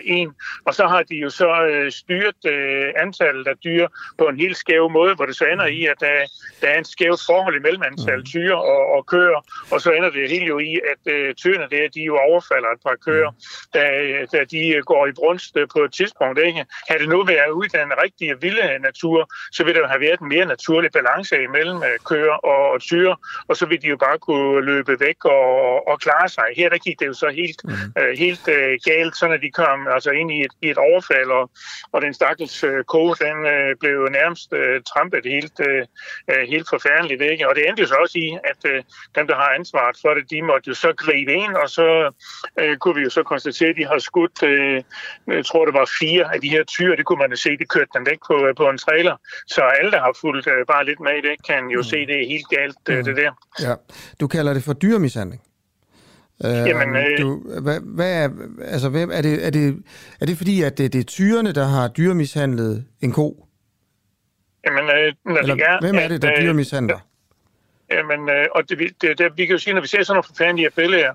ind, 0.04 0.30
og 0.66 0.74
så 0.74 0.86
har 0.86 1.02
de 1.02 1.14
jo 1.14 1.30
så 1.30 1.50
styret 1.90 2.42
antallet 2.96 3.46
af 3.46 3.56
dyr 3.64 3.88
på 4.18 4.24
en 4.24 4.36
helt 4.36 4.56
skæv 4.56 4.90
måde, 4.90 5.07
hvor 5.16 5.26
det 5.26 5.36
så 5.36 5.44
ender 5.44 5.66
i, 5.66 5.86
at 5.86 6.00
der, 6.00 6.16
der 6.60 6.68
er 6.68 6.78
en 6.78 6.84
skævt 6.84 7.20
forhold 7.26 7.56
imellem 7.56 7.82
antal 7.82 8.18
mm. 8.18 8.24
tyre 8.24 8.56
og, 8.56 8.82
og 8.96 9.06
køer, 9.06 9.40
og 9.70 9.80
så 9.80 9.90
ender 9.90 10.10
det 10.10 10.30
helt 10.30 10.48
jo 10.48 10.58
i, 10.58 10.80
at 10.92 11.02
uh, 11.14 11.34
tyrene 11.34 11.66
der, 11.70 11.88
de 11.94 12.00
jo 12.00 12.16
overfalder 12.16 12.68
et 12.68 12.82
par 12.86 12.96
køer, 13.06 13.30
mm. 13.30 13.36
da, 13.74 13.82
da 14.32 14.44
de 14.44 14.82
går 14.86 15.06
i 15.06 15.12
brunst 15.12 15.56
på 15.74 15.80
et 15.84 15.92
tidspunkt. 15.92 16.38
Ikke? 16.38 16.66
Havde 16.88 17.00
det 17.00 17.08
nu 17.08 17.24
været 17.24 17.50
ude 17.50 17.66
i 17.66 17.76
den 17.78 17.92
rigtige 18.04 18.40
vilde 18.40 18.78
natur, 18.78 19.30
så 19.52 19.64
ville 19.64 19.80
der 19.80 19.88
have 19.88 20.00
været 20.00 20.20
en 20.20 20.28
mere 20.28 20.46
naturlig 20.46 20.90
balance 20.92 21.42
imellem 21.42 21.82
køer 22.10 22.32
og, 22.32 22.70
og 22.72 22.80
tyre, 22.80 23.16
og 23.48 23.56
så 23.56 23.66
ville 23.66 23.82
de 23.82 23.86
jo 23.86 23.96
bare 23.96 24.18
kunne 24.18 24.64
løbe 24.64 25.00
væk 25.00 25.24
og, 25.24 25.88
og 25.88 26.00
klare 26.00 26.28
sig. 26.28 26.44
Her 26.56 26.68
der 26.68 26.78
gik 26.78 27.00
det 27.00 27.06
jo 27.06 27.12
så 27.12 27.28
helt, 27.28 27.60
mm. 27.64 27.70
uh, 28.00 28.12
helt 28.18 28.48
uh, 28.48 28.74
galt, 28.88 29.16
så 29.16 29.28
når 29.28 29.36
de 29.36 29.50
kom 29.50 29.88
altså 29.88 30.10
ind 30.10 30.32
i 30.32 30.40
et, 30.40 30.54
i 30.62 30.70
et 30.70 30.78
overfald, 30.78 31.30
og, 31.30 31.50
og 31.92 32.02
den 32.02 32.14
stakkels 32.14 32.64
uh, 32.64 32.80
ko, 32.92 33.14
den 33.14 33.36
uh, 33.54 33.70
blev 33.80 34.08
nærmest 34.18 34.52
uh, 34.52 34.76
trampet 34.98 35.24
helt, 35.34 35.60
øh, 35.68 35.82
øh, 36.30 36.44
helt 36.48 36.68
forfærdeligt. 36.74 37.22
Ikke? 37.22 37.48
Og 37.48 37.54
det 37.54 37.62
endte 37.68 37.82
jo 37.82 37.88
så 37.88 37.96
også 38.04 38.18
i, 38.18 38.28
at 38.52 38.60
øh, 38.72 38.82
dem, 39.16 39.26
der 39.30 39.36
har 39.42 39.50
ansvaret 39.58 39.96
for 40.02 40.14
det, 40.14 40.24
de 40.30 40.42
måtte 40.42 40.68
jo 40.68 40.74
så 40.74 40.90
gribe 41.04 41.32
ind, 41.32 41.54
og 41.62 41.68
så 41.78 41.88
øh, 42.60 42.76
kunne 42.76 42.96
vi 42.98 43.02
jo 43.08 43.10
så 43.10 43.22
konstatere, 43.22 43.68
at 43.68 43.76
de 43.80 43.86
har 43.92 43.98
skudt, 43.98 44.42
øh, 44.42 44.82
jeg 45.38 45.44
tror 45.46 45.64
det 45.64 45.74
var 45.80 45.88
fire 46.00 46.24
af 46.34 46.40
de 46.40 46.48
her 46.48 46.64
tyre, 46.64 46.96
det 46.96 47.04
kunne 47.06 47.22
man 47.24 47.30
jo 47.30 47.36
se, 47.36 47.50
de 47.62 47.64
kørte 47.74 47.90
dem 47.96 48.06
væk 48.10 48.20
på, 48.28 48.36
øh, 48.46 48.54
på 48.60 48.64
en 48.72 48.78
trailer. 48.78 49.16
Så 49.54 49.62
alle, 49.78 49.90
der 49.90 50.00
har 50.06 50.14
fulgt 50.20 50.46
øh, 50.52 50.66
bare 50.72 50.84
lidt 50.84 51.00
med 51.06 51.14
i 51.20 51.22
det, 51.28 51.36
kan 51.48 51.62
jo 51.76 51.80
mm. 51.80 51.90
se, 51.92 51.98
det 52.10 52.16
er 52.22 52.26
helt 52.34 52.48
galt, 52.56 52.82
øh, 52.90 52.98
mm. 52.98 53.04
det 53.04 53.16
der. 53.16 53.32
Ja. 53.66 53.74
Du 54.20 54.26
kalder 54.26 54.52
det 54.54 54.62
for 54.68 54.72
dyremishandling? 54.72 55.42
Jamen, 56.44 56.96
øh, 56.96 57.18
du, 57.18 57.42
hvad, 57.62 57.80
hvad 57.80 58.24
er, 58.24 58.28
altså, 58.64 58.88
hvem, 58.88 59.10
er, 59.12 59.22
det, 59.22 59.46
er, 59.46 59.50
det, 59.50 59.82
er 60.20 60.26
det 60.26 60.36
fordi, 60.36 60.62
at 60.62 60.78
det, 60.78 60.92
det 60.92 61.00
er 61.00 61.04
tyrene, 61.04 61.52
der 61.52 61.64
har 61.64 61.88
dyremishandlet 61.88 62.84
en 63.00 63.12
ko? 63.12 63.47
Jamen, 64.68 64.84
øh, 64.90 65.12
når 65.24 65.36
Eller, 65.36 65.54
det 65.54 65.64
er, 65.64 65.80
hvem 65.80 65.94
er 65.94 66.08
det, 66.08 66.22
der 66.22 66.48
øh, 66.48 66.56
mishandler? 66.56 66.98
Jamen, 67.90 68.28
øh, 68.28 68.46
og 68.54 68.68
det, 68.68 68.78
det, 69.00 69.18
det, 69.18 69.32
vi 69.36 69.46
kan 69.46 69.52
jo 69.52 69.58
sige, 69.58 69.74
når 69.74 69.80
vi 69.80 69.86
ser 69.86 70.02
sådan 70.02 70.14
nogle 70.14 70.30
forfærdelige 70.32 70.70
billeder, 70.70 71.12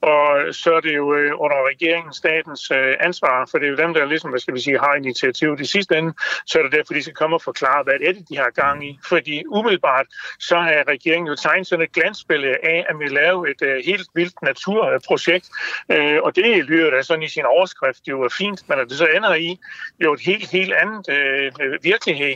og 0.00 0.54
så 0.54 0.74
er 0.74 0.80
det 0.80 0.96
jo 0.96 1.14
øh, 1.14 1.32
under 1.44 1.68
regeringen 1.68 2.12
statens 2.12 2.70
øh, 2.70 2.94
ansvar, 3.00 3.48
for 3.50 3.58
det 3.58 3.66
er 3.66 3.70
jo 3.70 3.76
dem, 3.76 3.94
der 3.94 4.04
ligesom, 4.04 4.30
hvad 4.30 4.40
skal 4.40 4.54
vi 4.54 4.60
sige, 4.60 4.78
har 4.78 4.94
initiativ. 4.94 5.56
i 5.60 5.64
sidste 5.64 5.98
ende, 5.98 6.12
så 6.46 6.58
er 6.58 6.62
det 6.62 6.72
derfor, 6.72 6.94
de 6.94 7.02
skal 7.02 7.14
komme 7.14 7.36
og 7.36 7.42
forklare, 7.42 7.82
hvad 7.82 7.94
det 7.98 8.08
er, 8.08 8.12
de 8.30 8.36
har 8.36 8.50
gang 8.50 8.88
i. 8.88 8.98
Fordi 9.08 9.44
umiddelbart, 9.46 10.06
så 10.38 10.56
har 10.58 10.84
regeringen 10.88 11.26
jo 11.28 11.36
tegnet 11.36 11.66
sådan 11.66 11.84
et 11.84 11.92
glansbillede 11.92 12.56
af, 12.62 12.86
at 12.88 12.98
vi 12.98 13.08
laver 13.08 13.46
et 13.46 13.62
øh, 13.62 13.82
helt 13.84 14.08
vildt 14.14 14.42
naturprojekt, 14.42 15.48
øh, 15.92 16.18
og 16.22 16.36
det 16.36 16.64
lyder 16.64 16.90
da 16.90 17.02
sådan 17.02 17.22
i 17.22 17.28
sin 17.28 17.44
overskrift 17.44 18.08
jo 18.08 18.22
er 18.22 18.28
fint, 18.28 18.68
men 18.68 18.78
at 18.78 18.88
det 18.88 18.98
så 18.98 19.06
ender 19.16 19.34
i 19.34 19.58
jo 20.04 20.12
et 20.12 20.20
helt, 20.20 20.50
helt 20.50 20.72
andet 20.72 21.08
øh, 21.08 21.52
virkelighed, 21.82 22.34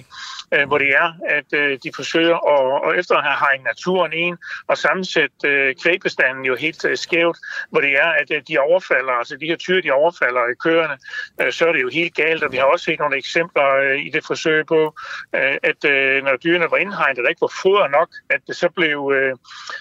øh, 0.55 0.67
hvor 0.69 0.79
det 0.79 0.89
er, 0.89 1.13
at 1.29 1.53
øh, 1.53 1.79
de 1.85 1.91
forsøger 1.97 2.37
at, 2.37 2.85
og 2.87 2.99
efter 2.99 3.17
at 3.17 3.25
have 3.25 3.39
hegnet 3.39 3.80
naturen 3.81 4.13
en 4.13 4.37
og 4.69 4.79
sammensætte 4.79 5.49
øh, 5.49 5.75
kvægbestanden 5.83 6.45
jo 6.45 6.57
helt 6.57 6.85
øh, 6.85 6.97
skævt, 6.97 7.39
hvor 7.71 7.81
det 7.81 7.93
er, 7.93 8.11
at 8.21 8.31
øh, 8.31 8.43
de 8.49 8.59
overfalder, 8.59 9.13
altså 9.13 9.37
de 9.37 9.47
her 9.47 9.57
tyre, 9.57 9.81
de 9.81 9.91
overfalder 9.91 10.45
i 10.53 10.57
køerne, 10.65 10.97
øh, 11.41 11.53
så 11.53 11.67
er 11.69 11.73
det 11.73 11.83
jo 11.83 11.89
helt 11.89 12.15
galt, 12.15 12.43
og 12.43 12.53
vi 12.53 12.57
har 12.57 12.65
også 12.65 12.85
set 12.85 12.99
nogle 12.99 13.17
eksempler 13.17 13.69
øh, 13.77 14.07
i 14.07 14.11
det 14.11 14.27
forsøg 14.27 14.67
på, 14.67 14.95
øh, 15.35 15.57
at 15.63 15.85
øh, 15.85 16.25
når 16.25 16.37
dyrene 16.37 16.71
var 16.71 16.77
indhegnet, 16.77 17.25
der 17.25 17.29
ikke 17.29 17.41
var 17.41 17.55
foder 17.63 17.89
nok, 17.89 18.09
at 18.31 18.41
det 18.47 18.57
så 18.57 18.69
blev, 18.69 19.13
øh, 19.17 19.37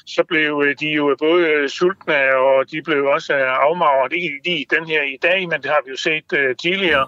så 0.05 0.23
blev 0.23 0.63
øh, 0.65 0.75
de 0.79 0.87
jo 0.87 1.15
både 1.19 1.47
øh, 1.47 1.69
sultne, 1.69 2.35
og 2.35 2.71
de 2.71 2.81
blev 2.81 3.05
også 3.05 3.33
øh, 3.33 3.65
afmagret, 3.67 4.13
ikke 4.13 4.39
lige 4.45 4.65
den 4.69 4.85
her 4.85 5.01
i 5.03 5.17
dag, 5.21 5.39
men 5.49 5.61
det 5.61 5.69
har 5.71 5.81
vi 5.85 5.89
jo 5.91 5.97
set 5.97 6.29
øh, 6.33 6.55
tidligere. 6.55 7.07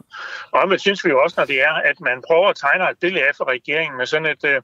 Og 0.51 0.69
man 0.69 0.79
synes 0.79 1.05
vi 1.05 1.09
jo 1.09 1.21
også, 1.23 1.35
når 1.37 1.45
det 1.45 1.61
er, 1.61 1.73
at 1.73 1.97
man 1.99 2.23
prøver 2.27 2.47
at 2.49 2.55
tegne 2.55 2.89
et 2.89 2.99
billede 3.01 3.25
af 3.27 3.33
for 3.37 3.45
regeringen 3.55 3.97
med 3.97 4.05
sådan 4.05 4.31
et 4.35 4.43
øh, 4.45 4.61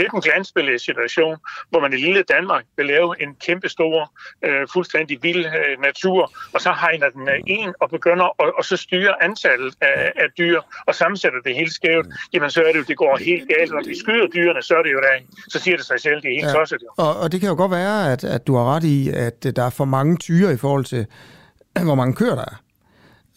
lidt 0.00 0.12
en 0.12 0.20
glansbillede 0.20 0.78
situation, 0.78 1.35
hvor 1.70 1.80
man 1.80 1.92
i 1.92 1.96
lille 1.96 2.22
Danmark 2.22 2.64
vil 2.76 2.86
lave 2.86 3.22
en 3.22 3.34
kæmpe 3.34 3.68
stor, 3.68 4.12
øh, 4.44 4.66
fuldstændig 4.72 5.18
vild 5.22 5.46
øh, 5.46 5.80
natur, 5.82 6.32
og 6.54 6.60
så 6.60 6.72
hegner 6.72 7.08
den 7.08 7.28
øh, 7.28 7.40
en 7.46 7.74
og 7.80 7.90
begynder 7.90 8.24
at 8.42 8.52
og 8.58 8.64
så 8.64 8.76
styre 8.76 9.22
antallet 9.22 9.74
af, 9.80 10.12
af 10.16 10.28
dyr, 10.38 10.60
og 10.86 10.94
sammensætter 10.94 11.40
det 11.44 11.54
helt 11.54 11.72
skævt, 11.72 12.06
jamen 12.32 12.50
så 12.50 12.62
er 12.62 12.72
det 12.72 12.78
jo, 12.78 12.84
det 12.88 12.96
går 12.96 13.16
helt 13.16 13.48
galt. 13.48 13.70
Når 13.72 13.82
vi 13.88 13.98
skyder 13.98 14.26
dyrene, 14.34 14.62
så 14.62 14.74
er 14.74 14.82
det 14.82 14.92
jo 14.92 15.00
der, 15.00 15.16
så 15.48 15.58
siger 15.58 15.76
det 15.76 15.86
sig 15.86 16.00
selv, 16.00 16.22
det 16.22 16.28
er 16.28 16.34
helt 16.40 16.46
ja. 16.46 16.52
tosset. 16.52 16.82
Og, 16.96 17.16
og 17.16 17.32
det 17.32 17.40
kan 17.40 17.48
jo 17.48 17.56
godt 17.56 17.70
være, 17.70 18.12
at, 18.12 18.24
at 18.24 18.46
du 18.46 18.56
har 18.56 18.74
ret 18.74 18.84
i, 18.84 19.08
at 19.08 19.56
der 19.56 19.62
er 19.62 19.70
for 19.70 19.84
mange 19.84 20.16
tyre 20.16 20.52
i 20.52 20.56
forhold 20.56 20.84
til, 20.84 21.06
hvor 21.88 21.94
mange 21.94 22.14
køer 22.14 22.34
der 22.34 22.44
er. 22.44 22.56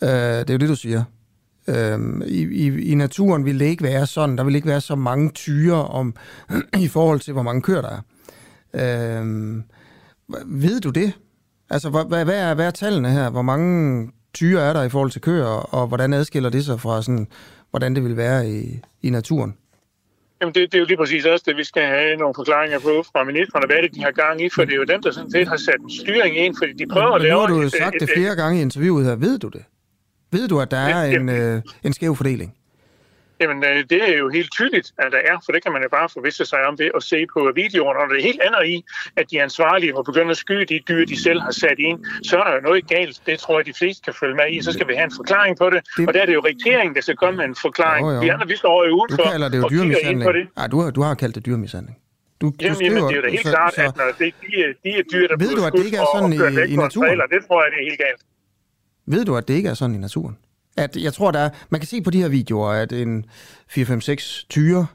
Øh, 0.03 0.39
det 0.39 0.49
er 0.49 0.53
jo 0.53 0.57
det, 0.57 0.69
du 0.69 0.75
siger. 0.75 1.03
Øhm, 1.69 2.21
i, 2.25 2.41
i, 2.41 2.91
I 2.91 2.95
naturen 2.95 3.45
vil 3.45 3.59
det 3.59 3.65
ikke 3.65 3.83
være 3.83 4.07
sådan. 4.07 4.37
Der 4.37 4.43
vil 4.43 4.55
ikke 4.55 4.67
være 4.67 4.81
så 4.81 4.95
mange 4.95 5.31
tyre 5.31 5.87
om, 5.87 6.15
i 6.85 6.87
forhold 6.87 7.19
til, 7.19 7.33
hvor 7.33 7.43
mange 7.43 7.61
køer 7.61 7.81
der 7.81 7.89
er. 7.89 8.01
Øhm, 9.19 9.63
ved 10.45 10.81
du 10.81 10.89
det? 10.89 11.13
Altså, 11.69 11.89
hvad, 11.89 12.25
hvad, 12.25 12.39
er, 12.39 12.53
hvad 12.53 12.67
er 12.67 12.71
tallene 12.71 13.09
her? 13.09 13.29
Hvor 13.29 13.41
mange 13.41 14.11
tyre 14.33 14.61
er 14.61 14.73
der 14.73 14.83
i 14.83 14.89
forhold 14.89 15.11
til 15.11 15.21
køer, 15.21 15.45
og 15.45 15.87
hvordan 15.87 16.13
adskiller 16.13 16.49
det 16.49 16.65
sig 16.65 16.79
fra, 16.79 17.01
sådan, 17.01 17.27
hvordan 17.69 17.95
det 17.95 18.03
vil 18.03 18.17
være 18.17 18.49
i, 18.49 18.79
i 19.01 19.09
naturen? 19.09 19.57
Jamen 20.41 20.53
det, 20.53 20.71
det 20.71 20.77
er 20.77 20.79
jo 20.79 20.85
lige 20.85 20.97
præcis 20.97 21.25
også 21.25 21.43
det, 21.47 21.57
vi 21.57 21.63
skal 21.63 21.83
have 21.83 22.15
nogle 22.15 22.33
forklaringer 22.35 22.79
på 22.79 23.03
fra 23.11 23.23
ministerne, 23.23 23.65
hvad 23.65 23.77
det, 23.83 23.95
de 23.95 24.03
har 24.03 24.11
gang 24.11 24.41
i, 24.41 24.49
for 24.55 24.63
det 24.65 24.73
er 24.73 24.77
jo 24.77 24.83
dem, 24.83 25.01
der 25.01 25.11
sådan 25.11 25.31
set 25.31 25.47
har 25.47 25.57
sat 25.57 25.79
en 25.79 25.89
styring 25.89 26.37
ind, 26.37 26.55
fordi 26.57 26.73
de 26.73 26.87
prøver 26.87 27.15
at 27.15 27.21
lave... 27.21 27.33
Nu 27.33 27.39
har 27.39 27.47
du 27.47 27.61
jo 27.61 27.69
sagt 27.69 27.95
et, 27.95 28.01
det 28.01 28.09
flere 28.15 28.35
gange 28.35 28.59
i 28.59 28.61
interviewet 28.61 29.05
her. 29.05 29.15
Ved 29.15 29.39
du 29.39 29.47
det? 29.47 29.63
Ved 30.31 30.47
du, 30.47 30.59
at 30.59 30.71
der 30.71 30.77
er 30.77 31.03
en, 31.03 31.29
øh, 31.29 31.61
en 31.83 31.93
skæv 31.93 32.15
fordeling? 32.15 32.55
Jamen, 33.41 33.63
øh, 33.63 33.83
det 33.89 34.09
er 34.09 34.17
jo 34.17 34.29
helt 34.29 34.51
tydeligt, 34.51 34.87
at 34.97 35.11
der 35.11 35.17
er, 35.31 35.37
for 35.45 35.51
det 35.51 35.63
kan 35.63 35.71
man 35.71 35.81
jo 35.83 35.89
bare 35.89 36.09
forvisse 36.09 36.45
sig 36.45 36.61
om 36.67 36.79
ved 36.79 36.89
at 36.95 37.03
se 37.03 37.25
på 37.33 37.51
videoerne. 37.55 37.99
Og 37.99 38.09
det 38.09 38.17
er 38.19 38.23
helt 38.23 38.41
andet 38.47 38.63
i, 38.75 38.85
at 39.19 39.25
de 39.31 39.41
ansvarlige 39.41 39.91
må 39.93 40.01
begynde 40.01 40.31
at 40.31 40.37
skyde 40.37 40.65
de 40.65 40.79
dyr, 40.89 41.05
de 41.05 41.17
selv 41.23 41.39
har 41.41 41.51
sat 41.51 41.79
ind. 41.89 41.99
Så 42.23 42.37
er 42.39 42.43
der 42.43 42.53
jo 42.55 42.61
noget 42.61 42.87
galt. 42.87 43.21
Det 43.25 43.39
tror 43.39 43.59
jeg, 43.59 43.65
de 43.65 43.73
fleste 43.79 44.01
kan 44.05 44.13
følge 44.21 44.35
med 44.35 44.47
i. 44.51 44.61
Så 44.61 44.71
skal 44.71 44.87
vi 44.87 44.93
have 44.93 45.05
en 45.11 45.15
forklaring 45.21 45.57
på 45.57 45.69
det. 45.69 45.79
det... 45.97 46.07
Og 46.07 46.13
der 46.13 46.21
er 46.21 46.25
det 46.25 46.33
jo 46.33 46.41
regeringen, 46.51 46.95
der 46.95 47.01
skal 47.01 47.15
komme 47.15 47.37
med 47.37 47.45
en 47.45 47.55
forklaring. 47.55 48.07
Jo, 48.07 48.13
jo. 48.13 48.19
Vi 48.19 48.27
andre, 48.29 48.47
vi 48.47 48.55
står 48.55 48.85
jo 48.87 48.91
udenfor 49.01 49.23
du 49.23 49.29
kalder 49.31 49.49
det 49.49 49.57
jo 49.57 49.67
dyremishandling. 49.69 50.33
Det. 50.33 50.47
Ej, 50.57 50.67
du, 50.67 50.79
har, 50.81 50.91
du 50.91 51.01
har 51.01 51.13
kaldt 51.15 51.35
det 51.35 51.45
dyremishandling. 51.45 51.97
Du, 52.41 52.53
jamen, 52.61 52.77
du 52.77 52.83
jamen, 52.85 53.03
det 53.03 53.11
er 53.11 53.15
jo 53.15 53.21
da 53.21 53.29
helt 53.29 53.47
så, 53.47 53.51
klart, 53.55 53.73
så, 53.73 53.81
at 53.81 53.97
når 53.97 54.05
det, 54.19 54.33
de, 54.41 54.55
de 54.83 54.89
er 54.99 55.03
dyr, 55.13 55.27
der 55.27 55.37
ved 55.43 55.51
du, 55.57 55.65
at 55.65 55.73
det 55.73 55.85
ikke 55.85 55.97
er 55.97 56.07
sådan 56.15 56.33
i, 56.33 56.39
i 56.73 56.75
naturen? 56.75 57.07
Trailer, 57.07 57.25
det 57.33 57.39
tror 57.47 57.57
jeg, 57.63 57.69
det 57.71 57.79
er 57.81 57.85
helt 57.89 58.01
galt. 58.05 58.21
Ved 59.09 59.25
du, 59.25 59.35
at 59.37 59.47
det 59.47 59.53
ikke 59.53 59.69
er 59.69 59.73
sådan 59.73 59.95
i 59.95 59.97
naturen? 59.97 60.37
At 60.77 60.97
jeg 60.97 61.13
tror, 61.13 61.31
der 61.31 61.39
er, 61.39 61.49
man 61.69 61.81
kan 61.81 61.87
se 61.87 62.01
på 62.01 62.09
de 62.09 62.21
her 62.21 62.27
videoer, 62.27 62.69
at 62.69 62.91
en 62.91 63.25
4-5-6 63.71 64.45
tyre 64.49 64.87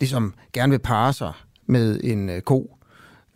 ligesom 0.00 0.34
gerne 0.52 0.70
vil 0.70 0.78
parre 0.78 1.12
sig 1.12 1.32
med 1.66 2.00
en 2.04 2.30
øh, 2.30 2.40
ko 2.40 2.76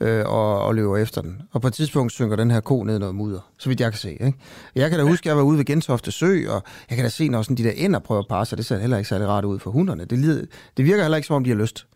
øh, 0.00 0.26
og, 0.26 0.62
og 0.62 0.74
løber 0.74 0.96
efter 0.96 1.22
den. 1.22 1.42
Og 1.52 1.60
på 1.60 1.68
et 1.68 1.74
tidspunkt 1.74 2.12
synker 2.12 2.36
den 2.36 2.50
her 2.50 2.60
ko 2.60 2.82
ned 2.82 2.96
i 2.96 2.98
noget 2.98 3.14
mudder, 3.14 3.50
så 3.58 3.68
vidt 3.68 3.80
jeg 3.80 3.90
kan 3.92 3.98
se. 3.98 4.10
Ikke? 4.10 4.32
Jeg 4.74 4.90
kan 4.90 4.98
da 4.98 5.04
huske, 5.04 5.24
at 5.24 5.26
jeg 5.26 5.36
var 5.36 5.42
ude 5.42 5.58
ved 5.58 5.64
Gentofte 5.64 6.12
Sø, 6.12 6.48
og 6.48 6.62
jeg 6.90 6.96
kan 6.96 7.04
da 7.04 7.08
se, 7.08 7.28
når 7.28 7.42
sådan 7.42 7.56
de 7.56 7.64
der 7.64 7.72
ender 7.76 7.98
prøver 7.98 8.20
at 8.20 8.28
parre 8.28 8.46
sig, 8.46 8.58
det 8.58 8.66
ser 8.66 8.78
heller 8.78 8.96
ikke 8.96 9.08
særlig 9.08 9.28
rart 9.28 9.44
ud 9.44 9.58
for 9.58 9.70
hunderne. 9.70 10.04
Det, 10.04 10.18
lider, 10.18 10.44
det 10.76 10.84
virker 10.84 11.02
heller 11.02 11.16
ikke, 11.16 11.26
som 11.26 11.36
om 11.36 11.44
de 11.44 11.50
har 11.50 11.56
lyst. 11.56 11.86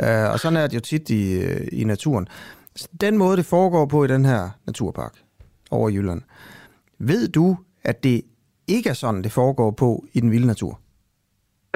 Øh, 0.00 0.30
og 0.32 0.40
sådan 0.40 0.56
er 0.56 0.66
det 0.66 0.74
jo 0.74 0.80
tit 0.80 1.10
i, 1.10 1.32
øh, 1.32 1.68
i 1.72 1.84
naturen. 1.84 2.28
Den 3.00 3.18
måde, 3.18 3.36
det 3.36 3.46
foregår 3.46 3.86
på 3.86 4.04
i 4.04 4.08
den 4.08 4.24
her 4.24 4.50
naturpark 4.66 5.12
over 5.70 5.88
Jylland, 5.88 6.22
ved 6.98 7.28
du, 7.28 7.56
at 7.82 8.04
det 8.04 8.22
ikke 8.68 8.90
er 8.90 8.94
sådan, 8.94 9.22
det 9.22 9.32
foregår 9.32 9.70
på 9.70 10.04
i 10.12 10.20
den 10.20 10.30
vilde 10.30 10.46
natur? 10.46 10.80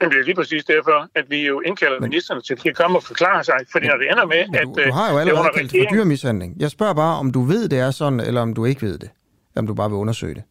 Men 0.01 0.11
det 0.11 0.19
er 0.19 0.25
lige 0.25 0.35
præcis 0.35 0.65
derfor, 0.65 1.09
at 1.15 1.25
vi 1.29 1.47
jo 1.47 1.61
indkalder 1.61 2.01
Men... 2.01 2.11
ministerne 2.11 2.41
til 2.43 2.59
at 2.69 2.77
komme 2.77 2.99
og 2.99 3.03
forklare 3.03 3.45
sig. 3.45 3.55
Fordi 3.73 3.87
når 3.87 3.97
det 3.97 4.11
ender 4.13 4.27
med, 4.27 4.45
Men 4.49 4.75
du, 4.75 4.81
at... 4.81 4.87
Du 4.87 4.93
har 4.93 5.09
jo 5.11 5.15
øh, 5.15 5.21
allerede 5.21 5.49
kaldt 5.57 5.71
for 5.71 5.95
dyrmishandling. 5.95 6.57
Jeg 6.61 6.71
spørger 6.71 6.95
bare, 6.95 7.19
om 7.19 7.31
du 7.33 7.43
ved, 7.43 7.69
det 7.69 7.79
er 7.79 7.91
sådan, 7.91 8.21
eller 8.21 8.41
om 8.41 8.55
du 8.55 8.65
ikke 8.65 8.83
ved 8.83 8.99
det. 8.99 9.11
Om 9.57 9.67
du 9.67 9.75
bare 9.75 9.91
vil 9.91 9.97
undersøge 9.97 10.35
det. 10.35 10.43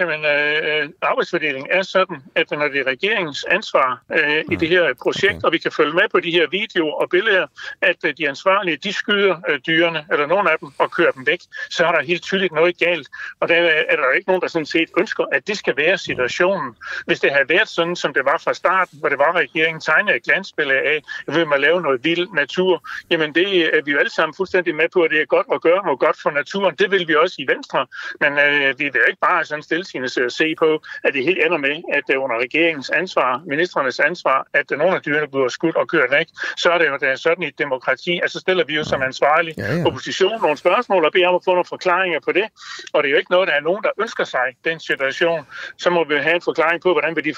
Jamen, 0.00 0.24
øh, 0.24 0.88
arbejdsfordelingen 1.02 1.70
er 1.70 1.82
sådan, 1.82 2.16
at 2.34 2.50
når 2.50 2.68
det 2.68 2.80
er 2.80 2.86
regeringens 2.86 3.44
ansvar 3.44 4.02
øh, 4.12 4.44
i 4.52 4.56
det 4.56 4.68
her 4.68 4.94
projekt, 5.02 5.36
okay. 5.36 5.46
og 5.46 5.52
vi 5.52 5.58
kan 5.58 5.72
følge 5.72 5.92
med 5.92 6.08
på 6.12 6.20
de 6.20 6.30
her 6.30 6.46
videoer 6.50 6.94
og 6.94 7.10
billeder, 7.10 7.46
at 7.82 7.96
øh, 8.04 8.14
de 8.18 8.28
ansvarlige, 8.28 8.76
de 8.76 8.92
skyder 8.92 9.36
øh, 9.48 9.58
dyrene, 9.66 10.06
eller 10.12 10.26
nogle 10.26 10.50
af 10.50 10.58
dem, 10.58 10.68
og 10.78 10.90
kører 10.90 11.10
dem 11.10 11.26
væk, 11.26 11.40
så 11.70 11.86
er 11.86 11.92
der 11.92 12.02
helt 12.02 12.22
tydeligt 12.22 12.52
noget 12.52 12.78
galt. 12.78 13.08
Og 13.40 13.48
der 13.48 13.54
er 13.54 13.96
der 13.96 14.12
ikke 14.16 14.28
nogen, 14.28 14.42
der 14.42 14.48
sådan 14.48 14.66
set 14.66 14.90
ønsker, 14.98 15.24
at 15.32 15.46
det 15.46 15.58
skal 15.58 15.76
være 15.76 15.98
situationen. 15.98 16.74
Hvis 17.06 17.20
det 17.20 17.30
havde 17.30 17.48
været 17.48 17.68
sådan, 17.68 17.96
som 17.96 18.14
det 18.14 18.24
var 18.24 18.38
fra 18.44 18.54
starten, 18.54 18.98
hvor 18.98 19.08
det 19.08 19.18
var, 19.18 19.32
regeringen 19.36 19.80
tegnede 19.80 20.16
et 20.16 20.22
glansbillede 20.22 20.78
af, 20.78 21.02
at 21.28 21.34
vil 21.34 21.46
man 21.46 21.60
lave 21.60 21.82
noget 21.82 22.04
vild 22.04 22.28
natur, 22.34 22.88
jamen 23.10 23.34
det 23.34 23.76
er 23.76 23.82
vi 23.84 23.90
jo 23.92 23.98
alle 23.98 24.10
sammen 24.10 24.34
fuldstændig 24.34 24.74
med 24.74 24.88
på, 24.92 25.02
at 25.02 25.10
det 25.10 25.20
er 25.20 25.24
godt 25.24 25.46
at 25.52 25.60
gøre 25.60 25.84
noget 25.84 25.98
godt 25.98 26.16
for 26.22 26.30
naturen. 26.30 26.74
Det 26.74 26.90
vil 26.90 27.08
vi 27.08 27.14
også 27.14 27.36
i 27.38 27.46
Venstre, 27.48 27.86
men 28.20 28.38
øh, 28.38 28.78
vi 28.78 28.84
vil 28.84 29.00
ikke 29.08 29.20
bare 29.20 29.44
sådan 29.44 29.62
stille 29.62 29.84
stilsigende 29.88 30.26
at 30.26 30.32
se 30.32 30.54
på, 30.58 30.70
at 31.04 31.10
det 31.14 31.24
helt 31.24 31.40
ender 31.46 31.58
med, 31.58 31.76
at 31.96 32.02
det 32.06 32.14
er 32.14 32.20
under 32.26 32.36
regeringens 32.44 32.90
ansvar, 32.90 33.30
ministernes 33.46 34.00
ansvar, 34.00 34.38
at 34.54 34.66
nogle 34.70 34.94
af 34.96 35.02
dyrene 35.02 35.28
bliver 35.32 35.48
skudt 35.48 35.76
og 35.76 35.88
kørt 35.88 36.10
væk. 36.10 36.26
Så 36.56 36.66
er 36.70 36.78
det 36.78 36.86
jo 36.88 36.96
det 37.02 37.08
er 37.08 37.16
sådan 37.16 37.42
i 37.42 37.46
et 37.46 37.58
demokrati, 37.58 38.20
at 38.24 38.30
så 38.30 38.38
stiller 38.40 38.64
vi 38.64 38.74
jo 38.80 38.84
som 38.84 39.02
ansvarlig 39.02 39.54
ja, 39.58 39.76
ja. 39.76 39.86
opposition 39.86 40.40
nogle 40.42 40.56
spørgsmål 40.56 41.04
og 41.04 41.12
beder 41.12 41.28
om 41.28 41.34
at 41.34 41.44
få 41.44 41.50
nogle 41.50 41.64
forklaringer 41.64 42.20
på 42.26 42.32
det. 42.32 42.46
Og 42.92 43.02
det 43.02 43.08
er 43.08 43.12
jo 43.14 43.18
ikke 43.22 43.30
noget, 43.30 43.48
der 43.48 43.54
er 43.54 43.60
nogen, 43.60 43.82
der 43.82 43.90
ønsker 44.00 44.24
sig 44.24 44.46
den 44.64 44.80
situation. 44.80 45.40
Så 45.78 45.90
må 45.90 46.04
vi 46.04 46.14
have 46.14 46.34
en 46.34 46.42
forklaring 46.50 46.82
på, 46.82 46.92
hvordan 46.92 47.16
vil 47.16 47.24
de 47.24 47.34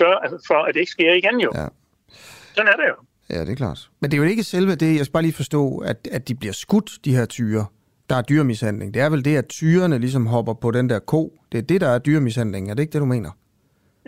sørge 0.00 0.38
for, 0.46 0.60
at 0.66 0.74
det 0.74 0.80
ikke 0.80 0.92
sker 0.92 1.12
igen 1.12 1.40
jo. 1.40 1.50
Ja. 1.54 1.66
Sådan 2.54 2.72
er 2.72 2.76
det 2.76 2.86
jo. 2.92 2.96
Ja, 3.30 3.40
det 3.40 3.50
er 3.50 3.54
klart. 3.54 3.88
Men 4.00 4.10
det 4.10 4.16
er 4.16 4.22
jo 4.22 4.28
ikke 4.28 4.42
selve 4.42 4.74
det, 4.74 4.96
jeg 4.96 5.04
skal 5.04 5.12
bare 5.12 5.22
lige 5.22 5.32
forstå, 5.32 5.78
at, 5.78 6.08
at 6.12 6.28
de 6.28 6.34
bliver 6.34 6.52
skudt, 6.52 6.90
de 7.04 7.16
her 7.16 7.26
tyre 7.26 7.66
der 8.10 8.16
er 8.16 8.22
dyremishandling. 8.22 8.94
Det 8.94 9.02
er 9.02 9.08
vel 9.08 9.24
det, 9.24 9.36
at 9.36 9.48
tyrene 9.48 9.98
ligesom 9.98 10.26
hopper 10.26 10.54
på 10.54 10.70
den 10.70 10.90
der 10.90 10.98
ko. 10.98 11.38
Det 11.52 11.58
er 11.58 11.62
det, 11.62 11.80
der 11.80 11.88
er 11.88 11.98
dyremishandling. 11.98 12.70
Er 12.70 12.74
det 12.74 12.82
ikke 12.82 12.92
det, 12.92 13.00
du 13.00 13.06
mener? 13.06 13.30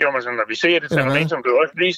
Jo, 0.03 0.11
men 0.11 0.23
så 0.23 0.31
når 0.31 0.49
vi 0.49 0.55
ser 0.55 0.81
det 0.81 0.89
fænomen, 0.93 1.29
som 1.29 1.43
du 1.47 1.59
også 1.63 1.75
lige 1.79 1.95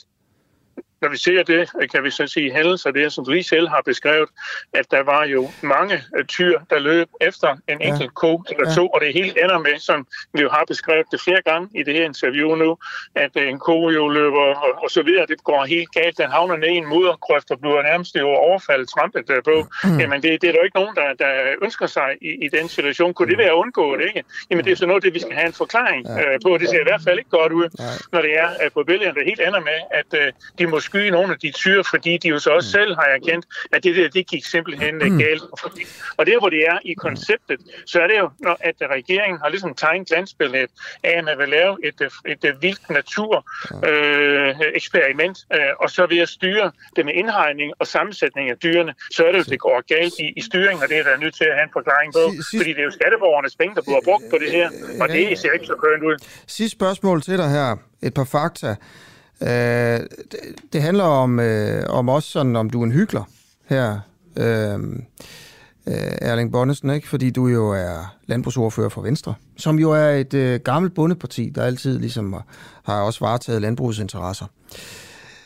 når 1.02 1.08
vi 1.08 1.16
ser 1.16 1.42
det, 1.42 1.90
kan 1.92 2.04
vi 2.04 2.10
så 2.10 2.26
sige 2.26 2.52
hændelser, 2.52 2.90
det 2.90 3.12
som 3.12 3.24
du 3.24 3.30
lige 3.30 3.44
selv 3.44 3.68
har 3.68 3.82
beskrevet, 3.84 4.28
at 4.72 4.90
der 4.90 5.02
var 5.02 5.24
jo 5.24 5.48
mange 5.62 6.02
øh, 6.16 6.24
tyr, 6.24 6.60
der 6.70 6.78
løb 6.78 7.08
efter 7.20 7.56
en 7.68 7.80
enkelt 7.82 8.02
ja. 8.02 8.20
ko 8.22 8.42
eller 8.50 8.74
to, 8.74 8.82
ja. 8.82 8.88
og 8.94 9.00
det 9.00 9.12
helt 9.12 9.38
ender 9.42 9.58
med, 9.58 9.78
som 9.78 10.06
vi 10.34 10.40
jo 10.40 10.48
har 10.48 10.64
beskrevet 10.68 11.06
det 11.12 11.20
flere 11.20 11.42
gange 11.42 11.68
i 11.74 11.82
det 11.82 11.94
her 11.94 12.04
interview 12.04 12.54
nu, 12.54 12.78
at 13.14 13.30
øh, 13.36 13.48
en 13.48 13.58
ko 13.58 13.90
jo 13.90 14.08
løber 14.08 14.40
og, 14.40 14.82
og 14.82 14.90
så 14.90 15.02
videre, 15.02 15.26
det 15.26 15.44
går 15.44 15.64
helt 15.64 15.92
galt, 15.92 16.18
den 16.18 16.30
havner 16.30 16.56
ned 16.56 16.68
i 16.68 16.76
en 16.76 16.86
muddergrøft 16.86 17.50
og 17.50 17.60
bliver 17.60 17.82
nærmest 17.82 18.14
jo 18.14 18.28
overfaldet, 18.28 18.88
trampet 18.88 19.30
øh, 19.30 19.42
på. 19.42 19.66
Mm. 19.84 20.00
Jamen 20.00 20.22
det, 20.22 20.42
det 20.42 20.48
er 20.48 20.52
der 20.52 20.58
jo 20.58 20.64
ikke 20.64 20.78
nogen, 20.78 20.96
der, 20.96 21.14
der 21.24 21.30
ønsker 21.62 21.86
sig 21.86 22.08
i, 22.22 22.30
i 22.46 22.48
den 22.48 22.68
situation. 22.68 23.14
Kunne 23.14 23.30
det 23.30 23.38
være 23.38 23.54
undgået, 23.54 24.00
ikke? 24.08 24.24
Jamen 24.50 24.64
det 24.64 24.72
er 24.72 24.76
så 24.76 24.86
noget, 24.86 25.02
det 25.02 25.14
vi 25.14 25.20
skal 25.20 25.32
have 25.32 25.46
en 25.46 25.52
forklaring 25.52 26.06
ja. 26.06 26.32
øh, 26.32 26.40
på. 26.44 26.58
Det 26.58 26.68
ser 26.68 26.80
i 26.80 26.88
hvert 26.90 27.02
fald 27.04 27.18
ikke 27.18 27.30
godt 27.30 27.52
ud, 27.52 27.68
Nej. 27.78 27.86
når 28.12 28.20
det 28.22 28.38
er 28.38 28.48
at 28.60 28.72
på 28.72 28.82
billederne, 28.84 29.14
det 29.18 29.24
helt 29.24 29.40
ender 29.40 29.60
med, 29.60 29.78
at 29.90 30.10
øh, 30.20 30.32
de 30.58 30.66
må 30.66 30.80
skyde 30.86 31.10
nogle 31.10 31.32
af 31.32 31.38
de 31.38 31.50
tyre, 31.50 31.84
fordi 31.84 32.12
de 32.22 32.28
jo 32.28 32.38
så 32.38 32.50
også 32.50 32.68
mm. 32.68 32.78
selv 32.78 32.94
har 33.00 33.08
erkendt, 33.18 33.44
at 33.72 33.84
det 33.84 33.96
der, 33.96 34.08
det 34.08 34.26
gik 34.32 34.44
simpelthen 34.44 34.94
mm. 34.94 35.18
galt. 35.18 35.42
Og 36.18 36.22
der, 36.26 36.38
hvor 36.38 36.48
det 36.48 36.62
er 36.72 36.78
i 36.84 36.92
konceptet, 36.94 37.60
så 37.86 37.96
er 38.02 38.06
det 38.06 38.18
jo, 38.18 38.30
når 38.38 38.56
at 38.60 38.76
regeringen 38.96 39.38
har 39.42 39.48
ligesom 39.48 39.74
tegnet 39.74 40.08
glansbilledet 40.08 40.70
af, 41.02 41.18
at 41.18 41.24
man 41.24 41.38
vil 41.38 41.48
lave 41.48 41.72
et, 41.88 41.98
et, 42.32 42.44
et 42.50 42.56
vildt 42.62 42.90
natur 42.90 43.34
øh, 43.88 44.54
eksperiment, 44.74 45.36
øh, 45.54 45.72
og 45.82 45.90
så 45.90 46.06
ved 46.06 46.18
at 46.18 46.28
styre 46.28 46.72
det 46.96 47.04
med 47.04 47.14
indhegning 47.14 47.72
og 47.78 47.86
sammensætning 47.86 48.50
af 48.50 48.56
dyrene, 48.64 48.94
så 49.16 49.20
er 49.26 49.32
det 49.32 49.38
jo, 49.38 49.44
det 49.44 49.60
går 49.60 49.82
galt 49.94 50.14
i, 50.18 50.26
i 50.36 50.42
styringen, 50.48 50.82
og 50.82 50.88
det 50.88 50.98
er 50.98 51.02
der 51.02 51.16
nødt 51.16 51.34
til 51.34 51.44
at 51.44 51.54
have 51.54 51.64
en 51.64 51.74
forklaring 51.78 52.12
på, 52.12 52.24
fordi 52.58 52.70
det 52.76 52.80
er 52.84 52.88
jo 52.90 52.90
skatteborgernes 53.00 53.56
penge, 53.56 53.74
der 53.74 53.82
bliver 53.82 54.00
brugt 54.04 54.24
på 54.30 54.36
det 54.42 54.50
her, 54.50 54.68
og 55.00 55.08
det 55.08 55.38
ser 55.38 55.52
ikke 55.52 55.66
så 55.66 55.76
kønt 55.84 56.02
ud. 56.10 56.16
Sidste 56.46 56.76
spørgsmål 56.78 57.22
til 57.22 57.38
dig 57.38 57.50
her. 57.50 57.76
Et 58.02 58.14
par 58.14 58.24
fakta. 58.24 58.76
Øh, 59.40 59.48
det, 59.48 60.38
det 60.72 60.82
handler 60.82 61.04
om, 61.04 61.40
øh, 61.40 61.84
om 61.88 62.08
også 62.08 62.30
sådan, 62.30 62.56
om 62.56 62.70
du 62.70 62.80
er 62.80 62.84
en 62.84 62.92
hyggelig 62.92 63.22
her, 63.64 64.00
øh, 64.36 64.78
øh, 65.86 66.12
Erling 66.20 66.52
Bonnesen, 66.52 66.90
ikke? 66.90 67.08
fordi 67.08 67.30
du 67.30 67.48
jo 67.48 67.70
er 67.70 68.16
landbrugsordfører 68.26 68.88
for 68.88 69.02
Venstre, 69.02 69.34
som 69.56 69.78
jo 69.78 69.90
er 69.90 70.10
et 70.10 70.34
øh, 70.34 70.60
gammelt 70.60 70.94
bundeparti, 70.94 71.52
der 71.54 71.62
altid 71.64 71.98
ligesom 71.98 72.36
har 72.82 73.02
også 73.02 73.20
varetaget 73.20 73.62
landbrugets 73.62 73.98
interesser. 73.98 74.46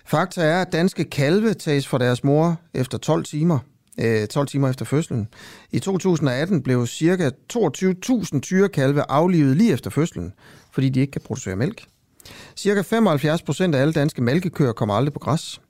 Fakta 0.05 0.43
er, 0.43 0.61
at 0.61 0.73
danske 0.73 1.05
kalve 1.05 1.55
tages 1.55 1.89
fra 1.89 1.99
deres 1.99 2.25
mor 2.25 2.61
efter 2.75 2.99
12 2.99 3.25
timer. 3.25 3.59
Øh, 4.01 4.27
12 4.27 4.47
timer 4.47 4.69
efter 4.69 4.85
fødslen. 4.85 5.29
I 5.71 5.79
2018 5.79 6.63
blev 6.63 6.87
ca. 6.87 7.31
22.000 7.53 8.41
tyrekalve 8.41 9.03
aflivet 9.09 9.57
lige 9.57 9.73
efter 9.73 9.91
fødslen, 9.91 10.33
fordi 10.73 10.89
de 10.89 11.01
ikke 11.01 11.11
kan 11.11 11.21
producere 11.25 11.57
mælk. 11.57 11.85
Cirka 12.57 12.83
75 12.83 13.43
procent 13.43 13.75
af 13.75 13.81
alle 13.81 13.93
danske 13.93 14.23
mælkekøer 14.23 14.73
kommer 14.73 14.95
aldrig 14.95 15.13
på 15.13 15.19
græs. 15.19 15.61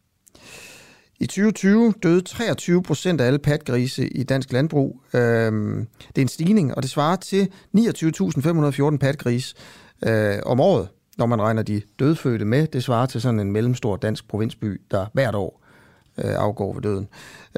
I 1.20 1.26
2020 1.26 1.94
døde 2.02 2.20
23 2.20 2.82
procent 2.82 3.20
af 3.20 3.26
alle 3.26 3.38
patgrise 3.38 4.08
i 4.08 4.22
dansk 4.22 4.52
landbrug. 4.52 5.00
Øhm, 5.14 5.86
det 6.08 6.18
er 6.18 6.22
en 6.22 6.28
stigning, 6.28 6.74
og 6.74 6.82
det 6.82 6.90
svarer 6.90 7.16
til 7.16 7.48
29.514 7.78 8.96
patgris 8.96 9.54
øh, 10.06 10.38
om 10.46 10.60
året, 10.60 10.88
når 11.18 11.26
man 11.26 11.42
regner 11.42 11.62
de 11.62 11.82
dødfødte 11.98 12.44
med. 12.44 12.66
Det 12.66 12.84
svarer 12.84 13.06
til 13.06 13.20
sådan 13.20 13.40
en 13.40 13.52
mellemstor 13.52 13.96
dansk 13.96 14.28
provinsby, 14.28 14.80
der 14.90 15.06
hvert 15.12 15.34
år 15.34 15.62
øh, 16.18 16.34
afgår 16.34 16.74
ved 16.74 16.82
døden. 16.82 17.08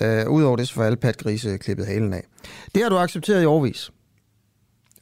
Øh, 0.02 0.28
Udover 0.28 0.56
det, 0.56 0.68
så 0.68 0.74
får 0.74 0.82
alle 0.82 0.96
patgrise 0.96 1.58
klippet 1.58 1.86
halen 1.86 2.12
af. 2.12 2.26
Det 2.74 2.82
har 2.82 2.90
du 2.90 2.98
accepteret 2.98 3.42
i 3.42 3.46
årvis. 3.46 3.90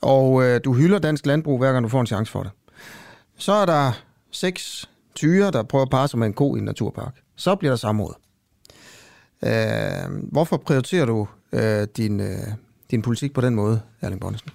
Og 0.00 0.42
øh, 0.44 0.60
du 0.64 0.74
hylder 0.74 0.98
dansk 0.98 1.26
landbrug, 1.26 1.58
hver 1.58 1.72
gang 1.72 1.84
du 1.84 1.88
får 1.88 2.00
en 2.00 2.06
chance 2.06 2.32
for 2.32 2.42
det. 2.42 2.52
Så 3.40 3.52
er 3.52 3.66
der 3.66 3.92
seks 4.30 4.90
tyre, 5.14 5.50
der 5.50 5.62
prøver 5.62 5.82
at 5.82 5.90
parre 5.90 6.08
sig 6.08 6.18
med 6.18 6.26
en 6.26 6.32
ko 6.32 6.56
i 6.56 6.58
en 6.58 6.64
naturpark. 6.64 7.20
Så 7.36 7.56
bliver 7.56 7.72
der 7.72 7.76
samråd. 7.76 8.14
Øh, 9.44 10.30
hvorfor 10.32 10.56
prioriterer 10.56 11.06
du 11.06 11.28
øh, 11.52 11.88
din, 11.96 12.20
øh, 12.20 12.46
din 12.90 13.02
politik 13.02 13.32
på 13.32 13.40
den 13.40 13.54
måde, 13.54 13.80
Erling 14.00 14.20
Bonnesen? 14.20 14.50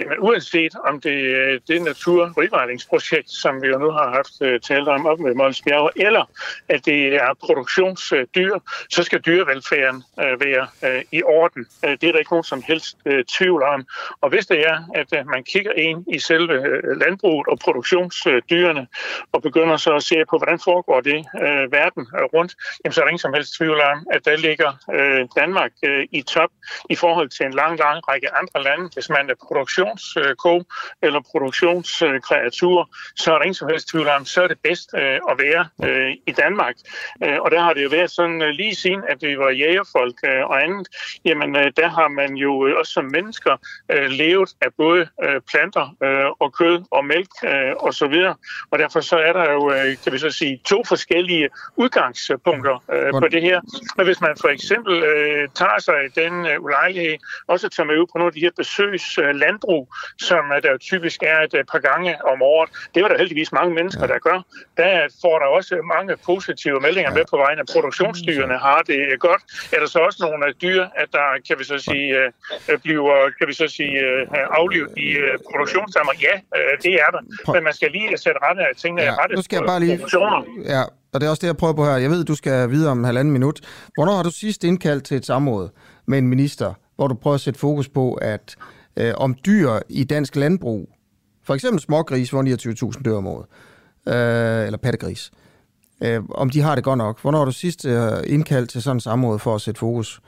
Jamen 0.00 0.18
uanset 0.18 0.74
om 0.84 1.00
det 1.00 1.10
øh, 1.10 1.54
er 1.54 1.58
det 1.68 1.82
naturrivejlingsprojekt, 1.82 3.30
som 3.30 3.62
vi 3.62 3.68
jo 3.68 3.78
nu 3.78 3.90
har 3.90 4.10
haft 4.10 4.42
øh, 4.42 4.60
talt 4.60 4.88
om 4.88 5.06
op 5.06 5.20
med 5.20 5.34
Måns 5.34 5.62
Bjerg, 5.62 5.90
eller 5.96 6.24
at 6.68 6.86
det 6.86 7.14
er 7.14 7.34
produktionsdyr, 7.40 8.58
så 8.90 9.02
skal 9.02 9.20
dyrevelfærden 9.20 10.04
øh, 10.20 10.40
være 10.40 10.68
i 11.12 11.22
orden. 11.22 11.66
Det 11.82 12.04
er 12.04 12.12
der 12.12 12.18
ikke 12.18 12.32
nogen 12.32 12.44
som 12.44 12.62
helst 12.62 12.96
tvivl 13.28 13.62
om. 13.62 13.86
Og 14.20 14.28
hvis 14.30 14.46
det 14.46 14.60
er, 14.66 14.78
at 14.94 15.26
man 15.26 15.44
kigger 15.44 15.72
ind 15.72 16.04
i 16.14 16.18
selve 16.18 16.54
landbruget 16.98 17.48
og 17.48 17.58
produktionsdyrene, 17.58 18.86
og 19.32 19.42
begynder 19.42 19.76
så 19.76 19.94
at 19.94 20.02
se 20.02 20.24
på, 20.30 20.38
hvordan 20.38 20.58
foregår 20.64 21.00
det 21.00 21.26
verden 21.70 22.06
rundt, 22.34 22.54
jamen, 22.84 22.92
så 22.92 23.00
er 23.00 23.04
der 23.04 23.08
ingen 23.08 23.18
som 23.18 23.34
helst 23.34 23.54
tvivl 23.56 23.80
om, 23.80 24.06
at 24.12 24.24
der 24.24 24.36
ligger 24.36 24.70
Danmark 25.36 25.70
i 26.12 26.22
top 26.22 26.50
i 26.90 26.94
forhold 26.94 27.28
til 27.28 27.46
en 27.46 27.54
lang, 27.54 27.78
lang 27.78 28.08
række 28.08 28.34
andre 28.34 28.62
lande, 28.62 28.90
hvis 28.94 29.08
man 29.08 29.30
er 29.30 29.34
produktion 29.46 29.87
produktionsko 29.88 30.64
eller 31.02 31.20
produktionskreatur, 31.30 32.90
så 33.16 33.32
er 33.32 33.36
der 33.38 33.44
ingen 33.44 33.54
som 33.54 33.68
helst 33.68 33.88
tvivl 33.88 34.08
om, 34.08 34.24
så 34.24 34.42
er 34.42 34.48
det 34.48 34.58
bedst 34.62 34.94
at 35.30 35.38
være 35.38 35.68
i 36.26 36.32
Danmark. 36.32 36.74
Og 37.20 37.50
der 37.50 37.60
har 37.60 37.74
det 37.74 37.84
jo 37.84 37.88
været 37.88 38.10
sådan 38.10 38.54
lige 38.54 38.74
siden, 38.74 39.02
at 39.08 39.22
vi 39.22 39.38
var 39.38 39.50
jægerfolk 39.50 40.22
og 40.22 40.62
andet, 40.62 40.88
jamen 41.24 41.54
der 41.54 41.88
har 41.88 42.08
man 42.08 42.34
jo 42.34 42.78
også 42.78 42.92
som 42.92 43.04
mennesker 43.04 43.56
levet 44.08 44.50
af 44.60 44.68
både 44.76 45.08
planter 45.50 45.96
og 46.40 46.52
kød 46.52 46.84
og 46.90 47.04
mælk 47.04 47.30
og 47.80 47.94
så 47.94 48.06
videre. 48.06 48.34
Og 48.70 48.78
derfor 48.78 49.00
så 49.00 49.18
er 49.18 49.32
der 49.32 49.52
jo, 49.52 49.72
kan 50.04 50.12
vi 50.12 50.18
så 50.18 50.30
sige, 50.30 50.60
to 50.66 50.84
forskellige 50.84 51.48
udgangspunkter 51.76 52.78
på 53.20 53.28
det 53.28 53.42
her. 53.42 53.60
Men 53.96 54.06
hvis 54.06 54.20
man 54.20 54.36
for 54.40 54.48
eksempel 54.48 55.00
tager 55.54 55.78
sig 55.78 55.94
den 56.14 56.46
ulejlighed 56.60 57.16
også 57.46 57.66
at 57.66 57.72
tage 57.72 57.86
med 57.86 57.98
ud 57.98 58.06
på 58.06 58.18
nogle 58.18 58.26
af 58.26 58.32
de 58.32 58.40
her 58.40 58.50
besøgslandbrug, 59.78 59.88
som 60.28 60.42
der 60.62 60.76
typisk 60.90 61.22
er 61.22 61.38
et 61.60 61.66
par 61.72 61.82
gange 61.88 62.10
om 62.32 62.42
året. 62.42 62.70
Det 62.94 63.02
var 63.02 63.08
der 63.08 63.18
heldigvis 63.18 63.52
mange 63.52 63.74
mennesker, 63.74 64.06
der 64.06 64.18
gør. 64.18 64.38
Der 64.76 64.92
får 65.22 65.38
der 65.38 65.46
også 65.58 65.74
mange 65.96 66.16
positive 66.26 66.80
meldinger 66.80 67.12
med 67.14 67.24
på 67.30 67.36
vejen, 67.36 67.58
at 67.58 67.68
produktionsdyrene 67.74 68.58
har 68.58 68.80
det 68.90 69.20
godt. 69.20 69.42
Er 69.72 69.78
der 69.82 69.86
så 69.86 69.98
også 69.98 70.18
nogle 70.20 70.52
dyr, 70.62 70.82
at 71.02 71.08
der, 71.12 71.26
kan 71.48 71.56
vi 71.58 71.64
så 71.64 71.78
sige, 71.78 72.08
bliver 72.82 73.30
kan 73.38 73.48
vi 73.48 73.54
så 73.54 73.66
sige, 73.68 73.94
aflivet 74.60 74.90
i 74.96 75.08
produktionsdammer? 75.50 76.12
Ja, 76.26 76.34
det 76.82 76.94
er 77.04 77.10
der. 77.14 77.52
Men 77.52 77.64
man 77.64 77.74
skal 77.74 77.90
lige 77.90 78.18
sætte 78.18 78.38
rette 78.42 78.62
af 78.62 78.76
tingene 78.76 79.02
ja, 79.02 79.14
rette 79.14 79.34
nu 79.36 79.42
skal 79.42 79.56
jeg 79.56 79.66
bare 79.66 79.80
lige... 79.80 80.00
Ja, 80.74 80.82
og 81.12 81.20
det 81.20 81.26
er 81.26 81.30
også 81.30 81.40
det, 81.40 81.46
jeg 81.46 81.56
prøver 81.56 81.74
på 81.74 81.84
her. 81.84 81.96
Jeg 81.96 82.10
ved, 82.10 82.24
du 82.24 82.34
skal 82.34 82.70
videre 82.70 82.90
om 82.90 82.98
en 82.98 83.04
halvanden 83.04 83.32
minut. 83.32 83.60
Hvornår 83.94 84.16
har 84.16 84.22
du 84.22 84.30
sidst 84.30 84.64
indkaldt 84.64 85.04
til 85.04 85.16
et 85.16 85.26
samråd 85.26 85.68
med 86.06 86.18
en 86.18 86.28
minister, 86.28 86.74
hvor 86.96 87.06
du 87.06 87.14
prøver 87.14 87.34
at 87.34 87.40
sætte 87.40 87.60
fokus 87.60 87.88
på, 87.88 88.14
at 88.14 88.56
øh, 88.98 89.14
om 89.16 89.36
dyr 89.46 89.70
i 89.88 90.04
dansk 90.04 90.36
landbrug, 90.36 90.88
for 91.46 91.54
eksempel 91.54 91.80
smågris, 91.80 92.30
hvor 92.30 92.42
29.000 92.92 93.02
dør 93.02 93.16
om 93.16 93.26
året, 93.26 93.46
øh, 94.08 94.66
eller 94.66 94.78
pattegris, 94.78 95.30
øh, 96.04 96.20
om 96.30 96.50
de 96.50 96.60
har 96.60 96.74
det 96.74 96.84
godt 96.84 96.98
nok. 96.98 97.20
Hvornår 97.22 97.38
har 97.38 97.44
du 97.44 97.52
sidst 97.52 97.84
øh, 97.84 97.94
indkaldt 98.26 98.70
til 98.70 98.82
sådan 98.82 98.96
en 98.96 99.00
samråd 99.00 99.38
for 99.38 99.54
at 99.54 99.60
sætte 99.60 99.78
fokus 99.78 100.20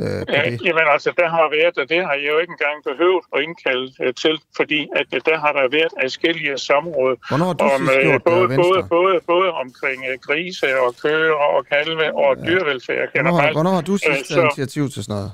øh, 0.00 0.06
på 0.06 0.32
ja, 0.32 0.50
det? 0.50 0.60
Jamen 0.66 0.86
altså, 0.94 1.10
der 1.20 1.28
har 1.28 1.46
været, 1.58 1.74
og 1.78 1.86
det 1.92 2.00
har 2.06 2.14
jeg 2.20 2.28
jo 2.32 2.38
ikke 2.42 2.54
engang 2.56 2.76
behøvet 2.90 3.24
at 3.34 3.38
indkalde 3.46 3.86
øh, 4.02 4.14
til, 4.22 4.34
fordi 4.56 4.80
at 5.00 5.08
øh, 5.14 5.20
der 5.28 5.38
har 5.44 5.52
der 5.52 5.64
været 5.78 5.92
afskillige 6.04 6.58
samråd. 6.58 7.14
Hvornår 7.28 7.46
har 7.46 7.52
du 7.52 7.64
om, 7.64 7.80
sidst 7.86 8.00
gjort 8.02 8.22
både, 8.32 8.48
det, 8.48 8.56
både, 8.64 8.80
både, 8.96 9.14
både 9.32 9.48
omkring 9.62 9.98
uh, 10.08 10.14
grise 10.26 10.66
og 10.84 10.90
køer 11.02 11.36
og 11.54 11.60
kalve 11.74 12.06
og 12.22 12.30
ja. 12.36 12.44
dyrevelfærd 12.46 13.06
generelt. 13.12 13.34
Hvornår, 13.34 13.52
hvornår 13.52 13.74
har 13.78 13.84
du 13.90 13.96
sidst 13.96 14.24
taget 14.28 14.44
initiativ 14.44 14.84
til 14.94 15.00
sådan 15.04 15.14
noget? 15.16 15.32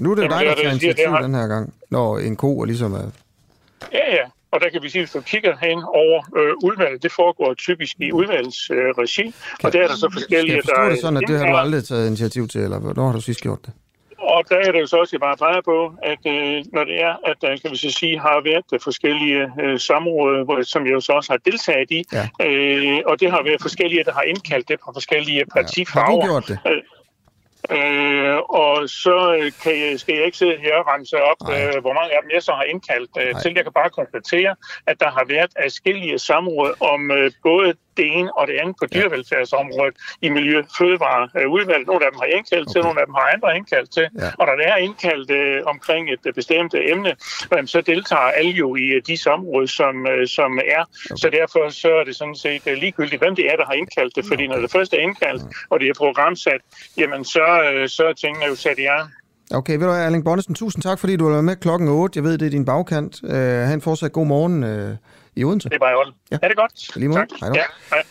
Nu 0.00 0.10
er 0.10 0.14
det 0.14 0.22
jo 0.22 0.28
dig, 0.28 0.46
der 0.46 0.54
tager 0.54 0.70
initiativ 0.70 1.10
den 1.22 1.34
her 1.34 1.46
gang, 1.46 1.74
når 1.90 2.18
en 2.18 2.36
ko 2.36 2.60
er 2.60 2.64
ligesom 2.64 2.92
er... 2.92 3.10
Ja, 3.92 4.14
ja. 4.14 4.24
Og 4.52 4.60
der 4.60 4.68
kan 4.70 4.82
vi 4.82 4.88
sige, 4.88 5.02
at 5.02 5.06
hvis 5.06 5.12
du 5.12 5.20
kigger 5.20 5.56
hen 5.62 5.78
over 5.84 6.18
øh, 6.36 6.52
udvalget, 6.68 7.02
det 7.02 7.12
foregår 7.12 7.54
typisk 7.54 7.96
i 7.98 8.12
udvalgsregi, 8.12 9.26
øh, 9.26 9.32
og 9.64 9.72
der 9.72 9.82
er 9.82 9.88
der 9.88 9.96
så 9.96 10.08
forskellige... 10.12 10.62
Skal 10.62 10.72
jeg 10.76 10.84
forstå 10.84 10.90
det 10.90 11.00
sådan, 11.00 11.16
at 11.16 11.28
det 11.28 11.38
har 11.38 11.46
du 11.46 11.56
aldrig 11.56 11.84
taget 11.84 12.06
initiativ 12.06 12.48
til, 12.48 12.60
eller 12.60 12.78
hvornår 12.78 13.06
har 13.06 13.12
du 13.12 13.20
sidst 13.20 13.40
gjort 13.40 13.58
det? 13.66 13.72
Og 14.18 14.44
der 14.48 14.56
er 14.56 14.72
det 14.72 14.80
jo 14.80 14.86
så 14.86 14.96
også, 14.96 15.16
jeg 15.16 15.20
bare 15.20 15.36
peger 15.36 15.60
på, 15.64 15.92
at 16.02 16.22
øh, 16.26 16.64
når 16.72 16.84
det 16.84 17.02
er, 17.02 17.14
at 17.30 17.36
der 17.42 17.56
kan 17.62 17.70
vi 17.70 17.76
så 17.76 17.90
sige, 17.90 18.18
har 18.18 18.42
været 18.44 18.64
øh, 18.72 18.80
forskellige 18.80 19.42
øh, 19.62 19.78
samråd, 19.78 20.44
hvor, 20.44 20.62
som 20.62 20.86
jeg 20.86 20.92
jo 20.92 21.00
så 21.00 21.12
også 21.12 21.32
har 21.32 21.40
deltaget 21.50 21.90
i, 21.90 22.04
ja. 22.12 22.28
øh, 22.46 23.00
og 23.06 23.20
det 23.20 23.30
har 23.30 23.42
været 23.42 23.60
forskellige, 23.62 24.04
der 24.04 24.12
har 24.12 24.22
indkaldt 24.22 24.68
det 24.68 24.78
på 24.84 24.90
forskellige 24.94 25.44
partifarver. 25.56 26.10
Ja. 26.10 26.14
Har 26.14 26.20
du 26.20 26.26
gjort 26.26 26.48
det? 26.48 26.58
Øh, 26.66 26.82
Øh, 27.70 28.36
og 28.36 28.88
så 28.88 29.36
øh, 29.38 29.52
kan 29.62 29.74
jeg, 29.82 30.00
skal 30.00 30.14
jeg 30.14 30.24
ikke 30.24 30.38
sidde 30.38 30.56
her 30.56 30.74
og 30.74 30.86
rense 30.86 31.16
op, 31.30 31.40
øh, 31.54 31.80
hvor 31.80 31.92
mange 31.92 32.10
af 32.16 32.20
dem 32.22 32.30
jeg 32.34 32.42
så 32.42 32.52
har 32.52 32.62
indkaldt 32.62 33.10
øh, 33.22 33.42
til. 33.42 33.52
Jeg 33.56 33.64
kan 33.64 33.72
bare 33.72 33.90
konstatere, 33.90 34.56
at 34.86 35.00
der 35.00 35.10
har 35.10 35.24
været 35.28 35.52
adskillige 35.56 36.18
samråd 36.18 36.72
om 36.80 37.10
øh, 37.10 37.30
både 37.42 37.74
det 38.00 38.06
ene 38.18 38.30
og 38.38 38.44
det 38.50 38.56
andet 38.62 38.76
på 38.80 38.86
dyrevelfærdsområdet 38.94 39.96
i 40.26 40.28
Miljø- 40.36 40.68
Fødevareudvalget. 40.78 41.86
Nogle 41.90 42.02
af 42.06 42.10
dem 42.12 42.18
har 42.22 42.28
indkaldt 42.36 42.66
okay. 42.66 42.72
til, 42.72 42.80
nogle 42.86 43.00
af 43.00 43.06
dem 43.08 43.14
har 43.18 43.26
andre 43.34 43.48
indkaldt 43.58 43.90
til. 43.96 44.06
Ja. 44.22 44.28
Og 44.38 44.44
når 44.48 44.54
der 44.60 44.66
er 44.74 44.78
indkaldt 44.86 45.30
øh, 45.40 45.56
omkring 45.72 46.02
et 46.14 46.24
øh, 46.28 46.32
bestemt 46.40 46.72
øh, 46.78 46.82
emne, 46.92 47.12
øh, 47.54 47.62
så 47.74 47.78
deltager 47.92 48.30
alle 48.40 48.54
jo 48.62 48.68
i 48.84 48.86
øh, 48.96 49.02
de 49.08 49.16
samråd, 49.26 49.66
som, 49.78 49.94
øh, 50.12 50.26
som 50.38 50.50
er. 50.76 50.82
Okay. 50.82 51.16
Så 51.20 51.26
derfor 51.38 51.62
så 51.82 51.90
er 52.00 52.04
det 52.08 52.16
sådan 52.16 52.38
set 52.44 52.62
øh, 52.70 52.74
ligegyldigt, 52.84 53.22
hvem 53.22 53.34
det 53.36 53.44
er, 53.52 53.56
der 53.60 53.66
har 53.70 53.76
indkaldt 53.82 54.12
det. 54.16 54.24
Fordi 54.30 54.44
okay. 54.44 54.54
når 54.54 54.60
det 54.64 54.70
først 54.76 54.92
er 54.92 55.00
indkaldt, 55.08 55.42
og 55.70 55.80
det 55.80 55.88
er 55.88 55.94
programsat, 56.04 56.60
jamen 57.00 57.24
så, 57.24 57.46
øh, 57.72 57.88
så 57.88 58.02
er 58.10 58.12
tingene 58.12 58.44
jo 58.46 58.54
sat 58.54 58.78
i 58.78 58.86
gang. 58.92 59.06
Okay, 59.54 59.72
ved 59.72 59.80
du 59.80 59.92
hvad, 59.92 60.06
Erling 60.06 60.24
Bonnesen, 60.24 60.54
tusind 60.54 60.82
tak, 60.82 60.98
fordi 60.98 61.16
du 61.16 61.28
var 61.28 61.40
med 61.40 61.56
klokken 61.56 61.88
8. 61.88 62.16
Jeg 62.16 62.24
ved, 62.24 62.38
det 62.38 62.46
er 62.46 62.50
din 62.50 62.64
bagkant. 62.64 63.20
Uh, 63.22 63.30
ha' 63.30 63.74
en 63.74 63.80
fortsat 63.80 64.12
god 64.12 64.26
morgen. 64.26 64.64
Uh 64.64 64.96
i 65.36 65.44
Odense. 65.44 65.68
Det 65.68 65.74
er 65.74 65.78
bare 65.78 65.92
i 65.92 65.94
orden. 65.94 66.14
Ja. 66.30 66.38
Er 66.42 66.48
det 66.48 66.56
godt? 66.56 66.96
Lige 66.96 67.08
måde. 67.08 67.20
Tak. 67.20 67.28
Hej, 67.40 67.50
ja, 67.54 67.64
hej. 67.90 68.02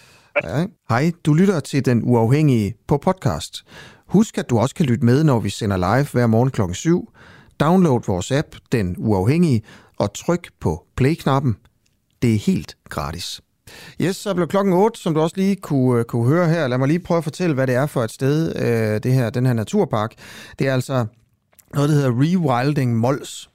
Hej. 0.44 0.68
Hej, 0.90 1.12
du 1.26 1.34
lytter 1.34 1.60
til 1.60 1.86
Den 1.86 2.02
Uafhængige 2.04 2.74
på 2.88 2.98
podcast. 2.98 3.64
Husk, 4.06 4.38
at 4.38 4.50
du 4.50 4.60
også 4.60 4.76
kan 4.76 4.86
lytte 4.86 5.06
med, 5.06 5.24
når 5.24 5.40
vi 5.40 5.50
sender 5.50 5.78
live 5.78 6.08
hver 6.12 6.28
morgen 6.28 6.52
klokken 6.52 6.76
7. 6.76 7.14
Download 7.60 8.02
vores 8.08 8.32
app, 8.32 8.48
Den 8.72 8.96
Uafhængige, 8.98 9.62
og 9.98 10.14
tryk 10.14 10.50
på 10.60 10.86
play-knappen. 10.96 11.58
Det 12.22 12.34
er 12.34 12.38
helt 12.40 12.78
gratis. 12.90 13.42
Yes, 14.02 14.16
så 14.16 14.34
blev 14.34 14.48
klokken 14.48 14.74
8, 14.74 15.00
som 15.00 15.14
du 15.14 15.20
også 15.22 15.36
lige 15.38 15.56
kunne, 15.56 16.04
kunne 16.04 16.28
høre 16.28 16.50
her. 16.50 16.68
Lad 16.68 16.78
mig 16.78 16.88
lige 16.88 17.00
prøve 17.00 17.18
at 17.18 17.24
fortælle, 17.24 17.54
hvad 17.54 17.68
det 17.68 17.76
er 17.76 17.86
for 17.86 18.04
et 18.04 18.12
sted, 18.12 18.56
øh, 18.56 19.04
det 19.04 19.14
her, 19.14 19.30
den 19.30 19.46
her 19.46 19.54
naturpark. 19.54 20.14
Det 20.60 20.68
er 20.68 20.74
altså 20.74 21.06
noget, 21.74 21.90
der 21.90 21.96
hedder 21.96 22.12
Rewilding 22.12 22.98
Mols. 22.98 23.49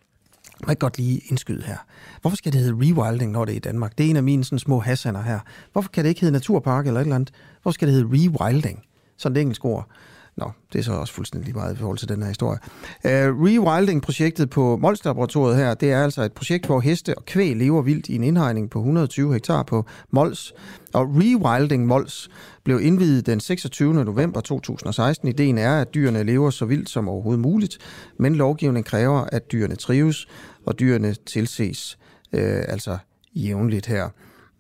Jeg 0.69 0.79
godt 0.79 0.99
lige 0.99 1.21
indskyde 1.29 1.63
her. 1.63 1.77
Hvorfor 2.21 2.37
skal 2.37 2.53
det 2.53 2.61
hedde 2.61 2.75
rewilding, 2.75 3.33
når 3.33 3.45
det 3.45 3.53
er 3.53 3.57
i 3.57 3.61
Danmark? 3.61 3.99
Det 3.99 4.07
er 4.07 4.11
en 4.11 4.17
af 4.17 4.23
mine 4.23 4.45
sådan, 4.45 4.59
små 4.59 4.81
hassander 4.81 5.23
her. 5.23 5.41
Hvorfor 5.73 5.91
kan 5.91 6.05
det 6.05 6.09
ikke 6.09 6.21
hedde 6.21 6.33
naturpark 6.33 6.87
eller 6.87 7.01
et 7.01 7.05
eller 7.05 7.15
andet? 7.15 7.33
Hvorfor 7.63 7.75
skal 7.75 7.89
det 7.89 7.95
hedde 7.95 8.09
rewilding? 8.13 8.83
Sådan 9.17 9.37
et 9.37 9.41
engelsk 9.41 9.65
ord. 9.65 9.89
Nå, 10.37 10.51
det 10.73 10.79
er 10.79 10.83
så 10.83 10.93
også 10.93 11.15
fuldstændig 11.15 11.47
lige 11.47 11.57
meget 11.57 11.75
i 11.75 11.79
forhold 11.79 11.99
til 11.99 12.09
den 12.09 12.23
her 12.23 12.29
historie. 12.29 12.59
Uh, 13.05 13.45
Rewilding-projektet 13.45 14.51
på 14.51 14.77
Mols-laboratoriet 14.77 15.57
her, 15.57 15.75
det 15.75 15.93
er 15.93 16.05
altså 16.05 16.23
et 16.23 16.33
projekt, 16.33 16.67
hvor 16.67 16.81
heste 16.81 17.19
og 17.19 17.25
kvæg 17.25 17.57
lever 17.57 17.83
vildt 17.83 18.09
i 18.09 18.15
en 18.15 18.25
indhegning 18.25 18.71
på 18.71 18.79
120 18.79 19.33
hektar 19.33 19.63
på 19.63 19.85
Mols. 20.11 20.53
Og 20.93 21.07
Rewilding 21.17 21.87
Mols 21.87 22.31
blev 22.65 22.81
indvidet 22.83 23.27
den 23.27 23.41
26. 23.41 23.95
november 23.95 24.41
2016. 24.41 25.29
Ideen 25.29 25.59
er, 25.59 25.81
at 25.81 25.95
dyrene 25.95 26.23
lever 26.23 26.51
så 26.51 26.65
vildt 26.65 26.91
som 26.91 27.09
overhovedet 27.09 27.41
muligt, 27.41 27.79
men 28.19 28.35
lovgivningen 28.35 28.85
kræver, 28.85 29.25
at 29.33 29.53
dyrene 29.53 29.77
trives, 29.77 30.27
og 30.67 30.79
dyrene 30.79 31.15
tilses 31.27 31.99
øh, 32.33 32.63
altså 32.69 32.99
jævnligt 33.35 33.87
her. 33.87 34.09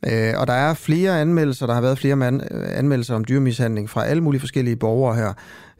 Øh, 0.07 0.34
og 0.36 0.46
der 0.46 0.52
er 0.52 0.74
flere 0.74 1.20
anmeldelser, 1.20 1.66
der 1.66 1.74
har 1.74 1.80
været 1.80 1.98
flere 1.98 2.16
man, 2.16 2.40
øh, 2.50 2.78
anmeldelser 2.78 3.14
om 3.14 3.24
dyrmishandling 3.24 3.90
fra 3.90 4.05
alle 4.05 4.22
mulige 4.22 4.40
forskellige 4.40 4.76
borgere 4.76 5.16
her. 5.16 5.32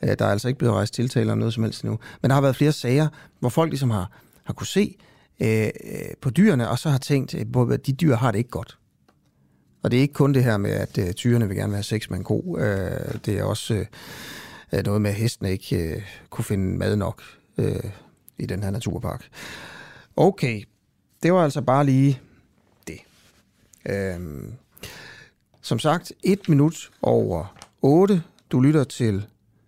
Øh, 0.03 0.09
der 0.18 0.25
er 0.25 0.31
altså 0.31 0.49
ikke 0.49 0.59
blevet 0.59 0.75
rejst 0.75 0.95
tiltaler 0.95 1.33
om 1.33 1.39
noget 1.39 1.55
som 1.55 1.62
helst 1.62 1.85
nu. 1.85 1.99
Men 2.22 2.29
der 2.29 2.35
har 2.35 2.41
været 2.41 2.57
flere 2.57 2.72
sager, 2.72 3.09
hvor 3.41 3.49
folk 3.49 3.70
ligesom 3.70 3.91
har, 3.91 4.11
har 4.45 4.55
kunne 4.55 4.66
se 4.66 4.97
øh, 5.41 5.66
øh 5.66 5.70
på 6.20 6.31
dyrene, 6.31 6.68
og 6.68 6.79
så 6.79 6.89
har 6.89 6.99
tænkt, 6.99 7.35
øh, 7.35 7.72
at 7.72 7.87
de 7.87 7.93
dyr 7.93 8.16
har 8.16 8.31
det 8.31 8.39
ikke 8.39 8.51
godt. 8.51 8.79
Og 9.83 9.91
det 9.91 9.97
er 9.97 10.01
ikke 10.01 10.14
kun 10.14 10.35
det 10.35 10.45
her 10.45 10.57
med, 10.57 10.70
at 10.70 10.99
øh, 10.99 11.12
tyrene 11.12 11.49
vil 11.49 11.57
gerne 11.57 11.75
have 11.75 11.83
sex 11.83 12.11
med 12.11 12.18
en 12.18 12.25
ko. 12.25 12.57
Øh, 12.59 13.14
det 13.27 13.39
er 13.39 13.45
også 13.45 13.85
øh, 14.72 14.85
noget 14.85 15.03
med, 15.03 15.11
at 15.11 15.16
hestene 15.16 15.51
ikke 15.51 15.77
øh, 15.77 16.03
kunne 16.31 16.45
finde 16.45 16.79
mad 16.79 16.97
nok 16.97 17.22
øh, 17.59 17.91
i 18.39 18.47
den 18.47 18.62
her 18.62 18.70
naturpark. 18.70 19.29
Okay, 20.17 20.62
det 21.23 21.33
var 21.33 21.45
altså 21.45 21.62
bare 21.62 21.87
lige 21.87 22.21
det. 22.87 22.99
Øhm, 23.89 24.53
som 25.62 25.79
sagt, 25.79 26.12
et 26.23 26.49
minut 26.49 26.91
over 27.03 27.57
8. 27.83 28.23
Du 28.51 28.61
lytter 28.61 28.85
til 28.85 29.27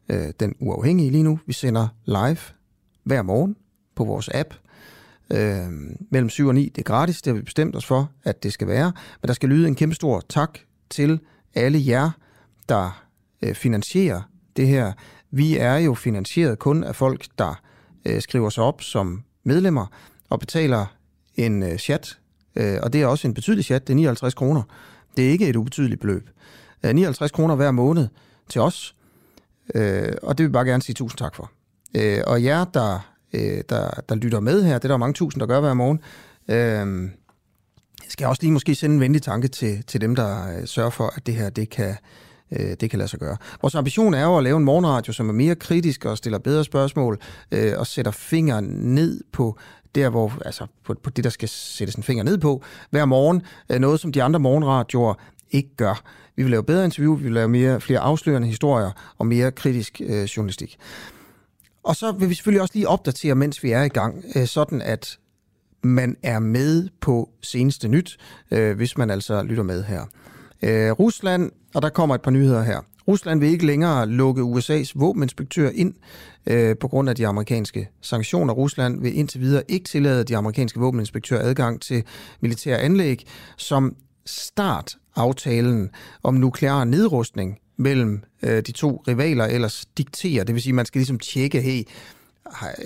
øh, 0.08 0.28
Den 0.40 0.54
Uafhængige 0.60 1.10
lige 1.10 1.22
nu. 1.22 1.40
Vi 1.46 1.52
sender 1.52 1.88
live 2.04 2.38
hver 3.02 3.22
morgen 3.22 3.56
på 3.94 4.04
vores 4.04 4.30
app. 4.34 4.54
Øh, 5.30 5.68
mellem 6.10 6.28
7 6.28 6.46
og 6.46 6.54
9. 6.54 6.68
Det 6.68 6.78
er 6.78 6.82
gratis, 6.82 7.22
det 7.22 7.30
har 7.30 7.36
vi 7.36 7.42
bestemt 7.44 7.76
os 7.76 7.86
for, 7.86 8.10
at 8.24 8.42
det 8.42 8.52
skal 8.52 8.68
være. 8.68 8.92
Men 9.22 9.28
der 9.28 9.34
skal 9.34 9.48
lyde 9.48 9.68
en 9.68 9.74
kæmpe 9.74 9.94
stor 9.94 10.22
tak 10.28 10.58
til 10.90 11.20
alle 11.54 11.82
jer, 11.86 12.10
der 12.68 13.06
øh, 13.42 13.54
finansierer 13.54 14.22
det 14.56 14.66
her. 14.66 14.92
Vi 15.30 15.56
er 15.56 15.76
jo 15.76 15.94
finansieret 15.94 16.58
kun 16.58 16.84
af 16.84 16.96
folk, 16.96 17.26
der 17.38 17.62
øh, 18.04 18.20
skriver 18.20 18.50
sig 18.50 18.64
op 18.64 18.82
som 18.82 19.22
medlemmer 19.44 19.86
og 20.28 20.40
betaler 20.40 20.86
en 21.34 21.62
øh, 21.62 21.78
chat, 21.78 22.18
øh, 22.56 22.78
og 22.82 22.92
det 22.92 23.02
er 23.02 23.06
også 23.06 23.28
en 23.28 23.34
betydelig 23.34 23.64
chat, 23.64 23.86
det 23.86 23.92
er 23.92 23.96
59 23.96 24.34
kroner. 24.34 24.62
Det 25.16 25.26
er 25.26 25.30
ikke 25.30 25.48
et 25.48 25.56
ubetydeligt 25.56 26.00
beløb. 26.00 26.30
Øh, 26.82 26.94
59 26.94 27.30
kroner 27.30 27.54
hver 27.54 27.70
måned 27.70 28.08
til 28.48 28.60
os, 28.60 28.94
øh, 29.74 30.12
og 30.22 30.38
det 30.38 30.44
vil 30.44 30.50
vi 30.50 30.52
bare 30.52 30.64
gerne 30.64 30.82
sige 30.82 30.94
tusind 30.94 31.18
tak 31.18 31.34
for. 31.34 31.50
Øh, 31.94 32.22
og 32.26 32.44
jer, 32.44 32.64
der, 32.64 33.12
øh, 33.32 33.62
der, 33.68 33.90
der 34.08 34.14
lytter 34.14 34.40
med 34.40 34.64
her, 34.64 34.74
det 34.74 34.84
er 34.84 34.88
der 34.88 34.96
mange 34.96 35.14
tusind, 35.14 35.40
der 35.40 35.46
gør 35.46 35.60
hver 35.60 35.74
morgen, 35.74 36.00
øh, 36.48 37.10
jeg 38.04 38.10
skal 38.10 38.26
også 38.26 38.42
lige 38.42 38.52
måske 38.52 38.74
sende 38.74 38.94
en 38.94 39.00
venlig 39.00 39.22
tanke 39.22 39.48
til, 39.48 39.84
til 39.84 40.00
dem, 40.00 40.16
der 40.16 40.58
øh, 40.58 40.66
sørger 40.66 40.90
for, 40.90 41.12
at 41.16 41.26
det 41.26 41.34
her 41.34 41.50
det 41.50 41.70
kan 41.70 41.96
øh, 42.52 42.76
det 42.80 42.90
kan 42.90 42.98
lade 42.98 43.08
sig 43.08 43.20
gøre. 43.20 43.36
Vores 43.62 43.74
ambition 43.74 44.14
er 44.14 44.22
jo 44.22 44.36
at 44.36 44.44
lave 44.44 44.56
en 44.56 44.64
morgenradio, 44.64 45.12
som 45.12 45.28
er 45.28 45.32
mere 45.32 45.54
kritisk 45.54 46.04
og 46.04 46.18
stiller 46.18 46.38
bedre 46.38 46.64
spørgsmål 46.64 47.18
øh, 47.52 47.72
og 47.76 47.86
sætter 47.86 48.10
fingeren 48.10 48.64
ned 48.64 49.20
på 49.32 49.58
der 49.94 50.08
hvor, 50.08 50.32
altså 50.44 50.66
på, 50.84 50.94
på 51.02 51.10
det, 51.10 51.24
der 51.24 51.30
skal 51.30 51.48
sættes 51.48 51.94
en 51.94 52.02
finger 52.02 52.24
ned 52.24 52.38
på 52.38 52.62
hver 52.90 53.04
morgen. 53.04 53.42
Øh, 53.70 53.78
noget, 53.78 54.00
som 54.00 54.12
de 54.12 54.22
andre 54.22 54.40
morgenradioer 54.40 55.14
ikke 55.50 55.76
gør. 55.76 56.02
Vi 56.36 56.42
vil 56.42 56.50
lave 56.50 56.64
bedre 56.64 56.84
interview, 56.84 57.14
vi 57.14 57.22
vil 57.22 57.32
lave 57.32 57.48
mere, 57.48 57.80
flere 57.80 57.98
afslørende 57.98 58.48
historier 58.48 58.90
og 59.18 59.26
mere 59.26 59.52
kritisk 59.52 60.00
øh, 60.04 60.24
journalistik. 60.24 60.78
Og 61.82 61.96
så 61.96 62.12
vil 62.12 62.28
vi 62.28 62.34
selvfølgelig 62.34 62.62
også 62.62 62.74
lige 62.74 62.88
opdatere, 62.88 63.34
mens 63.34 63.62
vi 63.62 63.70
er 63.70 63.82
i 63.82 63.88
gang, 63.88 64.24
øh, 64.36 64.46
sådan 64.46 64.82
at 64.82 65.18
man 65.82 66.16
er 66.22 66.38
med 66.38 66.88
på 67.00 67.30
seneste 67.42 67.88
nyt, 67.88 68.18
øh, 68.50 68.76
hvis 68.76 68.98
man 68.98 69.10
altså 69.10 69.42
lytter 69.42 69.62
med 69.62 69.84
her. 69.84 70.00
Øh, 70.62 70.90
Rusland, 70.90 71.50
og 71.74 71.82
der 71.82 71.88
kommer 71.88 72.14
et 72.14 72.22
par 72.22 72.30
nyheder 72.30 72.62
her. 72.62 72.80
Rusland 73.08 73.40
vil 73.40 73.48
ikke 73.48 73.66
længere 73.66 74.08
lukke 74.08 74.42
USA's 74.42 74.92
våbeninspektør 74.94 75.70
ind 75.74 75.94
øh, 76.46 76.76
på 76.80 76.88
grund 76.88 77.08
af 77.08 77.16
de 77.16 77.26
amerikanske 77.26 77.88
sanktioner. 78.00 78.54
Rusland 78.54 79.02
vil 79.02 79.18
indtil 79.18 79.40
videre 79.40 79.62
ikke 79.68 79.84
tillade 79.84 80.24
de 80.24 80.36
amerikanske 80.36 80.80
våbeninspektører 80.80 81.42
adgang 81.42 81.80
til 81.80 82.04
militære 82.40 82.78
anlæg, 82.78 83.26
som 83.56 83.96
start 84.26 84.96
aftalen 85.16 85.90
om 86.22 86.34
nuklear 86.34 86.84
nedrustning 86.84 87.58
mellem 87.76 88.22
øh, 88.42 88.62
de 88.62 88.72
to 88.72 89.02
rivaler 89.08 89.44
ellers 89.44 89.86
dikterer. 89.98 90.44
Det 90.44 90.54
vil 90.54 90.62
sige, 90.62 90.70
at 90.70 90.74
man 90.74 90.86
skal 90.86 90.98
ligesom 90.98 91.18
tjekke, 91.18 91.60
hey, 91.60 91.82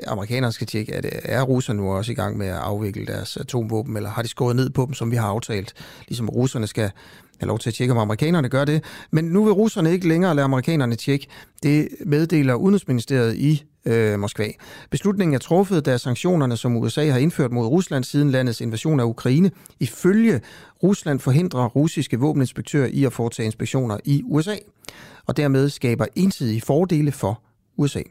amerikanerne 0.06 0.52
skal 0.52 0.66
tjekke, 0.66 0.94
at 0.94 1.04
øh, 1.04 1.10
er 1.24 1.42
russerne 1.42 1.80
nu 1.80 1.92
også 1.92 2.12
i 2.12 2.14
gang 2.14 2.38
med 2.38 2.46
at 2.46 2.56
afvikle 2.56 3.06
deres 3.06 3.36
atomvåben, 3.36 3.96
eller 3.96 4.10
har 4.10 4.22
de 4.22 4.28
skåret 4.28 4.56
ned 4.56 4.70
på 4.70 4.86
dem, 4.86 4.94
som 4.94 5.10
vi 5.10 5.16
har 5.16 5.28
aftalt? 5.28 5.74
Ligesom 6.08 6.28
russerne 6.28 6.66
skal 6.66 6.90
have 7.40 7.48
lov 7.48 7.58
til 7.58 7.70
at 7.70 7.74
tjekke, 7.74 7.92
om 7.92 7.98
amerikanerne 7.98 8.48
gør 8.48 8.64
det. 8.64 8.84
Men 9.10 9.24
nu 9.24 9.44
vil 9.44 9.52
russerne 9.52 9.92
ikke 9.92 10.08
længere 10.08 10.34
lade 10.34 10.44
amerikanerne 10.44 10.94
tjekke. 10.94 11.26
Det 11.62 11.88
meddeler 12.06 12.54
Udenrigsministeriet 12.54 13.36
i 13.36 13.64
øh, 13.84 14.18
Moskva. 14.18 14.48
Beslutningen 14.90 15.34
er 15.34 15.38
truffet, 15.38 15.86
da 15.86 15.98
sanktionerne, 15.98 16.56
som 16.56 16.76
USA 16.76 17.10
har 17.10 17.18
indført 17.18 17.52
mod 17.52 17.66
Rusland 17.66 18.04
siden 18.04 18.30
landets 18.30 18.60
invasion 18.60 19.00
af 19.00 19.04
Ukraine, 19.04 19.50
ifølge 19.80 20.40
Rusland 20.82 21.20
forhindrer 21.20 21.68
russiske 21.68 22.18
våbeninspektører 22.18 22.88
i 22.92 23.04
at 23.04 23.12
foretage 23.12 23.46
inspektioner 23.46 23.98
i 24.04 24.22
USA, 24.24 24.56
og 25.26 25.36
dermed 25.36 25.68
skaber 25.68 26.06
ensidige 26.14 26.60
fordele 26.60 27.12
for 27.12 27.42
USA. 27.76 28.02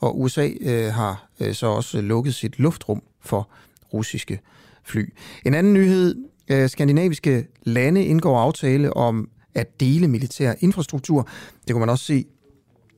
Og 0.00 0.20
USA 0.20 0.48
øh, 0.60 0.92
har 0.92 1.28
øh, 1.40 1.54
så 1.54 1.66
også 1.66 2.00
lukket 2.00 2.34
sit 2.34 2.58
luftrum 2.58 3.02
for 3.20 3.48
russiske 3.92 4.40
fly. 4.84 5.12
En 5.44 5.54
anden 5.54 5.74
nyhed, 5.74 6.14
øh, 6.48 6.68
skandinaviske 6.68 7.46
lande 7.62 8.04
indgår 8.04 8.38
aftale 8.38 8.96
om 8.96 9.28
at 9.54 9.80
dele 9.80 10.08
militær 10.08 10.54
infrastruktur. 10.60 11.28
Det 11.66 11.72
kunne 11.72 11.80
man 11.80 11.88
også 11.88 12.04
se 12.04 12.24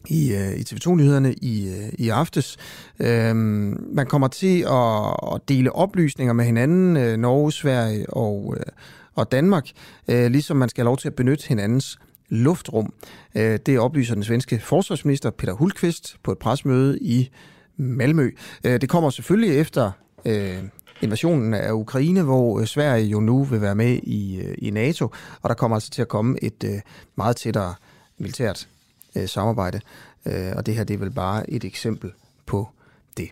i, 0.06 0.32
øh, 0.32 0.56
i 0.56 0.60
TV2-nyhederne 0.60 1.34
i, 1.34 1.68
øh, 1.68 1.88
i 1.98 2.08
aftes. 2.08 2.56
Øhm, 3.00 3.86
man 3.92 4.06
kommer 4.06 4.28
til 4.28 4.60
at, 4.62 5.34
at 5.34 5.48
dele 5.48 5.72
oplysninger 5.72 6.32
med 6.32 6.44
hinanden, 6.44 6.96
øh, 6.96 7.16
Norge, 7.16 7.52
Sverige 7.52 8.10
og, 8.10 8.56
øh, 8.58 8.66
og 9.14 9.32
Danmark, 9.32 9.68
øh, 10.08 10.30
ligesom 10.30 10.56
man 10.56 10.68
skal 10.68 10.82
have 10.82 10.88
lov 10.88 10.96
til 10.96 11.08
at 11.08 11.14
benytte 11.14 11.48
hinandens 11.48 11.98
luftrum. 12.28 12.92
Øh, 13.34 13.58
det 13.66 13.78
oplyser 13.78 14.14
den 14.14 14.24
svenske 14.24 14.60
forsvarsminister 14.60 15.30
Peter 15.30 15.52
Hulqvist 15.52 16.16
på 16.22 16.32
et 16.32 16.38
presmøde 16.38 16.98
i 16.98 17.30
Malmø. 17.76 18.30
Øh, 18.64 18.80
det 18.80 18.88
kommer 18.88 19.10
selvfølgelig 19.10 19.58
efter 19.58 19.90
øh, 20.24 20.58
invasionen 21.00 21.54
af 21.54 21.72
Ukraine, 21.72 22.22
hvor 22.22 22.64
Sverige 22.64 23.06
jo 23.06 23.20
nu 23.20 23.44
vil 23.44 23.60
være 23.60 23.74
med 23.74 24.00
i, 24.02 24.42
i 24.58 24.70
NATO, 24.70 25.04
og 25.42 25.48
der 25.48 25.54
kommer 25.54 25.76
altså 25.76 25.90
til 25.90 26.02
at 26.02 26.08
komme 26.08 26.44
et 26.44 26.82
meget 27.16 27.36
tættere 27.36 27.74
militært 28.18 28.68
samarbejde. 29.26 29.80
Og 30.26 30.66
det 30.66 30.74
her 30.74 30.84
det 30.84 30.94
er 30.94 30.98
vel 30.98 31.10
bare 31.10 31.50
et 31.50 31.64
eksempel 31.64 32.12
på 32.46 32.68
det. 33.16 33.28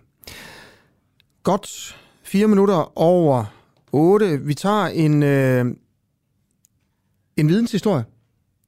Godt. 1.43 1.97
Fire 2.23 2.49
minutter 2.49 2.99
over 2.99 3.45
otte. 3.93 4.41
Vi 4.41 4.55
tager 4.55 4.87
en, 4.87 5.23
en 7.37 7.49
videnshistorie 7.49 8.05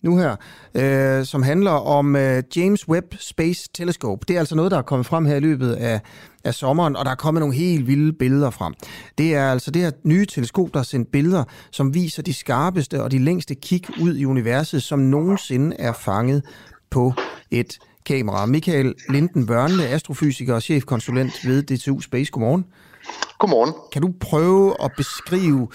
nu 0.03 0.17
her, 0.17 0.37
øh, 0.75 1.25
som 1.25 1.43
handler 1.43 1.71
om 1.71 2.17
øh, 2.17 2.43
James 2.57 2.89
Webb 2.89 3.15
Space 3.19 3.69
Telescope. 3.75 4.25
Det 4.29 4.37
er 4.37 4.41
altså 4.41 4.55
noget, 4.55 4.71
der 4.71 4.79
er 4.79 4.83
kommet 4.83 5.07
frem 5.07 5.27
her 5.27 5.37
i 5.37 5.41
løbet 5.41 5.73
af, 5.73 6.01
af 6.45 6.55
sommeren, 6.55 6.97
og 6.97 7.05
der 7.05 7.11
er 7.11 7.15
kommet 7.15 7.41
nogle 7.41 7.55
helt 7.55 7.87
vilde 7.87 8.13
billeder 8.13 8.51
frem. 8.51 8.75
Det 9.19 9.35
er 9.35 9.51
altså 9.51 9.71
det 9.71 9.83
her 9.83 9.91
nye 10.05 10.27
teleskop, 10.27 10.69
der 10.73 10.79
har 10.79 10.85
sendt 10.85 11.13
billeder, 11.13 11.45
som 11.71 11.95
viser 11.95 12.23
de 12.23 12.35
skarpeste 12.35 13.03
og 13.03 13.11
de 13.11 13.19
længste 13.19 13.55
kig 13.55 14.01
ud 14.01 14.17
i 14.17 14.25
universet, 14.25 14.83
som 14.83 14.99
nogensinde 14.99 15.77
er 15.79 15.93
fanget 15.93 16.43
på 16.91 17.13
et 17.51 17.79
kamera. 18.07 18.47
Michael 18.47 18.95
Linden 19.09 19.47
Børnle, 19.47 19.87
astrofysiker 19.87 20.55
og 20.55 20.63
chefkonsulent 20.63 21.47
ved 21.47 21.63
DTU 21.63 22.01
Space. 22.01 22.31
Godmorgen. 22.31 22.65
Godmorgen. 23.39 23.75
Kan 23.93 24.03
du 24.03 24.15
prøve 24.21 24.85
at 24.85 24.91
beskrive 24.97 25.69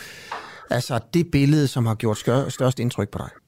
altså, 0.69 0.99
det 1.13 1.31
billede, 1.31 1.67
som 1.67 1.85
har 1.85 1.95
gjort 1.95 2.17
størst 2.49 2.79
indtryk 2.79 3.09
på 3.09 3.17
dig? 3.17 3.42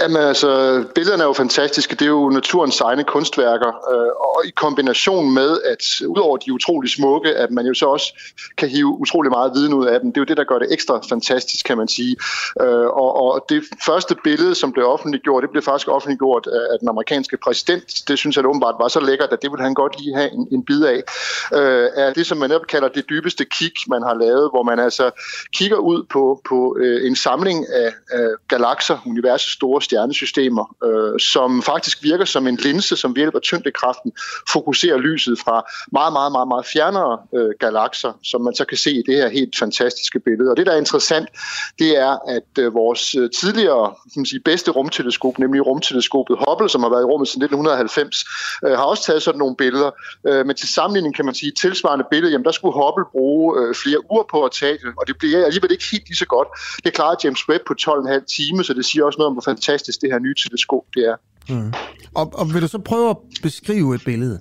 Jamen 0.00 0.22
altså, 0.22 0.84
billederne 0.94 1.22
er 1.22 1.26
jo 1.26 1.32
fantastiske. 1.32 1.94
Det 1.94 2.02
er 2.02 2.10
jo 2.10 2.28
naturens 2.28 2.80
egne 2.80 3.04
kunstværker. 3.04 3.68
Øh, 3.68 4.10
og 4.20 4.46
i 4.46 4.50
kombination 4.50 5.34
med, 5.34 5.60
at 5.64 5.82
udover 6.08 6.36
de 6.36 6.52
utrolig 6.52 6.90
smukke, 6.90 7.34
at 7.34 7.50
man 7.50 7.66
jo 7.66 7.74
så 7.74 7.86
også 7.86 8.06
kan 8.58 8.68
hive 8.68 8.86
utrolig 8.86 9.30
meget 9.30 9.52
viden 9.54 9.74
ud 9.74 9.86
af 9.86 10.00
dem. 10.00 10.12
Det 10.12 10.20
er 10.20 10.22
jo 10.22 10.24
det, 10.24 10.36
der 10.36 10.44
gør 10.44 10.58
det 10.58 10.72
ekstra 10.72 11.00
fantastisk, 11.08 11.66
kan 11.66 11.78
man 11.78 11.88
sige. 11.88 12.16
Øh, 12.60 12.86
og, 12.86 13.22
og 13.22 13.44
det 13.48 13.62
første 13.86 14.16
billede, 14.24 14.54
som 14.54 14.72
blev 14.72 14.86
offentliggjort, 14.86 15.42
det 15.42 15.50
blev 15.50 15.62
faktisk 15.62 15.88
offentliggjort 15.88 16.46
af 16.46 16.78
den 16.80 16.88
amerikanske 16.88 17.36
præsident. 17.36 18.08
Det 18.08 18.18
synes 18.18 18.36
jeg 18.36 18.46
åbenbart 18.46 18.74
var 18.80 18.88
så 18.88 19.00
lækkert, 19.00 19.32
at 19.32 19.42
det 19.42 19.50
ville 19.50 19.64
han 19.64 19.74
godt 19.74 20.00
lige 20.00 20.14
have 20.16 20.32
en, 20.32 20.48
en 20.52 20.64
bid 20.64 20.84
af. 20.84 21.02
Øh, 21.54 21.88
er 21.96 22.12
det, 22.12 22.26
som 22.26 22.38
man 22.38 22.50
netop 22.50 22.66
kalder 22.66 22.88
det 22.88 23.04
dybeste 23.08 23.44
kig, 23.44 23.72
man 23.88 24.02
har 24.02 24.14
lavet, 24.14 24.50
hvor 24.52 24.62
man 24.62 24.78
altså 24.78 25.10
kigger 25.54 25.76
ud 25.76 26.02
på, 26.12 26.40
på 26.48 26.76
øh, 26.80 27.06
en 27.06 27.16
samling 27.16 27.66
af, 27.72 27.92
af 28.10 28.28
galakser, 28.48 28.98
universets 29.06 29.52
store 29.52 29.81
stjernesystemer, 29.82 30.76
øh, 30.84 31.20
som 31.20 31.62
faktisk 31.62 32.02
virker 32.02 32.24
som 32.24 32.46
en 32.46 32.56
linse, 32.56 32.96
som 32.96 33.10
ved 33.10 33.22
hjælp 33.22 33.34
af 33.34 33.40
tyngdekraften 33.40 34.12
fokuserer 34.52 34.98
lyset 34.98 35.38
fra 35.38 35.56
meget, 35.92 36.12
meget, 36.12 36.32
meget, 36.32 36.48
meget 36.48 36.66
fjernere 36.66 37.18
øh, 37.34 37.50
galakser, 37.60 38.12
som 38.22 38.40
man 38.40 38.54
så 38.54 38.64
kan 38.64 38.78
se 38.78 38.92
i 38.92 39.02
det 39.06 39.16
her 39.16 39.28
helt 39.28 39.58
fantastiske 39.58 40.20
billede. 40.20 40.50
Og 40.50 40.56
det, 40.56 40.66
der 40.66 40.72
er 40.72 40.78
interessant, 40.78 41.28
det 41.78 41.98
er, 41.98 42.18
at 42.28 42.58
øh, 42.58 42.74
vores 42.74 43.14
øh, 43.14 43.30
tidligere 43.30 43.86
kan 44.12 44.20
man 44.20 44.26
sige, 44.26 44.40
bedste 44.40 44.70
rumteleskop, 44.70 45.38
nemlig 45.38 45.66
rumteleskopet 45.66 46.36
Hubble, 46.48 46.68
som 46.68 46.82
har 46.82 46.90
været 46.90 47.02
i 47.02 47.10
rummet 47.12 47.28
siden 47.28 47.42
1990, 47.42 48.24
øh, 48.64 48.70
har 48.70 48.84
også 48.84 49.02
taget 49.06 49.22
sådan 49.22 49.38
nogle 49.38 49.56
billeder. 49.56 49.90
Øh, 50.28 50.46
men 50.46 50.56
til 50.56 50.68
sammenligning 50.68 51.14
kan 51.16 51.24
man 51.24 51.34
sige, 51.34 51.52
tilsvarende 51.60 52.04
billede, 52.10 52.32
jamen 52.32 52.44
der 52.44 52.52
skulle 52.52 52.74
Hubble 52.80 53.04
bruge 53.12 53.46
øh, 53.60 53.74
flere 53.74 54.00
uger 54.10 54.24
på 54.30 54.44
at 54.44 54.52
tage 54.60 54.72
det, 54.72 54.92
og 55.00 55.06
det 55.06 55.18
bliver 55.18 55.44
alligevel 55.44 55.72
ikke 55.72 55.84
helt 55.92 56.08
lige 56.08 56.16
så 56.16 56.26
godt. 56.26 56.48
Det 56.84 56.92
klarede 56.92 57.18
James 57.24 57.48
Webb 57.48 57.64
på 57.66 57.74
12,5 57.80 58.24
timer, 58.36 58.62
så 58.62 58.74
det 58.74 58.84
siger 58.84 59.04
også 59.04 59.18
noget 59.18 59.26
om, 59.26 59.32
hvor 59.32 59.42
fantastisk 59.42 59.71
fantastisk 59.72 60.00
det 60.00 60.12
her 60.12 60.18
nye 60.18 60.34
teleskop 60.34 60.84
det 60.94 61.02
er. 61.08 61.16
Mm. 61.48 61.72
Og, 62.14 62.32
og 62.34 62.54
vil 62.54 62.62
du 62.62 62.68
så 62.68 62.78
prøve 62.78 63.10
at 63.10 63.16
beskrive 63.42 63.94
et 63.94 64.04
billede? 64.04 64.38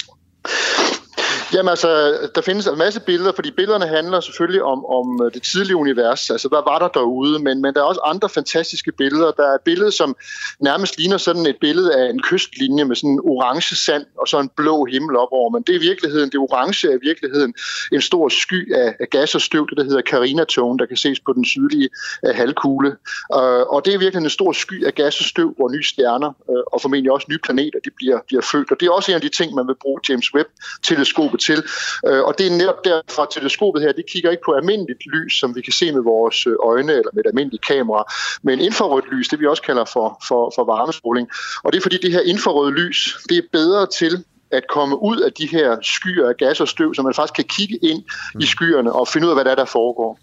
Jamen 1.53 1.69
altså, 1.69 2.17
der 2.35 2.41
findes 2.41 2.67
en 2.67 2.77
masse 2.77 2.99
billeder, 2.99 3.31
fordi 3.35 3.51
billederne 3.51 3.87
handler 3.87 4.19
selvfølgelig 4.19 4.63
om, 4.63 4.85
om 4.85 5.21
øh, 5.25 5.33
det 5.33 5.43
tidlige 5.43 5.75
univers. 5.75 6.29
Altså, 6.29 6.47
hvad 6.47 6.59
var 6.65 6.79
der 6.79 6.87
derude? 6.87 7.39
Men, 7.39 7.61
men 7.61 7.73
der 7.73 7.79
er 7.79 7.85
også 7.85 8.01
andre 8.03 8.29
fantastiske 8.29 8.91
billeder. 8.91 9.31
Der 9.31 9.43
er 9.51 9.55
et 9.55 9.61
billede, 9.61 9.91
som 9.91 10.15
nærmest 10.59 10.97
ligner 10.97 11.17
sådan 11.17 11.45
et 11.45 11.57
billede 11.61 11.95
af 11.95 12.09
en 12.09 12.21
kystlinje 12.21 12.85
med 12.85 12.95
sådan 12.95 13.09
en 13.09 13.19
orange 13.23 13.75
sand 13.75 14.05
og 14.17 14.27
så 14.27 14.39
en 14.39 14.49
blå 14.57 14.85
himmel 14.85 15.17
op 15.17 15.27
over. 15.31 15.49
Men 15.49 15.63
det 15.63 15.75
er 15.75 15.79
i 15.79 15.81
virkeligheden, 15.81 16.29
det 16.29 16.39
orange 16.39 16.87
er 16.87 16.95
i 16.95 16.99
virkeligheden 17.01 17.53
en 17.91 18.01
stor 18.01 18.29
sky 18.29 18.73
af, 18.75 18.95
af 18.99 19.09
gas 19.09 19.35
og 19.35 19.41
støv, 19.41 19.67
det 19.69 19.77
der 19.77 19.83
hedder 19.83 20.01
Carina-tone, 20.01 20.79
der 20.79 20.85
kan 20.85 20.97
ses 20.97 21.19
på 21.19 21.33
den 21.33 21.45
sydlige 21.45 21.89
uh, 22.23 22.35
halvkugle. 22.35 22.89
Uh, 23.35 23.63
og 23.73 23.85
det 23.85 23.93
er 23.93 23.99
virkelig 23.99 24.23
en 24.23 24.29
stor 24.29 24.51
sky 24.51 24.85
af 24.85 24.95
gas 24.95 25.19
og 25.19 25.25
støv, 25.25 25.53
hvor 25.57 25.69
nye 25.69 25.83
stjerner 25.83 26.33
uh, 26.47 26.55
og 26.73 26.81
formentlig 26.81 27.11
også 27.11 27.27
nye 27.29 27.39
planeter 27.43 27.79
de 27.85 27.89
bliver, 27.97 28.19
bliver 28.27 28.41
født. 28.41 28.71
Og 28.71 28.79
det 28.79 28.85
er 28.85 28.91
også 28.91 29.11
en 29.11 29.15
af 29.15 29.21
de 29.21 29.29
ting, 29.29 29.55
man 29.55 29.67
vil 29.67 29.75
bruge 29.81 29.99
James 30.09 30.33
Webb-teleskopet 30.35 31.40
til. 31.41 31.63
Øh, 32.07 32.21
og 32.27 32.33
det 32.37 32.47
er 32.47 32.51
netop 32.51 32.79
derfor, 32.85 33.25
teleskopet 33.25 33.81
her, 33.81 33.91
det 33.91 34.05
kigger 34.11 34.31
ikke 34.31 34.43
på 34.45 34.51
almindeligt 34.51 35.03
lys, 35.13 35.33
som 35.39 35.55
vi 35.55 35.61
kan 35.61 35.73
se 35.73 35.91
med 35.91 36.03
vores 36.03 36.47
øh, 36.47 36.55
øjne 36.63 36.91
eller 36.91 37.11
med 37.13 37.23
et 37.25 37.29
almindeligt 37.29 37.65
kamera, 37.67 38.03
men 38.43 38.59
infrarødt 38.59 39.05
lys, 39.13 39.27
det 39.27 39.39
vi 39.39 39.47
også 39.47 39.63
kalder 39.63 39.85
for, 39.85 40.07
for, 40.27 40.53
for 40.55 40.63
varmestråling. 40.65 41.27
Og 41.63 41.71
det 41.71 41.77
er 41.77 41.81
fordi, 41.81 41.97
det 41.97 42.11
her 42.11 42.21
infrarøde 42.21 42.71
lys, 42.71 43.17
det 43.29 43.37
er 43.37 43.45
bedre 43.51 43.87
til 43.99 44.23
at 44.51 44.63
komme 44.69 45.03
ud 45.03 45.17
af 45.17 45.33
de 45.33 45.47
her 45.47 45.77
skyer 45.81 46.29
af 46.29 46.37
gas 46.37 46.61
og 46.61 46.67
støv, 46.67 46.93
så 46.93 47.01
man 47.01 47.13
faktisk 47.13 47.33
kan 47.33 47.45
kigge 47.57 47.77
ind 47.81 48.03
i 48.39 48.45
skyerne 48.45 48.91
og 48.93 49.07
finde 49.07 49.27
ud 49.27 49.31
af, 49.31 49.35
hvad 49.35 49.45
der 49.45 49.51
er, 49.51 49.55
der 49.55 49.65
foregår. 49.65 50.19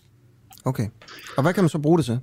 Okay. 0.64 0.88
Og 1.36 1.42
hvad 1.42 1.54
kan 1.54 1.62
man 1.62 1.68
så 1.68 1.78
bruge 1.78 1.98
det 1.98 2.04
til? 2.04 2.20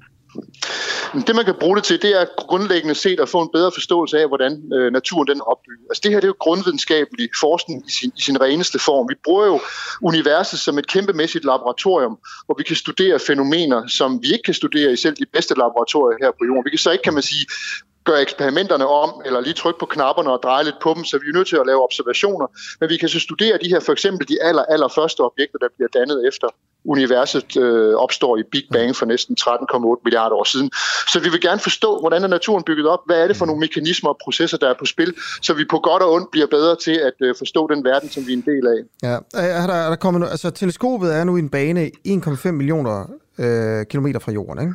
Det, 1.21 1.35
man 1.35 1.45
kan 1.45 1.55
bruge 1.59 1.75
det 1.75 1.83
til, 1.83 2.01
det 2.01 2.21
er 2.21 2.25
grundlæggende 2.37 2.95
set 2.95 3.19
at 3.19 3.29
få 3.29 3.41
en 3.41 3.49
bedre 3.53 3.71
forståelse 3.73 4.19
af, 4.19 4.27
hvordan 4.27 4.73
øh, 4.73 4.93
naturen 4.93 5.27
den 5.27 5.39
er 5.39 5.43
opbygget. 5.43 5.85
Altså 5.89 6.01
det 6.03 6.11
her 6.11 6.19
det 6.19 6.23
er 6.23 6.33
jo 6.35 6.35
grundvidenskabelig 6.39 7.29
forskning 7.39 7.87
i 7.87 7.91
sin, 7.91 8.11
i 8.17 8.21
sin 8.21 8.41
reneste 8.41 8.79
form. 8.79 9.09
Vi 9.09 9.15
bruger 9.23 9.45
jo 9.45 9.59
universet 10.01 10.59
som 10.59 10.77
et 10.77 10.87
kæmpemæssigt 10.87 11.45
laboratorium, 11.45 12.17
hvor 12.45 12.55
vi 12.57 12.63
kan 12.63 12.75
studere 12.75 13.19
fænomener, 13.19 13.87
som 13.87 14.21
vi 14.23 14.27
ikke 14.27 14.43
kan 14.43 14.53
studere 14.53 14.93
i 14.93 14.95
selv 14.95 15.15
de 15.15 15.25
bedste 15.33 15.53
laboratorier 15.53 16.17
her 16.21 16.31
på 16.31 16.45
jorden. 16.45 16.65
Vi 16.65 16.69
kan 16.69 16.79
så 16.79 16.91
ikke, 16.91 17.03
kan 17.03 17.13
man 17.13 17.23
sige, 17.23 17.45
gøre 18.05 18.21
eksperimenterne 18.21 18.87
om, 18.87 19.21
eller 19.25 19.39
lige 19.41 19.53
trykke 19.53 19.79
på 19.79 19.85
knapperne 19.85 20.31
og 20.31 20.39
dreje 20.43 20.63
lidt 20.63 20.79
på 20.83 20.93
dem, 20.95 21.03
så 21.03 21.17
vi 21.17 21.27
er 21.29 21.37
nødt 21.37 21.47
til 21.47 21.55
at 21.55 21.65
lave 21.65 21.83
observationer. 21.83 22.47
Men 22.79 22.89
vi 22.89 22.97
kan 22.97 23.09
så 23.09 23.19
studere 23.19 23.57
de 23.63 23.69
her, 23.69 23.79
for 23.79 23.91
eksempel 23.91 24.27
de 24.27 24.37
aller, 24.41 24.63
aller 24.63 24.87
første 24.87 25.21
objekter, 25.21 25.57
der 25.59 25.67
bliver 25.77 25.89
dannet 25.99 26.27
efter 26.27 26.47
universet 26.85 27.57
øh, 27.57 27.95
opstår 27.95 28.37
i 28.37 28.43
Big 28.51 28.63
Bang 28.71 28.95
for 28.95 29.05
næsten 29.05 29.37
13,8 29.39 30.01
milliarder 30.03 30.35
år 30.35 30.43
siden. 30.43 30.69
Så 31.07 31.19
vi 31.19 31.29
vil 31.29 31.41
gerne 31.41 31.59
forstå, 31.59 31.99
hvordan 31.99 32.23
er 32.23 32.27
naturen 32.27 32.63
bygget 32.63 32.87
op, 32.87 32.99
hvad 33.05 33.23
er 33.23 33.27
det 33.27 33.37
for 33.37 33.45
nogle 33.45 33.59
mekanismer 33.59 34.09
og 34.09 34.17
processer, 34.23 34.57
der 34.57 34.69
er 34.69 34.73
på 34.79 34.85
spil, 34.85 35.13
så 35.41 35.53
vi 35.53 35.65
på 35.69 35.79
godt 35.79 36.03
og 36.03 36.13
ondt 36.13 36.31
bliver 36.31 36.47
bedre 36.47 36.75
til 36.75 36.91
at 36.91 37.13
øh, 37.21 37.35
forstå 37.37 37.67
den 37.73 37.83
verden, 37.83 38.09
som 38.09 38.27
vi 38.27 38.33
er 38.33 38.37
en 38.37 38.45
del 38.45 38.67
af. 38.67 38.79
Ja, 39.03 39.15
er 39.41 39.67
der, 39.67 39.73
er 39.73 39.89
der 39.89 39.95
kommet, 39.95 40.29
altså 40.29 40.49
teleskopet 40.49 41.15
er 41.15 41.23
nu 41.23 41.35
i 41.37 41.39
en 41.39 41.49
bane 41.49 41.91
1,5 42.07 42.51
millioner 42.51 43.09
øh, 43.39 43.85
kilometer 43.85 44.19
fra 44.19 44.31
jorden, 44.31 44.61
ikke? 44.61 44.73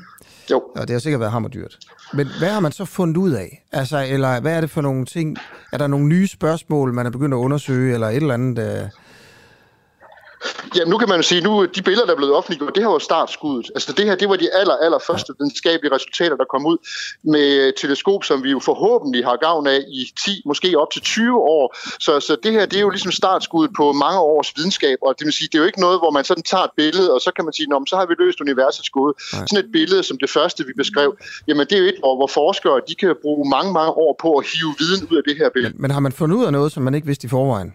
Jo. 0.50 0.62
Og 0.76 0.88
det 0.88 0.90
har 0.90 0.98
sikkert 0.98 1.20
været 1.20 1.32
hammerdyrt. 1.32 1.78
Men 2.14 2.28
hvad 2.38 2.48
har 2.48 2.60
man 2.60 2.72
så 2.72 2.84
fundet 2.84 3.16
ud 3.16 3.30
af? 3.30 3.64
Altså, 3.72 4.06
eller 4.08 4.40
hvad 4.40 4.56
er 4.56 4.60
det 4.60 4.70
for 4.70 4.80
nogle 4.80 5.04
ting? 5.04 5.36
Er 5.72 5.78
der 5.78 5.86
nogle 5.86 6.06
nye 6.06 6.26
spørgsmål, 6.26 6.92
man 6.92 7.06
er 7.06 7.10
begyndt 7.10 7.34
at 7.34 7.38
undersøge, 7.38 7.94
eller 7.94 8.08
et 8.08 8.16
eller 8.16 8.34
andet... 8.34 8.82
Øh 8.82 8.88
Ja, 10.76 10.84
nu 10.84 10.98
kan 10.98 11.08
man 11.08 11.16
jo 11.16 11.22
sige, 11.22 11.40
nu 11.40 11.64
de 11.64 11.82
billeder, 11.82 12.06
der 12.06 12.12
er 12.12 12.16
blevet 12.16 12.34
offentliggjort, 12.34 12.74
det 12.74 12.82
har 12.82 12.90
jo 12.90 12.98
startskuddet. 12.98 13.70
Altså 13.74 13.92
det 13.92 14.04
her, 14.04 14.14
det 14.14 14.28
var 14.28 14.36
de 14.36 14.54
aller, 14.54 14.76
aller 14.76 14.98
første 15.06 15.32
videnskabelige 15.38 15.94
resultater, 15.94 16.36
der 16.36 16.44
kom 16.44 16.66
ud 16.66 16.78
med 17.24 17.72
teleskop, 17.80 18.24
som 18.24 18.44
vi 18.44 18.50
jo 18.50 18.58
forhåbentlig 18.58 19.24
har 19.24 19.36
gavn 19.36 19.66
af 19.66 19.80
i 19.88 20.12
10, 20.24 20.42
måske 20.46 20.78
op 20.78 20.90
til 20.92 21.02
20 21.02 21.36
år. 21.36 21.76
Så, 22.00 22.20
så 22.20 22.36
det 22.42 22.52
her, 22.52 22.66
det 22.66 22.76
er 22.76 22.80
jo 22.80 22.90
ligesom 22.90 23.12
startskuddet 23.12 23.76
på 23.76 23.92
mange 23.92 24.20
års 24.20 24.52
videnskab, 24.56 24.98
og 25.02 25.14
det 25.18 25.24
vil 25.24 25.32
sige, 25.32 25.48
det 25.52 25.54
er 25.54 25.58
jo 25.58 25.66
ikke 25.66 25.80
noget, 25.80 25.98
hvor 25.98 26.10
man 26.10 26.24
sådan 26.24 26.42
tager 26.42 26.64
et 26.64 26.74
billede, 26.76 27.14
og 27.14 27.20
så 27.20 27.30
kan 27.36 27.44
man 27.44 27.52
sige, 27.52 27.66
så 27.86 27.96
har 27.96 28.06
vi 28.06 28.14
løst 28.18 28.40
universets 28.40 28.90
gåde. 28.90 29.14
Sådan 29.48 29.64
et 29.64 29.72
billede, 29.72 30.02
som 30.02 30.18
det 30.18 30.30
første, 30.30 30.66
vi 30.66 30.72
beskrev, 30.76 31.16
jamen 31.48 31.66
det 31.66 31.72
er 31.72 31.78
jo 31.78 31.84
et, 31.84 31.98
hvor, 31.98 32.16
hvor 32.16 32.26
forskere, 32.26 32.80
de 32.88 32.94
kan 32.94 33.14
bruge 33.22 33.50
mange, 33.50 33.72
mange 33.72 33.90
år 33.90 34.16
på 34.22 34.28
at 34.38 34.46
hive 34.52 34.74
viden 34.78 35.08
ud 35.10 35.16
af 35.16 35.22
det 35.28 35.36
her 35.36 35.48
billede. 35.54 35.72
Men, 35.72 35.82
men 35.82 35.90
har 35.90 36.00
man 36.00 36.12
fundet 36.12 36.36
ud 36.36 36.44
af 36.44 36.52
noget, 36.52 36.72
som 36.72 36.82
man 36.82 36.94
ikke 36.94 37.06
vidste 37.06 37.26
i 37.26 37.28
forvejen? 37.28 37.74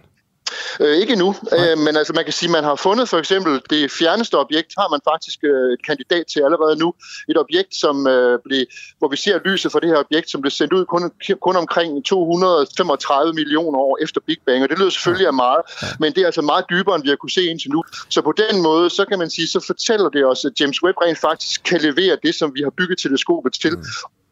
Øh, 0.80 0.96
ikke 0.98 1.16
nu, 1.16 1.36
øh, 1.58 1.78
men 1.78 1.98
altså 1.98 2.14
man 2.14 2.24
kan 2.24 2.34
sige, 2.34 2.52
man 2.52 2.64
har 2.64 2.76
fundet 2.76 3.10
for 3.10 3.18
eksempel 3.18 3.62
det 3.70 3.92
fjerneste 3.92 4.36
objekt, 4.38 4.74
har 4.78 4.90
man 4.90 5.00
faktisk 5.12 5.40
øh, 5.44 5.74
et 5.74 5.86
kandidat 5.86 6.26
til 6.28 6.40
allerede 6.40 6.76
nu. 6.80 6.94
Et 7.30 7.38
objekt, 7.38 7.76
som 7.76 8.08
øh, 8.08 8.40
blev, 8.46 8.66
hvor 9.00 9.08
vi 9.08 9.18
ser 9.18 9.40
lyset 9.46 9.72
for 9.72 9.80
det 9.80 9.90
her 9.90 9.98
objekt, 9.98 10.30
som 10.32 10.42
blev 10.42 10.52
sendt 10.52 10.74
ud 10.74 10.86
kun, 10.86 11.12
kun 11.42 11.56
omkring 11.56 12.06
235 12.06 13.34
millioner 13.34 13.80
år 13.80 13.98
efter 14.02 14.22
Big 14.28 14.38
Bang, 14.46 14.64
og 14.64 14.70
det 14.70 14.80
lyder 14.80 14.90
selvfølgelig 14.90 15.28
af 15.28 15.34
meget, 15.34 15.62
men 16.00 16.14
det 16.14 16.22
er 16.22 16.26
altså 16.26 16.42
meget 16.42 16.66
dybere, 16.70 16.96
end 16.96 17.04
vi 17.04 17.10
har 17.10 17.16
kunne 17.16 17.32
se 17.40 17.44
indtil 17.44 17.72
nu. 17.72 17.84
Så 18.10 18.22
på 18.22 18.34
den 18.44 18.62
måde, 18.62 18.90
så 18.90 19.06
kan 19.06 19.20
man 19.20 19.30
sige, 19.30 19.48
så 19.48 19.60
fortæller 19.68 20.10
det 20.10 20.26
os, 20.26 20.46
at 20.46 20.52
James 20.60 20.84
Webb 20.84 20.98
rent 20.98 21.18
faktisk 21.18 21.64
kan 21.64 21.82
levere 21.82 22.18
det, 22.24 22.36
som 22.36 22.56
vi 22.56 22.62
har 22.62 22.70
bygget 22.70 22.98
teleskopet 22.98 23.54
til. 23.54 23.72
Mm. 23.72 23.84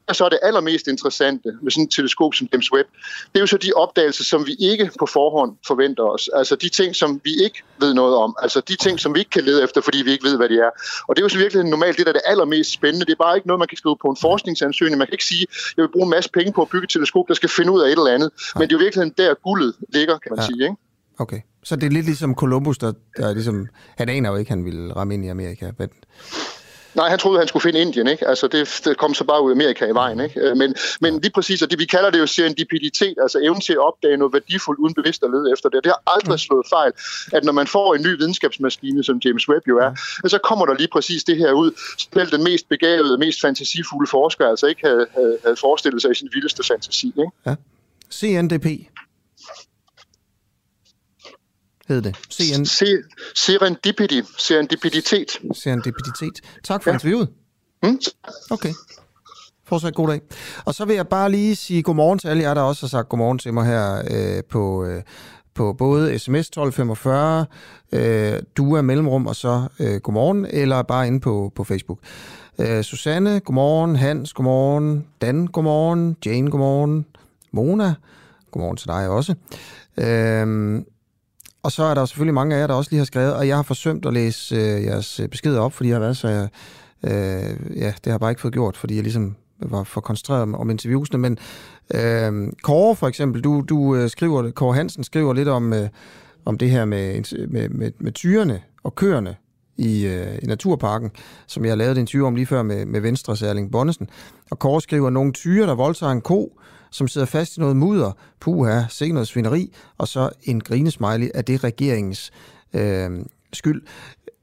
Og 0.07 0.15
så 0.15 0.25
er 0.25 0.29
det 0.29 0.39
allermest 0.41 0.87
interessante 0.87 1.49
med 1.61 1.71
sådan 1.71 1.83
et 1.83 1.91
teleskop 1.91 2.33
som 2.33 2.47
James 2.53 2.73
Webb, 2.73 2.89
det 3.33 3.35
er 3.35 3.39
jo 3.39 3.47
så 3.47 3.57
de 3.57 3.71
opdagelser, 3.75 4.23
som 4.23 4.47
vi 4.47 4.55
ikke 4.59 4.91
på 4.99 5.05
forhånd 5.05 5.51
forventer 5.67 6.03
os. 6.03 6.29
Altså 6.35 6.55
de 6.55 6.69
ting, 6.69 6.95
som 6.95 7.21
vi 7.23 7.43
ikke 7.43 7.63
ved 7.79 7.93
noget 7.93 8.15
om. 8.15 8.35
Altså 8.41 8.61
de 8.61 8.75
ting, 8.75 8.99
som 8.99 9.13
vi 9.13 9.19
ikke 9.19 9.31
kan 9.31 9.43
lede 9.43 9.63
efter, 9.63 9.81
fordi 9.81 9.97
vi 10.03 10.11
ikke 10.11 10.23
ved, 10.23 10.37
hvad 10.37 10.49
de 10.49 10.57
er. 10.59 10.69
Og 11.07 11.15
det 11.15 11.21
er 11.21 11.25
jo 11.25 11.29
så 11.29 11.37
virkelig 11.37 11.63
normalt 11.63 11.97
det, 11.97 12.05
der 12.05 12.11
er 12.11 12.13
det 12.13 12.21
allermest 12.25 12.71
spændende. 12.71 13.05
Det 13.05 13.11
er 13.11 13.23
bare 13.23 13.35
ikke 13.35 13.47
noget, 13.47 13.59
man 13.59 13.67
kan 13.67 13.77
skrive 13.77 13.97
på 14.01 14.07
en 14.07 14.17
forskningsansøgning. 14.21 14.97
Man 14.97 15.07
kan 15.07 15.13
ikke 15.13 15.25
sige, 15.25 15.47
jeg 15.77 15.83
vil 15.83 15.91
bruge 15.91 16.03
en 16.03 16.09
masse 16.09 16.29
penge 16.29 16.53
på 16.53 16.61
at 16.61 16.69
bygge 16.69 16.83
et 16.83 16.89
teleskop, 16.89 17.25
der 17.27 17.33
skal 17.33 17.49
finde 17.49 17.71
ud 17.71 17.81
af 17.81 17.85
et 17.85 17.91
eller 17.91 18.13
andet. 18.13 18.29
Men 18.55 18.61
det 18.61 18.71
er 18.75 18.77
jo 18.77 18.83
virkelig 18.83 19.17
der 19.17 19.33
guldet 19.33 19.75
ligger, 19.89 20.17
kan 20.17 20.31
man 20.31 20.39
ja. 20.39 20.45
sige. 20.45 20.63
Ikke? 20.63 20.75
Okay. 21.19 21.39
Så 21.63 21.75
det 21.75 21.83
er 21.83 21.91
lidt 21.91 22.05
ligesom 22.05 22.35
Columbus, 22.35 22.77
der, 22.77 22.93
der 23.17 23.33
ligesom, 23.33 23.67
han 23.97 24.09
aner 24.09 24.29
jo 24.29 24.35
ikke, 24.35 24.51
han 24.51 24.65
ville 24.65 24.95
ramme 24.95 25.13
ind 25.13 25.25
i 25.25 25.27
Amerika. 25.27 25.71
Men 25.77 25.89
Nej, 26.95 27.09
han 27.09 27.19
troede, 27.19 27.39
han 27.39 27.47
skulle 27.47 27.63
finde 27.63 27.79
Indien, 27.79 28.07
ikke? 28.07 28.27
Altså, 28.27 28.47
det, 28.47 28.81
det 28.85 28.97
kom 28.97 29.13
så 29.13 29.23
bare 29.23 29.43
ud 29.43 29.51
af 29.51 29.55
Amerika 29.55 29.85
i 29.85 29.93
vejen, 29.93 30.19
ikke? 30.19 30.39
Øh, 30.39 30.57
men, 30.57 30.75
men 31.01 31.19
lige 31.21 31.31
præcis, 31.31 31.61
og 31.61 31.71
det, 31.71 31.79
vi 31.79 31.85
kalder 31.85 32.09
det 32.09 32.19
jo 32.19 32.27
serendipiditet, 32.27 33.15
altså 33.21 33.39
evnen 33.43 33.61
til 33.61 33.73
at 33.73 33.79
opdage 33.79 34.17
noget 34.17 34.33
værdifuldt 34.33 34.79
uden 34.79 34.93
bevidst 34.93 35.23
at 35.23 35.29
lede 35.31 35.51
efter 35.53 35.69
det. 35.69 35.83
Det 35.83 35.91
har 35.91 36.13
aldrig 36.15 36.33
mm. 36.33 36.37
slået 36.37 36.65
fejl, 36.69 36.91
at 37.33 37.43
når 37.43 37.53
man 37.53 37.67
får 37.67 37.95
en 37.95 38.01
ny 38.01 38.17
videnskabsmaskine, 38.17 39.03
som 39.03 39.21
James 39.25 39.49
Webb 39.49 39.67
jo 39.67 39.77
er, 39.77 39.91
så 40.27 40.37
kommer 40.43 40.65
der 40.65 40.73
lige 40.73 40.89
præcis 40.93 41.23
det 41.23 41.37
her 41.37 41.51
ud. 41.51 41.71
Selv 42.13 42.31
den 42.31 42.43
mest 42.43 42.69
begavede, 42.69 43.17
mest 43.17 43.41
fantasifulde 43.41 44.09
forsker 44.09 44.47
altså 44.47 44.65
ikke 44.67 44.87
havde, 44.87 45.07
havde, 45.13 45.37
havde 45.43 45.55
forestillet 45.55 46.01
sig 46.01 46.11
i 46.11 46.15
sin 46.15 46.29
vildeste 46.33 46.63
fantasi, 46.63 47.07
ikke? 47.07 47.31
Ja. 47.45 47.55
CNDP 48.11 48.65
hed 51.93 52.01
det. 52.01 52.15
CN... 52.31 52.65
Serendipity. 53.35 54.21
Serendipiditet. 54.37 55.39
Serendipiditet. 55.53 56.41
Tak 56.63 56.83
for 56.83 56.89
ja. 56.89 56.95
interviewet. 56.95 57.29
Mm. 57.83 57.99
Okay. 58.51 58.73
Fortsat 59.67 59.95
god 59.95 60.07
dag. 60.07 60.21
Og 60.65 60.73
så 60.73 60.85
vil 60.85 60.95
jeg 60.95 61.07
bare 61.07 61.31
lige 61.31 61.55
sige 61.55 61.83
godmorgen 61.83 62.19
til 62.19 62.27
alle 62.27 62.43
jer, 62.43 62.53
der 62.53 62.61
også 62.61 62.81
har 62.85 62.89
sagt 62.89 63.09
godmorgen 63.09 63.39
til 63.39 63.53
mig 63.53 63.65
her 63.65 64.01
øh, 64.11 64.43
på, 64.43 64.85
øh, 64.85 65.01
på 65.53 65.73
både 65.73 66.19
sms 66.19 66.47
1245, 66.47 67.45
øh, 67.91 68.41
du 68.57 68.75
er 68.75 68.81
mellemrum, 68.81 69.27
og 69.27 69.35
så 69.35 69.67
øh, 69.79 69.95
godmorgen, 70.01 70.45
eller 70.49 70.81
bare 70.81 71.07
inde 71.07 71.19
på, 71.19 71.51
på 71.55 71.63
Facebook. 71.63 71.99
Øh, 72.59 72.83
Susanne, 72.83 73.39
godmorgen. 73.39 73.95
Hans, 73.95 74.33
godmorgen. 74.33 75.07
Dan, 75.21 75.47
godmorgen. 75.47 76.17
Jane, 76.25 76.51
godmorgen. 76.51 77.05
Mona, 77.51 77.93
godmorgen 78.51 78.77
til 78.77 78.87
dig 78.87 79.09
også. 79.09 79.35
Øh, 79.97 80.81
og 81.63 81.71
så 81.71 81.83
er 81.83 81.93
der 81.93 82.05
selvfølgelig 82.05 82.33
mange 82.33 82.55
af 82.55 82.59
jer, 82.59 82.67
der 82.67 82.73
også 82.73 82.91
lige 82.91 82.97
har 82.97 83.05
skrevet, 83.05 83.33
og 83.33 83.47
jeg 83.47 83.55
har 83.55 83.63
forsømt 83.63 84.05
at 84.05 84.13
læse 84.13 84.55
øh, 84.55 84.83
jeres 84.83 85.19
øh, 85.19 85.29
beskeder 85.29 85.59
op, 85.59 85.73
fordi 85.73 85.89
jeg 85.89 85.95
har 85.95 85.99
været 86.01 86.17
så... 86.17 86.47
Øh, 87.03 87.11
ja, 87.75 87.87
det 87.87 88.05
har 88.05 88.11
jeg 88.11 88.19
bare 88.19 88.31
ikke 88.31 88.41
fået 88.41 88.53
gjort, 88.53 88.77
fordi 88.77 88.95
jeg 88.95 89.03
ligesom 89.03 89.35
var 89.59 89.83
for 89.83 90.01
koncentreret 90.01 90.41
om, 90.41 90.55
om 90.55 90.69
interviewsene, 90.69 91.19
men 91.19 91.37
øh, 91.93 92.51
Kåre 92.63 92.95
for 92.95 93.07
eksempel, 93.07 93.41
du, 93.41 93.63
du 93.69 93.95
øh, 93.95 94.09
skriver, 94.09 94.51
Kåre 94.51 94.75
Hansen 94.75 95.03
skriver 95.03 95.33
lidt 95.33 95.47
om, 95.47 95.73
øh, 95.73 95.89
om 96.45 96.57
det 96.57 96.69
her 96.69 96.85
med, 96.85 97.47
med, 97.47 97.69
med, 97.69 97.91
med 97.99 98.11
tyrene 98.11 98.61
og 98.83 98.95
køerne 98.95 99.35
i, 99.77 100.05
øh, 100.05 100.39
i 100.41 100.45
Naturparken, 100.45 101.11
som 101.47 101.65
jeg 101.65 101.77
lavede 101.77 101.99
en 101.99 102.03
et 102.03 102.21
om 102.21 102.35
lige 102.35 102.45
før 102.45 102.63
med, 102.63 102.85
med 102.85 103.01
Venstres 103.01 103.41
Erling 103.41 103.71
Bonnesen. 103.71 104.09
Og 104.51 104.59
Kåre 104.59 104.81
skriver, 104.81 105.09
nogle 105.09 105.31
tyre, 105.31 105.67
der 105.67 105.75
voldtager 105.75 106.11
en 106.11 106.21
ko, 106.21 106.59
som 106.93 107.07
sidder 107.07 107.27
fast 107.27 107.57
i 107.57 107.59
noget 107.59 107.77
mudder, 107.77 108.11
puha, 108.39 108.81
sikkert 108.89 109.13
noget 109.13 109.27
svineri, 109.27 109.73
og 109.97 110.07
så 110.07 110.29
en 110.43 110.61
grinesmiley 110.61 111.29
af 111.33 111.45
det 111.45 111.63
regeringens 111.63 112.31
øh, 112.73 113.11
skyld. 113.53 113.81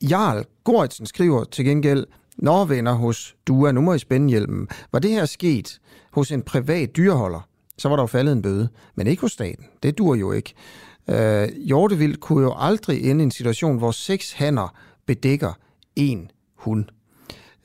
Jarl 0.02 0.44
Goritsen 0.64 1.06
skriver 1.06 1.44
til 1.44 1.64
gengæld, 1.64 2.06
Nå 2.39 2.64
venner 2.64 2.93
hos 2.93 3.36
Dua, 3.47 3.72
nu 3.72 3.81
må 3.81 3.94
I 3.94 3.98
spænde 3.98 4.28
hjelmen. 4.28 4.68
Var 4.93 4.98
det 4.98 5.10
her 5.10 5.24
sket 5.24 5.81
hos 6.12 6.32
en 6.32 6.43
privat 6.43 6.97
dyreholder, 6.97 7.48
så 7.78 7.89
var 7.89 7.97
der 7.97 8.02
jo 8.02 8.06
faldet 8.06 8.32
en 8.32 8.43
bøde, 8.43 8.68
men 8.94 9.06
ikke 9.06 9.20
hos 9.20 9.32
staten. 9.32 9.64
Det 9.82 9.98
dur 9.98 10.14
jo 10.14 10.32
ikke. 10.32 10.55
Øh, 11.09 11.48
Hjortevild 11.48 12.16
kunne 12.16 12.44
jo 12.44 12.55
aldrig 12.56 13.10
ende 13.10 13.22
i 13.22 13.24
en 13.24 13.31
situation, 13.31 13.78
hvor 13.78 13.90
seks 13.90 14.32
hanner 14.32 14.74
bedækker 15.06 15.52
en 15.97 16.31
hund. 16.56 16.85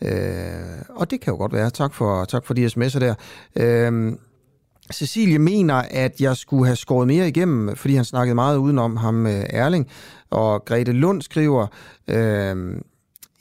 Øh, 0.02 0.82
og 0.90 1.12
det 1.12 1.22
kan 1.22 1.34
jo 1.34 1.38
godt 1.38 1.54
være. 1.54 1.70
Tak 1.70 1.94
for, 1.94 2.26
tak 2.26 2.46
for 2.46 2.54
de 2.54 2.66
sms'er 2.66 3.00
der. 3.00 3.16
Øh, 3.56 4.14
Cecilie 4.94 5.40
mener, 5.40 5.76
at 5.76 6.22
jeg 6.22 6.38
skulle 6.38 6.66
have 6.66 6.76
skåret 6.76 7.08
mere 7.08 7.28
igennem, 7.28 7.76
fordi 7.76 7.96
han 7.96 8.06
snakkede 8.06 8.36
meget 8.36 8.58
udenom 8.58 8.98
ham 8.98 9.28
øh, 9.28 9.44
Erling. 9.50 9.88
Og 10.30 10.66
Grete 10.66 10.92
Lund 10.92 11.22
skriver, 11.22 11.68
øh, 12.08 12.78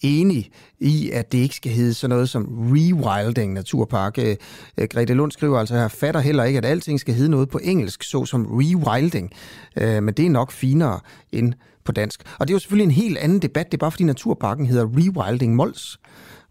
enig 0.05 0.51
i, 0.79 1.11
at 1.11 1.33
det 1.33 1.39
ikke 1.39 1.55
skal 1.55 1.73
hedde 1.73 1.95
sådan 1.95 2.15
noget 2.15 2.29
som 2.29 2.71
rewilding 2.73 3.53
naturpark. 3.53 4.19
Øh, 4.19 4.37
øh 4.79 4.89
Grete 4.91 5.15
Lund 5.15 5.33
skriver 5.33 5.59
altså 5.59 5.75
her, 5.75 5.89
fatter 5.89 6.21
heller 6.21 6.45
ikke, 6.45 6.59
at 6.59 6.65
alting 6.65 7.01
skal 7.01 7.15
hedde 7.15 7.31
noget 7.31 7.49
på 7.49 7.61
engelsk, 7.63 8.03
så 8.03 8.25
som 8.25 8.47
rewilding. 8.47 9.33
Øh, 9.77 10.03
men 10.03 10.15
det 10.15 10.27
er 10.27 10.31
nok 10.31 10.53
finere 10.53 11.01
end 11.33 11.53
på 11.85 11.93
dansk. 11.93 12.23
Og 12.39 12.49
det 12.49 12.53
er 12.53 12.55
jo 12.55 12.59
selvfølgelig 12.59 12.85
en 12.85 12.91
helt 12.91 13.19
anden 13.19 13.39
debat. 13.39 13.67
Det 13.67 13.75
er 13.75 13.79
bare 13.79 13.91
fordi 13.91 14.05
naturparken 14.05 14.67
hedder 14.67 14.87
rewilding 14.87 15.55
Mols. 15.57 15.99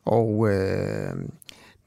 Og 0.05 0.49
øh, 0.49 1.13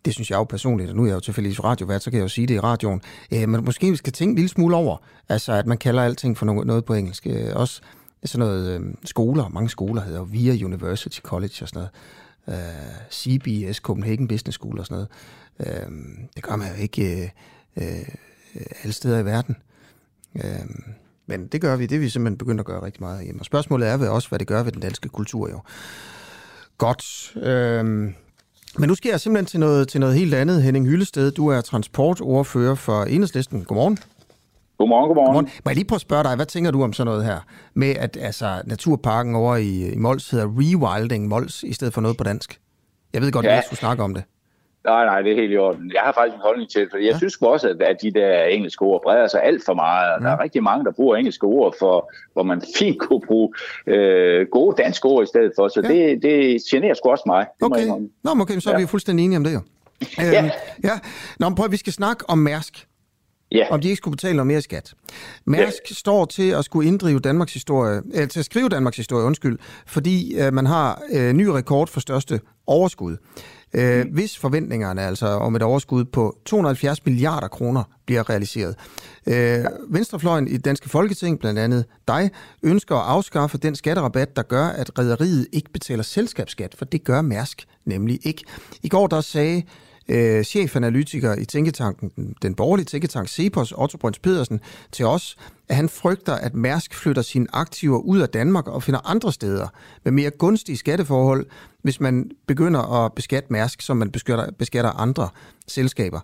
det 0.06 0.14
synes 0.14 0.30
jeg 0.30 0.36
jo 0.36 0.44
personligt, 0.44 0.90
og 0.90 0.96
nu 0.96 1.02
er 1.02 1.06
jeg 1.06 1.14
jo 1.14 1.20
tilfældigvis 1.20 1.64
radiovært, 1.64 2.02
så 2.02 2.10
kan 2.10 2.16
jeg 2.18 2.22
jo 2.22 2.28
sige 2.28 2.46
det 2.46 2.54
i 2.54 2.60
radioen, 2.60 3.02
øh, 3.32 3.48
men 3.48 3.64
måske 3.64 3.90
vi 3.90 3.96
skal 3.96 4.12
tænke 4.12 4.30
en 4.30 4.36
lille 4.36 4.48
smule 4.48 4.76
over, 4.76 4.96
altså 5.28 5.52
at 5.52 5.66
man 5.66 5.78
kalder 5.78 6.02
alting 6.02 6.38
for 6.38 6.46
noget, 6.46 6.66
noget 6.66 6.84
på 6.84 6.94
engelsk. 6.94 7.26
Øh, 7.26 7.56
også 7.56 7.80
sådan 8.24 8.46
noget 8.46 8.80
øh, 8.80 8.94
skoler, 9.04 9.48
mange 9.48 9.68
skoler 9.68 10.02
hedder 10.02 10.24
VIA 10.24 10.64
University 10.64 11.20
College 11.20 11.54
og 11.62 11.68
sådan 11.68 11.88
noget, 12.46 12.60
øh, 12.60 13.10
CBS, 13.12 13.76
Copenhagen 13.76 14.28
Business 14.28 14.56
School 14.56 14.78
og 14.78 14.86
sådan 14.86 15.06
noget. 15.58 15.82
Øh, 15.84 15.90
det 16.36 16.42
gør 16.42 16.56
man 16.56 16.68
jo 16.68 16.82
ikke 16.82 17.32
øh, 17.76 17.98
øh, 18.56 18.66
alle 18.82 18.92
steder 18.92 19.18
i 19.18 19.24
verden. 19.24 19.56
Øh, 20.34 20.66
men 21.26 21.46
det 21.46 21.60
gør 21.60 21.76
vi, 21.76 21.86
det 21.86 21.96
er 21.96 22.00
vi 22.00 22.08
simpelthen 22.08 22.38
begyndt 22.38 22.60
at 22.60 22.66
gøre 22.66 22.82
rigtig 22.82 23.02
meget 23.02 23.24
hjemme. 23.24 23.40
Og 23.40 23.46
spørgsmålet 23.46 23.88
er 23.88 24.08
også, 24.08 24.28
hvad 24.28 24.38
det 24.38 24.46
gør 24.46 24.62
ved 24.62 24.72
den 24.72 24.80
danske 24.80 25.08
kultur 25.08 25.50
jo. 25.50 25.60
Godt. 26.78 27.36
Øh, 27.36 28.12
men 28.78 28.88
nu 28.88 28.94
skal 28.94 29.10
jeg 29.10 29.20
simpelthen 29.20 29.46
til 29.46 29.60
noget, 29.60 29.88
til 29.88 30.00
noget 30.00 30.14
helt 30.14 30.34
andet. 30.34 30.62
Henning 30.62 30.86
Hyllested, 30.86 31.30
du 31.30 31.48
er 31.48 31.60
transportordfører 31.60 32.74
for 32.74 33.02
Enhedslisten. 33.02 33.64
Godmorgen. 33.64 33.98
Godmorgen, 34.78 35.08
godmorgen. 35.08 35.26
godmorgen. 35.26 35.48
Må 35.64 35.70
jeg 35.70 35.76
lige 35.76 35.84
prøve 35.84 35.96
at 35.96 36.00
spørge 36.00 36.24
dig, 36.24 36.36
hvad 36.36 36.46
tænker 36.46 36.70
du 36.70 36.82
om 36.82 36.92
sådan 36.92 37.10
noget 37.10 37.24
her? 37.24 37.38
Med 37.74 37.90
at 37.90 38.16
altså, 38.20 38.62
naturparken 38.64 39.34
over 39.34 39.56
i, 39.56 39.92
i 39.92 39.96
Mols 39.96 40.30
hedder 40.30 40.46
Rewilding 40.46 41.28
Mols, 41.28 41.62
i 41.62 41.72
stedet 41.72 41.94
for 41.94 42.00
noget 42.00 42.16
på 42.16 42.24
dansk. 42.24 42.60
Jeg 43.12 43.22
ved 43.22 43.32
godt, 43.32 43.46
ja. 43.46 43.50
at 43.50 43.56
jeg 43.56 43.64
skulle 43.66 43.78
snakke 43.78 44.02
om 44.02 44.14
det. 44.14 44.24
Nej, 44.86 45.04
nej, 45.04 45.22
det 45.22 45.32
er 45.32 45.36
helt 45.36 45.52
i 45.52 45.56
orden. 45.56 45.92
Jeg 45.94 46.00
har 46.00 46.12
faktisk 46.12 46.34
en 46.34 46.40
holdning 46.40 46.70
til 46.70 46.80
det, 46.80 46.88
for 46.90 46.98
jeg 46.98 47.12
ja. 47.12 47.18
synes 47.18 47.36
også, 47.40 47.68
at, 47.68 47.82
at 47.82 47.96
de 48.02 48.10
der 48.10 48.44
engelske 48.44 48.82
ord 48.82 49.02
breder 49.02 49.28
sig 49.28 49.42
alt 49.42 49.62
for 49.66 49.74
meget. 49.74 50.14
Og 50.14 50.20
ja. 50.20 50.26
Der 50.26 50.32
er 50.32 50.42
rigtig 50.42 50.62
mange, 50.62 50.84
der 50.84 50.92
bruger 50.92 51.16
engelske 51.16 51.44
ord, 51.46 51.74
for, 51.78 52.12
hvor 52.32 52.42
man 52.42 52.62
fint 52.78 53.00
kunne 53.00 53.20
bruge 53.26 53.48
øh, 53.86 54.46
gode 54.52 54.82
danske 54.82 55.06
ord 55.06 55.24
i 55.24 55.26
stedet 55.26 55.52
for. 55.56 55.68
Så 55.68 55.80
ja. 55.84 55.88
det, 55.88 56.22
det 56.22 56.62
generer 56.70 56.94
sgu 56.94 57.10
også 57.10 57.24
mig. 57.26 57.46
Okay. 57.62 57.86
Nå, 58.24 58.30
okay, 58.40 58.58
så 58.58 58.70
er 58.70 58.74
ja. 58.74 58.80
vi 58.80 58.86
fuldstændig 58.86 59.24
enige 59.24 59.36
om 59.36 59.44
det 59.44 59.54
jo. 59.54 59.60
ja. 60.18 60.38
Øhm, 60.38 60.50
ja. 60.84 60.98
Nå, 61.38 61.48
men 61.48 61.56
prøv, 61.56 61.70
vi 61.70 61.76
skal 61.76 61.92
snakke 61.92 62.30
om 62.30 62.38
Mærsk. 62.38 62.86
Ja. 63.52 63.66
Om 63.70 63.80
de 63.80 63.88
ikke 63.88 63.96
skulle 63.96 64.12
betale 64.12 64.36
noget 64.36 64.46
mere 64.46 64.62
skat. 64.62 64.94
Mærsk 65.44 65.82
ja. 65.90 65.94
står 65.94 66.24
til 66.24 66.50
at 66.50 66.64
skulle 66.64 66.88
inddrive 66.88 67.20
Danmarks 67.20 67.52
historie, 67.52 68.02
eller 68.14 68.26
til 68.26 68.38
at 68.38 68.44
skrive 68.44 68.68
Danmarks 68.68 68.96
historie, 68.96 69.24
undskyld, 69.24 69.58
fordi 69.86 70.36
øh, 70.40 70.52
man 70.52 70.66
har 70.66 71.02
øh, 71.12 71.32
ny 71.32 71.46
rekord 71.46 71.88
for 71.88 72.00
største 72.00 72.40
overskud. 72.66 73.16
Øh, 73.76 74.04
mm. 74.04 74.10
Hvis 74.12 74.38
forventningerne 74.38 75.02
altså 75.02 75.26
om 75.26 75.56
et 75.56 75.62
overskud 75.62 76.04
på 76.04 76.38
270 76.44 77.04
milliarder 77.06 77.48
kroner 77.48 77.82
bliver 78.06 78.30
realiseret. 78.30 78.74
Øh, 79.26 79.64
Venstrefløjen 79.88 80.48
i 80.48 80.56
Danske 80.56 80.88
Folketing, 80.88 81.38
blandt 81.38 81.58
andet 81.58 81.84
dig, 82.08 82.30
ønsker 82.62 82.96
at 82.96 83.06
afskaffe 83.06 83.58
den 83.58 83.74
skatterabat, 83.74 84.36
der 84.36 84.42
gør, 84.42 84.64
at 84.64 84.98
rædderiet 84.98 85.46
ikke 85.52 85.72
betaler 85.72 86.02
selskabsskat, 86.02 86.74
for 86.78 86.84
det 86.84 87.04
gør 87.04 87.22
Mærsk 87.22 87.64
nemlig 87.84 88.26
ikke. 88.26 88.44
I 88.82 88.88
går 88.88 89.06
der 89.06 89.20
sagde 89.20 89.62
øh, 90.08 90.44
chefanalytiker 90.44 91.34
i 91.34 91.44
tænketanken, 91.44 92.10
den, 92.16 92.34
den 92.42 92.54
borgerlige 92.54 92.84
tænketank 92.84 93.28
Cepos, 93.28 93.72
Otto 93.72 93.98
Brøns 93.98 94.18
Pedersen, 94.18 94.60
til 94.92 95.06
os, 95.06 95.36
at 95.68 95.76
han 95.76 95.88
frygter, 95.88 96.34
at 96.34 96.54
Mærsk 96.54 96.94
flytter 96.94 97.22
sine 97.22 97.46
aktiver 97.52 97.98
ud 97.98 98.20
af 98.20 98.28
Danmark 98.28 98.68
og 98.68 98.82
finder 98.82 99.10
andre 99.10 99.32
steder 99.32 99.68
med 100.04 100.12
mere 100.12 100.30
gunstige 100.30 100.76
skatteforhold, 100.76 101.46
hvis 101.82 102.00
man 102.00 102.30
begynder 102.46 103.04
at 103.04 103.12
beskatte 103.12 103.52
Mærsk, 103.52 103.82
som 103.82 103.96
man 103.96 104.10
beskatter, 104.10 104.50
beskatter 104.58 104.90
andre 104.90 105.28
selskaber. 105.66 106.20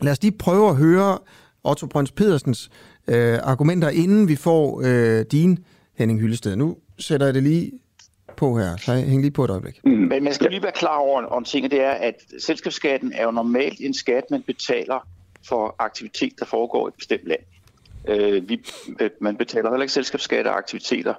Lad 0.00 0.12
os 0.12 0.22
lige 0.22 0.38
prøve 0.38 0.68
at 0.68 0.76
høre 0.76 1.18
Otto 1.64 1.86
Brøns 1.86 2.12
Pedersens 2.12 2.70
øh, 3.08 3.38
argumenter, 3.42 3.88
inden 3.88 4.28
vi 4.28 4.36
får 4.36 4.82
øh, 4.84 5.24
din, 5.32 5.58
Henning 5.98 6.20
Hyllested. 6.20 6.56
Nu 6.56 6.76
sætter 6.98 7.26
jeg 7.26 7.34
det 7.34 7.42
lige 7.42 7.72
på 8.40 8.58
her, 8.58 8.76
så 8.76 8.94
hæng 8.94 9.20
lige 9.20 9.30
på 9.30 9.44
et 9.44 9.50
øjeblik. 9.50 9.80
Mm. 9.84 9.90
Men 9.90 10.24
man 10.24 10.34
skal 10.34 10.50
lige 10.50 10.62
være 10.62 10.72
klar 10.72 10.96
over 10.96 11.22
om 11.22 11.44
ting, 11.44 11.70
det 11.70 11.80
er, 11.80 11.90
at 11.90 12.14
selskabsskatten 12.38 13.12
er 13.12 13.24
jo 13.24 13.30
normalt 13.30 13.80
en 13.80 13.94
skat, 13.94 14.24
man 14.30 14.42
betaler 14.42 15.08
for 15.48 15.74
aktivitet, 15.78 16.32
der 16.38 16.44
foregår 16.44 16.86
i 16.86 16.88
et 16.88 16.94
bestemt 16.94 17.26
land. 17.26 17.40
Øh, 18.08 18.48
vi, 18.48 18.60
øh, 19.00 19.10
man 19.20 19.36
betaler 19.36 19.70
heller 19.70 19.82
ikke 19.82 19.92
selskabsskat 19.92 20.46
af 20.46 20.52
aktiviteter. 20.52 21.14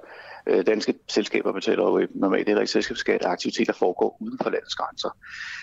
Øh, 0.46 0.66
danske 0.66 0.94
selskaber 1.08 1.52
betaler 1.52 1.84
jo 1.84 2.06
normalt 2.14 2.46
heller 2.46 2.60
ikke 2.60 2.72
selskabsskat 2.72 3.22
af 3.22 3.30
aktiviteter, 3.30 3.72
der 3.72 3.78
foregår 3.78 4.16
uden 4.20 4.38
for 4.42 4.50
landets 4.50 4.74
grænser. 4.74 5.16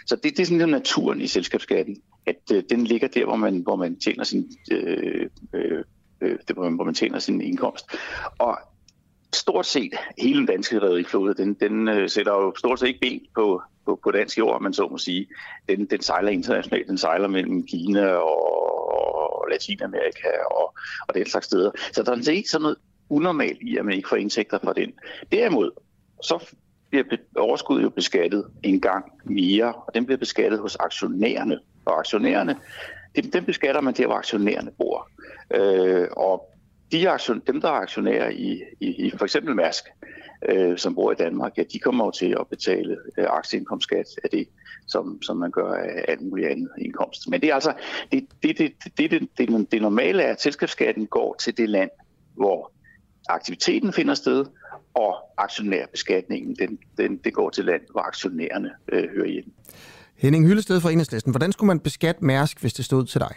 Så 0.06 0.16
det, 0.16 0.24
det 0.24 0.40
er 0.40 0.46
sådan 0.46 0.70
naturen 0.70 1.22
i 1.22 1.28
selskabsskatten, 1.28 1.98
at 2.26 2.42
øh, 2.54 2.64
den 2.70 2.84
ligger 2.84 3.08
der, 3.08 3.26
hvor 3.26 3.36
man, 3.36 3.58
hvor 3.58 3.76
man 3.76 4.00
tjener 4.00 4.24
sin 4.24 4.52
øh, 4.72 5.30
øh, 5.54 5.84
øh 6.22 6.38
det, 6.48 6.56
hvor 6.56 6.84
man 6.84 6.94
tjener 6.94 7.20
sin 7.20 7.42
indkomst. 7.42 7.86
Og 8.38 8.60
stort 9.34 9.66
set 9.66 9.94
hele 10.18 10.38
den 10.40 10.46
danske 10.46 10.80
rederiflåde, 10.80 11.34
den, 11.34 11.54
den 11.54 11.88
øh, 11.88 12.10
sætter 12.10 12.34
jo 12.34 12.56
stort 12.58 12.80
set 12.80 12.88
ikke 12.88 13.00
ben 13.00 13.22
på, 13.36 13.62
på, 13.86 14.00
på 14.04 14.12
dansk 14.12 14.38
jord, 14.38 14.62
man 14.62 14.74
så 14.74 14.88
må 14.88 14.98
sige. 14.98 15.28
Den, 15.70 15.86
den 15.86 16.02
sejler 16.02 16.30
internationalt, 16.30 16.88
den 16.88 16.98
sejler 16.98 17.28
mellem 17.28 17.68
Kina 17.68 18.06
og, 18.06 19.40
og 19.42 19.48
Latinamerika 19.52 20.28
og, 20.52 20.78
og 21.08 21.16
den 21.16 21.26
slags 21.26 21.46
steder. 21.46 21.72
Så 21.92 22.04
der 22.04 22.12
er 22.12 22.32
ikke 22.32 22.50
sådan 22.50 22.62
noget 22.62 22.78
unormalt 23.10 23.58
i, 23.62 23.78
at 23.78 23.86
man 23.86 23.94
ikke 23.94 24.10
får 24.10 24.16
indtægter 24.16 24.60
fra 24.64 24.74
den. 24.74 24.94
Derimod, 25.32 25.72
så 26.24 26.54
bliver 26.90 27.06
overskuddet 27.36 27.84
jo 27.84 27.90
beskattet 27.90 28.46
en 28.64 28.82
gang 28.82 29.06
mere, 29.24 29.74
og 29.74 29.94
den 29.96 30.06
bliver 30.06 30.18
beskattet 30.18 30.60
hos 30.60 30.76
aktionærerne. 30.76 31.60
Og 31.86 32.00
aktionærerne, 32.00 32.56
dem, 33.16 33.32
dem 33.32 33.46
beskatter 33.46 33.82
man 33.82 33.94
der, 33.94 34.06
hvor 34.06 34.16
aktionærerne 34.16 34.72
bor. 34.78 35.10
Øh, 35.54 36.08
og 36.18 36.59
de 36.92 37.10
aktion, 37.10 37.42
dem, 37.48 37.62
der 37.62 37.68
er 37.68 37.74
aktionærer 37.74 38.30
i, 38.30 38.64
i, 38.80 39.06
i 39.06 39.12
for 39.18 39.26
eksempel 39.26 39.56
Mærsk, 39.56 39.84
øh, 40.50 40.78
som 40.78 40.96
bor 40.96 41.12
i 41.12 41.16
Danmark, 41.16 41.58
ja, 41.58 41.64
de 41.74 41.80
kommer 41.80 42.06
jo 42.06 42.12
til 42.12 42.36
at 42.40 42.48
betale 42.50 42.98
øh, 43.18 43.26
aktieindkomstskat 43.30 44.06
af 44.24 44.30
det, 44.30 44.48
som, 44.88 45.22
som 45.22 45.38
man 45.38 45.52
gør 45.52 45.74
af 45.74 46.06
alt 46.08 46.22
muligt 46.22 46.48
andet 46.48 46.70
indkomst. 46.78 47.30
Men 47.30 47.42
det 47.42 47.50
er 47.50 47.54
altså, 47.54 47.74
det, 48.12 48.28
det, 48.44 48.58
det, 48.58 48.74
det, 48.98 49.12
det, 49.12 49.30
det, 49.38 49.72
det 49.72 49.82
normale 49.82 50.24
er, 50.24 50.32
at 50.32 50.42
selskabsskatten 50.42 51.08
går 51.08 51.36
til 51.40 51.58
det 51.58 51.70
land, 51.70 51.90
hvor 52.36 52.72
aktiviteten 53.30 53.94
finder 53.94 54.14
sted, 54.14 54.46
og 54.94 55.16
aktionærbeskatningen, 55.38 56.56
den, 56.56 56.80
den, 56.98 57.18
det 57.18 57.34
går 57.34 57.50
til 57.50 57.66
land, 57.66 57.82
hvor 57.92 58.02
aktionærerne 58.02 58.72
øh, 58.92 59.10
hører 59.10 59.28
hjemme. 59.28 59.52
Henning 60.16 60.48
Hyllested 60.48 60.82
fra 60.82 60.92
Enhedslisten, 60.92 61.32
hvordan 61.32 61.52
skulle 61.52 61.68
man 61.68 61.80
beskatte 61.80 62.26
Mærsk, 62.26 62.62
hvis 62.62 62.74
det 62.74 62.86
stod 62.86 63.06
til 63.06 63.20
dig? 63.20 63.36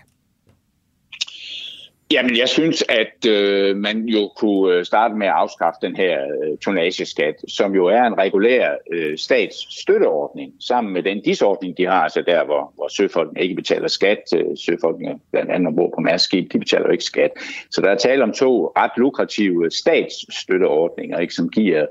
Jamen, 2.13 2.37
jeg 2.37 2.49
synes, 2.49 2.85
at 2.89 3.27
øh, 3.31 3.77
man 3.77 4.05
jo 4.05 4.31
kunne 4.37 4.75
øh, 4.75 4.85
starte 4.85 5.15
med 5.15 5.27
at 5.27 5.33
afskaffe 5.33 5.79
den 5.83 5.97
her 5.97 6.19
øh, 6.23 6.59
tonageskat, 6.59 7.35
som 7.49 7.75
jo 7.75 7.87
er 7.87 8.03
en 8.03 8.19
regulær 8.19 8.71
øh, 8.93 9.19
statsstøtteordning, 9.19 10.53
sammen 10.61 10.93
med 10.93 11.03
den 11.03 11.23
disordning, 11.23 11.79
de 11.79 11.87
har, 11.87 12.03
altså 12.03 12.23
der, 12.27 12.45
hvor, 12.45 12.73
hvor 12.75 12.89
søfolkene 12.89 13.41
ikke 13.41 13.55
betaler 13.55 13.89
skat. 13.89 14.19
Øh, 14.35 14.57
søfolkene, 14.57 15.19
blandt 15.31 15.51
andet 15.51 15.67
ombord 15.67 15.93
på 15.95 16.01
Mærskib, 16.01 16.53
de 16.53 16.59
betaler 16.59 16.87
jo 16.87 16.93
ikke 16.93 17.05
skat. 17.05 17.31
Så 17.71 17.81
der 17.81 17.91
er 17.91 17.97
tale 17.97 18.23
om 18.23 18.33
to 18.33 18.73
ret 18.77 18.93
lukrative 18.97 19.65
øh, 19.65 19.71
statsstøtteordninger, 19.71 21.19
ikke, 21.19 21.35
som 21.35 21.49
giver 21.49 21.87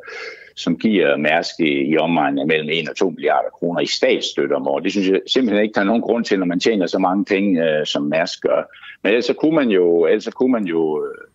som 0.55 0.77
giver 0.77 1.17
Mærsk 1.17 1.59
i, 1.59 1.91
i 1.91 1.97
omegnen 1.97 2.39
af 2.39 2.47
mellem 2.47 2.69
1 2.71 2.89
og 2.89 2.95
2 2.95 3.09
milliarder 3.09 3.49
kroner 3.49 3.81
i 3.81 3.85
statsstøtte 3.85 4.53
om 4.53 4.67
året. 4.67 4.83
Det 4.83 4.91
synes 4.91 5.09
jeg 5.09 5.19
simpelthen 5.27 5.63
ikke, 5.63 5.73
der 5.73 5.81
er 5.81 5.85
nogen 5.85 6.01
grund 6.01 6.25
til, 6.25 6.39
når 6.39 6.45
man 6.45 6.59
tjener 6.59 6.87
så 6.87 6.99
mange 6.99 7.25
penge, 7.25 7.69
øh, 7.69 7.85
som 7.85 8.03
Mærsk 8.03 8.41
gør. 8.41 8.63
Men 9.03 9.09
ellers 9.09 9.25
så 9.25 9.33
kunne 9.33 9.55
man 9.55 9.69
jo, 9.69 10.05
ellers 10.05 10.23
så 10.23 10.31
kunne 10.31 10.51
man 10.51 10.63
jo 10.65 11.03
øh, 11.03 11.31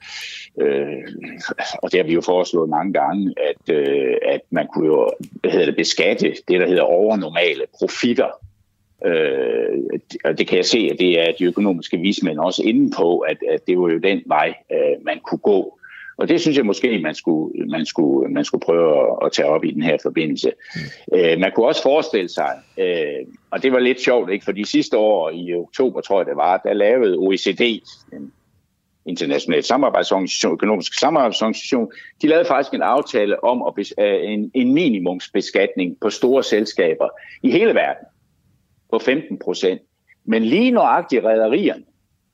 øh, 0.60 1.02
og 1.82 1.92
det 1.92 2.00
har 2.00 2.04
vi 2.04 2.14
jo 2.14 2.20
foreslået 2.20 2.68
mange 2.68 2.92
gange, 2.92 3.34
at, 3.48 3.74
øh, 3.74 4.14
at 4.22 4.40
man 4.50 4.66
kunne 4.74 4.86
jo 4.86 5.10
hvad 5.40 5.50
hedder 5.50 5.66
det, 5.66 5.76
beskatte 5.76 6.34
det, 6.48 6.60
der 6.60 6.66
hedder 6.66 6.82
overnormale 6.82 7.62
profitter. 7.78 8.30
Øh, 9.06 10.00
og 10.24 10.38
det 10.38 10.48
kan 10.48 10.56
jeg 10.56 10.64
se, 10.64 10.88
at 10.92 10.98
det 10.98 11.20
er 11.20 11.32
de 11.38 11.44
økonomiske 11.44 11.98
vismænd 11.98 12.38
også 12.38 12.62
inde 12.62 12.92
på, 12.96 13.18
at, 13.18 13.36
at 13.50 13.66
det 13.66 13.78
var 13.78 13.88
jo 13.88 13.98
den 13.98 14.22
vej, 14.26 14.54
øh, 14.72 15.04
man 15.04 15.20
kunne 15.20 15.38
gå. 15.38 15.78
Og 16.18 16.28
det 16.28 16.40
synes 16.40 16.56
jeg 16.56 16.66
måske, 16.66 16.98
man 16.98 17.14
skulle, 17.14 17.66
man 17.66 17.86
skulle, 17.86 18.28
man 18.28 18.44
skulle 18.44 18.62
prøve 18.64 19.00
at, 19.00 19.26
at 19.26 19.32
tage 19.32 19.48
op 19.48 19.64
i 19.64 19.70
den 19.70 19.82
her 19.82 19.96
forbindelse. 20.02 20.52
Mm. 20.74 21.18
Øh, 21.18 21.38
man 21.38 21.52
kunne 21.54 21.66
også 21.66 21.82
forestille 21.82 22.28
sig, 22.28 22.52
øh, 22.78 23.26
og 23.50 23.62
det 23.62 23.72
var 23.72 23.78
lidt 23.78 24.00
sjovt, 24.00 24.30
ikke? 24.30 24.44
for 24.44 24.52
de 24.52 24.64
sidste 24.64 24.98
år 24.98 25.30
i 25.30 25.54
oktober, 25.54 26.00
tror 26.00 26.20
jeg 26.20 26.26
det 26.26 26.36
var, 26.36 26.56
der 26.56 26.72
lavede 26.72 27.16
OECD, 27.16 27.60
en 28.12 28.32
international 29.06 29.62
samarbejdsorganisation, 29.62 30.52
økonomisk 30.52 30.98
samarbejdsorganisation, 30.98 31.92
de 32.22 32.26
lavede 32.26 32.44
faktisk 32.48 32.74
en 32.74 32.82
aftale 32.82 33.44
om 33.44 33.62
at 33.66 33.74
bes, 33.74 33.94
øh, 33.98 34.32
en, 34.32 34.50
en 34.54 34.74
minimumsbeskatning 34.74 35.96
på 36.00 36.10
store 36.10 36.42
selskaber 36.42 37.08
i 37.42 37.50
hele 37.50 37.74
verden 37.74 38.06
på 38.90 38.98
15 38.98 39.38
procent. 39.38 39.80
Men 40.24 40.44
lige 40.44 40.70
nøjagtigt 40.70 41.24
rædderierne, 41.24 41.84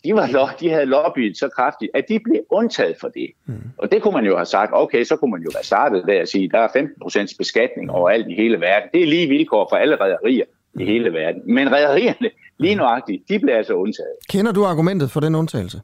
de, 0.04 0.14
var, 0.14 0.56
de 0.60 0.70
havde 0.70 0.86
lobbyet 0.86 1.38
så 1.38 1.48
kraftigt, 1.48 1.90
at 1.94 2.04
de 2.08 2.18
blev 2.18 2.40
undtaget 2.50 2.96
for 3.00 3.08
det. 3.08 3.30
Mm. 3.46 3.54
Og 3.78 3.92
det 3.92 4.02
kunne 4.02 4.14
man 4.14 4.24
jo 4.24 4.36
have 4.36 4.46
sagt, 4.46 4.70
okay, 4.74 5.04
så 5.04 5.16
kunne 5.16 5.30
man 5.30 5.42
jo 5.42 5.50
være 5.54 5.64
startet 5.64 6.04
der 6.08 6.20
og 6.20 6.28
sige, 6.28 6.48
der 6.48 6.58
er 6.58 6.68
15% 6.68 7.36
beskatning 7.38 7.90
overalt 7.90 8.28
i 8.28 8.34
hele 8.34 8.60
verden. 8.60 8.88
Det 8.94 9.02
er 9.02 9.06
lige 9.06 9.28
vilkår 9.28 9.66
for 9.70 9.76
alle 9.76 9.96
rædderier 9.96 10.44
i 10.80 10.84
hele 10.84 11.12
verden. 11.12 11.54
Men 11.54 11.72
rædderierne, 11.72 12.30
lige 12.58 12.74
nøjagtigt, 12.74 13.22
de 13.28 13.38
blev 13.38 13.54
altså 13.54 13.72
undtaget. 13.72 14.12
Kender 14.28 14.52
du 14.52 14.64
argumentet 14.64 15.10
for 15.10 15.20
den 15.20 15.34
undtagelse? 15.34 15.80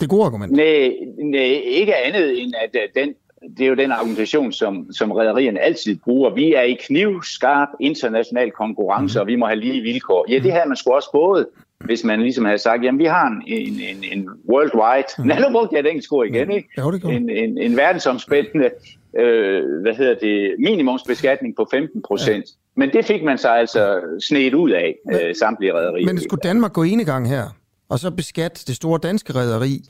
Det 0.00 0.08
gode 0.08 0.24
argument? 0.24 0.52
Nej, 0.52 0.92
nej 1.18 1.60
ikke 1.64 1.96
andet 1.96 2.42
end, 2.42 2.52
at 2.64 2.76
øh, 2.82 3.02
den, 3.02 3.14
det 3.56 3.64
er 3.64 3.68
jo 3.68 3.74
den 3.74 3.90
argumentation, 3.90 4.52
som, 4.52 4.92
som 4.92 5.12
rædderierne 5.12 5.60
altid 5.60 5.96
bruger. 6.04 6.34
Vi 6.34 6.54
er 6.54 6.62
i 6.62 6.76
knivskarp 6.80 7.68
international 7.80 8.50
konkurrence, 8.50 9.18
mm. 9.18 9.20
og 9.20 9.26
vi 9.26 9.36
må 9.36 9.46
have 9.46 9.60
lige 9.60 9.82
vilkår. 9.82 10.26
Ja, 10.28 10.38
det 10.38 10.52
her 10.52 10.66
man 10.66 10.76
skulle 10.76 10.94
også 10.94 11.12
både 11.12 11.46
hvis 11.84 12.04
man 12.04 12.20
ligesom 12.20 12.44
havde 12.44 12.58
sagt, 12.58 12.84
jamen 12.84 12.98
vi 12.98 13.04
har 13.04 13.26
en, 13.26 13.42
en, 13.46 13.80
en, 13.80 14.04
en 14.12 14.28
worldwide, 14.48 15.06
mm. 15.18 15.26
nej 15.26 15.38
nu 15.38 15.52
brugte 15.52 15.76
jeg 15.76 15.80
et 15.80 15.86
engelsk 15.86 16.12
ord 16.12 16.26
igen, 16.26 16.50
ikke? 16.50 16.68
Jo, 16.78 16.90
det 16.90 17.04
en, 17.04 17.30
en, 17.30 17.58
en 17.58 17.76
verdensomspændende 17.76 18.70
øh, 19.18 19.80
hvad 19.82 19.94
hedder 19.94 20.14
det, 20.14 20.54
minimumsbeskatning 20.58 21.56
på 21.56 21.68
15 21.70 22.02
procent. 22.02 22.44
Ja. 22.44 22.50
Men 22.76 22.90
det 22.92 23.04
fik 23.04 23.22
man 23.24 23.38
så 23.38 23.48
altså 23.48 24.00
snedt 24.20 24.54
ud 24.54 24.70
af, 24.70 24.94
men, 25.06 25.14
øh, 25.14 25.34
samtlige 25.34 25.74
rædderier. 25.74 26.06
Men 26.06 26.20
skulle 26.20 26.40
Danmark 26.44 26.72
gå 26.72 26.82
ene 26.82 27.04
gang 27.04 27.28
her, 27.28 27.44
og 27.88 27.98
så 27.98 28.10
beskatte 28.10 28.64
det 28.66 28.76
store 28.76 28.98
danske 29.02 29.32
rædderi 29.32 29.80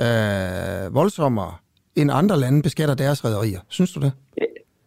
øh, 0.00 0.94
voldsommere, 0.94 1.54
end 1.96 2.10
andre 2.12 2.40
lande 2.40 2.62
beskatter 2.62 2.94
deres 2.94 3.24
rædderier? 3.24 3.60
Synes 3.68 3.92
du 3.92 4.00
det? 4.00 4.12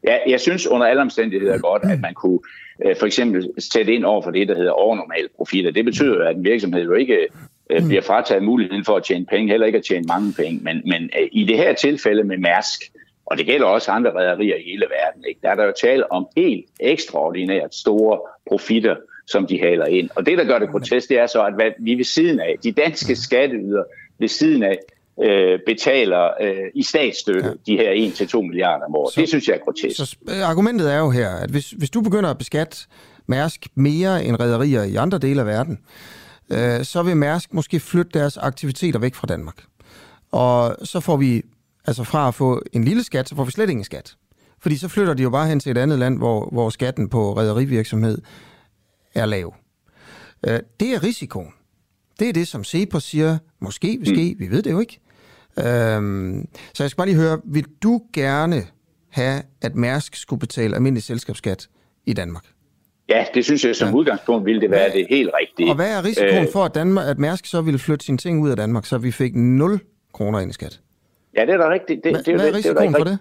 Ja, 0.03 0.17
jeg 0.27 0.39
synes 0.39 0.67
under 0.67 0.87
alle 0.87 1.01
omstændigheder 1.01 1.57
godt, 1.57 1.83
at 1.83 1.99
man 1.99 2.13
kunne 2.13 2.39
Øh, 2.85 2.95
for 2.95 3.05
eksempel 3.05 3.49
sætte 3.59 3.93
ind 3.93 4.05
over 4.05 4.21
for 4.21 4.31
det, 4.31 4.47
der 4.47 4.55
hedder 4.55 4.71
overnormale 4.71 5.27
profit. 5.37 5.75
Det 5.75 5.85
betyder, 5.85 6.27
at 6.27 6.35
en 6.35 6.43
virksomhed 6.43 6.83
jo 6.83 6.93
ikke 6.93 7.27
øh, 7.69 7.87
bliver 7.87 8.01
frataget 8.01 8.43
muligheden 8.43 8.85
for 8.85 8.95
at 8.95 9.03
tjene 9.03 9.25
penge, 9.25 9.51
heller 9.51 9.67
ikke 9.67 9.77
at 9.77 9.85
tjene 9.85 10.05
mange 10.07 10.33
penge. 10.33 10.59
Men, 10.63 10.81
men 10.85 11.09
øh, 11.19 11.27
i 11.31 11.43
det 11.43 11.57
her 11.57 11.73
tilfælde 11.73 12.23
med 12.23 12.37
Mærsk, 12.37 12.81
og 13.25 13.37
det 13.37 13.45
gælder 13.45 13.65
også 13.65 13.91
andre 13.91 14.11
rædderier 14.11 14.55
i 14.55 14.63
hele 14.71 14.85
verden, 14.99 15.25
ikke? 15.27 15.39
der 15.43 15.49
er 15.49 15.55
der 15.55 15.63
jo 15.63 15.73
tale 15.81 16.11
om 16.11 16.27
helt 16.37 16.65
ekstraordinært 16.79 17.75
store 17.75 18.19
profitter, 18.47 18.95
som 19.27 19.47
de 19.47 19.59
haler 19.59 19.85
ind. 19.85 20.09
Og 20.15 20.25
det, 20.25 20.37
der 20.37 20.43
gør 20.43 20.59
det 20.59 20.69
grotesk, 20.69 21.09
det 21.09 21.19
er 21.19 21.27
så, 21.27 21.43
at 21.43 21.53
hvad 21.53 21.71
vi 21.79 21.95
ved 21.95 22.03
siden 22.03 22.39
af, 22.39 22.55
de 22.63 22.71
danske 22.71 23.15
skatteyder 23.15 23.83
ved 24.19 24.27
siden 24.27 24.63
af, 24.63 24.77
øh, 25.23 25.59
betaler 25.65 26.29
øh, 26.41 26.55
i 26.75 26.83
statsstøtte 26.83 27.49
ja. 27.67 27.73
de 27.73 27.77
her 27.77 28.13
1-2 28.37 28.41
milliarder 28.41 28.85
om 28.85 28.95
året. 28.95 29.13
Så, 29.13 29.21
det 29.21 29.29
synes 29.29 29.47
jeg 29.47 29.55
er 29.55 29.59
grotesk. 29.59 29.97
Så 29.97 30.15
argumentet 30.43 30.93
er 30.93 30.97
jo 30.97 31.09
her, 31.09 31.29
at 31.29 31.49
hvis, 31.49 31.69
hvis 31.69 31.89
du 31.89 32.01
begynder 32.01 32.29
at 32.29 32.37
beskatte 32.37 32.77
Mærsk 33.27 33.67
mere 33.75 34.25
end 34.25 34.39
rædderier 34.39 34.83
i 34.83 34.95
andre 34.95 35.17
dele 35.17 35.41
af 35.41 35.47
verden, 35.47 35.79
øh, 36.49 36.83
så 36.83 37.03
vil 37.03 37.17
Mærsk 37.17 37.53
måske 37.53 37.79
flytte 37.79 38.19
deres 38.19 38.37
aktiviteter 38.37 38.99
væk 38.99 39.15
fra 39.15 39.27
Danmark. 39.27 39.63
Og 40.31 40.75
så 40.83 40.99
får 40.99 41.17
vi, 41.17 41.41
altså 41.87 42.03
fra 42.03 42.27
at 42.27 42.33
få 42.33 42.61
en 42.73 42.83
lille 42.83 43.03
skat, 43.03 43.29
så 43.29 43.35
får 43.35 43.43
vi 43.43 43.51
slet 43.51 43.69
ingen 43.69 43.83
skat. 43.83 44.15
Fordi 44.59 44.77
så 44.77 44.87
flytter 44.87 45.13
de 45.13 45.23
jo 45.23 45.29
bare 45.29 45.47
hen 45.47 45.59
til 45.59 45.71
et 45.71 45.77
andet 45.77 45.99
land, 45.99 46.17
hvor, 46.17 46.49
hvor 46.51 46.69
skatten 46.69 47.09
på 47.09 47.33
rædderivirksomhed 47.33 48.17
er 49.15 49.25
lav. 49.25 49.55
Øh, 50.47 50.59
det 50.79 50.93
er 50.93 51.03
risikoen. 51.03 51.53
Det 52.19 52.29
er 52.29 52.33
det, 52.33 52.47
som 52.47 52.63
Cepos 52.63 53.03
siger, 53.03 53.37
måske 53.59 53.97
vil 53.99 54.07
ske, 54.07 54.33
mm. 54.33 54.39
vi 54.39 54.51
ved 54.51 54.61
det 54.61 54.71
jo 54.71 54.79
ikke. 54.79 54.99
Øhm, 55.59 56.47
så 56.73 56.83
jeg 56.83 56.89
skal 56.89 56.97
bare 56.97 57.07
lige 57.07 57.17
høre, 57.17 57.41
vil 57.45 57.65
du 57.83 58.01
gerne 58.13 58.63
have, 59.09 59.41
at 59.61 59.75
Mærsk 59.75 60.15
skulle 60.15 60.39
betale 60.39 60.75
almindelig 60.75 61.03
selskabsskat 61.03 61.67
i 62.05 62.13
Danmark? 62.13 62.43
Ja, 63.09 63.25
det 63.33 63.45
synes 63.45 63.65
jeg 63.65 63.75
som 63.75 63.87
ja. 63.87 63.95
udgangspunkt 63.95 64.45
ville 64.45 64.61
det 64.61 64.71
være 64.71 64.89
hvad, 64.89 64.99
det 64.99 65.07
helt 65.09 65.29
rigtige. 65.41 65.69
Og 65.69 65.75
hvad 65.75 65.97
er 65.97 66.05
risikoen 66.05 66.43
øh, 66.43 66.51
for, 66.53 66.65
at, 66.65 66.75
Danmark, 66.75 67.05
at 67.07 67.19
Mærsk 67.19 67.45
så 67.45 67.61
ville 67.61 67.79
flytte 67.79 68.05
sine 68.05 68.17
ting 68.17 68.41
ud 68.41 68.49
af 68.49 68.57
Danmark, 68.57 68.85
så 68.85 68.97
vi 68.97 69.11
fik 69.11 69.35
0 69.35 69.79
kroner 70.13 70.39
ind 70.39 70.51
i 70.51 70.53
skat? 70.53 70.79
Ja, 71.37 71.41
det 71.41 71.49
er 71.49 71.57
da 71.57 71.69
rigtigt. 71.69 72.03
Det, 72.03 72.25
det, 72.25 72.35
hvad 72.35 72.47
er 72.49 72.53
risikoen 72.53 72.93
det 72.93 72.93
er 72.93 72.99
for 72.99 73.03
det? 73.03 73.17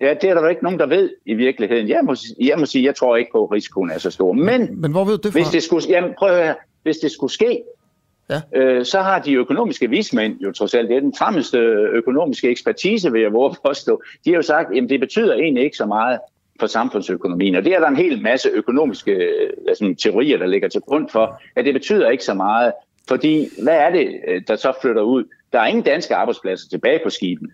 Ja, 0.00 0.14
det 0.14 0.30
er 0.30 0.34
der 0.34 0.48
ikke 0.48 0.62
nogen, 0.62 0.78
der 0.78 0.86
ved 0.86 1.10
i 1.26 1.34
virkeligheden. 1.34 1.88
Jeg 1.88 2.00
må, 2.04 2.16
jeg 2.40 2.58
må 2.58 2.66
sige, 2.66 2.84
jeg 2.84 2.94
tror 2.94 3.16
ikke 3.16 3.30
på, 3.32 3.44
at 3.44 3.52
risikoen 3.52 3.90
er 3.90 3.98
så 3.98 4.10
stor. 4.10 4.32
Men, 4.32 4.80
Men 4.80 4.90
hvor 4.90 5.04
ved 5.04 5.18
du 5.18 5.28
det 5.28 5.32
fra? 5.32 5.40
Hvis 5.40 5.48
det 5.48 5.62
skulle, 5.62 5.84
jamen, 5.88 6.10
prøv 6.18 6.28
at 6.28 6.44
høre, 6.44 6.54
hvis 6.82 6.96
det 6.96 7.10
skulle 7.10 7.32
ske, 7.32 7.62
ja. 8.30 8.40
øh, 8.54 8.84
så 8.84 9.00
har 9.00 9.18
de 9.18 9.32
økonomiske 9.32 9.90
vismænd 9.90 10.40
jo 10.40 10.52
trods 10.52 10.74
alt, 10.74 10.88
det 10.88 10.96
er 10.96 11.00
den 11.00 11.14
fremmeste 11.18 11.58
økonomiske 11.92 12.48
ekspertise, 12.48 13.12
vil 13.12 13.22
jeg 13.22 13.32
våge 13.32 13.54
påstå, 13.66 14.02
de 14.24 14.30
har 14.30 14.36
jo 14.36 14.42
sagt, 14.42 14.76
at 14.76 14.88
det 14.88 15.00
betyder 15.00 15.34
egentlig 15.34 15.64
ikke 15.64 15.76
så 15.76 15.86
meget 15.86 16.18
for 16.60 16.66
samfundsøkonomien. 16.66 17.54
Og 17.54 17.64
det 17.64 17.74
er 17.74 17.80
der 17.80 17.88
en 17.88 17.96
hel 17.96 18.22
masse 18.22 18.48
økonomiske 18.48 19.12
øh, 19.12 19.50
altså, 19.68 19.94
teorier, 20.02 20.38
der 20.38 20.46
ligger 20.46 20.68
til 20.68 20.80
grund 20.80 21.08
for, 21.08 21.42
at 21.56 21.64
det 21.64 21.74
betyder 21.74 22.10
ikke 22.10 22.24
så 22.24 22.34
meget. 22.34 22.72
Fordi, 23.08 23.48
hvad 23.62 23.76
er 23.76 23.90
det, 23.90 24.20
øh, 24.28 24.42
der 24.48 24.56
så 24.56 24.72
flytter 24.82 25.02
ud? 25.02 25.24
Der 25.52 25.60
er 25.60 25.66
ingen 25.66 25.84
danske 25.84 26.14
arbejdspladser 26.14 26.68
tilbage 26.68 27.00
på 27.04 27.10
skibene. 27.10 27.50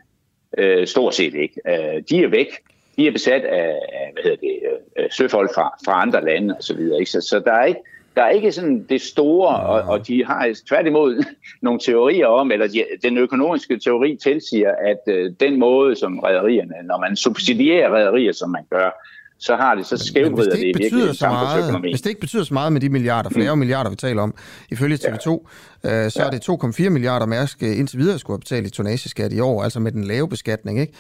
Øh, 0.59 0.87
stort 0.87 1.15
set 1.15 1.35
ikke. 1.35 1.61
Øh, 1.69 2.03
de 2.11 2.25
er 2.25 2.29
væk. 2.29 2.49
De 2.97 3.07
er 3.07 3.13
besat 3.13 3.45
af 3.45 3.75
hvad 4.13 4.23
hedder 4.23 4.37
det, 4.37 4.59
øh, 4.99 5.05
øh, 5.05 5.11
søfolk 5.11 5.51
fra, 5.55 5.75
fra 5.85 6.03
andre 6.03 6.25
lande 6.25 6.55
osv. 6.59 6.89
Så, 6.89 7.21
så, 7.21 7.29
så 7.29 7.43
der 7.45 7.53
er 7.53 7.65
ikke 7.65 7.81
der 8.21 8.27
er 8.27 8.31
ikke 8.31 8.53
sådan 8.53 8.87
det 8.89 9.01
store, 9.01 9.57
og, 9.57 9.83
og 9.83 10.07
de 10.09 10.25
har 10.25 10.57
tværtimod 10.69 11.25
nogle 11.67 11.81
teorier 11.81 12.27
om, 12.27 12.53
eller 12.53 12.67
de, 12.67 12.85
den 13.03 13.19
økonomiske 13.19 13.79
teori 13.79 14.19
tilsiger, 14.23 14.73
at 14.91 15.13
øh, 15.15 15.33
den 15.41 15.59
måde, 15.59 15.97
som 15.97 16.19
rædderierne, 16.19 16.75
når 16.85 16.99
man 17.01 17.17
subsidierer 17.17 17.89
rædderier, 17.95 18.33
som 18.33 18.51
man 18.51 18.63
gør, 18.71 18.91
så 19.39 19.57
har 19.57 19.75
det, 19.75 19.87
så 19.87 19.97
skævvrider 19.97 20.51
det, 20.51 20.61
det 20.61 20.63
i 20.63 20.67
virkeligheden 20.67 21.15
samfundsøkonomien. 21.15 21.93
Hvis 21.93 22.03
det 22.03 22.11
ikke 22.11 22.21
betyder 22.21 22.45
så 22.45 22.55
meget 22.55 22.73
med 22.73 22.81
de 22.81 22.89
milliarder, 22.89 23.31
for 23.31 23.35
mm. 23.35 23.41
det 23.41 23.47
er 23.47 23.51
jo 23.51 23.55
milliarder, 23.55 23.91
vi 23.91 23.97
taler 23.97 24.23
om, 24.23 24.35
ifølge 24.71 24.97
TV2, 24.97 25.49
ja. 25.85 26.05
øh, 26.05 26.11
så 26.11 26.23
ja. 26.23 26.27
er 26.27 26.31
det 26.31 26.81
2,4 26.81 26.89
milliarder 26.89 27.27
Mærsk 27.27 27.63
indtil 27.63 27.99
videre 27.99 28.19
skulle 28.19 28.35
have 28.35 28.41
betalt 28.41 28.67
i 28.67 28.71
tonageskat 28.71 29.33
i 29.33 29.41
år, 29.41 29.63
altså 29.63 29.81
med 29.81 29.93
den 29.93 30.05
lave 30.05 30.29
beskatning, 30.29 30.81
ikke? 30.81 30.93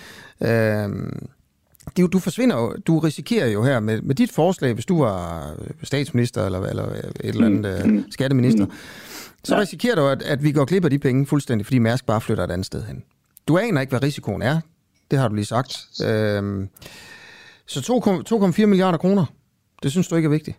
Øh, 0.42 0.88
det, 1.96 2.12
du 2.12 2.18
forsvinder 2.18 2.56
jo, 2.56 2.74
du 2.86 2.98
risikerer 2.98 3.46
jo 3.46 3.62
her 3.62 3.80
med, 3.80 4.00
med 4.02 4.14
dit 4.14 4.32
forslag, 4.32 4.72
hvis 4.72 4.86
du 4.86 5.02
var 5.02 5.50
statsminister 5.82 6.46
eller, 6.46 6.60
eller 6.60 6.84
et 6.84 7.12
eller 7.20 7.46
andet 7.46 7.86
mm. 7.86 7.96
uh, 7.96 8.04
skatteminister, 8.10 8.66
mm. 8.66 8.72
så 9.44 9.54
ja. 9.54 9.60
risikerer 9.60 9.94
du, 9.94 10.06
at, 10.06 10.22
at 10.22 10.44
vi 10.44 10.52
går 10.52 10.64
glip 10.64 10.84
af 10.84 10.90
de 10.90 10.98
penge 10.98 11.26
fuldstændig, 11.26 11.66
fordi 11.66 11.78
Mærsk 11.78 12.06
bare 12.06 12.20
flytter 12.20 12.44
et 12.44 12.50
andet 12.50 12.66
sted 12.66 12.84
hen. 12.84 13.04
Du 13.48 13.58
aner 13.58 13.80
ikke, 13.80 13.90
hvad 13.90 14.02
risikoen 14.02 14.42
er. 14.42 14.60
Det 15.10 15.18
har 15.18 15.28
du 15.28 15.34
lige 15.34 15.44
sagt. 15.44 15.86
Øhm, 16.04 16.68
så 17.66 17.80
2,4 18.60 18.66
milliarder 18.66 18.98
kroner, 18.98 19.24
det 19.82 19.90
synes 19.90 20.08
du 20.08 20.16
ikke 20.16 20.26
er 20.26 20.30
vigtigt? 20.30 20.56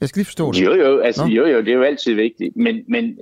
Jeg 0.00 0.08
skal 0.08 0.20
lige 0.20 0.26
forstå 0.26 0.52
det. 0.52 0.64
Jo, 0.64 0.74
jo, 0.74 0.98
altså, 0.98 1.24
jo, 1.24 1.46
jo, 1.46 1.58
det 1.58 1.68
er 1.68 1.74
jo 1.74 1.82
altid 1.82 2.14
vigtigt. 2.14 2.56
Men, 2.56 2.84
men 2.88 3.18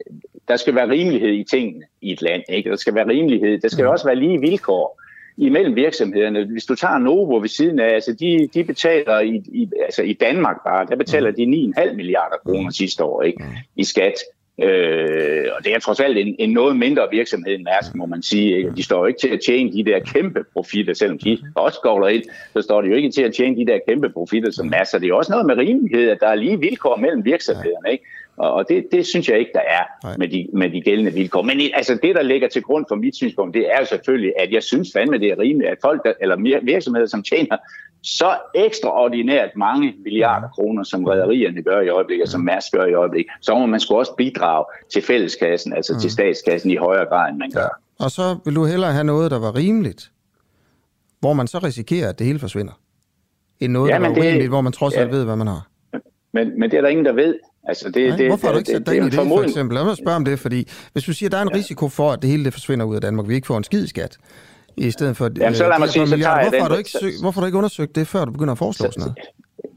der 0.49 0.57
skal 0.57 0.75
være 0.75 0.91
rimelighed 0.91 1.33
i 1.33 1.45
tingene 1.51 1.85
i 2.01 2.13
et 2.13 2.23
land. 2.23 2.43
Ikke? 2.49 2.71
Der 2.71 2.77
skal 2.77 2.95
være 2.95 3.09
rimelighed. 3.09 3.61
Der 3.61 3.69
skal 3.69 3.83
jo 3.83 3.89
mm. 3.89 3.93
også 3.93 4.05
være 4.05 4.17
lige 4.17 4.41
vilkår 4.41 5.01
imellem 5.37 5.77
virksomhederne. 5.77 6.45
Hvis 6.45 6.65
du 6.65 6.75
tager 6.75 6.99
Novo 6.99 7.37
ved 7.37 7.49
siden 7.49 7.79
af, 7.79 7.95
altså 7.95 8.13
de, 8.13 8.49
de 8.55 8.65
betaler 8.65 9.21
i, 9.21 9.35
i, 9.37 9.71
altså 9.85 10.03
i 10.03 10.13
Danmark 10.13 10.57
bare, 10.65 10.87
der 10.87 10.97
betaler 10.97 11.31
mm. 11.31 11.37
de 11.37 11.83
9,5 11.83 11.93
milliarder 11.93 12.37
kroner 12.47 12.71
sidste 12.71 13.05
år 13.05 13.23
ikke, 13.23 13.43
mm. 13.43 13.51
i 13.77 13.85
skat. 13.85 14.15
Øh, 14.63 15.47
og 15.57 15.65
det 15.65 15.75
er 15.75 15.79
trods 15.79 16.01
alt 16.01 16.19
en, 16.19 16.37
en 16.39 16.51
noget 16.51 16.77
mindre 16.77 17.09
virksomhed 17.11 17.55
end 17.55 17.65
Mærsk, 17.65 17.95
må 17.95 18.07
man 18.07 18.23
sige. 18.23 18.57
Ikke? 18.57 18.71
De 18.77 18.83
står 18.83 18.99
jo 18.99 19.07
ikke 19.07 19.21
til 19.21 19.29
at 19.29 19.41
tjene 19.47 19.73
de 19.73 19.85
der 19.85 19.99
kæmpe 19.99 20.45
profitter, 20.53 20.95
selvom 20.95 21.19
de 21.19 21.39
også 21.55 21.81
går 21.83 22.09
ind, 22.09 22.23
så 22.53 22.63
står 22.63 22.83
de 22.83 22.89
jo 22.89 22.95
ikke 22.95 23.11
til 23.11 23.23
at 23.23 23.35
tjene 23.35 23.57
de 23.57 23.67
der 23.67 23.79
kæmpe 23.89 24.09
profitter 24.09 24.51
som. 24.51 24.73
Så 24.85 24.99
det 24.99 25.09
er 25.09 25.15
også 25.15 25.33
noget 25.33 25.47
med 25.47 25.57
rimelighed, 25.57 26.11
at 26.11 26.19
der 26.21 26.29
er 26.29 26.35
lige 26.35 26.61
vilkår 26.61 26.97
mellem 26.97 27.25
virksomhederne. 27.25 27.93
Ikke? 27.93 28.05
Og 28.37 28.69
det, 28.69 28.87
det 28.93 29.07
synes 29.07 29.29
jeg 29.29 29.39
ikke, 29.39 29.51
der 29.55 29.61
er 29.61 30.17
med 30.19 30.29
de, 30.29 30.49
med 30.53 30.71
de 30.71 30.81
gældende 30.81 31.13
vilkår. 31.13 31.43
Men 31.43 31.61
altså, 31.75 31.99
det, 32.03 32.15
der 32.15 32.23
ligger 32.23 32.49
til 32.49 32.63
grund 32.63 32.85
for 32.89 32.95
mit 32.95 33.17
synspunkt, 33.17 33.55
det 33.55 33.67
er 33.75 33.81
jo 33.81 33.87
selvfølgelig, 33.87 34.33
at 34.39 34.53
jeg 34.53 34.63
synes 34.63 34.93
fandme, 34.93 35.19
det 35.19 35.29
er 35.29 35.39
rimeligt, 35.39 35.71
at 35.71 35.79
folk, 35.83 36.05
der, 36.05 36.13
eller 36.21 36.61
virksomheder, 36.63 37.07
som 37.07 37.23
tjener 37.23 37.57
så 38.03 38.37
ekstraordinært 38.55 39.51
mange 39.57 39.95
milliarder 40.05 40.49
kroner, 40.49 40.83
som 40.83 41.05
rædderierne 41.05 41.63
gør 41.63 41.81
i 41.81 41.89
øjeblikket, 41.89 42.29
som 42.29 42.41
Mærsk 42.41 42.73
gør 42.73 42.85
i 42.85 42.95
øjeblikket, 42.95 43.33
så 43.41 43.55
må 43.55 43.67
man 43.67 43.81
skulle 43.81 43.99
også 43.99 44.15
bidrage 44.19 44.65
til 44.93 45.03
fælleskassen, 45.03 45.73
altså 45.73 46.01
til 46.01 46.11
statskassen 46.11 46.71
i 46.71 46.77
højere 46.77 47.07
grad, 47.07 47.31
end 47.31 47.39
man 47.39 47.51
gør. 47.51 47.61
Ja. 47.61 48.05
Og 48.05 48.11
så 48.11 48.39
vil 48.45 48.57
du 48.57 48.65
hellere 48.65 48.93
have 48.93 49.05
noget, 49.05 49.31
der 49.31 49.39
var 49.39 49.57
rimeligt, 49.57 50.11
hvor 51.21 51.33
man 51.33 51.47
så 51.47 51.59
risikerer, 51.59 52.09
at 52.09 52.19
det 52.19 52.27
hele 52.27 52.39
forsvinder, 52.39 52.73
end 53.61 53.73
noget, 53.73 53.91
ja, 53.91 53.95
der 53.95 54.01
var 54.01 54.11
urimeligt, 54.11 54.49
hvor 54.49 54.61
man 54.61 54.73
trods 54.73 54.95
alt 54.95 55.11
ja. 55.11 55.17
ved, 55.17 55.25
hvad 55.25 55.37
man 55.37 55.47
har. 55.47 55.69
Men, 56.35 56.61
men 56.61 56.71
det 56.71 56.77
er 56.77 56.81
der 56.81 56.89
ingen, 56.89 57.07
der 57.07 57.13
ved. 57.13 57.35
Altså 57.69 57.91
det, 57.91 58.09
Nej, 58.09 58.17
det, 58.17 58.27
hvorfor 58.27 58.47
har 58.47 58.53
du 58.53 58.59
ikke 58.59 58.71
sat 58.71 58.87
dig 58.87 58.97
ind 58.97 59.07
i 59.07 59.11
det, 59.11 59.29
for 59.29 59.43
eksempel? 59.43 59.75
Lad 59.75 59.85
mig 59.85 59.97
spørge 59.97 60.17
om 60.17 60.25
det, 60.25 60.39
fordi 60.39 60.69
hvis 60.93 61.05
du 61.05 61.13
siger, 61.13 61.29
at 61.29 61.33
der 61.33 61.39
er 61.39 61.43
en 61.43 61.51
ja. 61.53 61.57
risiko 61.57 61.89
for, 61.89 62.13
at 62.13 62.23
det 62.23 62.31
hele 62.31 62.45
det 62.45 62.53
forsvinder 62.53 62.87
ud 62.87 62.95
af 62.95 63.01
Danmark, 63.01 63.29
vi 63.29 63.35
ikke 63.35 63.47
får 63.47 63.59
en 63.59 63.65
skid 63.65 63.87
skat, 63.87 64.17
i 64.77 64.91
stedet 64.91 65.17
for 65.17 65.31
Jamen, 65.37 65.55
så 65.55 65.69
lad 65.69 65.79
mig 65.79 65.89
sige, 65.89 66.07
så 66.07 66.17
tager 66.17 66.43
hvorfor, 66.43 66.63
har 66.63 66.69
du 66.69 66.75
ikke 66.75 66.91
søg, 66.91 67.13
hvorfor 67.21 67.41
har 67.41 67.45
du 67.45 67.47
ikke 67.47 67.59
undersøgt 67.59 67.97
det, 67.97 68.07
før 68.07 68.25
du 68.25 68.33
begynder 68.33 68.53
at 68.53 68.59
foreslå 68.59 68.91
sådan 68.91 69.01
noget? 69.01 69.15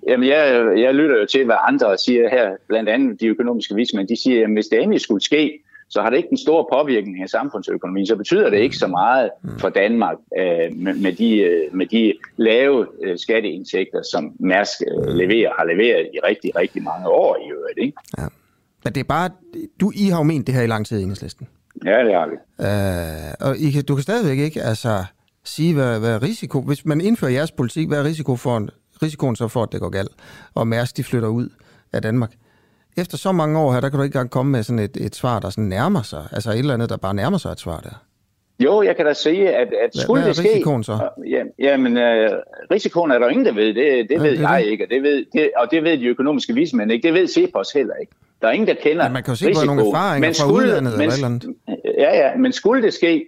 Jamen, 0.08 0.30
jeg, 0.30 0.74
jeg 0.78 0.96
lytter 0.96 1.20
jo 1.20 1.26
til, 1.26 1.46
hvad 1.46 1.56
andre 1.68 1.98
siger 1.98 2.30
her, 2.30 2.52
blandt 2.68 2.90
andet 2.90 3.22
de 3.22 3.28
økonomiske 3.28 3.76
vismænd. 3.76 4.08
De 4.08 4.22
siger, 4.24 4.44
at 4.44 4.54
hvis 4.54 4.68
det 4.68 4.82
endelig 4.82 5.02
skulle 5.02 5.24
ske, 5.24 5.64
så 5.90 6.02
har 6.02 6.10
det 6.10 6.18
ikke 6.18 6.30
en 6.32 6.38
stor 6.38 6.70
påvirkning 6.74 7.22
af 7.24 7.30
samfundsøkonomien, 7.30 8.08
så 8.08 8.16
betyder 8.16 8.50
det 8.50 8.58
ikke 8.58 8.76
så 8.76 8.88
meget 8.88 9.30
mm. 9.44 9.60
for 9.60 9.70
Danmark 9.70 10.18
øh, 10.40 10.78
med, 10.78 10.94
med, 10.94 11.14
de, 11.14 11.38
øh, 11.38 11.76
med 11.76 11.86
de 11.86 12.14
lave 12.38 12.88
øh, 13.04 13.18
skatteindtægter, 13.18 14.02
som 14.12 14.32
Mærsk 14.40 14.82
øh, 14.82 15.16
leverer, 15.16 15.52
har 15.58 15.66
leveret 15.66 16.10
i 16.14 16.20
rigtig, 16.20 16.56
rigtig 16.56 16.84
mange 16.84 17.08
år 17.10 17.38
i 17.38 17.52
øvrigt. 17.52 17.78
Ikke? 17.78 17.98
Ja. 18.18 18.28
Men 18.84 18.94
det 18.94 19.00
er 19.00 19.04
bare, 19.04 19.30
du, 19.80 19.92
I 19.96 20.10
har 20.10 20.18
jo 20.18 20.24
ment 20.24 20.48
det 20.48 20.56
her 20.56 20.62
i 20.62 20.68
lang 20.68 20.86
tid, 20.86 21.02
Enhedslisten. 21.02 21.48
Ja, 21.86 22.04
det 22.04 22.14
har 22.14 22.28
vi. 22.28 22.36
Øh, 22.66 23.50
og 23.50 23.58
I 23.58 23.72
kan, 23.72 23.84
du 23.84 23.96
kan 23.96 24.04
stadigvæk 24.04 24.38
ikke 24.38 24.62
altså, 24.62 25.06
sige, 25.44 25.74
hvad, 25.74 26.00
hvad 26.00 26.22
risiko, 26.22 26.62
hvis 26.62 26.86
man 26.86 27.02
indfører 27.02 27.32
jeres 27.32 27.52
politik, 27.52 27.88
hvad 27.88 28.00
er 28.00 28.04
risiko 28.04 28.36
for, 28.36 28.68
risikoen 29.04 29.36
så 29.36 29.48
for, 29.48 29.64
at 29.64 29.72
det 29.72 29.80
går 29.80 29.90
galt, 29.90 30.12
og 30.54 30.68
Mærsk 30.68 30.98
de 30.98 31.04
flytter 31.04 31.28
ud 31.28 31.50
af 31.94 32.02
Danmark? 32.02 32.32
Efter 32.98 33.18
så 33.18 33.32
mange 33.32 33.60
år 33.60 33.74
her, 33.74 33.80
der 33.80 33.90
kan 33.90 34.00
du 34.00 34.04
ikke 34.04 34.16
engang 34.16 34.30
komme 34.30 34.52
med 34.52 34.64
sådan 34.64 34.80
et, 34.80 34.98
et 34.98 35.16
svar, 35.16 35.40
der 35.40 35.50
sådan 35.50 35.64
nærmer 35.64 36.02
sig. 36.02 36.28
Altså 36.32 36.52
et 36.52 36.60
eller 36.60 36.74
andet, 36.74 36.90
der 36.90 36.98
bare 36.98 37.14
nærmer 37.14 37.38
sig 37.38 37.52
et 37.52 37.60
svar 37.60 37.80
der. 37.80 38.04
Jo, 38.60 38.82
jeg 38.82 38.96
kan 38.96 39.06
da 39.06 39.14
sige, 39.14 39.56
at, 39.56 39.68
at 39.68 40.02
skulle 40.02 40.22
Hvad 40.22 40.30
er 40.30 40.34
det 40.34 40.46
risikoen 40.46 40.84
så? 40.84 41.10
Ja, 41.30 41.44
jamen, 41.60 41.98
øh, 41.98 42.30
risikoen 42.72 43.12
er 43.12 43.20
der 43.20 43.30
ingen, 43.30 43.46
der 43.46 43.54
ved. 43.54 43.68
Det, 43.68 43.76
det 43.76 44.12
ja, 44.12 44.22
ved 44.22 44.32
det 44.32 44.40
jeg 44.40 44.62
det. 44.64 44.72
ikke, 44.72 44.86
og 44.86 44.90
det, 44.90 45.04
ved, 45.04 45.26
det, 45.34 45.52
og 45.58 45.72
det 45.72 45.84
ved 45.84 45.98
de 45.98 46.06
økonomiske 46.06 46.54
vismænd 46.54 46.92
ikke. 46.92 47.08
Det 47.08 47.14
ved 47.14 47.28
Cepos 47.28 47.72
heller 47.72 47.94
ikke. 47.96 48.12
Der 48.42 48.48
er 48.48 48.52
ingen, 48.52 48.68
der 48.68 48.74
kender 48.74 49.04
ja, 49.04 49.12
man 49.12 49.24
kan 49.24 49.32
jo 49.32 49.36
se 49.36 49.54
på 49.54 49.66
nogle 49.66 49.88
erfaringer 49.88 50.28
men 50.28 50.34
skulle, 50.34 50.56
fra 50.56 50.64
udlandet 50.64 50.98
men, 50.98 51.12
eller 51.12 51.26
andet. 51.26 51.56
Ja, 51.98 52.18
ja, 52.18 52.38
men 52.38 52.52
skulle 52.52 52.84
det 52.84 52.94
ske, 52.94 53.26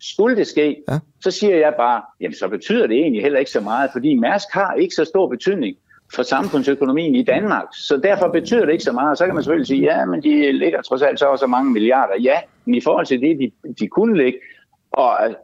skulle 0.00 0.36
det 0.36 0.46
ske, 0.46 0.76
ja. 0.88 0.98
så 1.20 1.30
siger 1.30 1.56
jeg 1.56 1.74
bare, 1.78 2.02
jamen 2.20 2.34
så 2.34 2.48
betyder 2.48 2.86
det 2.86 2.96
egentlig 2.96 3.22
heller 3.22 3.38
ikke 3.38 3.50
så 3.50 3.60
meget, 3.60 3.90
fordi 3.92 4.14
Mærsk 4.14 4.48
har 4.52 4.74
ikke 4.74 4.94
så 4.94 5.04
stor 5.04 5.28
betydning 5.28 5.76
for 6.14 6.22
samfundsøkonomien 6.22 7.14
i 7.14 7.22
Danmark. 7.22 7.66
Så 7.72 7.96
derfor 7.96 8.28
betyder 8.28 8.64
det 8.64 8.72
ikke 8.72 8.84
så 8.84 8.92
meget. 8.92 9.18
Så 9.18 9.26
kan 9.26 9.34
man 9.34 9.44
selvfølgelig 9.44 9.66
sige, 9.66 9.82
ja, 9.82 10.04
men 10.04 10.22
de 10.22 10.52
ligger 10.52 10.82
trods 10.82 11.02
alt 11.02 11.18
så 11.18 11.26
også 11.26 11.46
mange 11.46 11.72
milliarder. 11.72 12.14
Ja, 12.22 12.38
men 12.64 12.74
i 12.74 12.80
forhold 12.80 13.06
til 13.06 13.20
det, 13.20 13.38
de, 13.38 13.72
de 13.80 13.88
kunne 13.88 14.16
ligge, 14.16 14.38
og 14.92 15.18
øh, 15.28 15.34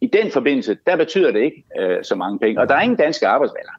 i 0.00 0.06
den 0.06 0.30
forbindelse, 0.30 0.76
der 0.86 0.96
betyder 0.96 1.32
det 1.32 1.40
ikke 1.40 1.64
øh, 1.80 2.04
så 2.04 2.14
mange 2.14 2.38
penge. 2.38 2.60
Og 2.60 2.68
der 2.68 2.74
er 2.74 2.80
ingen 2.80 2.98
danske 2.98 3.26
arbejdspladser. 3.26 3.72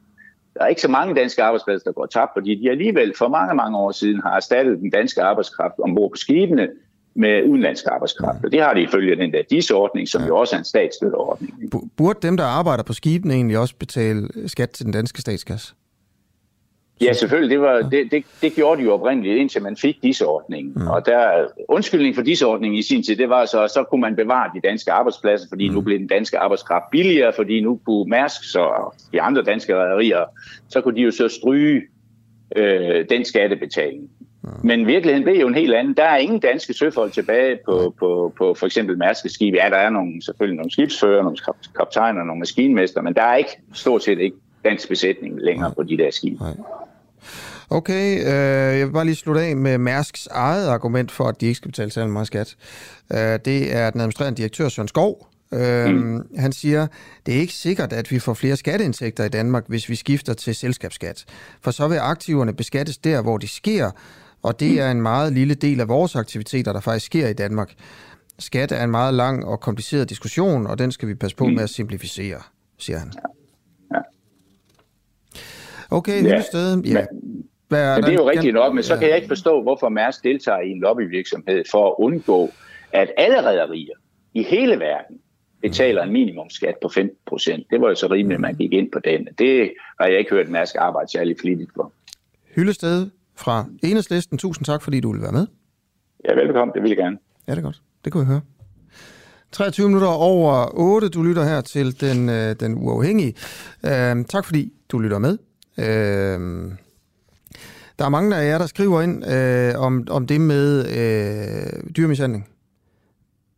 Der 0.54 0.64
er 0.64 0.68
ikke 0.68 0.80
så 0.80 0.88
mange 0.88 1.14
danske 1.14 1.42
arbejdspladser, 1.42 1.84
der 1.84 1.92
går 1.92 2.06
tabt, 2.06 2.30
fordi 2.34 2.54
de 2.54 2.70
alligevel 2.70 3.14
for 3.18 3.28
mange, 3.28 3.54
mange 3.54 3.78
år 3.78 3.92
siden 3.92 4.20
har 4.20 4.36
erstattet 4.36 4.78
den 4.78 4.90
danske 4.90 5.22
arbejdskraft 5.22 5.74
ombord 5.78 6.10
på 6.10 6.16
skibene 6.16 6.68
med 7.14 7.44
udenlandsk 7.44 7.84
arbejdskraft. 7.86 8.44
Og 8.44 8.52
det 8.52 8.62
har 8.62 8.74
de 8.74 8.82
ifølge 8.82 9.16
den 9.16 9.32
der 9.32 9.42
DIS-ordning, 9.50 10.08
som 10.08 10.22
ja. 10.22 10.26
jo 10.26 10.36
også 10.36 10.56
er 10.56 10.58
en 10.58 10.64
statsstøtteordning. 10.64 11.72
Burde 11.96 12.18
dem, 12.22 12.36
der 12.36 12.44
arbejder 12.44 12.82
på 12.82 12.92
skibene, 12.92 13.34
egentlig 13.34 13.58
også 13.58 13.74
betale 13.76 14.48
skat 14.48 14.70
til 14.70 14.84
den 14.84 14.92
danske 14.92 15.20
statskasse? 15.20 15.74
Ja, 17.00 17.12
selvfølgelig. 17.12 17.50
Det, 17.50 17.60
var, 17.60 17.88
det, 17.90 18.10
det, 18.10 18.24
det 18.42 18.52
gjorde 18.52 18.80
de 18.80 18.84
jo 18.84 18.92
oprindeligt, 18.92 19.36
indtil 19.36 19.62
man 19.62 19.76
fik 19.76 20.02
disordningen. 20.02 20.72
Mm. 20.76 20.86
Og 20.86 21.06
der, 21.06 21.46
undskyldning 21.68 22.14
for 22.14 22.22
disordningen 22.22 22.78
i 22.78 22.82
sin 22.82 23.02
tid, 23.02 23.16
det 23.16 23.28
var 23.28 23.44
så, 23.44 23.68
så 23.74 23.84
kunne 23.90 24.00
man 24.00 24.16
bevare 24.16 24.50
de 24.54 24.68
danske 24.68 24.92
arbejdspladser, 24.92 25.48
fordi 25.48 25.68
mm. 25.68 25.74
nu 25.74 25.80
blev 25.80 25.98
den 25.98 26.06
danske 26.06 26.38
arbejdskraft 26.38 26.84
billigere, 26.90 27.32
fordi 27.36 27.60
nu 27.60 27.80
kunne 27.86 28.10
Mærsk 28.10 28.50
så, 28.52 28.60
og 28.60 28.94
de 29.12 29.22
andre 29.22 29.42
danske 29.42 29.76
rædderier, 29.76 30.24
så 30.68 30.80
kunne 30.80 30.96
de 30.96 31.00
jo 31.00 31.10
så 31.10 31.28
stryge 31.28 31.82
øh, 32.56 33.04
den 33.10 33.24
skattebetaling. 33.24 34.10
Mm. 34.42 34.48
Men 34.62 34.86
virkeligheden 34.86 35.24
blev 35.24 35.40
jo 35.40 35.48
en 35.48 35.54
helt 35.54 35.74
anden. 35.74 35.94
Der 35.94 36.04
er 36.04 36.16
ingen 36.16 36.40
danske 36.40 36.72
søfolk 36.72 37.12
tilbage 37.12 37.58
på, 37.64 37.94
på, 37.98 38.32
på 38.38 38.54
for 38.54 38.66
eksempel 38.66 38.98
Mærske 38.98 39.28
skib. 39.28 39.54
Ja, 39.54 39.68
der 39.70 39.76
er 39.76 39.90
nogle, 39.90 40.22
selvfølgelig 40.22 40.56
nogle 40.56 40.70
skibsfører, 40.70 41.22
nogle 41.22 41.38
kaptajner, 41.76 42.24
nogle 42.24 42.38
maskinmester, 42.38 43.02
men 43.02 43.14
der 43.14 43.22
er 43.22 43.36
ikke 43.36 43.60
stort 43.72 44.02
set 44.02 44.18
ikke 44.18 44.36
dansk 44.64 44.88
besætning 44.88 45.40
længere 45.40 45.72
på 45.76 45.82
de 45.82 45.96
der 45.96 46.10
skibe. 46.10 46.42
Nej. 46.42 46.52
Okay, 47.70 48.20
øh, 48.20 48.78
jeg 48.78 48.86
vil 48.86 48.92
bare 48.92 49.04
lige 49.04 49.14
slutte 49.14 49.40
af 49.40 49.56
med 49.56 49.78
Mærsks 49.78 50.26
eget 50.30 50.68
argument 50.68 51.12
for, 51.12 51.24
at 51.24 51.40
de 51.40 51.46
ikke 51.46 51.56
skal 51.56 51.70
betale 51.70 51.90
særlig 51.90 52.12
meget 52.12 52.26
skat. 52.26 52.56
Øh, 53.12 53.18
det 53.18 53.76
er 53.76 53.90
den 53.90 54.00
administrerende 54.00 54.36
direktør 54.36 54.68
Søren 54.68 54.88
Skov. 54.88 55.28
Øh, 55.52 55.90
mm. 55.90 56.22
Han 56.36 56.52
siger, 56.52 56.86
det 57.26 57.36
er 57.36 57.40
ikke 57.40 57.52
sikkert, 57.52 57.92
at 57.92 58.10
vi 58.10 58.18
får 58.18 58.34
flere 58.34 58.56
skatteindtægter 58.56 59.24
i 59.24 59.28
Danmark, 59.28 59.64
hvis 59.68 59.88
vi 59.88 59.94
skifter 59.94 60.34
til 60.34 60.54
selskabsskat. 60.54 61.24
For 61.60 61.70
så 61.70 61.88
vil 61.88 61.96
aktiverne 61.96 62.52
beskattes 62.52 62.98
der, 62.98 63.22
hvor 63.22 63.38
de 63.38 63.48
sker, 63.48 63.90
og 64.42 64.60
det 64.60 64.80
er 64.80 64.90
en 64.90 65.02
meget 65.02 65.32
lille 65.32 65.54
del 65.54 65.80
af 65.80 65.88
vores 65.88 66.16
aktiviteter, 66.16 66.72
der 66.72 66.80
faktisk 66.80 67.06
sker 67.06 67.28
i 67.28 67.32
Danmark. 67.32 67.74
Skat 68.38 68.72
er 68.72 68.84
en 68.84 68.90
meget 68.90 69.14
lang 69.14 69.44
og 69.44 69.60
kompliceret 69.60 70.10
diskussion, 70.10 70.66
og 70.66 70.78
den 70.78 70.92
skal 70.92 71.08
vi 71.08 71.14
passe 71.14 71.36
på 71.36 71.46
mm. 71.46 71.54
med 71.54 71.62
at 71.62 71.70
simplificere, 71.70 72.38
siger 72.78 72.98
han. 72.98 73.12
Okay, 75.90 76.22
ja, 76.24 76.28
Hyllested. 76.28 76.82
Ja. 76.84 77.04
Hvad 77.68 77.84
er 77.84 77.94
men 77.94 78.04
det 78.04 78.10
er 78.10 78.14
jo 78.14 78.30
rigtigt 78.30 78.54
nok, 78.54 78.74
men 78.74 78.82
så 78.82 78.96
kan 78.96 79.08
jeg 79.08 79.16
ikke 79.16 79.28
forstå, 79.28 79.62
hvorfor 79.62 79.88
Mærsk 79.88 80.24
deltager 80.24 80.60
i 80.60 80.70
en 80.70 80.80
lobbyvirksomhed 80.80 81.64
for 81.70 81.88
at 81.88 81.94
undgå, 81.98 82.50
at 82.92 83.12
alle 83.16 83.46
rædderier 83.46 83.94
i 84.34 84.42
hele 84.42 84.78
verden 84.78 85.18
betaler 85.62 86.02
en 86.02 86.12
minimumskat 86.12 86.74
på 86.82 86.88
15 86.88 87.16
procent. 87.26 87.66
Det 87.70 87.80
var 87.80 87.88
jo 87.88 87.94
så 87.94 88.06
rimeligt, 88.06 88.36
at 88.36 88.40
man 88.40 88.54
gik 88.54 88.72
ind 88.72 88.92
på 88.92 88.98
den. 88.98 89.28
Det 89.38 89.72
har 90.00 90.06
jeg 90.06 90.18
ikke 90.18 90.30
hørt 90.30 90.48
Mærsk 90.48 90.76
arbejde 90.78 91.10
særlig 91.10 91.36
flittigt 91.40 91.70
for. 91.74 91.92
Hyllested 92.54 93.10
fra 93.36 93.64
Enhedslisten, 93.82 94.38
tusind 94.38 94.64
tak, 94.64 94.82
fordi 94.82 95.00
du 95.00 95.12
ville 95.12 95.22
være 95.22 95.32
med. 95.32 95.46
Ja, 96.28 96.34
velkommen. 96.34 96.74
Det 96.74 96.82
vil 96.82 96.88
jeg 96.88 96.96
gerne. 96.96 97.18
Ja, 97.48 97.52
det 97.52 97.58
er 97.58 97.62
godt. 97.62 97.82
Det 98.04 98.12
kan 98.12 98.20
vi 98.20 98.26
høre. 98.26 98.40
23 99.52 99.86
minutter 99.86 100.08
over 100.08 100.70
8. 100.74 101.08
Du 101.08 101.22
lytter 101.22 101.44
her 101.44 101.60
til 101.60 102.00
den, 102.00 102.28
øh, 102.28 102.56
den 102.60 102.74
uafhængige. 102.74 103.34
Uh, 103.84 104.24
tak 104.24 104.44
fordi 104.44 104.72
du 104.92 104.98
lytter 104.98 105.18
med. 105.18 105.38
Uh, 105.78 106.72
der 107.98 108.04
er 108.04 108.08
mange 108.08 108.36
af 108.36 108.48
jer, 108.48 108.58
der 108.58 108.66
skriver 108.66 109.02
ind 109.02 109.26
øh, 109.26 109.80
om, 109.80 110.06
om 110.10 110.26
det 110.26 110.40
med 110.40 110.86
øh, 110.88 111.94
dyrmishandling 111.96 112.48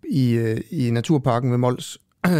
i, 0.09 0.33
øh, 0.33 0.61
i 0.71 0.91
Naturparken 0.91 1.51
ved 1.51 1.59
Mols. 1.59 1.99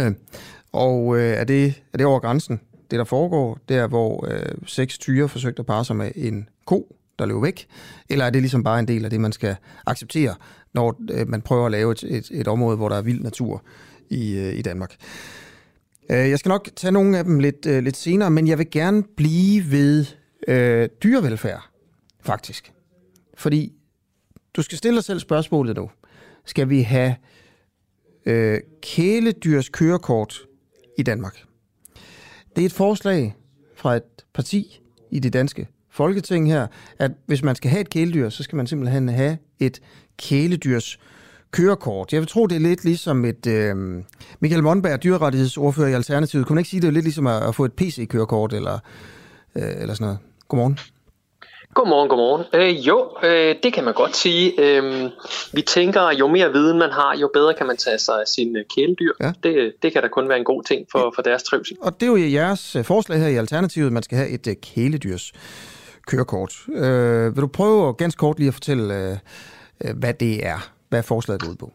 og 0.71 1.17
øh, 1.17 1.33
er, 1.33 1.43
det, 1.43 1.81
er 1.93 1.97
det 1.97 2.05
over 2.05 2.19
grænsen, 2.19 2.59
det 2.91 2.99
der 2.99 3.05
foregår, 3.05 3.59
der 3.69 3.87
hvor 3.87 4.27
øh, 4.31 4.45
seks 4.65 4.97
tyre 4.97 5.29
forsøgte 5.29 5.59
at 5.59 5.65
parre 5.65 5.85
sig 5.85 5.95
med 5.95 6.11
en 6.15 6.49
ko, 6.65 6.95
der 7.19 7.25
løb 7.25 7.41
væk? 7.41 7.67
Eller 8.09 8.25
er 8.25 8.29
det 8.29 8.41
ligesom 8.41 8.63
bare 8.63 8.79
en 8.79 8.87
del 8.87 9.03
af 9.03 9.09
det, 9.09 9.21
man 9.21 9.31
skal 9.31 9.55
acceptere, 9.85 10.35
når 10.73 11.01
øh, 11.11 11.27
man 11.27 11.41
prøver 11.41 11.65
at 11.65 11.71
lave 11.71 11.91
et, 11.91 12.03
et, 12.03 12.29
et 12.31 12.47
område, 12.47 12.77
hvor 12.77 12.89
der 12.89 12.95
er 12.95 13.01
vild 13.01 13.21
natur 13.21 13.63
i, 14.09 14.37
øh, 14.37 14.53
i 14.53 14.61
Danmark? 14.61 14.95
Øh, 16.09 16.29
jeg 16.29 16.39
skal 16.39 16.49
nok 16.49 16.69
tage 16.75 16.91
nogle 16.91 17.17
af 17.17 17.23
dem 17.23 17.39
lidt, 17.39 17.65
øh, 17.65 17.83
lidt 17.83 17.97
senere, 17.97 18.31
men 18.31 18.47
jeg 18.47 18.57
vil 18.57 18.71
gerne 18.71 19.03
blive 19.17 19.71
ved 19.71 20.05
øh, 20.47 20.89
dyrevelfærd, 21.03 21.70
faktisk. 22.21 22.73
Fordi 23.37 23.73
du 24.53 24.61
skal 24.61 24.77
stille 24.77 24.95
dig 24.95 25.03
selv 25.03 25.19
spørgsmålet 25.19 25.75
nu. 25.75 25.89
Skal 26.45 26.69
vi 26.69 26.81
have 26.81 27.15
øh, 28.25 28.59
kæledyrs 28.81 29.69
kørekort 29.69 30.39
i 30.97 31.03
Danmark? 31.03 31.43
Det 32.55 32.61
er 32.61 32.65
et 32.65 32.73
forslag 32.73 33.35
fra 33.75 33.95
et 33.95 34.03
parti 34.33 34.81
i 35.11 35.19
det 35.19 35.33
danske 35.33 35.67
folketing 35.89 36.47
her, 36.47 36.67
at 36.99 37.11
hvis 37.25 37.43
man 37.43 37.55
skal 37.55 37.71
have 37.71 37.81
et 37.81 37.89
kæledyr, 37.89 38.29
så 38.29 38.43
skal 38.43 38.55
man 38.55 38.67
simpelthen 38.67 39.09
have 39.09 39.37
et 39.59 39.81
kæledyrs 40.17 40.99
kørekort. 41.51 42.13
Jeg 42.13 42.21
vil 42.21 42.27
tro, 42.27 42.47
det 42.47 42.55
er 42.55 42.59
lidt 42.59 42.83
ligesom 42.83 43.25
et... 43.25 43.47
Øh, 43.47 44.03
Michael 44.39 44.63
Monberg, 44.63 45.03
dyrerettighedsordfører 45.03 45.87
i 45.87 45.93
Alternativet, 45.93 46.45
kunne 46.45 46.55
man 46.55 46.59
ikke 46.59 46.69
sige, 46.69 46.81
det 46.81 46.87
er 46.87 46.91
lidt 46.91 47.05
ligesom 47.05 47.27
at, 47.27 47.43
at 47.43 47.55
få 47.55 47.65
et 47.65 47.73
PC-kørekort 47.73 48.53
eller, 48.53 48.79
øh, 49.55 49.63
eller 49.63 49.93
sådan 49.93 50.05
noget? 50.05 50.19
Godmorgen. 50.47 50.77
Godmorgen, 51.73 52.09
godmorgen. 52.09 52.45
Øh, 52.53 52.87
jo, 52.87 53.17
øh, 53.23 53.55
det 53.63 53.73
kan 53.73 53.83
man 53.83 53.93
godt 53.93 54.15
sige. 54.15 54.61
Øh, 54.61 55.09
vi 55.53 55.61
tænker, 55.61 56.11
jo 56.11 56.27
mere 56.27 56.51
viden 56.51 56.77
man 56.79 56.91
har, 56.91 57.17
jo 57.17 57.29
bedre 57.33 57.53
kan 57.53 57.67
man 57.67 57.77
tage 57.77 57.97
sig 57.97 58.13
af 58.13 58.27
sine 58.27 58.63
kæledyr. 58.75 59.11
Ja. 59.19 59.31
Det, 59.43 59.73
det 59.83 59.93
kan 59.93 60.01
da 60.01 60.07
kun 60.07 60.29
være 60.29 60.37
en 60.37 60.43
god 60.43 60.63
ting 60.63 60.87
for, 60.91 61.11
for 61.15 61.21
deres 61.21 61.43
trivsel. 61.43 61.77
Og 61.81 61.99
det 61.99 62.05
er 62.05 62.11
jo 62.11 62.17
jeres 62.17 62.75
øh, 62.75 62.83
forslag 62.83 63.19
her 63.19 63.27
i 63.27 63.35
Alternativet, 63.35 63.87
at 63.87 63.93
man 63.93 64.03
skal 64.03 64.17
have 64.17 64.29
et 64.29 64.47
uh, 64.47 64.53
kæledyrs 64.61 65.31
kørekort. 66.07 66.53
Øh, 66.69 67.35
vil 67.35 67.41
du 67.41 67.47
prøve 67.47 67.93
ganske 67.93 68.19
kort 68.19 68.37
lige 68.37 68.47
at 68.47 68.53
fortælle, 68.53 68.95
øh, 68.95 69.17
øh, 69.85 69.97
hvad 69.99 70.13
det 70.13 70.45
er, 70.45 70.71
hvad 70.89 71.03
forslaget 71.03 71.41
går 71.41 71.49
ud 71.49 71.55
på? 71.55 71.71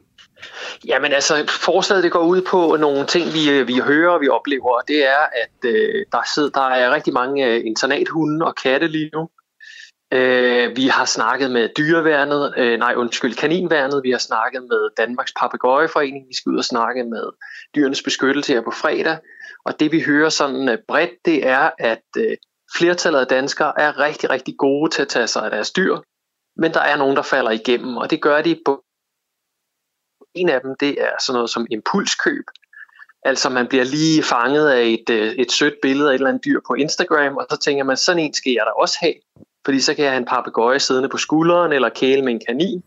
Jamen 0.86 1.12
altså, 1.12 1.34
forslaget 1.48 2.04
det 2.04 2.12
går 2.12 2.24
ud 2.24 2.42
på 2.42 2.76
nogle 2.80 3.06
ting, 3.06 3.24
vi, 3.34 3.50
øh, 3.50 3.68
vi 3.68 3.74
hører 3.84 4.10
og 4.10 4.20
vi 4.20 4.28
oplever. 4.28 4.80
Det 4.88 5.06
er, 5.06 5.22
at 5.42 5.70
øh, 5.70 6.04
der, 6.12 6.18
sidder, 6.34 6.50
der 6.50 6.68
er 6.68 6.94
rigtig 6.94 7.12
mange 7.12 7.46
øh, 7.46 7.62
internathunde 7.64 8.46
og 8.46 8.54
katte 8.62 8.86
lige 8.86 9.10
nu. 9.14 9.28
Øh, 10.12 10.76
vi 10.76 10.86
har 10.86 11.04
snakket 11.04 11.50
med 11.50 11.68
dyreværnet, 11.78 12.54
øh, 12.56 12.78
nej 12.78 12.94
undskyld, 12.96 13.34
kaninværnet. 13.34 14.02
Vi 14.02 14.10
har 14.10 14.18
snakket 14.18 14.62
med 14.62 14.88
Danmarks 14.96 15.32
Papegøjeforening. 15.40 16.28
Vi 16.28 16.34
skal 16.34 16.50
ud 16.50 16.58
og 16.58 16.64
snakke 16.64 17.04
med 17.04 17.24
dyrenes 17.74 18.02
beskyttelse 18.02 18.52
her 18.52 18.60
på 18.60 18.70
fredag. 18.70 19.18
Og 19.64 19.80
det 19.80 19.92
vi 19.92 20.00
hører 20.00 20.28
sådan 20.28 20.68
øh, 20.68 20.78
bredt, 20.88 21.10
det 21.24 21.46
er, 21.46 21.70
at 21.78 22.02
øh, 22.18 22.36
Flertallet 22.74 23.20
af 23.20 23.26
danskere 23.26 23.80
er 23.80 23.98
rigtig, 23.98 24.30
rigtig 24.30 24.54
gode 24.58 24.90
til 24.90 25.02
at 25.02 25.08
tage 25.08 25.26
sig 25.26 25.44
af 25.44 25.50
deres 25.50 25.70
dyr, 25.70 25.96
men 26.56 26.74
der 26.74 26.80
er 26.80 26.96
nogen, 26.96 27.16
der 27.16 27.22
falder 27.22 27.50
igennem, 27.50 27.96
og 27.96 28.10
det 28.10 28.22
gør 28.22 28.42
de 28.42 28.60
på 28.64 28.84
en 30.34 30.48
af 30.48 30.60
dem, 30.60 30.74
det 30.80 31.02
er 31.02 31.12
sådan 31.20 31.36
noget 31.36 31.50
som 31.50 31.66
impulskøb. 31.70 32.44
Altså 33.22 33.48
man 33.48 33.66
bliver 33.68 33.84
lige 33.84 34.22
fanget 34.22 34.70
af 34.70 34.82
et, 34.82 35.10
øh, 35.10 35.32
et 35.32 35.52
sødt 35.52 35.74
billede 35.82 36.08
af 36.08 36.12
et 36.12 36.14
eller 36.14 36.28
andet 36.28 36.44
dyr 36.44 36.60
på 36.66 36.74
Instagram, 36.74 37.36
og 37.36 37.46
så 37.50 37.56
tænker 37.56 37.84
man, 37.84 37.96
sådan 37.96 38.22
en 38.22 38.34
skal 38.34 38.52
jeg 38.52 38.64
da 38.66 38.70
også 38.70 38.96
have, 39.00 39.14
fordi 39.66 39.80
så 39.80 39.94
kan 39.94 40.04
jeg 40.04 40.12
have 40.12 40.18
en 40.18 40.24
papegøje 40.24 40.80
siddende 40.80 41.08
på 41.08 41.16
skulderen, 41.16 41.72
eller 41.72 41.88
kæle 41.88 42.22
med 42.22 42.32
en 42.32 42.40
kanin. 42.46 42.82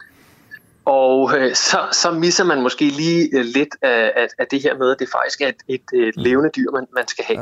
Og 0.86 1.38
øh, 1.38 1.56
så, 1.56 1.80
så 1.92 2.12
misser 2.12 2.44
man 2.44 2.62
måske 2.62 2.86
lige 2.86 3.38
øh, 3.38 3.46
lidt 3.46 3.76
af, 3.82 4.14
af, 4.16 4.28
af 4.40 4.48
det 4.52 4.62
her 4.62 4.78
med, 4.78 4.92
at 4.92 5.00
det 5.00 5.10
faktisk 5.10 5.42
er 5.42 5.48
et, 5.48 5.56
et, 5.68 6.08
et 6.08 6.18
levende 6.18 6.50
dyr, 6.56 6.72
man, 6.72 6.88
man 6.96 7.08
skal 7.08 7.26
have. 7.26 7.40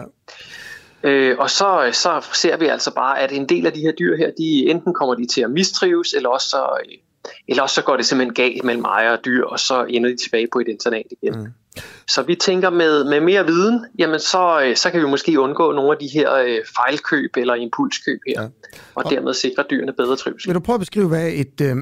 Ja. 1.04 1.10
Øh, 1.10 1.40
og 1.40 1.50
så, 1.50 1.90
så 1.94 2.28
ser 2.34 2.58
vi 2.58 2.66
altså 2.66 2.94
bare, 2.94 3.20
at 3.20 3.32
en 3.32 3.50
del 3.50 3.66
af 3.66 3.74
de 3.74 3.82
her 3.82 3.92
dyr 3.92 4.18
her, 4.18 4.32
de 4.38 4.70
enten 4.70 4.94
kommer 4.94 5.16
de 5.16 5.28
til 5.28 5.42
at 5.42 5.52
mistrives, 5.52 6.14
eller 6.14 6.30
også 6.30 6.50
så, 6.50 6.78
eller 7.48 7.64
også 7.64 7.76
så 7.76 7.82
går 7.82 7.98
det 7.98 8.06
simpelthen 8.06 8.34
galt 8.34 8.64
mellem 8.64 8.86
ejer 8.86 9.12
og 9.12 9.26
dyr, 9.26 9.46
og 9.46 9.60
så 9.60 9.86
ender 9.90 10.10
de 10.10 10.18
tilbage 10.18 10.48
på 10.54 10.60
et 10.60 10.68
internat 10.68 11.06
igen. 11.12 11.40
Mm. 11.40 11.48
Så 12.08 12.22
vi 12.22 12.36
tænker 12.36 12.70
med, 12.70 13.04
med 13.04 13.20
mere 13.20 13.45
viden, 13.45 13.86
jamen 13.99 14.20
så, 14.20 14.74
så 14.76 14.91
kan 14.91 15.02
vi 15.02 15.06
måske 15.06 15.40
undgå 15.40 15.72
nogle 15.72 15.91
af 15.91 15.98
de 15.98 16.08
her 16.08 16.34
øh, 16.36 16.58
fejlkøb 16.76 17.38
eller 17.38 17.56
impulskøb 17.56 18.20
her, 18.28 18.41
ja. 18.41 18.48
og, 18.95 19.06
og 19.06 19.12
dermed 19.12 19.34
sikre 19.34 19.64
dyrene 19.70 19.94
bedre 19.94 20.16
trivsel. 20.16 20.49
Vil 20.49 20.56
du 20.56 20.60
prøve 20.60 20.76
at 20.76 20.80
beskrive, 20.80 21.08
hvad 21.08 21.30
et, 21.30 21.62
øh, 21.62 21.76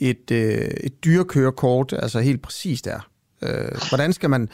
et, 0.10 0.30
øh, 0.30 0.70
et 0.84 1.04
dyrekørekort 1.04 1.92
altså 1.92 2.20
helt 2.20 2.42
præcist 2.42 2.86
er? 2.86 3.08
Øh, 3.42 3.68
hvordan 3.90 4.12
skal 4.12 4.30
man 4.30 4.48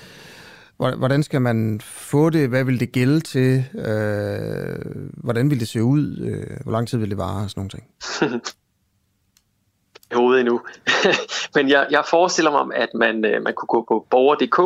Hvordan 0.98 1.22
skal 1.22 1.42
man 1.42 1.80
få 1.84 2.30
det? 2.30 2.48
Hvad 2.48 2.64
vil 2.64 2.80
det 2.80 2.92
gælde 2.92 3.20
til? 3.20 3.64
Øh, 3.74 5.06
hvordan 5.14 5.50
vil 5.50 5.60
det 5.60 5.68
se 5.68 5.82
ud? 5.82 6.18
Øh, 6.18 6.56
hvor 6.62 6.72
lang 6.72 6.88
tid 6.88 6.98
vil 6.98 7.10
det 7.10 7.18
vare? 7.18 7.44
Og 7.44 7.50
sådan 7.50 7.60
nogle 7.60 7.70
ting. 7.70 7.84
I 10.10 10.14
hovedet 10.14 10.40
endnu. 10.40 10.60
Men 11.54 11.68
jeg, 11.68 11.86
jeg 11.90 12.04
forestiller 12.10 12.50
mig, 12.50 12.76
at 12.76 12.88
man, 12.94 13.24
øh, 13.24 13.42
man 13.42 13.54
kunne 13.54 13.66
gå 13.66 13.84
på 13.88 14.06
borger.dk, 14.10 14.58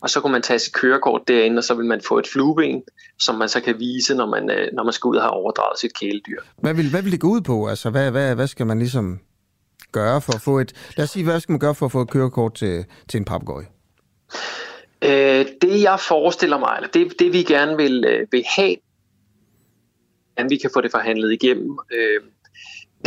og 0.00 0.10
så 0.10 0.20
kunne 0.20 0.32
man 0.32 0.42
tage 0.42 0.58
sit 0.58 0.74
kørekort 0.74 1.28
derinde, 1.28 1.58
og 1.58 1.64
så 1.64 1.74
vil 1.74 1.86
man 1.86 2.00
få 2.08 2.18
et 2.18 2.26
flueben, 2.32 2.82
som 3.18 3.34
man 3.34 3.48
så 3.48 3.60
kan 3.60 3.78
vise, 3.78 4.14
når 4.14 4.26
man, 4.26 4.50
øh, 4.50 4.68
når 4.72 4.84
man 4.84 4.92
skal 4.92 5.08
ud 5.08 5.16
og 5.16 5.22
have 5.22 5.30
overdraget 5.30 5.78
sit 5.78 5.98
kæledyr. 5.98 6.40
Hvad 6.56 6.74
vil, 6.74 6.90
hvad 6.90 7.02
vil 7.02 7.12
det 7.12 7.20
gå 7.20 7.28
ud 7.28 7.40
på? 7.40 7.66
Altså, 7.66 7.90
hvad, 7.90 8.10
hvad, 8.10 8.34
hvad 8.34 8.46
skal 8.46 8.66
man 8.66 8.78
ligesom 8.78 9.20
gøre 9.92 10.20
for 10.20 10.32
at 10.32 10.40
få 10.40 10.58
et... 10.58 10.72
Lad 10.96 11.04
os 11.04 11.10
sige, 11.10 11.24
hvad 11.24 11.40
skal 11.40 11.52
man 11.52 11.60
gøre 11.60 11.74
for 11.74 11.86
at 11.86 11.92
få 11.92 12.00
et 12.00 12.10
kørekort 12.10 12.54
til, 12.54 12.84
til 13.08 13.18
en 13.18 13.24
papegøje? 13.24 13.66
Øh, 15.02 15.46
det 15.62 15.82
jeg 15.82 16.00
forestiller 16.00 16.58
mig, 16.58 16.72
eller 16.76 16.88
det, 16.88 17.18
det 17.18 17.32
vi 17.32 17.42
gerne 17.42 17.76
vil, 17.76 18.04
øh, 18.04 18.26
vil 18.32 18.44
have, 18.56 18.76
at 20.36 20.46
vi 20.50 20.56
kan 20.56 20.70
få 20.74 20.80
det 20.80 20.90
forhandlet 20.90 21.32
igennem, 21.32 21.78
øh, 21.92 22.20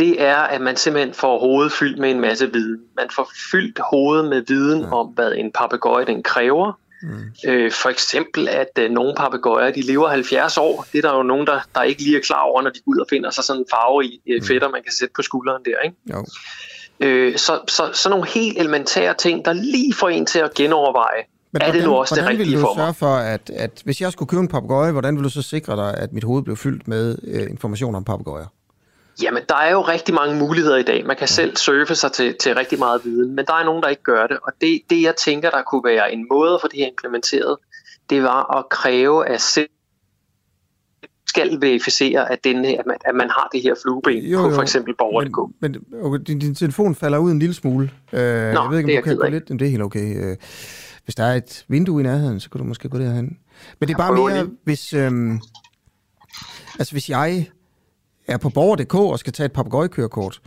det 0.00 0.22
er, 0.22 0.36
at 0.36 0.60
man 0.60 0.76
simpelthen 0.76 1.14
får 1.14 1.38
hovedet 1.38 1.72
fyldt 1.72 1.98
med 1.98 2.10
en 2.10 2.20
masse 2.20 2.52
viden. 2.52 2.80
Man 2.96 3.06
får 3.16 3.30
fyldt 3.52 3.78
hovedet 3.90 4.28
med 4.28 4.42
viden 4.48 4.84
om, 4.84 5.06
hvad 5.06 5.32
en 5.32 5.52
papegøje 5.52 6.04
den 6.04 6.22
kræver, 6.22 6.72
Mm. 7.02 7.50
Øh, 7.50 7.72
for 7.72 7.88
eksempel, 7.88 8.48
at 8.48 8.68
øh, 8.78 8.90
nogle 8.90 9.14
papegøjer, 9.16 9.70
de 9.72 9.80
lever 9.80 10.08
70 10.08 10.58
år. 10.58 10.86
Det 10.92 11.04
er 11.04 11.08
der 11.08 11.16
jo 11.16 11.22
nogen, 11.22 11.46
der, 11.46 11.60
der 11.74 11.82
ikke 11.82 12.02
lige 12.02 12.16
er 12.16 12.20
klar 12.20 12.42
over, 12.42 12.62
når 12.62 12.70
de 12.70 12.78
går 12.84 12.92
ud 12.92 12.98
og 12.98 13.06
finder 13.10 13.30
sig 13.30 13.44
sådan 13.44 13.62
en 13.62 13.66
farve 13.70 14.04
i 14.04 14.20
øh, 14.26 14.42
fætter, 14.42 14.68
man 14.68 14.82
kan 14.82 14.92
sætte 14.92 15.12
på 15.16 15.22
skulderen 15.22 15.62
der. 15.64 15.80
Ikke? 15.84 15.96
Jo. 16.10 16.26
Øh, 17.00 17.36
så, 17.36 17.60
så, 17.68 17.90
så 17.92 18.08
nogle 18.08 18.26
helt 18.26 18.58
elementære 18.58 19.14
ting, 19.14 19.44
der 19.44 19.52
lige 19.52 19.94
får 19.94 20.08
en 20.08 20.26
til 20.26 20.38
at 20.38 20.54
genoverveje, 20.54 21.22
Men 21.52 21.62
er 21.62 21.72
det 21.72 21.84
nu 21.84 21.94
også 21.94 22.14
det 22.14 22.22
hvordan 22.22 22.38
rigtige 22.38 22.56
vil 22.56 22.60
du 22.62 22.66
for 22.66 22.74
mig? 22.74 22.84
sørge 22.84 22.94
for, 22.94 23.16
at, 23.16 23.50
at 23.50 23.82
hvis 23.84 24.00
jeg 24.00 24.12
skulle 24.12 24.28
købe 24.28 24.40
en 24.40 24.48
papegøje, 24.48 24.92
hvordan 24.92 25.16
vil 25.16 25.24
du 25.24 25.30
så 25.30 25.42
sikre 25.42 25.76
dig, 25.76 25.94
at 25.96 26.12
mit 26.12 26.24
hoved 26.24 26.42
blev 26.42 26.56
fyldt 26.56 26.88
med 26.88 27.18
øh, 27.24 27.50
information 27.50 27.94
om 27.94 28.04
papegøjer? 28.04 28.46
Jamen, 29.22 29.42
der 29.48 29.54
er 29.54 29.70
jo 29.72 29.80
rigtig 29.80 30.14
mange 30.14 30.38
muligheder 30.38 30.76
i 30.76 30.82
dag. 30.82 31.06
Man 31.06 31.16
kan 31.16 31.28
selv 31.28 31.56
surfe 31.56 31.94
sig 31.94 32.12
til, 32.12 32.36
til 32.40 32.54
rigtig 32.54 32.78
meget 32.78 33.04
viden, 33.04 33.36
men 33.36 33.44
der 33.46 33.54
er 33.54 33.64
nogen, 33.64 33.82
der 33.82 33.88
ikke 33.88 34.02
gør 34.02 34.26
det. 34.26 34.38
Og 34.42 34.52
det, 34.60 34.80
det, 34.90 35.02
jeg 35.02 35.14
tænker, 35.16 35.50
der 35.50 35.62
kunne 35.62 35.84
være 35.84 36.12
en 36.12 36.26
måde 36.30 36.54
at 36.54 36.60
få 36.60 36.68
det 36.68 36.78
her 36.78 36.86
implementeret, 36.86 37.56
det 38.10 38.22
var 38.22 38.58
at 38.58 38.68
kræve, 38.68 39.28
at 39.28 39.40
selv 39.40 39.68
skal 41.26 41.60
verificere, 41.60 42.32
at, 42.32 42.44
denne, 42.44 42.68
at, 42.68 42.86
man, 42.86 42.96
at 43.04 43.14
man 43.14 43.28
har 43.30 43.48
det 43.52 43.62
her 43.62 43.74
flueben 43.82 44.24
Jo, 44.24 44.42
på 44.42 44.48
jo, 44.48 44.54
for 44.54 44.62
eksempel 44.62 44.94
borger.dk. 44.98 45.54
Men 45.60 45.76
okay, 46.02 46.18
din, 46.26 46.38
din 46.38 46.54
telefon 46.54 46.94
falder 46.94 47.18
ud 47.18 47.30
en 47.30 47.38
lille 47.38 47.54
smule. 47.54 47.90
Øh, 48.12 48.20
jeg 48.20 48.66
ved 48.70 48.78
ikke, 48.78 48.98
om 48.98 49.02
du 49.02 49.08
kan 49.08 49.16
gå 49.16 49.26
lidt... 49.26 49.44
Jamen, 49.48 49.58
det 49.58 49.66
er 49.66 49.70
helt 49.70 49.82
okay. 49.82 50.24
Øh, 50.24 50.36
hvis 51.04 51.14
der 51.14 51.24
er 51.24 51.34
et 51.34 51.64
vindue 51.68 52.00
i 52.00 52.02
nærheden, 52.02 52.40
så 52.40 52.50
kan 52.50 52.58
du 52.58 52.64
måske 52.64 52.88
gå 52.88 52.98
derhen. 52.98 53.38
Men 53.80 53.88
det 53.88 53.94
er 53.94 53.98
bare 53.98 54.12
mere, 54.12 54.44
lige. 54.44 54.56
hvis... 54.64 54.92
Øhm, 54.92 55.40
altså, 56.78 56.94
hvis 56.94 57.08
jeg 57.08 57.46
er 58.30 58.36
på 58.36 58.48
borger.dk 58.48 58.94
og 58.94 59.18
skal 59.18 59.32
tage 59.32 59.44
et 59.44 59.52
papegøjekørekort, 59.52 60.40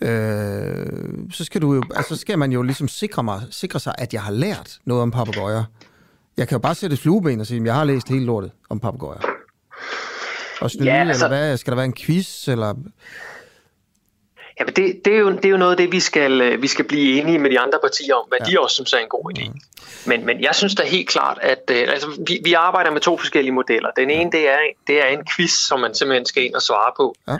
øh, 0.00 0.86
så 1.32 1.44
skal 1.44 1.62
du 1.62 1.74
jo, 1.74 1.82
altså 1.94 2.16
skal 2.16 2.38
man 2.38 2.52
jo 2.52 2.62
ligesom 2.62 2.88
sikre, 2.88 3.22
mig, 3.22 3.42
sikre 3.50 3.80
sig, 3.80 3.94
at 3.98 4.14
jeg 4.14 4.22
har 4.22 4.32
lært 4.32 4.78
noget 4.84 5.02
om 5.02 5.10
papegøjer. 5.10 5.64
Jeg 6.36 6.48
kan 6.48 6.54
jo 6.54 6.58
bare 6.58 6.74
sætte 6.74 6.94
et 6.94 7.00
flueben 7.00 7.40
og 7.40 7.46
sige, 7.46 7.60
at 7.60 7.66
jeg 7.66 7.74
har 7.74 7.84
læst 7.84 8.08
hele 8.08 8.24
lortet 8.24 8.50
om 8.70 8.80
papegøjer. 8.80 9.20
Og 10.60 10.70
snyde, 10.70 10.88
Ja, 10.88 10.94
ja, 10.94 11.08
altså- 11.08 11.26
eller 11.26 11.36
hvad? 11.38 11.56
Skal 11.56 11.70
der 11.70 11.76
være 11.76 11.84
en 11.84 11.92
quiz, 11.92 12.48
eller... 12.48 12.74
Jamen 14.60 14.74
det, 14.74 15.04
det, 15.04 15.14
er 15.14 15.18
jo, 15.18 15.30
det 15.30 15.44
er 15.44 15.48
jo 15.48 15.56
noget 15.56 15.70
af 15.70 15.76
det, 15.76 15.92
vi 15.92 16.00
skal, 16.00 16.40
øh, 16.40 16.62
vi 16.62 16.66
skal 16.66 16.84
blive 16.84 17.20
enige 17.20 17.38
med 17.38 17.50
de 17.50 17.60
andre 17.60 17.78
partier 17.82 18.14
om, 18.14 18.24
hvad 18.28 18.38
ja. 18.40 18.52
de 18.52 18.60
også 18.60 18.74
synes 18.74 18.92
er 18.92 18.98
en 18.98 19.08
god 19.08 19.32
idé. 19.38 19.50
Men, 20.06 20.26
men 20.26 20.42
jeg 20.42 20.54
synes 20.54 20.74
da 20.74 20.82
helt 20.82 21.08
klart, 21.08 21.38
at 21.42 21.70
øh, 21.70 21.80
altså, 21.88 22.08
vi, 22.26 22.40
vi 22.44 22.52
arbejder 22.52 22.90
med 22.90 23.00
to 23.00 23.16
forskellige 23.16 23.52
modeller. 23.52 23.90
Den 23.90 24.10
ene, 24.10 24.32
det 24.32 24.48
er, 24.48 24.58
det 24.86 25.02
er 25.02 25.06
en 25.06 25.26
quiz, 25.36 25.50
som 25.50 25.80
man 25.80 25.94
simpelthen 25.94 26.26
skal 26.26 26.44
ind 26.44 26.54
og 26.54 26.62
svare 26.62 26.92
på. 26.96 27.14
Ja. 27.28 27.36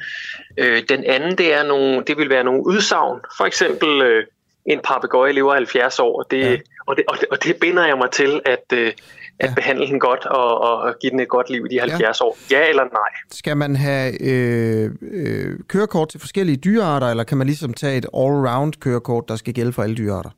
Øh, 0.58 0.82
den 0.88 1.04
anden, 1.04 1.38
det, 1.38 1.54
er 1.54 1.62
nogle, 1.62 2.04
det 2.06 2.18
vil 2.18 2.30
være 2.30 2.44
nogle 2.44 2.66
udsagn. 2.66 3.20
For 3.36 3.44
eksempel, 3.44 4.02
øh, 4.02 4.26
en 4.66 4.80
papegøje 4.84 5.32
lever 5.32 5.54
70 5.54 5.98
år, 5.98 6.18
og 6.18 6.30
det, 6.30 6.44
ja. 6.44 6.56
og, 6.86 6.96
det, 6.96 7.04
og, 7.08 7.16
det, 7.20 7.28
og 7.30 7.44
det 7.44 7.56
binder 7.56 7.86
jeg 7.86 7.98
mig 7.98 8.10
til, 8.10 8.40
at, 8.44 8.64
øh, 8.72 8.92
at 9.40 9.48
ja. 9.48 9.54
behandle 9.54 9.86
den 9.86 10.00
godt 10.00 10.26
og, 10.26 10.60
og, 10.60 10.94
give 11.00 11.10
den 11.10 11.20
et 11.20 11.28
godt 11.28 11.50
liv 11.50 11.66
i 11.70 11.74
de 11.74 11.80
70 11.80 12.20
ja. 12.20 12.26
år. 12.26 12.36
Ja 12.50 12.68
eller 12.68 12.82
nej? 12.82 13.10
Skal 13.30 13.56
man 13.56 13.76
have 13.76 14.22
øh, 14.22 14.90
øh, 15.12 15.58
kørekort 15.68 16.08
til 16.08 16.20
forskellige 16.20 16.56
dyrearter, 16.56 17.06
eller 17.06 17.24
kan 17.24 17.38
man 17.38 17.46
ligesom 17.46 17.74
tage 17.74 17.96
et 17.98 18.06
all-round 18.14 18.72
kørekort, 18.80 19.28
der 19.28 19.36
skal 19.36 19.54
gælde 19.54 19.72
for 19.72 19.82
alle 19.82 19.96
dyrearter? 19.96 20.30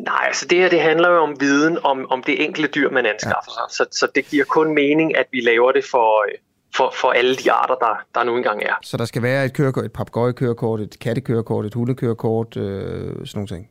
Nej, 0.00 0.24
altså 0.26 0.46
det 0.46 0.58
her 0.58 0.68
det 0.68 0.80
handler 0.80 1.08
jo 1.08 1.18
om 1.18 1.36
viden 1.40 1.78
om, 1.84 2.10
om 2.10 2.22
det 2.22 2.44
enkelte 2.44 2.68
dyr, 2.68 2.90
man 2.90 3.06
anskaffer 3.06 3.52
ja. 3.60 3.74
sig. 3.74 3.86
Så, 3.92 3.98
så 3.98 4.08
det 4.14 4.26
giver 4.26 4.44
kun 4.44 4.74
mening, 4.74 5.16
at 5.16 5.26
vi 5.32 5.40
laver 5.40 5.72
det 5.72 5.84
for, 5.90 6.24
øh, 6.28 6.38
for, 6.76 6.92
for 7.00 7.10
alle 7.10 7.36
de 7.36 7.52
arter, 7.52 7.74
der, 7.74 8.04
der 8.14 8.24
nu 8.24 8.36
engang 8.36 8.62
er. 8.62 8.74
Så 8.82 8.96
der 8.96 9.04
skal 9.04 9.22
være 9.22 9.44
et 9.44 9.52
kørekort, 9.52 9.84
et 9.84 9.92
papegøjekørekort, 9.92 10.80
et 10.80 10.98
kattekørekort, 10.98 11.66
et 11.66 11.74
hundekørekort, 11.74 12.56
øh, 12.56 12.62
sådan 12.62 13.26
nogle 13.34 13.48
ting. 13.48 13.68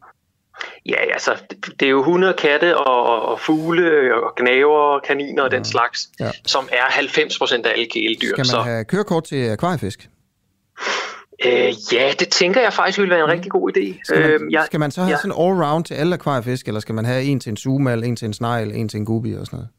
Ja, 0.85 0.95
altså 1.13 1.35
det, 1.79 1.85
er 1.85 1.89
jo 1.89 2.03
hunde, 2.03 2.33
katte 2.37 2.77
og, 2.77 3.21
og 3.25 3.39
fugle 3.39 4.15
og 4.15 4.35
gnaver, 4.37 4.99
kaniner 4.99 5.43
og 5.43 5.51
den 5.51 5.65
slags, 5.65 5.99
Ja. 6.19 6.31
som 6.45 6.69
er 6.71 6.83
90% 6.83 7.65
af 7.67 7.71
alle 7.71 7.85
kæledyr. 7.93 8.27
Skal 8.27 8.37
man 8.37 8.45
Så 8.45 8.61
have 8.61 8.85
kørekort 8.85 9.23
til 9.23 9.49
akvariefisk? 9.49 10.09
øh, 11.45 11.73
ja, 11.93 12.11
det 12.19 12.29
tænker 12.29 12.61
jeg 12.61 12.73
faktisk 12.73 12.99
ville 12.99 13.15
være 13.15 13.23
en 13.23 13.29
rigtig 13.31 13.51
god 13.51 13.71
idé. 13.77 13.99
Skal 14.03 14.19
man, 14.21 14.29
Øhm, 14.29 14.49
jeg, 14.51 14.63
skal 14.65 14.79
man 14.79 14.91
så 14.91 15.01
have 15.01 15.11
ja. 15.11 15.17
sådan 15.17 15.31
all-round 15.31 15.83
til 15.83 15.93
alle 15.93 16.13
akvariefisk, 16.13 16.67
eller 16.67 16.79
skal 16.79 16.95
man 16.95 17.05
have 17.05 17.23
en 17.23 17.39
til 17.39 17.49
en 17.49 17.57
sugemal, 17.57 18.03
en 18.03 18.15
til 18.15 18.25
en 18.25 18.33
snegl, 18.33 18.71
en 18.75 18.89
til 18.89 18.97
en 18.97 19.05
gubi 19.05 19.33
og 19.35 19.45
sådan 19.45 19.57
noget? 19.57 19.69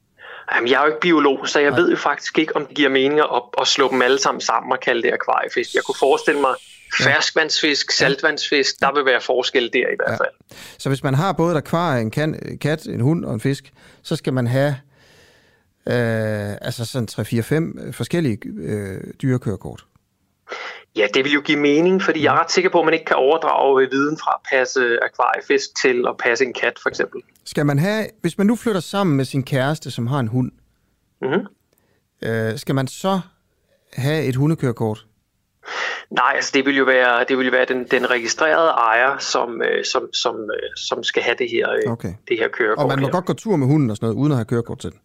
Jamen, 0.55 0.71
jeg 0.71 0.77
er 0.77 0.81
jo 0.81 0.87
ikke 0.87 1.01
biolog, 1.01 1.49
så 1.49 1.61
jeg 1.61 1.71
Nej. 1.71 1.79
ved 1.81 1.91
jo 1.91 1.97
faktisk 1.97 2.39
ikke, 2.39 2.57
om 2.57 2.67
det 2.67 2.77
giver 2.77 2.89
mening 2.89 3.21
at, 3.21 3.27
at 3.61 3.67
slå 3.67 3.91
dem 3.91 4.03
alle 4.03 4.19
sammen 4.19 4.41
sammen 4.41 4.73
og 4.73 4.81
kalde 4.81 5.03
det 5.03 5.13
akvariefisk. 5.13 5.75
Jeg 5.75 5.83
kunne 5.83 5.95
forestille 5.99 6.41
mig 6.41 6.55
ferskvandsfisk, 7.03 7.91
saltvandsfisk, 7.91 8.81
der 8.81 8.93
vil 8.95 9.05
være 9.05 9.21
forskel 9.21 9.71
der 9.73 9.79
i 9.79 9.97
hvert 9.97 10.11
Ja. 10.11 10.13
fald. 10.25 10.35
Så 10.79 10.89
hvis 10.89 11.03
man 11.03 11.15
har 11.15 11.33
både 11.33 11.53
et 11.53 11.57
akvarie, 11.57 12.01
en 12.03 12.11
kan, 12.11 12.59
kat, 12.61 12.87
en 12.87 13.01
hund 13.01 13.25
og 13.25 13.35
en 13.35 13.41
fisk, 13.41 13.73
så 14.03 14.17
skal 14.17 14.33
man 14.33 14.47
have 14.47 14.75
øh, 15.87 16.57
altså 16.61 16.85
sådan 16.85 17.09
3-4-5 17.87 17.93
forskellige 17.93 18.39
øh, 18.57 19.01
dyrekørekort. 19.23 19.85
Ja, 20.97 21.07
det 21.15 21.25
vil 21.25 21.33
jo 21.33 21.41
give 21.41 21.59
mening, 21.59 22.03
fordi 22.03 22.25
jeg 22.25 22.35
er 22.35 22.41
ret 22.41 22.51
sikker 22.53 22.71
på, 22.71 22.79
at 22.79 22.85
man 22.85 22.95
ikke 22.95 23.05
kan 23.07 23.17
overdrage 23.17 23.85
øh, 23.85 23.93
viden 23.93 24.19
fra 24.19 24.31
at 24.43 24.57
passe 24.59 24.99
akvariefisk 25.05 25.69
til 25.83 26.05
at 26.09 26.15
passe 26.25 26.45
en 26.45 26.53
kat, 26.53 26.73
for 26.83 26.89
eksempel. 26.89 27.21
Skal 27.45 27.67
man 27.67 27.79
have, 27.79 28.07
hvis 28.21 28.39
man 28.39 28.47
nu 28.47 28.57
flytter 28.57 28.81
sammen 28.81 29.17
med 29.17 29.25
sin 29.25 29.43
kæreste, 29.43 29.91
som 29.91 30.07
har 30.07 30.19
en 30.21 30.29
hund, 30.29 30.53
Mhm. 31.23 31.47
øh, 32.23 32.59
skal 32.59 32.75
man 32.75 32.87
så 32.87 33.21
have 33.93 34.25
et 34.25 34.37
hundekørekort? 34.37 35.07
Nej, 36.13 36.33
altså 36.35 36.51
det 36.55 36.67
vil 36.67 36.77
jo 36.77 36.85
være, 36.85 37.25
det 37.29 37.39
vil 37.39 37.53
være 37.53 37.65
den, 37.65 37.85
den 37.91 38.11
registrerede 38.11 38.69
ejer, 38.69 39.19
som, 39.19 39.63
øh, 39.63 39.85
som, 39.85 40.15
som, 40.15 40.37
øh, 40.37 40.71
som 40.77 41.03
skal 41.03 41.23
have 41.23 41.37
det 41.39 41.51
her, 41.51 41.71
øh, 41.71 41.93
Okay. 41.93 42.15
det 42.29 42.39
her 42.39 42.49
kørekort. 42.49 42.83
Og 42.85 42.89
man 42.89 43.01
må 43.01 43.07
her. 43.07 43.13
godt 43.13 43.25
gå 43.25 43.33
tur 43.33 43.57
med 43.57 43.67
hunden 43.67 43.91
og 43.91 43.97
sådan 43.97 44.07
noget, 44.07 44.17
uden 44.17 44.33
at 44.33 44.39
have 44.39 44.45
kørekort 44.45 44.79
til 44.79 44.91
den. 44.91 44.99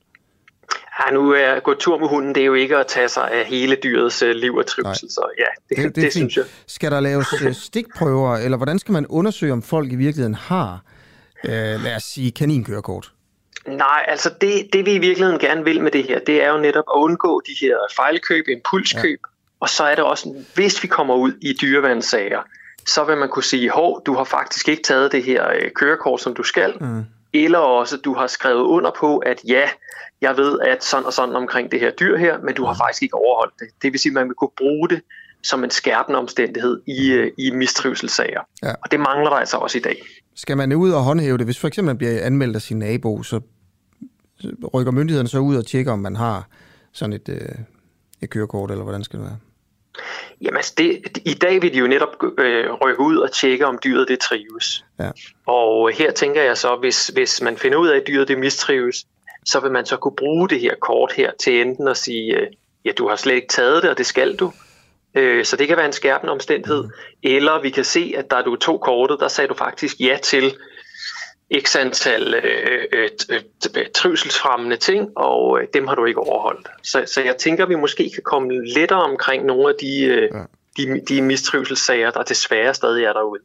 Ja, 1.00 1.14
nu 1.14 1.32
er 1.32 1.48
at 1.48 1.64
gå 1.64 1.74
tur 1.74 1.98
med 1.98 2.08
hunden, 2.08 2.36
det 2.36 2.42
er 2.42 2.46
jo 2.46 2.54
ikke 2.54 2.78
at 2.78 2.88
tage 2.88 3.10
sig 3.10 3.32
af 3.32 3.46
hele 3.46 3.78
dyrets 3.84 4.22
øh, 4.22 4.36
liv 4.36 4.56
og 4.56 4.66
trivsel, 4.66 5.12
så 5.12 5.30
ja, 5.38 5.44
det, 5.70 5.78
det, 5.78 5.86
det, 5.96 6.04
det 6.04 6.12
synes 6.12 6.38
jeg. 6.38 6.46
Skal 6.68 6.92
der 6.92 7.00
laves 7.00 7.42
øh, 7.42 7.54
stikprøver, 7.68 8.36
eller 8.36 8.58
hvordan 8.58 8.80
skal 8.80 8.92
man 8.92 9.08
undersøge, 9.08 9.54
om 9.54 9.62
folk 9.62 9.92
i 9.92 9.96
virkeligheden 9.96 10.36
har, 10.36 10.82
øh, 11.44 11.52
lad 11.84 11.96
os 11.96 12.04
sige, 12.04 12.32
kaninkørekort? 12.32 13.12
Nej, 13.68 14.06
altså 14.08 14.30
det, 14.42 14.70
det 14.74 14.86
vi 14.86 14.94
i 14.94 14.98
virkeligheden 14.98 15.40
gerne 15.40 15.64
vil 15.64 15.82
med 15.82 15.92
det 15.92 16.04
her, 16.04 16.20
det 16.20 16.44
er 16.44 16.50
jo 16.52 16.58
netop 16.58 16.86
at 16.96 17.00
undgå 17.00 17.42
de 17.48 17.56
her 17.62 17.76
fejlkøb, 17.96 18.48
impulskøb, 18.48 19.20
ja. 19.26 19.37
Og 19.60 19.70
så 19.70 19.84
er 19.84 19.96
det 19.96 20.04
også, 20.04 20.44
hvis 20.56 20.84
vi 20.84 20.88
kommer 20.88 21.16
ud 21.16 21.34
i 21.42 21.54
dyrevandssager, 21.62 22.42
så 22.88 23.04
vil 23.04 23.18
man 23.18 23.30
kunne 23.30 23.44
sige, 23.44 23.70
hov, 23.70 24.02
du 24.06 24.14
har 24.14 24.24
faktisk 24.24 24.70
ikke 24.70 24.84
taget 24.84 25.12
det 25.12 25.24
her 25.24 25.50
øh, 25.50 25.72
kørekort, 25.76 26.22
som 26.22 26.34
du 26.34 26.44
skal, 26.44 26.74
Mm. 26.82 27.04
eller 27.34 27.60
også 27.60 27.98
du 27.98 28.14
har 28.14 28.28
skrevet 28.28 28.62
under 28.62 28.92
på, 29.00 29.18
at 29.18 29.42
ja, 29.48 29.70
jeg 30.22 30.38
ved, 30.38 30.60
at 30.60 30.84
sådan 30.84 31.06
og 31.06 31.14
sådan 31.14 31.36
omkring 31.36 31.72
det 31.72 31.80
her 31.80 31.92
dyr 31.92 32.18
her, 32.18 32.38
men 32.44 32.56
du 32.56 32.66
har 32.66 32.74
faktisk 32.74 33.04
ikke 33.04 33.16
overholdt 33.16 33.54
det. 33.60 33.68
Det 33.82 33.92
vil 33.94 34.00
sige, 34.00 34.10
at 34.10 34.14
man 34.14 34.28
vil 34.28 34.36
kunne 34.36 34.50
bruge 34.58 34.90
det 34.90 35.02
som 35.44 35.64
en 35.64 35.70
skærpende 35.72 36.20
omstændighed 36.20 36.82
i, 36.88 37.12
øh, 37.12 37.32
i 37.38 37.52
mistrivselssager. 37.52 38.42
Ja. 38.64 38.72
Og 38.84 38.92
det 38.92 39.00
mangler 39.00 39.30
der 39.30 39.38
altså 39.38 39.58
også 39.58 39.78
i 39.78 39.82
dag. 39.82 40.02
Skal 40.36 40.58
man 40.58 40.74
ud 40.74 40.92
og 40.92 41.04
håndhæve 41.04 41.38
det? 41.38 41.46
Hvis 41.48 41.60
for 41.60 41.68
eksempel 41.68 41.90
man 41.90 41.98
bliver 41.98 42.24
anmeldt 42.26 42.56
af 42.56 42.62
sin 42.62 42.80
nabo, 42.80 43.24
så 43.24 43.40
rykker 44.74 44.92
myndighederne 44.92 45.30
så 45.30 45.40
ud 45.40 45.56
og 45.56 45.66
tjekker, 45.66 45.92
om 45.92 46.00
man 46.00 46.16
har 46.16 46.48
sådan 46.94 47.14
et, 47.14 47.30
øh, 47.30 47.40
et 48.22 48.30
kørekort, 48.30 48.72
eller 48.72 48.84
hvordan 48.84 49.04
skal 49.04 49.20
det 49.20 49.26
være? 49.26 49.38
Jamen, 50.42 50.58
altså 50.58 50.74
det, 50.78 51.18
i 51.26 51.34
dag 51.34 51.62
vil 51.62 51.74
de 51.74 51.78
jo 51.78 51.88
netop 51.88 52.24
øh, 52.38 52.72
rykke 52.74 53.00
ud 53.00 53.18
og 53.18 53.32
tjekke, 53.32 53.66
om 53.66 53.80
dyret 53.84 54.08
det 54.08 54.20
trives. 54.20 54.86
Ja. 55.00 55.10
Og 55.46 55.92
her 55.92 56.12
tænker 56.12 56.44
jeg 56.44 56.58
så, 56.58 56.76
hvis, 56.76 57.08
hvis 57.08 57.42
man 57.42 57.58
finder 57.58 57.78
ud 57.78 57.88
af, 57.88 57.98
at 57.98 58.08
dyret 58.08 58.28
det 58.28 58.40
mistrives, 58.40 59.06
så 59.46 59.60
vil 59.60 59.72
man 59.72 59.86
så 59.86 59.98
kunne 59.98 60.16
bruge 60.16 60.50
det 60.50 60.60
her 60.60 60.76
kort 60.82 61.12
her 61.12 61.32
til 61.40 61.62
enten 61.62 61.88
at 61.88 61.98
sige, 61.98 62.36
øh, 62.36 62.48
ja, 62.86 62.92
du 62.92 63.08
har 63.08 63.16
slet 63.16 63.36
ikke 63.36 63.48
taget 63.48 63.84
det, 63.84 63.90
og 63.90 63.98
det 63.98 64.06
skal 64.06 64.36
du. 64.36 64.52
Øh, 65.16 65.46
så 65.46 65.56
det 65.56 65.68
kan 65.68 65.78
være 65.78 65.86
en 65.86 65.94
skærpende 65.94 66.32
omstændighed. 66.32 66.84
Mm. 66.84 66.90
Eller 67.24 67.62
vi 67.62 67.70
kan 67.70 67.84
se, 67.84 68.14
at 68.18 68.32
der 68.32 68.42
du 68.42 68.56
tog 68.56 68.82
kortet, 68.82 69.20
der 69.20 69.28
sagde 69.28 69.48
du 69.48 69.54
faktisk 69.54 70.00
ja 70.00 70.18
til 70.24 70.56
x 71.66 71.76
antal 71.76 72.34
øh, 72.34 72.84
øh, 72.94 73.10
øh, 73.30 73.42
øh, 73.78 73.86
trivselsfremmende 73.96 74.78
ting, 74.78 75.10
og 75.16 75.60
øh, 75.62 75.68
dem 75.74 75.88
har 75.88 75.96
du 75.96 76.06
ikke 76.06 76.20
overholdt. 76.20 76.68
Så, 76.84 77.04
så 77.14 77.22
jeg 77.22 77.36
tænker, 77.38 77.64
at 77.64 77.70
vi 77.70 77.76
måske 77.76 78.12
kan 78.14 78.24
komme 78.24 78.66
lettere 78.66 79.02
omkring 79.02 79.46
nogle 79.46 79.70
af 79.70 79.76
de, 79.82 80.04
øh, 80.06 80.30
ja. 80.34 80.44
de, 80.78 81.02
de 81.10 81.22
mistrivselssager, 81.22 82.12
der 82.12 82.24
desværre 82.24 82.74
stadig 82.74 83.04
er 83.04 83.14
derude. 83.14 83.42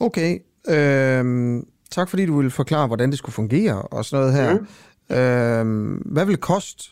Okay. 0.00 0.38
Øhm, 0.68 1.66
tak 1.90 2.10
fordi 2.10 2.26
du 2.26 2.36
ville 2.36 2.50
forklare, 2.50 2.86
hvordan 2.86 3.10
det 3.10 3.18
skulle 3.18 3.34
fungere 3.34 3.82
og 3.82 4.04
sådan 4.04 4.26
noget 4.26 4.34
her. 4.34 4.58
Mm. 4.58 5.16
Øhm, 5.16 5.94
hvad 5.94 6.24
vil 6.24 6.34
det 6.34 6.40
koste? 6.42 6.84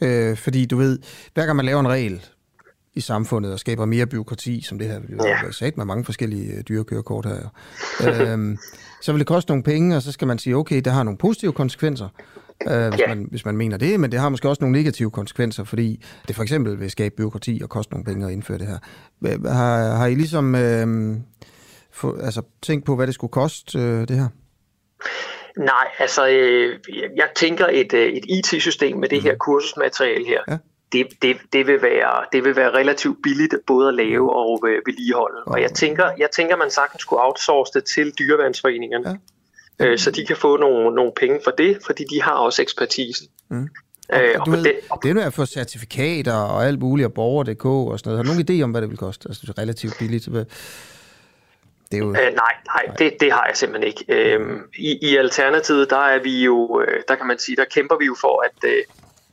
Øh, 0.00 0.36
fordi 0.36 0.66
du 0.66 0.76
ved, 0.76 0.98
hver 1.34 1.44
gang 1.46 1.56
man 1.56 1.64
laver 1.64 1.80
en 1.80 1.88
regel 1.88 2.24
i 2.94 3.00
samfundet 3.00 3.52
og 3.52 3.58
skaber 3.58 3.84
mere 3.84 4.06
byråkrati, 4.06 4.62
som 4.62 4.78
det 4.78 4.86
her 4.86 5.00
vil 5.00 5.10
jo 5.10 5.24
Ja. 5.24 5.50
sat 5.52 5.76
med 5.76 5.84
mange 5.84 6.04
forskellige 6.04 6.52
øh, 6.52 6.62
dyrekørekort 6.68 7.26
her, 7.26 7.48
øhm, 8.32 8.58
så 9.06 9.12
vil 9.12 9.18
det 9.18 9.26
koste 9.26 9.50
nogle 9.50 9.62
penge, 9.62 9.96
og 9.96 10.02
så 10.02 10.12
skal 10.12 10.28
man 10.28 10.38
sige, 10.38 10.56
okay, 10.56 10.80
det 10.80 10.92
har 10.92 11.02
nogle 11.02 11.18
positive 11.18 11.52
konsekvenser, 11.52 12.08
øh, 12.70 12.88
hvis, 12.88 13.00
Ja. 13.00 13.06
man, 13.08 13.26
hvis 13.30 13.44
man 13.44 13.56
mener 13.56 13.76
det, 13.76 14.00
men 14.00 14.12
det 14.12 14.20
har 14.20 14.28
måske 14.28 14.48
også 14.48 14.64
nogle 14.64 14.78
negative 14.78 15.10
konsekvenser, 15.10 15.64
fordi 15.64 16.04
det 16.28 16.36
for 16.36 16.42
eksempel 16.42 16.80
vil 16.80 16.90
skabe 16.90 17.14
byråkrati 17.16 17.60
og 17.62 17.68
koste 17.68 17.92
nogle 17.92 18.04
penge 18.04 18.26
at 18.26 18.32
indføre 18.32 18.58
det 18.58 18.66
her. 18.66 18.78
Har, 19.52 19.96
har 19.96 20.06
I 20.06 20.14
ligesom 20.14 20.54
øh, 20.54 21.16
få, 21.92 22.16
altså, 22.18 22.42
tænkt 22.62 22.86
på, 22.86 22.96
hvad 22.96 23.06
det 23.06 23.14
skulle 23.14 23.30
koste, 23.30 23.78
øh, 23.78 24.08
det 24.08 24.16
her? 24.16 24.28
Nej, 25.58 25.86
altså 25.98 26.28
øh, 26.28 26.78
jeg 27.16 27.28
tænker 27.36 27.66
et, 27.70 27.92
øh, 27.94 28.12
et 28.12 28.24
IT-system 28.28 28.96
med 28.98 29.08
det 29.08 29.22
her 29.22 29.34
kursusmateriale 29.36 30.26
her, 30.26 30.40
ja. 30.48 30.58
Det, 30.92 31.06
det, 31.22 31.36
det, 31.52 31.66
vil 31.66 31.82
være, 31.82 32.24
det 32.32 32.44
vil 32.44 32.56
være 32.56 32.70
relativt 32.70 33.18
billigt 33.22 33.54
både 33.66 33.88
at 33.88 33.94
lave 33.94 34.36
og 34.36 34.64
øh, 34.68 34.82
vedligeholde. 34.86 35.42
Og 35.46 35.62
jeg 35.62 35.72
tænker, 35.72 36.10
jeg 36.18 36.28
tænker, 36.30 36.56
man 36.56 36.70
sagtens 36.70 37.02
skulle 37.02 37.22
outsource 37.22 37.72
det 37.74 37.84
til 37.84 38.12
dyreværnsforeningerne, 38.18 39.20
ja. 39.80 39.86
øh, 39.86 39.98
så 39.98 40.10
de 40.10 40.26
kan 40.26 40.36
få 40.36 40.56
nogle, 40.56 40.94
nogle 40.94 41.12
penge 41.16 41.40
for 41.44 41.50
det, 41.50 41.78
fordi 41.86 42.04
de 42.04 42.22
har 42.22 42.32
også 42.32 42.62
ekspertise. 42.62 43.24
Mm. 43.48 43.68
Og, 44.08 44.22
øh, 44.22 44.40
og 44.40 44.52
ved, 44.52 44.64
det, 44.64 44.72
det 45.02 45.10
er 45.10 45.14
jo 45.14 45.20
at 45.20 45.34
få 45.34 45.46
certifikater 45.46 46.34
og 46.34 46.66
alt 46.66 46.80
muligt, 46.80 47.06
og 47.06 47.12
borger.dk 47.12 47.64
og 47.64 47.98
sådan 47.98 48.10
noget. 48.10 48.18
Har 48.18 48.32
du 48.32 48.38
nogen 48.38 48.60
idé 48.60 48.64
om, 48.64 48.70
hvad 48.70 48.80
det 48.80 48.90
vil 48.90 48.98
koste? 48.98 49.28
Altså, 49.28 49.42
det 49.46 49.58
er 49.58 49.62
relativt 49.62 49.94
billigt. 49.98 50.24
Det 51.90 51.94
er 51.94 51.98
jo... 51.98 52.08
øh, 52.08 52.14
nej, 52.14 52.54
nej, 52.66 52.94
det, 52.98 53.16
det 53.20 53.32
har 53.32 53.46
jeg 53.46 53.56
simpelthen 53.56 53.88
ikke. 53.88 54.04
Øhm, 54.08 54.60
i, 54.78 54.98
I 55.10 55.16
Alternativet, 55.16 55.90
der 55.90 55.96
er 55.96 56.22
vi 56.22 56.44
jo, 56.44 56.80
øh, 56.80 57.02
der 57.08 57.14
kan 57.14 57.26
man 57.26 57.38
sige, 57.38 57.56
der 57.56 57.64
kæmper 57.64 57.96
vi 57.98 58.04
jo 58.04 58.16
for 58.20 58.44
at, 58.44 58.70
øh, 58.70 58.82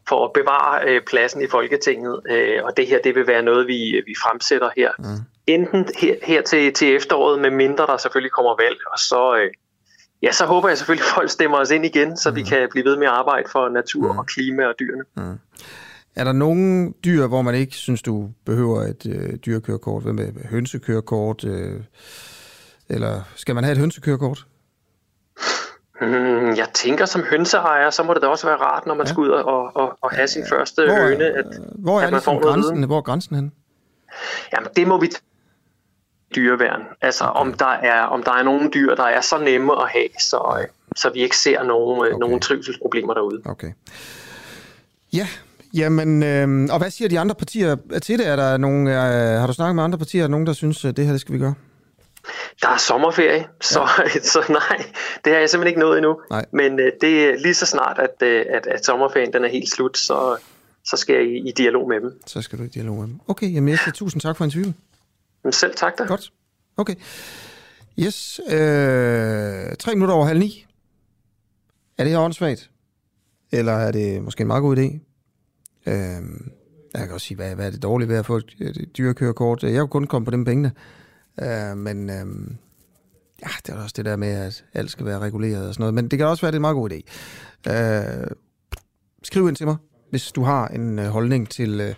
for 0.09 0.25
at 0.25 0.31
bevare 0.33 0.89
øh, 0.89 1.01
pladsen 1.07 1.41
i 1.41 1.47
Folketinget, 1.47 2.19
øh, 2.29 2.63
og 2.63 2.77
det 2.77 2.87
her, 2.87 2.99
det 3.03 3.15
vil 3.15 3.27
være 3.27 3.41
noget, 3.41 3.67
vi, 3.67 4.01
vi 4.05 4.13
fremsætter 4.23 4.69
her. 4.77 4.91
Mm. 4.99 5.05
Enten 5.47 5.89
her, 5.97 6.15
her 6.23 6.41
til, 6.41 6.73
til 6.73 6.95
efteråret, 6.95 7.41
med 7.41 7.51
mindre 7.51 7.87
der 7.87 7.97
selvfølgelig 7.97 8.31
kommer 8.31 8.55
valg, 8.63 8.77
og 8.91 8.99
så, 8.99 9.37
øh, 9.43 9.51
ja, 10.21 10.31
så 10.31 10.45
håber 10.45 10.67
jeg 10.67 10.77
selvfølgelig, 10.77 11.07
at 11.07 11.15
folk 11.15 11.29
stemmer 11.29 11.57
os 11.57 11.71
ind 11.71 11.85
igen, 11.85 12.17
så 12.17 12.29
mm. 12.29 12.35
vi 12.35 12.41
kan 12.41 12.67
blive 12.71 12.85
ved 12.85 12.97
med 12.97 13.07
at 13.07 13.13
arbejde 13.13 13.49
for 13.51 13.69
natur 13.69 14.13
mm. 14.13 14.19
og 14.19 14.25
klima 14.25 14.65
og 14.65 14.73
dyrene. 14.79 15.03
Mm. 15.17 15.39
Er 16.15 16.23
der 16.23 16.31
nogle 16.31 16.93
dyr, 17.05 17.27
hvor 17.27 17.41
man 17.41 17.55
ikke 17.55 17.75
synes, 17.75 18.01
du 18.01 18.29
behøver 18.45 18.81
et 18.81 19.05
øh, 19.09 19.35
dyrkørekort? 19.45 20.03
Hvad 20.03 20.13
med 20.13 20.45
hønsekørekort? 20.49 21.43
Øh, 21.45 21.81
eller 22.89 23.21
skal 23.35 23.55
man 23.55 23.63
have 23.63 23.71
et 23.71 23.77
hønsekørekort? 23.77 24.45
Hmm, 26.01 26.55
jeg 26.57 26.67
tænker, 26.73 27.05
som 27.05 27.23
hønseejer, 27.23 27.89
så 27.89 28.03
må 28.03 28.13
det 28.13 28.21
da 28.21 28.27
også 28.27 28.47
være 28.47 28.57
rart, 28.57 28.85
når 28.85 28.93
man 28.93 29.05
ja. 29.05 29.13
skal 29.13 29.21
ud 29.21 29.29
og, 29.29 29.75
og, 29.75 29.97
og 30.01 30.11
have 30.11 30.27
sin 30.27 30.43
første 30.49 30.85
hvor, 30.85 30.95
høne, 30.95 31.25
at, 31.25 31.45
hvor 31.75 32.01
er 32.01 32.05
at 32.05 32.11
man 32.11 32.21
får 32.21 32.41
grænsen, 32.41 32.83
Hvor 32.83 32.97
er 32.97 33.01
grænsen 33.01 33.35
hen? 33.35 33.51
Jamen, 34.53 34.69
det 34.75 34.87
må 34.87 34.99
vi 34.99 35.09
dyreværn. 36.35 36.81
Altså, 37.01 37.23
okay. 37.23 37.39
om, 37.39 37.53
der 37.53 37.65
er, 37.65 38.01
om 38.01 38.23
der 38.23 38.31
er 38.31 38.43
nogle 38.43 38.69
dyr, 38.73 38.95
der 38.95 39.03
er 39.03 39.21
så 39.21 39.37
nemme 39.37 39.81
at 39.81 39.89
have, 39.89 40.09
så, 40.19 40.55
ja. 40.59 40.65
så 40.95 41.09
vi 41.09 41.19
ikke 41.19 41.37
ser 41.37 41.63
nogen, 41.63 41.99
okay. 41.99 42.11
nogen 42.19 42.39
trivselsproblemer 42.39 43.13
derude. 43.13 43.41
Okay. 43.45 43.71
Ja, 45.13 45.27
Jamen, 45.75 46.23
øh, 46.23 46.73
og 46.73 46.77
hvad 46.79 46.89
siger 46.89 47.09
de 47.09 47.19
andre 47.19 47.35
partier 47.35 47.75
til 48.01 48.19
det? 48.19 48.27
Er 48.27 48.35
der 48.35 48.57
nogen, 48.57 48.87
øh, 48.87 48.93
har 48.93 49.47
du 49.47 49.53
snakket 49.53 49.75
med 49.75 49.83
andre 49.83 49.97
partier? 49.97 50.23
Er 50.23 50.27
der 50.27 50.31
nogen, 50.31 50.47
der 50.47 50.53
synes, 50.53 50.85
at 50.85 50.97
det 50.97 51.05
her 51.05 51.11
det 51.11 51.21
skal 51.21 51.33
vi 51.33 51.39
gøre? 51.39 51.53
Der 52.61 52.69
er 52.69 52.77
sommerferie, 52.77 53.47
så, 53.61 53.79
ja. 54.15 54.19
så 54.33 54.45
nej, 54.49 54.85
det 55.25 55.33
har 55.33 55.39
jeg 55.39 55.49
simpelthen 55.49 55.67
ikke 55.67 55.79
nået 55.79 55.97
endnu. 55.97 56.21
Nej. 56.29 56.45
Men 56.51 56.79
øh, 56.79 56.91
det 57.01 57.25
er 57.25 57.37
lige 57.37 57.53
så 57.53 57.65
snart, 57.65 57.99
at, 57.99 58.27
øh, 58.27 58.45
at, 58.49 58.67
at 58.67 58.85
sommerferien 58.85 59.33
den 59.33 59.45
er 59.45 59.49
helt 59.49 59.69
slut, 59.69 59.97
så, 59.97 60.37
så 60.85 60.97
skal 60.97 61.15
jeg 61.15 61.25
i, 61.25 61.49
i 61.49 61.51
dialog 61.51 61.89
med 61.89 62.01
dem. 62.01 62.19
Så 62.25 62.41
skal 62.41 62.59
du 62.59 62.63
i 62.63 62.67
dialog 62.67 62.97
med 62.97 63.07
dem. 63.07 63.19
Okay, 63.27 63.53
jamen 63.53 63.69
jeg 63.69 63.79
siger 63.79 63.91
tusind 63.91 64.21
tak 64.21 64.37
for 64.37 64.43
interviewet. 64.43 64.73
Men 65.43 65.53
selv 65.53 65.75
tak 65.75 65.97
da. 65.97 66.03
Godt. 66.03 66.31
Okay. 66.77 66.95
Yes, 67.99 68.41
øh, 68.47 68.55
tre 69.79 69.93
minutter 69.93 70.15
over 70.15 70.25
halv 70.25 70.39
ni. 70.39 70.65
Er 71.97 72.03
det 72.03 72.11
her 72.11 72.19
åndssvagt? 72.19 72.69
Eller 73.51 73.73
er 73.73 73.91
det 73.91 74.23
måske 74.23 74.41
en 74.41 74.47
meget 74.47 74.61
god 74.61 74.77
idé? 74.77 74.99
Øh, 75.91 76.21
jeg 76.93 77.01
kan 77.01 77.11
også 77.11 77.27
sige, 77.27 77.35
hvad, 77.35 77.55
hvad 77.55 77.65
er 77.65 77.71
det 77.71 77.83
dårlige 77.83 78.09
ved 78.09 78.17
at 78.17 78.25
få 78.25 78.37
et, 78.37 78.55
et 78.59 78.97
dyrkørekort? 78.97 79.63
Jeg 79.63 79.79
kunne 79.79 79.87
kun 79.87 80.07
komme 80.07 80.25
på 80.25 80.31
dem 80.31 80.45
pengene. 80.45 80.71
Øh, 81.41 81.77
men 81.77 82.09
øh, 82.09 82.25
ja, 83.41 83.49
det 83.65 83.73
er 83.73 83.83
også 83.83 83.93
det 83.97 84.05
der 84.05 84.15
med, 84.15 84.27
at 84.27 84.65
alt 84.73 84.91
skal 84.91 85.05
være 85.05 85.19
reguleret 85.19 85.67
og 85.67 85.73
sådan 85.73 85.81
noget. 85.81 85.93
Men 85.93 86.07
det 86.07 86.19
kan 86.19 86.27
også 86.27 86.41
være, 86.41 86.47
at 86.47 86.53
det 86.53 86.57
er 86.57 86.59
en 86.59 86.61
meget 86.61 86.75
god 86.75 86.91
idé. 86.91 87.01
Øh, 87.71 88.27
skriv 89.23 89.47
ind 89.47 89.55
til 89.55 89.67
mig, 89.67 89.75
hvis 90.09 90.31
du 90.31 90.43
har 90.43 90.67
en 90.67 90.99
øh, 90.99 91.05
holdning 91.05 91.49
til, 91.49 91.81
øh, 91.81 91.95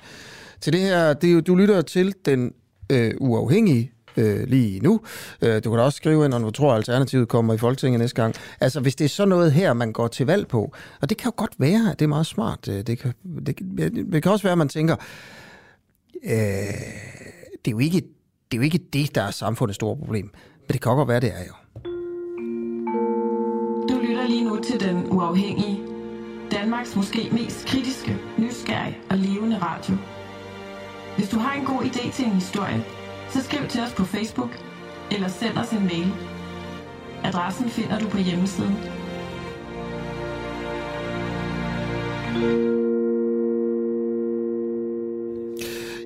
til 0.62 0.74
det 0.74 0.82
her. 0.82 1.14
Det, 1.14 1.48
du 1.48 1.56
lytter 1.56 1.82
til 1.82 2.16
den 2.26 2.54
øh, 2.92 3.14
uafhængige 3.20 3.92
øh, 4.18 4.48
lige 4.48 4.80
nu. 4.80 5.02
Øh, 5.42 5.64
du 5.64 5.70
kan 5.70 5.78
da 5.78 5.84
også 5.84 5.98
skrive 5.98 6.26
ind, 6.26 6.34
om 6.34 6.44
du 6.44 6.52
tror, 6.52 6.72
at 6.72 6.78
Alternativet 6.78 7.28
kommer 7.28 7.54
i 7.54 7.58
Folketinget 7.58 8.00
næste 8.00 8.22
gang. 8.22 8.36
Altså, 8.60 8.80
hvis 8.80 8.96
det 8.96 9.06
er 9.06 9.10
sådan 9.10 9.30
noget 9.30 9.52
her, 9.52 9.74
man 9.74 9.94
går 9.94 10.08
til 10.08 10.26
valg 10.26 10.48
på, 10.48 10.74
og 11.02 11.10
det 11.10 11.18
kan 11.18 11.28
jo 11.28 11.34
godt 11.38 11.56
være, 11.58 11.92
at 11.92 12.00
det 12.00 12.06
er 12.06 12.10
meget 12.10 12.26
smart. 12.26 12.68
Øh, 12.68 12.82
det 12.82 13.00
kan, 13.00 13.14
det, 13.46 13.60
det 14.14 14.24
kan 14.24 14.32
også 14.32 14.44
være, 14.44 14.52
at 14.52 14.58
man 14.58 14.70
tænker, 14.70 14.96
øh, 16.24 16.32
det 17.66 17.68
er 17.68 17.72
jo 17.72 17.80
ikke 17.80 18.02
det 18.56 18.62
er 18.62 18.64
jo 18.64 18.74
ikke 18.74 18.86
det, 18.94 19.16
der 19.16 19.22
er 19.22 19.32
samfundets 19.32 19.76
store 19.76 19.98
problem. 19.98 20.26
Men 20.68 20.74
det 20.74 20.82
kan 20.82 20.96
godt 20.96 21.08
være, 21.08 21.20
det 21.20 21.32
er 21.34 21.44
jo. 21.48 21.54
Du 23.90 24.02
lytter 24.02 24.28
lige 24.28 24.44
nu 24.44 24.60
til 24.64 24.80
Den 24.80 25.08
Uafhængige. 25.12 25.80
Danmarks 26.52 26.96
måske 26.96 27.30
mest 27.32 27.68
kritiske, 27.68 28.18
nysgerrige 28.38 28.98
og 29.10 29.18
levende 29.18 29.58
radio. 29.58 29.96
Hvis 31.18 31.30
du 31.30 31.40
har 31.40 31.60
en 31.60 31.66
god 31.66 31.82
idé 31.82 32.12
til 32.12 32.26
en 32.26 32.32
historie, 32.32 32.86
så 33.30 33.44
skriv 33.44 33.68
til 33.68 33.82
os 33.82 33.94
på 33.94 34.06
Facebook 34.06 34.60
eller 35.12 35.28
send 35.28 35.58
os 35.58 35.72
en 35.72 35.84
mail. 35.84 36.14
Adressen 37.24 37.70
finder 37.70 38.00
du 38.00 38.10
på 38.10 38.18
hjemmesiden. 38.18 38.76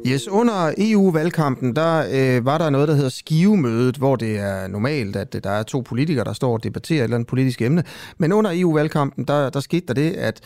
Yes, 0.08 0.28
under 0.28 0.74
EU-valgkampen, 0.78 1.76
der 1.76 2.08
øh, 2.12 2.46
var 2.46 2.58
der 2.58 2.70
noget, 2.70 2.88
der 2.88 2.94
hedder 2.94 3.10
skivemødet, 3.10 3.98
hvor 3.98 4.16
det 4.16 4.38
er 4.38 4.68
normalt, 4.68 5.16
at 5.16 5.36
øh, 5.36 5.44
der 5.44 5.50
er 5.50 5.64
to 5.64 5.82
politikere, 5.82 6.26
der 6.26 6.34
står 6.34 6.54
og 6.54 6.64
debatterer 6.64 7.00
et 7.00 7.04
eller 7.04 7.16
andet 7.16 7.28
politisk 7.28 7.62
emne. 7.62 7.84
Men 8.18 8.32
under 8.32 8.52
EU-valgkampen, 8.54 9.24
der, 9.24 9.50
der 9.50 9.60
skete 9.60 9.88
der 9.88 9.94
det, 9.94 10.12
at... 10.12 10.42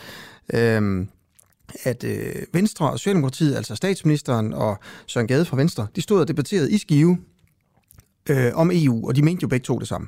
Øh, 0.54 1.06
at 1.84 2.04
øh, 2.04 2.34
Venstre 2.52 2.90
og 2.90 2.98
Socialdemokratiet, 2.98 3.56
altså 3.56 3.74
statsministeren 3.74 4.52
og 4.52 4.78
Søren 5.06 5.26
Gade 5.26 5.44
fra 5.44 5.56
Venstre, 5.56 5.86
de 5.96 6.02
stod 6.02 6.20
og 6.20 6.28
debatterede 6.28 6.72
i 6.72 6.78
Skive 6.78 7.18
øh, 8.30 8.52
om 8.54 8.70
EU, 8.74 9.08
og 9.08 9.16
de 9.16 9.22
mente 9.22 9.42
jo 9.42 9.48
begge 9.48 9.64
to 9.64 9.78
det 9.78 9.88
samme 9.88 10.06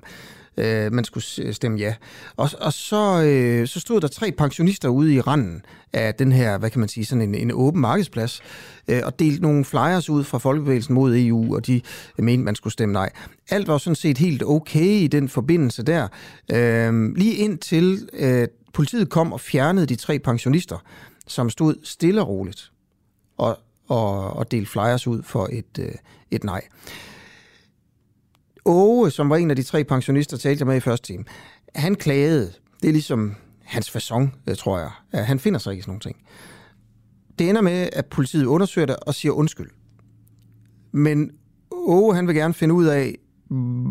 øh, 0.57 0.93
man 0.93 1.05
skulle 1.05 1.53
stemme 1.53 1.79
ja. 1.79 1.95
Og, 2.37 2.51
og 2.61 2.73
så, 2.73 3.23
øh, 3.23 3.67
så 3.67 3.81
stod 3.81 4.01
der 4.01 4.09
tre 4.09 4.33
pensionister 4.33 4.89
ude 4.89 5.15
i 5.15 5.21
randen 5.21 5.63
af 5.93 6.15
den 6.15 6.33
her, 6.33 6.59
hvad 6.59 6.71
kan 6.71 6.81
man 6.81 6.89
sige, 6.89 7.05
sådan 7.05 7.23
en, 7.23 7.35
en 7.35 7.51
åben 7.53 7.81
markedsplads, 7.81 8.41
øh, 8.89 9.03
og 9.05 9.19
delte 9.19 9.43
nogle 9.43 9.65
flyers 9.65 10.11
ud 10.11 10.25
fra 10.25 10.39
Folkebevægelsen 10.39 10.95
mod 10.95 11.17
EU, 11.17 11.55
og 11.55 11.67
de 11.67 11.81
mente, 12.19 12.45
man 12.45 12.55
skulle 12.55 12.73
stemme 12.73 12.93
nej. 12.93 13.11
Alt 13.51 13.69
var 13.69 13.79
sådan 13.79 13.95
set 13.95 14.19
helt 14.19 14.43
okay 14.43 14.81
i 14.81 15.07
den 15.07 15.29
forbindelse 15.29 15.83
der. 15.83 16.09
Øh, 16.53 17.15
lige 17.17 17.35
indtil 17.35 18.09
øh, 18.13 18.49
politiet 18.73 19.11
kom 19.11 19.33
og 19.33 19.41
fjernede 19.41 19.87
de 19.87 19.97
tre 19.97 20.19
pensionister, 20.19 20.79
som 21.27 21.51
stod 21.51 21.75
stille 21.83 22.21
og 22.21 22.29
roligt 22.29 22.73
og, 23.37 23.59
og, 23.89 24.37
og 24.37 24.51
delte 24.51 24.71
flyers 24.71 25.07
ud 25.07 25.23
for 25.23 25.49
et, 25.53 25.79
øh, 25.79 25.93
et 26.31 26.45
nej. 26.45 26.63
Åge, 28.67 29.11
som 29.11 29.31
var 29.31 29.37
en 29.37 29.51
af 29.51 29.57
de 29.57 29.63
tre 29.63 29.85
pensionister, 29.85 30.37
talte 30.37 30.63
jeg 30.63 30.67
med 30.67 30.77
i 30.77 30.81
første 30.81 31.07
time, 31.07 31.25
han 31.75 31.95
klagede. 31.95 32.53
Det 32.83 32.89
er 32.89 32.93
ligesom 32.93 33.35
hans 33.65 33.97
façon, 33.97 34.29
øh, 34.47 34.57
tror 34.57 34.79
jeg. 34.79 34.91
Han 35.27 35.39
finder 35.39 35.59
sig 35.59 35.71
ikke 35.71 35.81
i 35.81 35.83
sådan 35.83 35.91
nogle 35.91 36.01
ting. 36.01 36.17
Det 37.39 37.49
ender 37.49 37.61
med, 37.61 37.89
at 37.93 38.07
politiet 38.07 38.47
undersøger 38.47 38.87
det 38.87 38.97
og 38.97 39.15
siger 39.15 39.33
undskyld. 39.33 39.71
Men 40.93 41.31
Åge, 41.71 42.15
han 42.15 42.27
vil 42.27 42.35
gerne 42.35 42.55
finde 42.55 42.75
ud 42.75 42.85
af, 42.85 43.15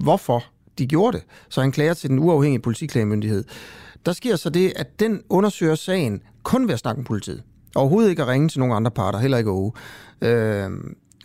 hvorfor 0.03 0.43
de 0.77 0.87
gjorde 0.87 1.17
det. 1.17 1.25
Så 1.49 1.61
han 1.61 1.71
klager 1.71 1.93
til 1.93 2.09
den 2.09 2.19
uafhængige 2.19 2.61
politiklagemyndighed. 2.61 3.43
Der 4.05 4.13
sker 4.13 4.35
så 4.35 4.49
det, 4.49 4.73
at 4.75 4.99
den 4.99 5.21
undersøger 5.29 5.75
sagen 5.75 6.21
kun 6.43 6.67
ved 6.67 6.73
at 6.73 6.79
snakke 6.79 6.99
med 6.99 7.05
politiet. 7.05 7.43
Overhovedet 7.75 8.09
ikke 8.09 8.21
at 8.21 8.27
ringe 8.27 8.49
til 8.49 8.59
nogen 8.59 8.75
andre 8.75 8.91
parter, 8.91 9.19
heller 9.19 9.37
ikke 9.37 9.51
Åge. 9.51 9.71
Øh, 10.21 10.69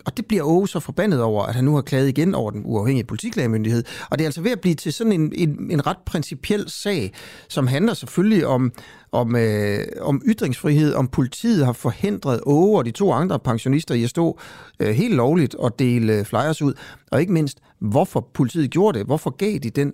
og 0.05 0.17
det 0.17 0.25
bliver 0.25 0.43
Aage 0.43 0.67
så 0.67 0.79
forbandet 0.79 1.21
over, 1.21 1.43
at 1.43 1.55
han 1.55 1.63
nu 1.63 1.75
har 1.75 1.81
klaget 1.81 2.07
igen 2.07 2.35
over 2.35 2.51
den 2.51 2.61
uafhængige 2.65 3.05
politiklagemyndighed. 3.05 3.83
Og 4.09 4.17
det 4.17 4.23
er 4.23 4.27
altså 4.27 4.41
ved 4.41 4.51
at 4.51 4.61
blive 4.61 4.75
til 4.75 4.93
sådan 4.93 5.13
en, 5.13 5.33
en, 5.35 5.71
en 5.71 5.87
ret 5.87 5.97
principiel 6.05 6.69
sag, 6.69 7.13
som 7.49 7.67
handler 7.67 7.93
selvfølgelig 7.93 8.47
om, 8.47 8.71
om, 9.11 9.35
øh, 9.35 9.79
om 10.01 10.21
ytringsfrihed, 10.25 10.93
om 10.93 11.07
politiet 11.07 11.65
har 11.65 11.73
forhindret 11.73 12.41
Åge 12.45 12.77
og 12.77 12.85
de 12.85 12.91
to 12.91 13.11
andre 13.11 13.39
pensionister 13.39 13.95
i 13.95 14.03
at 14.03 14.09
stå 14.09 14.39
øh, 14.79 14.89
helt 14.89 15.15
lovligt 15.15 15.55
og 15.55 15.79
dele 15.79 16.13
øh, 16.13 16.25
flyers 16.25 16.61
ud. 16.61 16.73
Og 17.11 17.21
ikke 17.21 17.33
mindst, 17.33 17.59
hvorfor 17.79 18.29
politiet 18.33 18.71
gjorde 18.71 18.99
det. 18.99 19.07
Hvorfor 19.07 19.29
gav 19.29 19.57
de 19.57 19.69
den, 19.69 19.93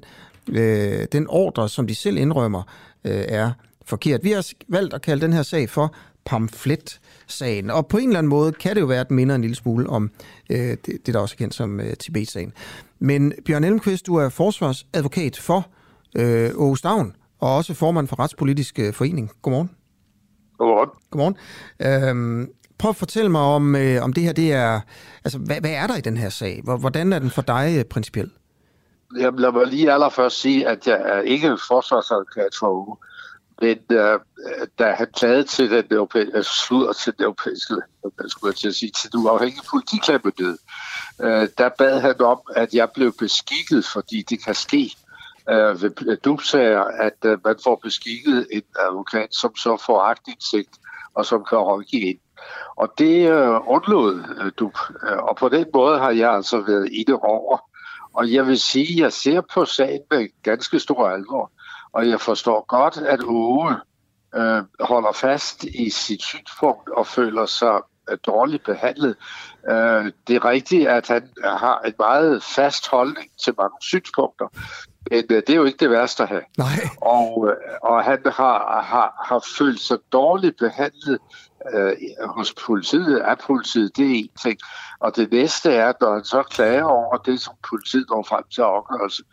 øh, 0.49 1.05
den 1.11 1.25
ordre, 1.29 1.69
som 1.69 1.87
de 1.87 1.95
selv 1.95 2.17
indrømmer, 2.17 2.63
øh, 3.05 3.23
er 3.27 3.51
forkert. 3.85 4.23
Vi 4.23 4.31
har 4.31 4.47
valgt 4.67 4.93
at 4.93 5.01
kalde 5.01 5.21
den 5.21 5.33
her 5.33 5.43
sag 5.43 5.69
for 5.69 5.95
pamflet 6.25 6.99
pamflet-sagen. 7.27 7.69
Og 7.69 7.87
på 7.87 7.97
en 7.97 8.09
eller 8.09 8.17
anden 8.17 8.29
måde 8.29 8.51
kan 8.51 8.75
det 8.75 8.81
jo 8.81 8.85
være, 8.85 8.99
at 8.99 9.07
den 9.07 9.15
minder 9.15 9.35
en 9.35 9.41
lille 9.41 9.55
smule 9.55 9.89
om 9.89 10.11
øh, 10.49 10.57
det, 10.57 10.85
det, 10.85 11.13
der 11.13 11.19
også 11.19 11.35
er 11.35 11.37
kendt 11.37 11.53
som 11.53 11.79
øh, 11.79 11.93
Tibet-sagen. 11.93 12.53
Men 12.99 13.33
Bjørn 13.45 13.63
Elmqvist, 13.63 14.07
du 14.07 14.15
er 14.15 14.29
forsvarsadvokat 14.29 15.37
for 15.37 15.67
øh, 16.15 16.49
Aarhus 16.49 16.79
Stavn, 16.79 17.15
og 17.39 17.55
også 17.55 17.73
formand 17.73 18.07
for 18.07 18.19
Retspolitisk 18.19 18.79
øh, 18.79 18.93
Forening. 18.93 19.31
Godmorgen. 19.41 19.69
Godmorgen. 20.57 20.89
Godmorgen. 21.11 21.37
Øhm, 21.79 22.49
prøv 22.77 22.89
at 22.89 22.95
fortælle 22.95 23.31
mig 23.31 23.41
om, 23.41 23.75
øh, 23.75 24.03
om 24.03 24.13
det 24.13 24.23
her, 24.23 24.33
det 24.33 24.53
er, 24.53 24.79
altså 25.23 25.39
hvad, 25.39 25.59
hvad 25.59 25.71
er 25.71 25.87
der 25.87 25.97
i 25.97 26.01
den 26.01 26.17
her 26.17 26.29
sag? 26.29 26.61
Hvordan 26.79 27.13
er 27.13 27.19
den 27.19 27.29
for 27.29 27.41
dig 27.41 27.75
øh, 27.79 27.85
principielt? 27.85 28.31
Jamen, 29.19 29.39
lad 29.39 29.51
mig 29.51 29.67
lige 29.67 29.91
allerførst 29.93 30.41
sige, 30.41 30.67
at 30.67 30.87
jeg 30.87 31.01
er 31.05 31.21
ikke 31.21 31.57
forsvarsadvokat 31.67 32.55
for. 32.59 32.99
Men 33.61 33.77
øh, 33.91 34.19
da 34.79 34.91
han 34.91 35.07
klagede 35.15 35.43
til 35.43 35.71
den 35.71 35.85
europæiske, 35.91 36.35
altså, 36.35 36.65
sludder 36.67 36.93
til 36.93 37.13
den 37.17 37.23
europæiske, 37.23 37.73
hvad 38.01 38.29
skulle 38.29 38.51
jeg 38.51 38.55
til 38.55 38.67
at 38.67 38.75
sige, 38.75 38.91
til 39.01 39.11
den 39.11 39.19
uafhængige 39.19 39.63
politiklagmyndighed, 39.69 40.57
øh, 41.21 41.47
der 41.57 41.69
bad 41.77 41.99
han 41.99 42.21
om, 42.21 42.39
at 42.55 42.73
jeg 42.73 42.91
blev 42.91 43.13
beskikket, 43.19 43.85
fordi 43.85 44.21
det 44.29 44.43
kan 44.45 44.55
ske 44.55 44.95
øh, 45.49 45.81
ved 45.81 45.91
øh, 46.07 46.17
dubsager, 46.25 46.83
at 46.83 47.17
øh, 47.25 47.37
man 47.45 47.55
får 47.63 47.79
beskikket 47.83 48.47
en 48.51 48.63
advokat, 48.79 49.35
som 49.35 49.55
så 49.55 49.83
får 49.85 50.01
agtindsigt 50.01 50.69
og 51.17 51.25
som 51.25 51.45
kan 51.49 51.57
rådgive 51.57 52.01
ind. 52.01 52.19
Og 52.75 52.93
det 52.97 53.29
øh, 53.31 53.67
undlod 53.67 54.23
øh, 54.41 54.51
du. 54.59 54.71
Øh, 55.03 55.17
og 55.17 55.35
på 55.35 55.49
den 55.49 55.65
måde 55.73 55.99
har 55.99 56.11
jeg 56.11 56.31
altså 56.31 56.61
været 56.61 56.89
i 56.91 57.03
det 57.07 57.15
over. 57.15 57.57
Og 58.13 58.33
jeg 58.33 58.47
vil 58.47 58.59
sige, 58.59 58.93
at 58.93 58.99
jeg 58.99 59.13
ser 59.13 59.41
på 59.53 59.65
sagen 59.65 60.01
med 60.11 60.27
ganske 60.43 60.79
stor 60.79 61.09
alvor. 61.09 61.51
Og 61.93 62.09
jeg 62.09 62.21
forstår 62.21 62.65
godt, 62.67 62.97
at 62.97 63.19
Åge 63.23 63.75
øh, 64.35 64.63
holder 64.79 65.11
fast 65.11 65.63
i 65.63 65.89
sit 65.89 66.23
synspunkt 66.23 66.89
og 66.89 67.07
føler 67.07 67.45
sig 67.45 67.81
øh, 68.09 68.17
dårligt 68.25 68.63
behandlet. 68.63 69.15
Øh, 69.69 70.11
det 70.27 70.35
er 70.35 70.45
rigtigt, 70.45 70.87
at 70.87 71.07
han 71.07 71.29
har 71.43 71.79
en 71.79 71.93
meget 71.99 72.43
fast 72.43 72.87
holdning 72.87 73.29
til 73.43 73.53
mange 73.57 73.77
synspunkter, 73.81 74.47
men 75.11 75.23
øh, 75.29 75.41
det 75.47 75.49
er 75.49 75.55
jo 75.55 75.63
ikke 75.63 75.79
det 75.79 75.89
værste 75.89 76.23
at 76.23 76.29
have. 76.29 76.43
Nej. 76.57 76.65
Og, 77.01 77.47
øh, 77.49 77.55
og 77.83 78.03
han 78.03 78.19
har, 78.25 78.81
har, 78.81 79.23
har 79.25 79.45
følt 79.57 79.79
sig 79.79 79.97
dårligt 80.11 80.57
behandlet 80.57 81.19
øh, 81.73 81.93
hos 82.25 82.53
politiet, 82.65 83.19
af 83.19 83.37
politiet, 83.37 83.97
det 83.97 84.05
er 84.05 84.15
en 84.15 84.29
ting. 84.43 84.59
Og 84.99 85.15
det 85.15 85.31
næste 85.31 85.71
er, 85.71 85.93
når 86.01 86.13
han 86.13 86.23
så 86.23 86.43
klager 86.43 86.83
over 86.83 87.17
det, 87.17 87.41
som 87.41 87.53
politiet 87.69 88.05
når 88.09 88.23
frem 88.23 88.43
til 88.53 88.61
afgørelse, 88.61 89.23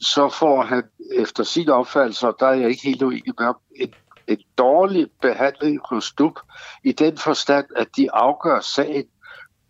så 0.00 0.28
får 0.28 0.62
han 0.62 0.82
efter 1.12 1.44
sin 1.44 1.68
opfattelse, 1.68 2.26
og 2.26 2.36
der 2.40 2.46
er 2.46 2.54
jeg 2.54 2.70
ikke 2.70 2.82
helt 2.82 3.02
uenig 3.02 3.34
med 3.38 3.52
en, 3.76 3.94
en 4.26 4.38
dårlig 4.58 5.06
behandling 5.22 5.80
hos 5.84 6.12
DUB, 6.12 6.38
i 6.84 6.92
den 6.92 7.18
forstand, 7.18 7.66
at 7.76 7.88
de 7.96 8.12
afgør 8.12 8.60
sagen 8.60 9.04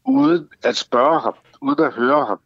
uden 0.04 0.48
at 0.62 0.76
spørge 0.76 1.20
ham, 1.20 1.34
uden 1.60 1.84
at 1.84 1.92
høre 1.92 2.26
ham. 2.26 2.40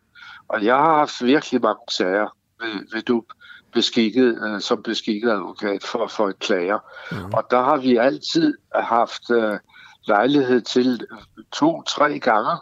Og 0.49 0.65
jeg 0.65 0.75
har 0.75 0.99
haft 0.99 1.25
virkelig 1.25 1.61
mange 1.61 1.83
sager 1.91 2.37
ved, 2.61 2.95
ved 2.95 3.03
DUB, 3.03 3.25
beskikket, 3.73 4.39
øh, 4.47 4.61
som 4.61 4.83
beskikket 4.83 5.31
advokat 5.31 5.85
for, 5.85 6.07
for 6.07 6.29
en 6.29 6.35
klager. 6.41 6.79
Mm. 7.13 7.33
Og 7.35 7.45
der 7.51 7.63
har 7.63 7.77
vi 7.77 7.97
altid 7.97 8.55
haft 8.75 9.31
øh, 9.31 9.59
lejlighed 10.07 10.61
til 10.61 11.07
to-tre 11.53 12.19
gange 12.19 12.57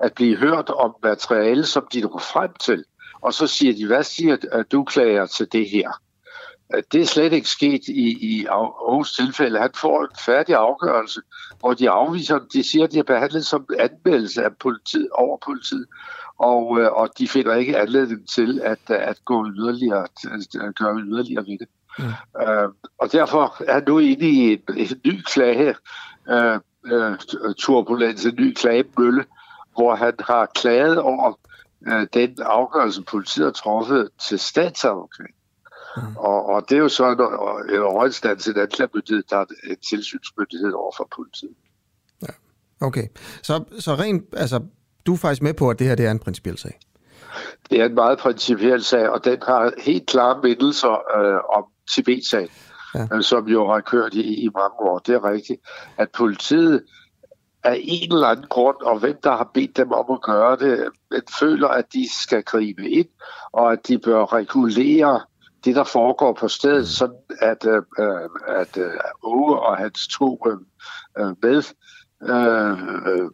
at 0.00 0.14
blive 0.14 0.36
hørt 0.36 0.70
om 0.70 0.96
materiale, 1.02 1.66
som 1.66 1.86
de 1.92 2.00
når 2.00 2.18
frem 2.18 2.52
til 2.52 2.84
og 3.26 3.34
så 3.34 3.46
siger 3.46 3.72
de, 3.72 3.86
hvad 3.86 4.04
siger 4.04 4.36
at 4.52 4.72
du 4.72 4.84
klager 4.84 5.26
til 5.26 5.52
det 5.52 5.68
her? 5.68 5.90
Det 6.92 7.00
er 7.00 7.06
slet 7.06 7.32
ikke 7.32 7.48
sket 7.48 7.88
i, 7.88 8.18
i 8.20 8.46
Aarhus 8.46 9.12
tilfælde. 9.12 9.58
Han 9.58 9.70
får 9.74 10.02
en 10.02 10.16
færdig 10.26 10.54
afgørelse, 10.54 11.20
hvor 11.60 11.74
de 11.74 11.90
afviser, 11.90 12.38
de 12.52 12.70
siger, 12.70 12.84
at 12.84 12.92
de 12.92 12.96
har 12.96 13.02
behandlet 13.02 13.46
som 13.46 13.66
anmeldelse 13.78 14.44
af 14.44 14.56
politiet, 14.56 15.08
over 15.12 15.38
politiet, 15.46 15.86
og, 16.38 16.80
øh, 16.80 16.92
og 16.92 17.10
de 17.18 17.28
finder 17.28 17.54
ikke 17.54 17.78
anledning 17.78 18.28
til 18.28 18.60
at, 18.64 18.90
at 18.90 19.24
gå 19.24 19.46
yderligere, 19.46 20.06
at 20.54 20.74
gøre 20.74 20.98
yderligere 21.00 21.46
ved 21.46 21.58
det. 21.58 21.68
Mm. 21.98 22.42
Øh, 22.42 22.68
og 22.98 23.12
derfor 23.12 23.62
er 23.68 23.80
nu 23.88 23.98
inde 23.98 24.28
i 24.28 24.52
en, 24.52 24.60
en 24.76 25.00
ny 25.04 25.22
klage, 25.22 25.74
øh, 26.30 26.58
øh, 26.92 27.16
turbulens, 27.58 28.24
en 28.24 28.34
ny 28.38 28.54
klagemølle, 28.54 29.24
hvor 29.74 29.94
han 29.94 30.14
har 30.20 30.46
klaget 30.54 30.98
over 30.98 31.38
øh, 31.88 32.06
den 32.14 32.36
afgørelse, 32.42 33.02
politiet 33.02 33.44
har 33.44 33.52
truffet 33.52 34.08
til 34.28 34.38
statsadvokat. 34.38 35.26
Mm. 35.96 36.16
Og, 36.16 36.46
og 36.46 36.62
det 36.68 36.76
er 36.76 36.80
jo 36.80 36.88
så 36.88 37.06
en, 37.10 37.74
en 37.76 37.82
overinstans 37.82 38.44
til 38.44 38.58
anklagemyndighed, 38.58 39.22
der 39.30 39.36
er 39.36 39.44
en 39.70 39.76
tilsynsmyndighed 39.90 40.72
over 40.72 40.92
for 40.96 41.08
politiet. 41.16 41.56
Ja. 42.22 42.32
Okay, 42.80 43.08
så, 43.42 43.64
så 43.78 43.94
rent, 43.94 44.24
altså, 44.32 44.60
du 45.06 45.12
er 45.12 45.16
faktisk 45.16 45.42
med 45.42 45.54
på, 45.54 45.70
at 45.70 45.78
det 45.78 45.86
her 45.86 45.94
det 45.94 46.06
er 46.06 46.10
en 46.10 46.18
principiel 46.18 46.58
sag? 46.58 46.78
Det 47.70 47.80
er 47.80 47.84
en 47.84 47.94
meget 47.94 48.18
principiel 48.18 48.82
sag, 48.82 49.10
og 49.10 49.24
den 49.24 49.38
har 49.42 49.72
helt 49.78 50.06
klare 50.06 50.40
mindelser 50.42 51.18
øh, 51.18 51.56
om 51.56 51.64
Tibet-sagen, 51.94 52.48
ja. 52.94 53.06
øh, 53.12 53.22
som 53.22 53.48
jo 53.48 53.72
har 53.72 53.80
kørt 53.80 54.14
i, 54.14 54.44
i 54.44 54.48
mange 54.54 54.76
år. 54.78 54.98
Det 54.98 55.14
er 55.14 55.30
rigtigt, 55.30 55.60
at 55.96 56.08
politiet 56.10 56.82
af 57.66 57.80
en 57.82 58.12
eller 58.12 58.26
anden 58.26 58.46
grund, 58.46 58.76
og 58.82 58.98
hvem 58.98 59.18
der 59.22 59.36
har 59.36 59.50
bedt 59.54 59.76
dem 59.76 59.92
om 59.92 60.04
at 60.10 60.22
gøre 60.22 60.56
det, 60.56 60.88
men 61.10 61.20
føler, 61.40 61.68
at 61.68 61.92
de 61.92 62.08
skal 62.22 62.42
gribe 62.42 62.90
ind, 62.90 63.08
og 63.52 63.72
at 63.72 63.88
de 63.88 63.98
bør 63.98 64.32
regulere 64.32 65.20
det, 65.64 65.76
der 65.76 65.84
foregår 65.84 66.32
på 66.32 66.48
stedet, 66.48 66.80
mm. 66.80 66.84
sådan 66.84 67.16
at, 67.40 67.66
øh, 67.66 67.82
øh 67.98 68.28
at 68.46 68.76
øh, 68.76 68.92
Åge 69.22 69.60
og 69.60 69.76
hans 69.76 70.08
to 70.08 70.46
øh, 70.46 70.58
øh 71.18 71.34
med 71.42 71.62
øh, 72.22 72.70
øh, 73.12 73.30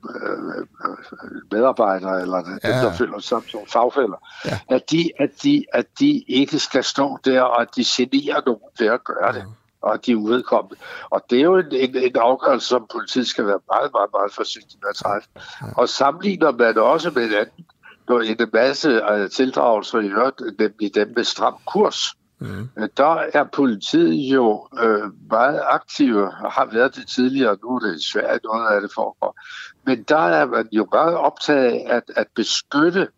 medarbejdere, 1.52 2.20
eller 2.20 2.38
ja. 2.38 2.68
dem, 2.68 2.84
der 2.84 2.92
føler 2.92 3.18
sig 3.18 3.42
som 3.48 3.60
fagfælder, 3.68 4.28
ja. 4.44 4.58
at, 4.68 4.90
de, 4.90 5.10
at, 5.18 5.30
de, 5.42 5.64
at 5.72 5.86
de 6.00 6.24
ikke 6.28 6.58
skal 6.58 6.84
stå 6.84 7.18
der, 7.24 7.40
og 7.40 7.62
at 7.62 7.68
de 7.76 7.84
generer 7.86 8.40
nogen 8.46 8.60
ved 8.78 8.86
at 8.86 9.04
gøre 9.04 9.32
det. 9.32 9.44
Mm 9.44 9.61
og 9.82 10.06
de 10.06 10.12
er 10.12 10.16
uvedkommende. 10.16 10.76
Og 11.10 11.22
det 11.30 11.38
er 11.38 11.42
jo 11.42 11.56
en, 11.56 11.66
en, 11.72 11.96
en 11.96 12.16
afgørelse, 12.16 12.66
som 12.66 12.86
politiet 12.92 13.26
skal 13.26 13.46
være 13.46 13.60
meget, 13.70 13.90
meget, 13.92 14.10
meget 14.12 14.32
forsigtig 14.32 14.78
med 14.82 14.88
at 14.90 14.96
træffe. 14.96 15.28
Og 15.76 15.88
sammenligner 15.88 16.52
man 16.52 16.78
også 16.78 17.10
med 17.10 17.24
en 17.24 17.34
anden, 17.34 17.66
når 18.08 18.20
en 18.20 18.50
masse 18.52 19.02
uh, 19.12 19.28
tildragelser 19.30 19.98
i 19.98 20.06
øvrigt, 20.06 20.40
nemlig 20.58 20.94
dem 20.94 21.12
med 21.16 21.24
stram 21.24 21.56
kurs, 21.66 22.16
Mm. 22.42 22.68
Der 22.96 23.24
er 23.34 23.44
politiet 23.44 24.14
jo 24.14 24.68
øh, 24.82 25.10
meget 25.30 25.62
aktive, 25.70 26.24
og 26.24 26.52
har 26.52 26.68
været 26.72 26.96
det 26.96 27.08
tidligere, 27.08 27.56
nu 27.62 27.68
er 27.76 27.80
det 27.80 28.02
svært 28.04 28.40
noget 28.44 28.68
af 28.68 28.80
det 28.80 28.90
foregår. 28.94 29.40
Men 29.86 30.02
der 30.02 30.18
er 30.18 30.46
man 30.46 30.68
jo 30.72 30.88
meget 30.92 31.16
optaget 31.16 31.64
af 31.64 31.86
at, 31.96 32.02
at 32.16 32.26
beskytte 32.34 33.08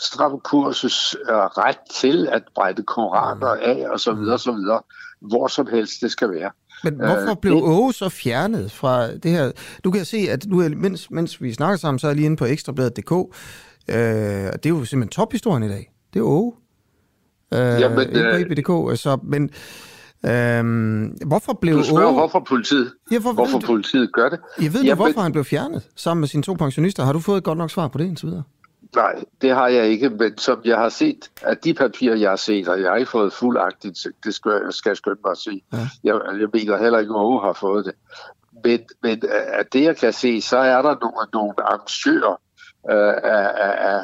stram 0.00 0.40
kurses 0.40 1.16
øh, 1.28 1.34
ret 1.34 1.78
til 1.90 2.28
at 2.32 2.42
brænde 2.54 2.82
koraner 2.82 3.54
mm. 3.54 3.60
af, 3.62 3.90
og 3.90 4.00
så 4.00 4.12
videre, 4.12 4.38
så 4.38 4.52
videre 4.52 4.82
hvor 5.28 5.46
som 5.46 5.66
helst 5.72 6.00
det 6.00 6.10
skal 6.10 6.30
være. 6.30 6.50
Men 6.84 6.94
hvorfor 6.94 7.30
øh, 7.30 7.36
blev 7.42 7.54
Åge 7.54 7.92
så 7.92 8.08
fjernet 8.08 8.72
fra 8.72 9.14
det 9.14 9.30
her? 9.30 9.52
Du 9.84 9.90
kan 9.90 10.04
se, 10.04 10.16
at 10.16 10.46
nu 10.46 10.68
mens, 10.68 11.10
mens 11.10 11.42
vi 11.42 11.52
snakker 11.52 11.76
sammen, 11.76 11.98
så 11.98 12.06
er 12.06 12.10
jeg 12.10 12.16
lige 12.16 12.26
inde 12.26 12.36
på 12.36 12.44
ekstrabladet.dk, 12.44 13.12
øh, 13.12 13.16
og 14.52 14.62
det 14.62 14.66
er 14.66 14.68
jo 14.68 14.84
simpelthen 14.84 15.08
tophistorien 15.08 15.62
i 15.62 15.68
dag. 15.68 15.92
Det 16.14 16.20
er 16.20 16.24
Åge. 16.24 16.52
Øh, 17.54 17.60
Jamen, 17.60 17.98
øh, 17.98 18.90
øh, 18.90 18.96
så, 18.96 19.18
men 19.22 19.50
Øhm, 20.24 21.16
hvorfor 21.26 21.52
blev 21.52 21.78
du 21.78 21.84
spørger, 21.84 22.06
Åge... 22.06 22.14
hvorfor 22.14 22.44
politiet, 22.48 22.92
ja, 23.12 23.18
hvor, 23.18 23.32
hvorfor 23.32 23.58
du... 23.58 23.66
politiet 23.66 24.12
gør 24.12 24.28
det. 24.28 24.38
Jeg 24.62 24.72
ved 24.72 24.84
du, 24.84 24.94
hvorfor 24.94 25.20
han 25.20 25.32
blev 25.32 25.44
fjernet 25.44 25.82
sammen 25.96 26.20
med 26.20 26.28
sine 26.28 26.42
to 26.42 26.54
pensionister. 26.54 27.04
Har 27.04 27.12
du 27.12 27.20
fået 27.20 27.38
et 27.38 27.44
godt 27.44 27.58
nok 27.58 27.70
svar 27.70 27.88
på 27.88 27.98
det 27.98 28.04
indtil 28.04 28.26
videre? 28.26 28.42
Nej, 28.96 29.24
det 29.42 29.50
har 29.50 29.68
jeg 29.68 29.86
ikke, 29.86 30.10
men 30.10 30.38
som 30.38 30.60
jeg 30.64 30.76
har 30.76 30.88
set, 30.88 31.30
at 31.42 31.64
de 31.64 31.74
papirer, 31.74 32.16
jeg 32.16 32.28
har 32.30 32.36
set, 32.36 32.68
og 32.68 32.80
jeg 32.80 32.90
har 32.90 32.96
ikke 32.96 33.10
fået 33.10 33.32
fuld 33.32 33.58
aktindsigt, 33.58 34.24
det 34.24 34.34
skal, 34.34 34.72
skal 34.72 34.90
jeg 34.90 34.96
skynde 34.96 35.20
mig 35.24 35.30
at 35.30 35.38
sige. 35.38 35.62
Ja. 35.72 35.78
Jeg, 36.04 36.20
jeg 36.40 36.48
mener 36.52 36.76
heller 36.76 36.98
ikke, 36.98 37.14
at 37.14 37.42
har 37.42 37.52
fået 37.52 37.84
det. 37.84 37.94
Men, 38.64 38.80
men 39.02 39.22
af 39.30 39.66
det, 39.66 39.82
jeg 39.82 39.96
kan 39.96 40.12
se, 40.12 40.40
så 40.40 40.58
er 40.58 40.82
der 40.82 40.96
nogle, 41.00 41.30
nogle 41.32 41.54
arrangører 41.58 42.40
øh, 42.90 43.14
af, 43.24 43.52
af, 43.56 44.02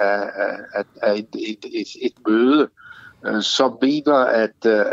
af, 0.00 0.30
af, 0.74 0.84
af, 1.02 1.14
et, 1.14 1.28
et, 1.34 1.64
et, 1.64 1.88
et 2.02 2.12
møde, 2.28 2.68
øh, 3.26 3.42
som 3.42 3.78
mener, 3.82 4.14
at, 4.14 4.66
øh, 4.66 4.84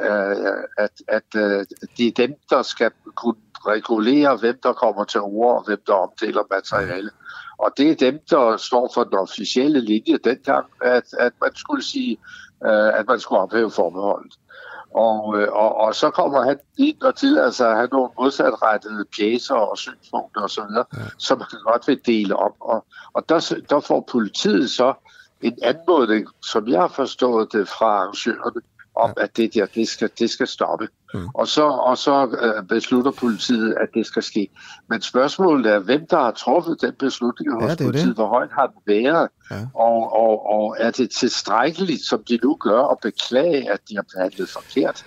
at, 0.77 0.91
at, 1.07 1.35
at 1.35 1.67
det 1.97 2.07
er 2.07 2.27
dem, 2.27 2.33
der 2.49 2.61
skal 2.61 2.91
kunne 3.15 3.35
regulere, 3.67 4.37
hvem 4.37 4.59
der 4.63 4.73
kommer 4.73 5.03
til 5.03 5.21
ord, 5.21 5.55
og 5.57 5.63
hvem 5.65 5.79
der 5.87 5.93
omdeler 5.93 6.41
materiale. 6.51 7.09
Og 7.57 7.71
det 7.77 7.91
er 7.91 7.95
dem, 7.95 8.19
der 8.29 8.57
står 8.57 8.91
for 8.93 9.03
den 9.03 9.17
officielle 9.17 9.81
linje 9.81 10.17
dengang, 10.17 10.65
at, 10.81 11.13
at 11.19 11.33
man 11.41 11.55
skulle 11.55 11.83
sige, 11.83 12.17
uh, 12.61 12.99
at 12.99 13.07
man 13.07 13.19
skulle 13.19 13.41
ophæve 13.41 13.71
forbeholdet. 13.71 14.33
Og, 14.93 15.41
øh, 15.41 15.47
og, 15.51 15.75
og 15.75 15.95
så 15.95 16.09
kommer 16.09 16.43
han 16.43 16.59
ind 16.77 17.01
og 17.01 17.15
tillader 17.15 17.51
sig 17.51 17.69
at 17.69 17.75
have 17.75 17.89
nogle 17.91 18.09
modsatrettede 18.19 19.05
pjæser 19.17 19.55
og 19.55 19.77
synspunkter 19.77 20.41
osv., 20.41 20.63
ja. 20.77 20.83
som 21.17 21.39
han 21.39 21.59
godt 21.63 21.87
vil 21.87 21.99
dele 22.05 22.35
op. 22.35 22.55
Og, 22.59 22.85
og 23.13 23.29
der, 23.29 23.55
der 23.69 23.79
får 23.79 24.07
politiet 24.11 24.69
så 24.69 24.93
en 25.41 25.57
anmodning, 25.63 26.27
som 26.41 26.67
jeg 26.67 26.79
har 26.79 26.87
forstået 26.87 27.53
det 27.53 27.67
fra 27.67 27.85
arrangørerne, 27.85 28.61
om, 28.97 29.13
ja. 29.17 29.23
at 29.23 29.37
det 29.37 29.53
der, 29.53 29.65
det 29.65 29.87
skal, 29.87 30.09
det 30.19 30.29
skal 30.29 30.47
stoppe. 30.47 30.87
Mm. 31.13 31.27
Og 31.33 31.47
så, 31.47 31.63
og 31.63 31.97
så 31.97 32.37
øh, 32.41 32.67
beslutter 32.67 33.11
politiet, 33.11 33.75
at 33.81 33.89
det 33.93 34.05
skal 34.05 34.23
ske. 34.23 34.49
Men 34.89 35.01
spørgsmålet 35.01 35.71
er, 35.71 35.79
hvem 35.79 36.07
der 36.07 36.17
har 36.17 36.31
truffet 36.31 36.81
den 36.81 36.93
beslutning 36.93 37.53
hos 37.53 37.69
ja, 37.69 37.75
det 37.75 37.85
politiet? 37.85 38.07
Det. 38.07 38.15
Hvor 38.15 38.27
højt 38.27 38.49
har 38.51 38.67
den 38.67 38.81
været? 38.85 39.29
Ja. 39.51 39.55
Og, 39.73 40.13
og, 40.13 40.49
og 40.49 40.75
er 40.79 40.91
det 40.91 41.09
tilstrækkeligt, 41.11 42.01
som 42.01 42.23
de 42.29 42.39
nu 42.43 42.57
gør, 42.59 42.83
at 42.91 42.97
beklage, 43.01 43.71
at 43.71 43.79
de 43.89 43.95
har 43.95 44.05
behandlet 44.13 44.49
forkert? 44.49 45.05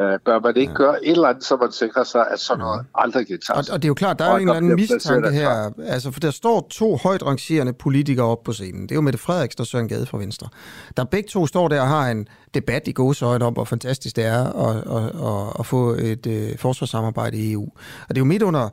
Øh, 0.00 0.18
bør 0.24 0.40
man 0.40 0.56
ikke 0.56 0.70
ja. 0.70 0.76
gøre 0.76 1.04
et 1.04 1.10
eller 1.10 1.28
andet, 1.28 1.44
så 1.44 1.56
man 1.56 1.72
sikrer 1.72 2.04
sig, 2.04 2.26
at 2.30 2.40
sådan 2.40 2.58
noget 2.58 2.78
ja. 2.78 3.02
aldrig 3.02 3.26
gentager 3.26 3.58
og, 3.58 3.64
og 3.72 3.82
det 3.82 3.84
er 3.84 3.88
jo 3.88 3.94
klart, 3.94 4.18
der 4.18 4.24
er 4.24 4.30
jo 4.30 4.36
en 4.36 4.42
eller 4.42 4.54
anden 4.54 4.74
mistanke 4.74 5.30
her. 5.30 5.70
Altså, 5.86 6.10
for 6.10 6.20
der 6.20 6.30
står 6.30 6.66
to 6.70 6.96
højt 6.96 7.22
rangerende 7.22 7.72
politikere 7.72 8.26
op 8.26 8.42
på 8.42 8.52
scenen. 8.52 8.82
Det 8.82 8.90
er 8.90 8.94
jo 8.94 9.00
Mette 9.00 9.18
Frederiksen 9.18 9.60
og 9.60 9.66
Søren 9.66 9.88
Gade 9.88 10.06
fra 10.06 10.18
Venstre. 10.18 10.48
Der 10.96 11.04
begge 11.04 11.28
to 11.28 11.46
står 11.46 11.68
der 11.68 11.80
og 11.80 11.88
har 11.88 12.10
en 12.10 12.28
debat 12.54 12.88
i 12.88 12.92
gåsøjne 12.92 13.44
om, 13.44 13.52
hvor 13.52 13.64
fantastisk 13.64 14.16
det 14.16 14.24
er 14.24 14.68
at, 14.68 14.76
at, 14.76 15.04
at, 15.26 15.60
at 15.60 15.66
få 15.66 15.90
et 15.90 16.26
øh, 16.26 16.58
forsvarssamarbejde 16.58 17.36
i 17.36 17.52
EU. 17.52 17.64
Og 18.08 18.08
det 18.08 18.16
er 18.16 18.20
jo 18.20 18.24
midt 18.24 18.42
under 18.42 18.68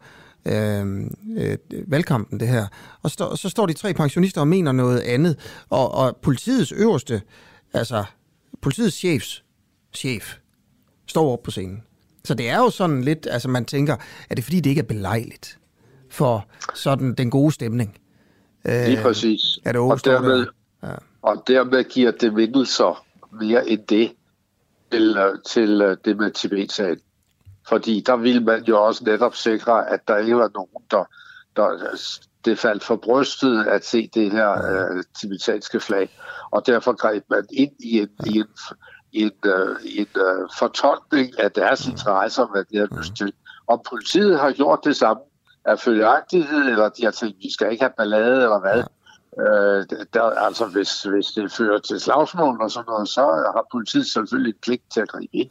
øh, 0.46 1.06
øh, 1.38 1.58
valgkampen, 1.88 2.40
det 2.40 2.48
her. 2.48 2.68
Og 3.04 3.12
så, 3.12 3.36
så 3.36 3.50
står 3.50 3.66
de 3.66 3.74
tre 3.74 3.94
pensionister 3.94 4.42
og 4.42 4.48
mener 4.48 4.72
noget 4.72 5.00
andet. 5.00 5.64
Og, 5.70 5.92
og 5.92 6.18
politiets 6.22 6.72
øverste, 6.72 7.22
altså 7.74 8.04
politiets 8.62 8.96
chefs 8.96 9.44
chef, 9.94 10.36
står 11.10 11.34
op 11.34 11.44
på 11.44 11.52
scenen. 11.52 11.84
Så 12.26 12.34
det 12.34 12.50
er 12.50 12.58
jo 12.58 12.70
sådan 12.70 13.02
lidt, 13.02 13.28
altså 13.32 13.50
man 13.50 13.66
tænker, 13.66 13.96
er 14.30 14.36
det 14.36 14.44
fordi, 14.44 14.60
det 14.60 14.70
ikke 14.70 14.80
er 14.80 14.86
belejligt 14.86 15.58
for 16.10 16.46
sådan 16.76 17.14
den 17.14 17.32
gode 17.32 17.52
stemning? 17.52 17.98
Lige 18.66 18.98
øh, 18.98 19.04
præcis. 19.04 19.60
Er 19.66 19.72
det 19.72 19.82
og, 19.82 20.06
dermed, 20.06 20.48
ja. 20.84 20.94
og 21.22 21.44
dermed 21.48 21.84
giver 21.84 22.12
det 22.12 22.36
vindelser 22.36 23.06
mere 23.42 23.70
end 23.70 23.88
det 23.90 24.12
til, 24.92 25.18
øh, 25.18 25.38
til 25.46 25.82
øh, 25.82 25.98
det 26.06 26.18
med 26.18 26.32
Tibet-sagen. 26.32 27.00
Fordi 27.70 28.04
der 28.06 28.16
vil 28.16 28.46
man 28.46 28.64
jo 28.64 28.84
også 28.86 29.04
netop 29.04 29.36
sikre, 29.36 29.90
at 29.90 30.00
der 30.08 30.18
ikke 30.18 30.36
var 30.36 30.52
nogen, 30.54 30.84
der, 30.92 31.04
der 31.56 31.96
det 32.46 32.60
faldt 32.60 32.84
for 32.84 32.96
brystet 32.96 33.66
at 33.66 33.86
se 33.86 34.10
det 34.14 34.32
her 34.32 34.50
uh, 34.96 35.02
tibetanske 35.22 35.80
flag. 35.80 36.10
Og 36.52 36.64
derfor 36.66 36.94
greb 36.94 37.24
man 37.30 37.46
ind 37.54 37.72
i 37.80 38.00
en, 38.00 38.10
i 38.26 38.38
en 38.38 38.48
en, 39.14 39.32
uh, 39.46 39.76
en 39.86 40.08
uh, 40.16 40.50
fortolkning 40.60 41.40
af 41.40 41.52
deres 41.52 41.88
interesser, 41.88 42.46
hvad 42.46 42.64
de 42.72 42.78
har 42.78 42.88
lyst 42.98 43.16
til. 43.16 43.34
Om 43.68 43.82
politiet 43.90 44.40
har 44.40 44.52
gjort 44.52 44.80
det 44.84 44.96
samme 44.96 45.22
af 45.66 45.80
følgeagtighed, 45.80 46.60
eller 46.60 46.90
de 46.90 47.04
har 47.04 47.12
tænkt, 47.12 47.38
vi 47.40 47.54
skal 47.54 47.72
ikke 47.72 47.84
have 47.84 47.94
ballade, 47.98 48.44
eller 48.44 48.60
hvad. 48.60 48.84
Uh, 49.32 49.98
der, 50.14 50.22
altså, 50.22 50.66
hvis, 50.66 51.04
hvis 51.04 51.26
det 51.26 51.52
fører 51.52 51.80
til 51.80 52.00
slagsmål 52.00 52.62
og 52.62 52.72
sådan 52.72 52.86
noget, 52.88 53.10
så 53.10 53.22
har 53.56 53.66
politiet 53.72 54.08
selvfølgelig 54.08 54.56
pligt 54.62 54.84
til 54.94 55.02
at 55.02 55.10
gribe 55.10 55.36
ind. 55.36 55.50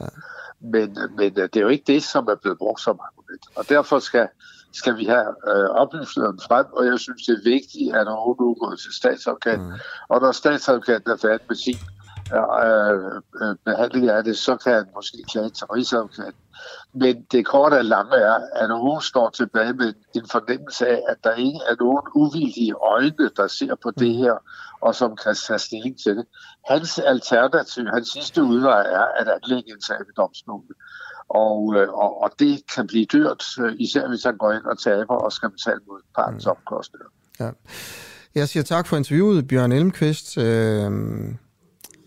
Men, 0.61 0.99
men 1.17 1.35
det 1.35 1.57
er 1.57 1.61
jo 1.61 1.69
ikke 1.69 1.93
det, 1.93 2.03
som 2.03 2.27
er 2.29 2.35
blevet 2.35 2.59
brugt 2.59 2.81
som 2.81 3.01
argument. 3.07 3.47
Og 3.57 3.69
derfor 3.69 3.99
skal, 3.99 4.29
skal 4.73 4.97
vi 4.97 5.05
have 5.05 5.35
øh, 5.49 5.71
oplysningerne 5.71 6.39
frem, 6.49 6.67
og 6.73 6.87
jeg 6.87 6.99
synes, 6.99 7.23
det 7.27 7.35
er 7.39 7.51
vigtigt, 7.51 7.97
at 7.97 8.05
når 8.05 8.25
hun 8.25 8.37
nu 8.41 8.55
går 8.55 8.75
til 8.75 8.93
statsadvokaten, 8.93 9.67
mm. 9.67 9.79
og 10.09 10.21
når 10.21 10.33
statsadvokaten 10.33 11.11
er 11.11 11.17
færdig 11.17 11.47
med 11.49 11.57
sin 11.57 11.79
øh, 12.33 13.23
øh, 13.43 13.57
behandling 13.65 14.09
af 14.09 14.25
det, 14.25 14.39
så 14.39 14.57
kan 14.57 14.73
han 14.73 14.87
måske 14.95 15.19
klage 15.29 15.51
til 15.51 15.67
Rigsadvokaten. 15.67 16.41
Men 16.93 17.23
det 17.33 17.47
korte 17.47 17.75
og 17.75 17.85
lange 17.85 18.17
er, 18.17 18.39
at 18.53 18.79
hun 18.79 19.01
står 19.01 19.31
tilbage 19.31 19.73
med 19.73 19.95
en 20.15 20.27
fornemmelse 20.31 20.87
af, 20.87 21.03
at 21.09 21.17
der 21.25 21.35
ikke 21.35 21.61
er 21.71 21.77
nogen 21.81 22.07
uvildige 22.15 22.75
øjne, 22.75 23.31
der 23.37 23.47
ser 23.47 23.75
på 23.83 23.91
det 23.91 24.15
her, 24.15 24.35
og 24.81 24.95
som 24.95 25.17
kan 25.17 25.35
tage 25.35 25.59
stilling 25.59 25.99
til 26.05 26.17
det. 26.17 26.27
Hans 26.71 26.99
alternativ, 26.99 27.85
hans 27.87 28.09
sidste 28.09 28.43
udvej 28.43 28.81
er 28.81 29.07
at 29.21 29.29
anlægge 29.29 29.71
en 29.75 29.83
sag 29.83 29.99
ved 29.99 30.15
domstolen. 30.17 30.75
Og, 31.29 31.75
øh, 31.77 31.89
og, 31.89 32.23
og 32.23 32.31
det 32.39 32.63
kan 32.75 32.87
blive 32.87 33.05
dyrt, 33.05 33.45
øh, 33.61 33.75
især 33.79 34.09
hvis 34.09 34.25
han 34.25 34.37
går 34.37 34.53
ind 34.53 34.65
og 34.65 34.79
taber 34.79 35.15
og 35.15 35.33
skal 35.33 35.51
betale 35.51 35.81
mod 35.89 36.01
partens 36.17 36.47
mm. 36.47 36.51
omkostninger. 36.51 37.09
Ja. 37.41 37.51
Jeg 38.35 38.49
siger 38.49 38.63
tak 38.63 38.87
for 38.87 38.97
interviewet, 38.97 39.49
Bjørn 39.49 39.73
Elmqvist. 39.73 40.39
Øh 40.39 40.91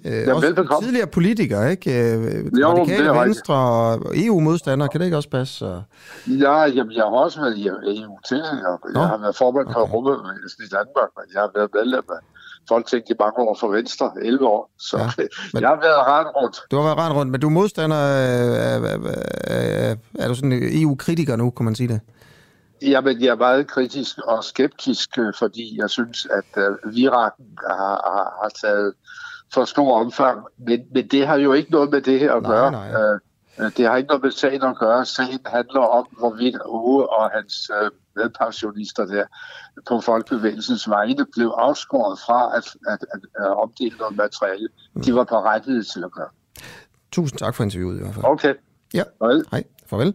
Øh, 0.06 0.11
ja, 0.11 0.34
også 0.34 0.48
velbekomme. 0.48 0.86
tidligere 0.86 1.07
politiker, 1.07 1.68
ikke? 1.68 1.90
Øh, 1.91 2.60
jo, 2.60 2.68
Radikale 2.68 3.07
det 3.07 3.22
Venstre 3.26 3.56
og 3.56 4.14
EU-modstander, 4.15 4.88
kan 4.88 4.99
det 4.99 5.06
ikke 5.06 5.18
også 5.18 5.30
passe? 5.30 5.53
Så? 5.53 5.82
Ja, 6.28 6.56
jamen, 6.65 6.94
jeg 6.95 7.03
har 7.03 7.10
også 7.10 7.41
været 7.41 7.57
i 7.57 7.68
EU 7.68 8.18
til. 8.28 8.38
Jeg, 8.38 8.78
jeg 8.94 9.07
har 9.07 9.18
været 9.18 9.36
formand 9.36 9.68
for 9.73 9.80
okay. 9.80 9.94
Rummebevægelsen 9.94 10.64
i 10.64 10.69
Danmark, 10.78 11.10
men 11.18 11.26
jeg 11.34 11.41
har 11.41 11.52
været 11.56 11.69
medlem 11.73 12.03
af 12.10 12.22
Folketinget 12.69 13.10
i 13.10 13.14
mange 13.19 13.38
år 13.49 13.57
for 13.60 13.68
Venstre, 13.68 14.11
11 14.22 14.48
år. 14.48 14.72
Så 14.80 14.98
ja, 14.98 15.06
men, 15.53 15.61
jeg 15.61 15.69
har 15.69 15.80
været 15.88 16.02
ret 16.14 16.28
rundt. 16.36 16.57
Du 16.72 16.76
har 16.78 16.84
været 16.84 16.98
ret 16.98 17.15
rundt, 17.15 17.32
men 17.32 17.41
du 17.41 17.48
er 17.48 17.52
modstander 17.52 17.98
af, 17.98 18.41
af, 18.68 18.99
af, 19.44 19.98
er 20.19 20.28
du 20.28 20.36
sådan 20.36 20.60
EU-kritiker 20.82 21.36
nu, 21.36 21.49
kan 21.49 21.65
man 21.65 21.76
sige 21.76 21.88
det? 21.88 21.99
Jamen, 22.82 23.22
jeg 23.22 23.28
er 23.28 23.36
meget 23.36 23.68
kritisk 23.68 24.18
og 24.18 24.44
skeptisk, 24.44 25.18
øh, 25.18 25.34
fordi 25.40 25.80
jeg 25.82 25.90
synes, 25.90 26.28
at 26.40 26.64
uh, 26.64 26.95
virakken 26.95 27.45
har, 27.69 27.98
har, 28.14 28.28
har 28.41 28.52
taget 28.61 28.94
for 29.53 29.65
stor 29.65 29.99
omfang. 29.99 30.40
Men, 30.57 30.84
men 30.94 31.07
det 31.07 31.28
har 31.28 31.36
jo 31.36 31.53
ikke 31.53 31.72
noget 31.72 31.90
med 31.91 32.02
det 32.02 32.19
her 32.19 32.34
at 32.34 32.44
gøre. 32.44 32.72
Nej, 32.72 32.91
nej. 32.91 33.02
Øh, 33.03 33.19
det 33.78 33.86
har 33.86 33.98
ikke 33.98 34.07
noget 34.07 34.23
med 34.23 34.32
sagen 34.32 34.64
at 34.64 34.78
gøre. 34.78 35.06
Sagen 35.06 35.40
handler 35.45 35.82
om, 35.82 36.07
hvorvidt 36.19 36.57
Ove 36.65 37.19
og 37.19 37.32
hans 37.32 37.72
øh, 37.82 37.91
medpensionister 38.15 39.06
der 39.06 39.23
på 39.88 40.02
Folkebevægelsens 40.02 40.90
vegne 40.90 41.26
blev 41.34 41.48
afskåret 41.57 42.19
fra 42.19 42.57
at, 42.57 42.64
at, 42.88 43.06
at, 43.14 43.19
at 43.45 43.61
omdele 43.64 43.98
noget 43.98 44.15
materiale. 44.15 44.68
Mm. 44.94 45.02
De 45.02 45.15
var 45.15 45.23
berettiget 45.23 45.88
til 45.88 46.03
at 46.03 46.11
gøre. 46.11 46.30
Tusind 47.11 47.40
tak 47.40 47.56
for 47.56 47.64
interviewet 47.64 47.98
i 47.98 47.99
hvert 48.02 48.14
fald. 48.14 48.26
Okay. 48.26 48.53
Ja. 48.94 49.03
Farvel. 49.19 49.45
Hej. 49.52 49.64
Farvel. 49.88 50.14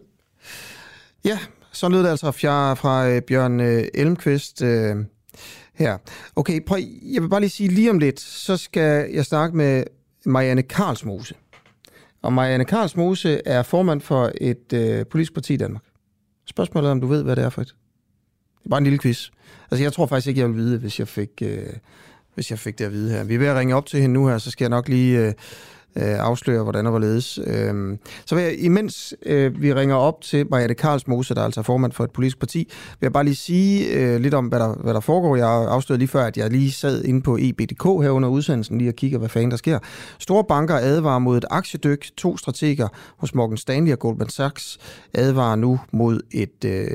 Ja, 1.25 1.39
så 1.71 1.89
lød 1.89 2.03
det 2.03 2.09
altså 2.09 2.31
fra, 2.31 2.73
fra 2.73 3.09
øh, 3.09 3.21
Bjørn 3.21 3.59
Elmqvist. 3.93 4.61
Ja, 5.79 5.85
her. 5.85 5.97
Okay, 6.35 6.61
prøv, 6.65 6.79
jeg 7.01 7.21
vil 7.21 7.29
bare 7.29 7.39
lige 7.39 7.49
sige 7.49 7.69
lige 7.69 7.89
om 7.89 7.99
lidt, 7.99 8.19
så 8.19 8.57
skal 8.57 9.09
jeg 9.11 9.25
snakke 9.25 9.57
med 9.57 9.83
Marianne 10.25 10.63
Karlsmose. 10.63 11.35
Og 12.21 12.33
Marianne 12.33 12.65
Karlsmose 12.65 13.41
er 13.45 13.63
formand 13.63 14.01
for 14.01 14.31
et 14.41 14.73
øh, 14.73 15.05
politisk 15.05 15.33
parti 15.33 15.53
i 15.53 15.57
Danmark. 15.57 15.83
Spørgsmålet 16.45 16.87
er, 16.87 16.91
om 16.91 17.01
du 17.01 17.07
ved, 17.07 17.23
hvad 17.23 17.35
det 17.35 17.43
er 17.43 17.49
for 17.49 17.61
et. 17.61 17.67
Det 17.67 18.65
er 18.65 18.69
bare 18.69 18.77
en 18.77 18.83
lille 18.83 18.99
quiz. 18.99 19.29
Altså, 19.71 19.83
jeg 19.83 19.93
tror 19.93 20.05
faktisk 20.05 20.27
ikke, 20.27 20.41
jeg 20.41 20.47
vil 20.47 20.57
vide, 20.57 20.77
hvis 20.77 20.99
jeg 20.99 21.07
fik, 21.07 21.29
øh, 21.41 21.73
hvis 22.37 22.51
jeg 22.51 22.59
fik 22.59 22.79
det 22.79 22.85
at 22.85 22.91
vide 22.91 23.11
her. 23.11 23.23
Vi 23.23 23.35
er 23.35 23.39
ved 23.39 23.47
at 23.47 23.55
ringe 23.55 23.75
op 23.75 23.85
til 23.85 24.01
hende 24.01 24.13
nu 24.13 24.27
her, 24.27 24.37
så 24.37 24.51
skal 24.51 24.65
jeg 24.65 24.69
nok 24.69 24.87
lige 24.87 25.19
øh, 25.19 25.27
øh 25.27 25.33
afsløre, 26.19 26.63
hvordan 26.63 26.85
og 26.85 26.89
hvorledes. 26.89 27.39
Øh, 27.47 27.97
så 28.25 28.35
vil 28.35 28.43
jeg, 28.43 28.59
imens 28.59 29.13
øh, 29.25 29.61
vi 29.61 29.73
ringer 29.73 29.95
op 29.95 30.21
til 30.21 30.45
Mariette 30.51 30.75
Karlsmose, 30.75 31.35
der 31.35 31.41
er 31.41 31.45
altså 31.45 31.61
formand 31.61 31.91
for 31.91 32.03
et 32.03 32.11
politisk 32.11 32.39
parti, 32.39 32.57
vil 32.99 33.05
jeg 33.05 33.13
bare 33.13 33.23
lige 33.23 33.35
sige 33.35 33.87
øh, 33.87 34.21
lidt 34.21 34.33
om, 34.33 34.45
hvad 34.45 34.59
der, 34.59 34.73
hvad 34.73 34.93
der 34.93 34.99
foregår. 34.99 35.35
Jeg 35.35 35.47
afslørede 35.47 35.99
lige 35.99 36.07
før, 36.07 36.23
at 36.25 36.37
jeg 36.37 36.51
lige 36.51 36.71
sad 36.71 37.03
inde 37.03 37.21
på 37.21 37.37
EBDK 37.41 37.83
her 37.83 38.09
under 38.09 38.29
udsendelsen, 38.29 38.77
lige 38.77 38.89
og 38.89 38.95
kigger, 38.95 39.19
hvad 39.19 39.29
fanden 39.29 39.51
der 39.51 39.57
sker. 39.57 39.79
Store 40.19 40.43
banker 40.43 40.75
advarer 40.75 41.19
mod 41.19 41.37
et 41.37 41.45
aktiedyk. 41.49 42.11
To 42.17 42.37
strateger 42.37 42.87
hos 43.17 43.35
Morgan 43.35 43.57
Stanley 43.57 43.91
og 43.91 43.99
Goldman 43.99 44.29
Sachs 44.29 44.77
advarer 45.13 45.55
nu 45.55 45.79
mod 45.91 46.19
et... 46.31 46.65
Øh, 46.65 46.87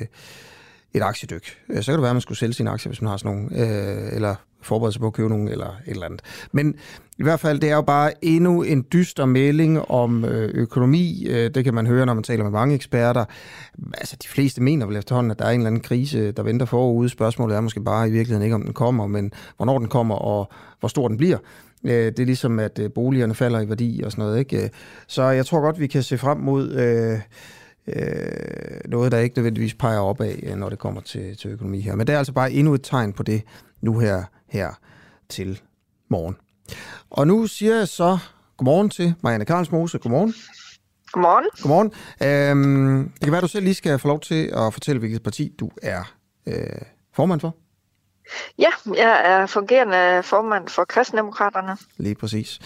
et 0.95 1.03
aktiedyk. 1.03 1.59
Øh, 1.69 1.83
så 1.83 1.93
kan 1.93 1.95
det 1.95 2.03
være, 2.03 2.11
at 2.11 2.15
man 2.15 2.21
skulle 2.21 2.39
sælge 2.39 2.53
sin 2.53 2.69
aktie, 2.69 2.89
hvis 2.89 3.03
man 3.03 3.11
har 3.11 3.17
sådan 3.17 3.37
nogle, 3.37 3.49
øh, 3.57 4.17
eller 4.17 4.35
forberede 4.63 4.93
sig 4.93 5.01
på 5.01 5.07
at 5.07 5.13
købe 5.13 5.29
nogen 5.29 5.49
eller 5.49 5.67
et 5.67 5.91
eller 5.91 6.07
andet. 6.07 6.21
Men 6.53 6.75
i 7.19 7.23
hvert 7.23 7.41
fald, 7.41 7.61
det 7.61 7.71
er 7.71 7.75
jo 7.75 7.83
bare 7.83 8.13
endnu 8.25 8.63
en 8.63 8.85
dyster 8.93 9.25
melding 9.27 9.91
om 9.91 10.25
øh, 10.25 10.51
økonomi. 10.55 11.27
Øh, 11.29 11.51
det 11.55 11.65
kan 11.65 11.75
man 11.75 11.87
høre, 11.87 12.07
når 12.07 12.15
man 12.15 12.23
taler 12.23 12.43
med 12.43 12.51
mange 12.51 12.75
eksperter. 12.75 13.25
Altså, 13.95 14.17
de 14.23 14.29
fleste 14.29 14.63
mener 14.63 14.87
vel 14.87 14.97
efterhånden, 14.97 15.31
at 15.31 15.39
der 15.39 15.45
er 15.45 15.51
en 15.51 15.61
eller 15.61 15.67
anden 15.67 15.83
krise, 15.83 16.33
der 16.33 16.43
venter 16.43 16.67
forude. 16.67 17.09
Spørgsmålet 17.09 17.57
er 17.57 17.61
måske 17.61 17.81
bare 17.81 18.09
i 18.09 18.11
virkeligheden 18.11 18.45
ikke, 18.45 18.55
om 18.55 18.63
den 18.63 18.73
kommer, 18.73 19.07
men 19.07 19.33
hvornår 19.57 19.79
den 19.79 19.89
kommer 19.89 20.15
og 20.15 20.53
hvor 20.81 20.89
stor 20.89 21.09
den 21.09 21.17
bliver. 21.17 21.39
Øh, 21.85 21.93
det 21.93 22.19
er 22.19 22.25
ligesom, 22.25 22.59
at 22.59 22.81
boligerne 22.95 23.35
falder 23.35 23.61
i 23.61 23.69
værdi 23.69 24.03
og 24.05 24.13
sådan 24.13 24.25
noget. 24.25 24.39
Ikke? 24.39 24.71
Så 25.07 25.23
jeg 25.23 25.47
tror 25.47 25.61
godt, 25.61 25.81
vi 25.81 25.87
kan 25.87 26.03
se 26.03 26.19
frem 26.19 26.39
mod... 26.39 26.73
Øh, 26.73 27.19
noget, 28.89 29.13
der 29.13 29.19
ikke 29.19 29.39
nødvendigvis 29.39 29.75
peger 29.75 29.99
opad, 29.99 30.57
når 30.57 30.69
det 30.69 30.79
kommer 30.79 31.01
til, 31.01 31.37
til 31.37 31.51
økonomi 31.51 31.81
her. 31.81 31.95
Men 31.95 32.07
det 32.07 32.15
er 32.15 32.19
altså 32.19 32.33
bare 32.33 32.53
endnu 32.53 32.75
et 32.75 32.83
tegn 32.83 33.13
på 33.13 33.23
det 33.23 33.43
nu 33.81 33.99
her 33.99 34.23
her 34.53 34.71
til 35.29 35.61
morgen. 36.09 36.37
Og 37.11 37.27
nu 37.27 37.47
siger 37.47 37.77
jeg 37.77 37.89
så 37.89 38.19
godmorgen 38.57 38.91
til 38.91 39.15
Marianne 39.23 39.45
Karlsmose. 39.45 39.99
Godmorgen. 39.99 40.35
Godmorgen. 41.13 41.47
Godmorgen. 41.63 41.93
Øhm, 42.23 43.09
det 43.09 43.21
kan 43.23 43.33
være, 43.33 43.39
at 43.39 43.43
du 43.43 43.49
selv 43.49 43.65
lige 43.65 43.75
skal 43.75 43.99
få 43.99 44.09
lov 44.09 44.21
til 44.21 44.53
at 44.57 44.73
fortælle, 44.73 44.99
hvilket 44.99 45.23
parti 45.23 45.53
du 45.61 45.71
er 45.83 46.15
øh, 46.47 46.67
formand 47.15 47.41
for. 47.41 47.57
Ja, 48.59 48.69
jeg 48.95 49.23
er 49.25 49.47
fungerende 49.47 50.23
formand 50.23 50.69
for 50.69 50.85
Kristendemokraterne. 50.85 51.77
Lige 51.97 52.15
præcis. 52.15 52.59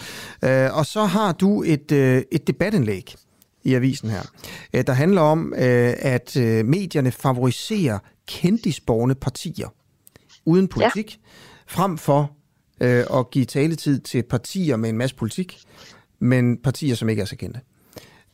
Øh, 0.43 0.77
og 0.77 0.85
så 0.85 1.05
har 1.05 1.31
du 1.31 1.63
et, 1.63 1.91
øh, 1.91 2.21
et 2.31 2.47
debatindlæg 2.47 3.15
i 3.63 3.73
avisen 3.73 4.09
her, 4.09 4.21
øh, 4.73 4.83
der 4.87 4.93
handler 4.93 5.21
om, 5.21 5.53
øh, 5.53 5.93
at 5.99 6.37
øh, 6.37 6.65
medierne 6.65 7.11
favoriserer 7.11 7.99
kendisborgende 8.27 9.15
partier 9.15 9.67
uden 10.45 10.67
politik. 10.67 11.11
Ja 11.11 11.27
frem 11.67 11.97
for 11.97 12.31
øh, 12.81 13.03
at 13.13 13.31
give 13.31 13.45
taletid 13.45 13.99
til 13.99 14.23
partier 14.23 14.75
med 14.75 14.89
en 14.89 14.97
masse 14.97 15.15
politik, 15.15 15.61
men 16.19 16.57
partier, 16.57 16.95
som 16.95 17.09
ikke 17.09 17.21
er 17.21 17.25
så 17.25 17.35
kendte. 17.35 17.59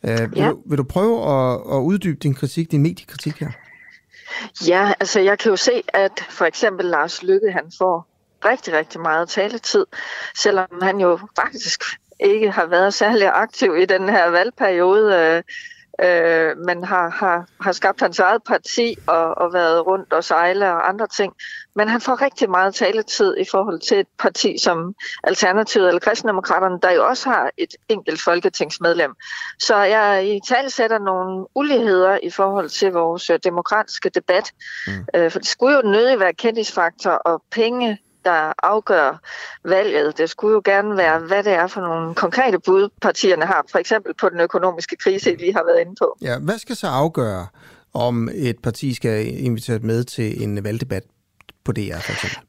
Øh, 0.04 0.32
vil, 0.32 0.40
ja. 0.40 0.50
du, 0.50 0.62
vil 0.66 0.78
du 0.78 0.84
prøve 0.84 1.26
at, 1.26 1.54
at 1.54 1.80
uddybe 1.82 2.20
din 2.20 2.34
kritik, 2.34 2.72
din 2.72 2.82
mediekritik 2.82 3.40
her? 3.40 3.52
Ja, 4.68 4.94
altså 5.00 5.20
jeg 5.20 5.40
kan 5.40 5.50
jo 5.50 5.56
se, 5.56 5.84
at 5.88 6.26
for 6.30 6.46
eksempel 6.46 6.86
Lars 6.86 7.24
Lykke, 7.24 7.52
han 7.52 7.72
får 7.78 8.08
rigtig, 8.46 8.74
rigtig 8.74 9.02
meget 9.02 9.30
taletid, 9.30 9.86
selvom 10.38 10.68
han 10.82 11.00
jo 11.00 11.20
faktisk 11.36 11.84
ikke 12.20 12.52
har 12.52 12.66
været 12.66 12.94
særlig 12.94 13.32
aktiv 13.34 13.76
i 13.78 13.86
den 13.86 14.10
her 14.10 14.30
valgperiode. 14.30 15.44
Øh, 16.02 16.58
men 16.58 16.84
har, 16.84 17.10
har, 17.10 17.46
har 17.62 17.72
skabt 17.72 18.02
hans 18.02 18.20
eget 18.20 18.44
parti 18.44 18.96
og, 19.08 19.38
og 19.38 19.54
været 19.54 19.88
rundt 19.88 20.14
og 20.14 20.24
sejle 20.24 20.72
og 20.72 20.90
andre 20.90 21.08
ting. 21.08 21.34
Men 21.76 21.88
han 21.88 22.02
får 22.02 22.22
rigtig 22.22 22.50
meget 22.50 22.76
taletid 22.76 23.38
i 23.38 23.46
forhold 23.52 23.80
til 23.80 24.00
et 24.00 24.08
parti 24.20 24.58
som 24.58 24.96
Alternativet 25.24 25.88
eller 25.88 26.00
Kristendemokraterne, 26.00 26.80
der 26.82 26.92
jo 26.92 27.08
også 27.08 27.30
har 27.30 27.52
et 27.58 27.76
enkelt 27.90 28.22
folketingsmedlem. 28.22 29.14
Så 29.60 29.78
jeg 29.78 30.28
i 30.28 30.40
tale 30.48 30.70
sætter 30.70 31.00
nogle 31.00 31.46
uligheder 31.56 32.20
i 32.24 32.30
forhold 32.30 32.70
til 32.70 32.92
vores 32.92 33.30
øh, 33.30 33.40
demokratiske 33.44 34.10
debat. 34.10 34.52
Mm. 34.88 34.94
Øh, 35.16 35.32
for 35.32 35.40
det 35.40 35.48
skulle 35.48 35.76
jo 35.76 35.82
nødig 35.82 36.20
være 36.20 36.34
kendisfaktor 36.34 37.12
og 37.12 37.44
penge 37.52 38.00
der 38.26 38.54
afgør 38.64 39.22
valget. 39.64 40.18
Det 40.18 40.30
skulle 40.30 40.54
jo 40.54 40.62
gerne 40.66 40.98
være, 40.98 41.20
hvad 41.20 41.44
det 41.44 41.54
er 41.54 41.68
for 41.68 41.82
nogle 41.82 42.16
konkrete 42.16 42.60
bud, 42.60 42.90
partierne 43.02 43.46
har, 43.46 43.66
for 43.72 43.80
eksempel 43.80 44.14
på 44.14 44.30
den 44.30 44.40
økonomiske 44.40 44.96
krise, 44.96 45.32
vi 45.32 45.36
lige 45.36 45.54
har 45.54 45.64
været 45.64 45.80
inde 45.80 45.96
på. 46.00 46.18
Ja, 46.22 46.40
hvad 46.40 46.58
skal 46.58 46.76
så 46.76 46.88
afgøre, 46.88 47.48
om 47.94 48.30
et 48.34 48.60
parti 48.60 48.94
skal 48.94 49.44
invitere 49.44 49.80
med 49.80 50.04
til 50.04 50.44
en 50.44 50.64
valgdebat 50.64 51.04
på 51.64 51.72
DR, 51.72 52.00
for 52.00 52.12
eksempel? 52.12 52.48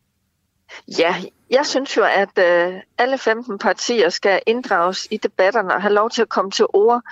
Ja, 0.99 1.15
jeg 1.51 1.67
synes 1.67 1.97
jo, 1.97 2.05
at 2.05 2.39
øh, 2.39 2.75
alle 2.99 3.19
15 3.19 3.59
partier 3.59 4.09
skal 4.09 4.43
inddrages 4.47 5.09
i 5.11 5.17
debatterne 5.17 5.75
og 5.75 5.83
have 5.83 5.95
lov 5.95 6.11
til 6.11 6.23
at 6.23 6.29
komme 6.29 6.51
til 6.51 6.67
ord. 6.69 7.03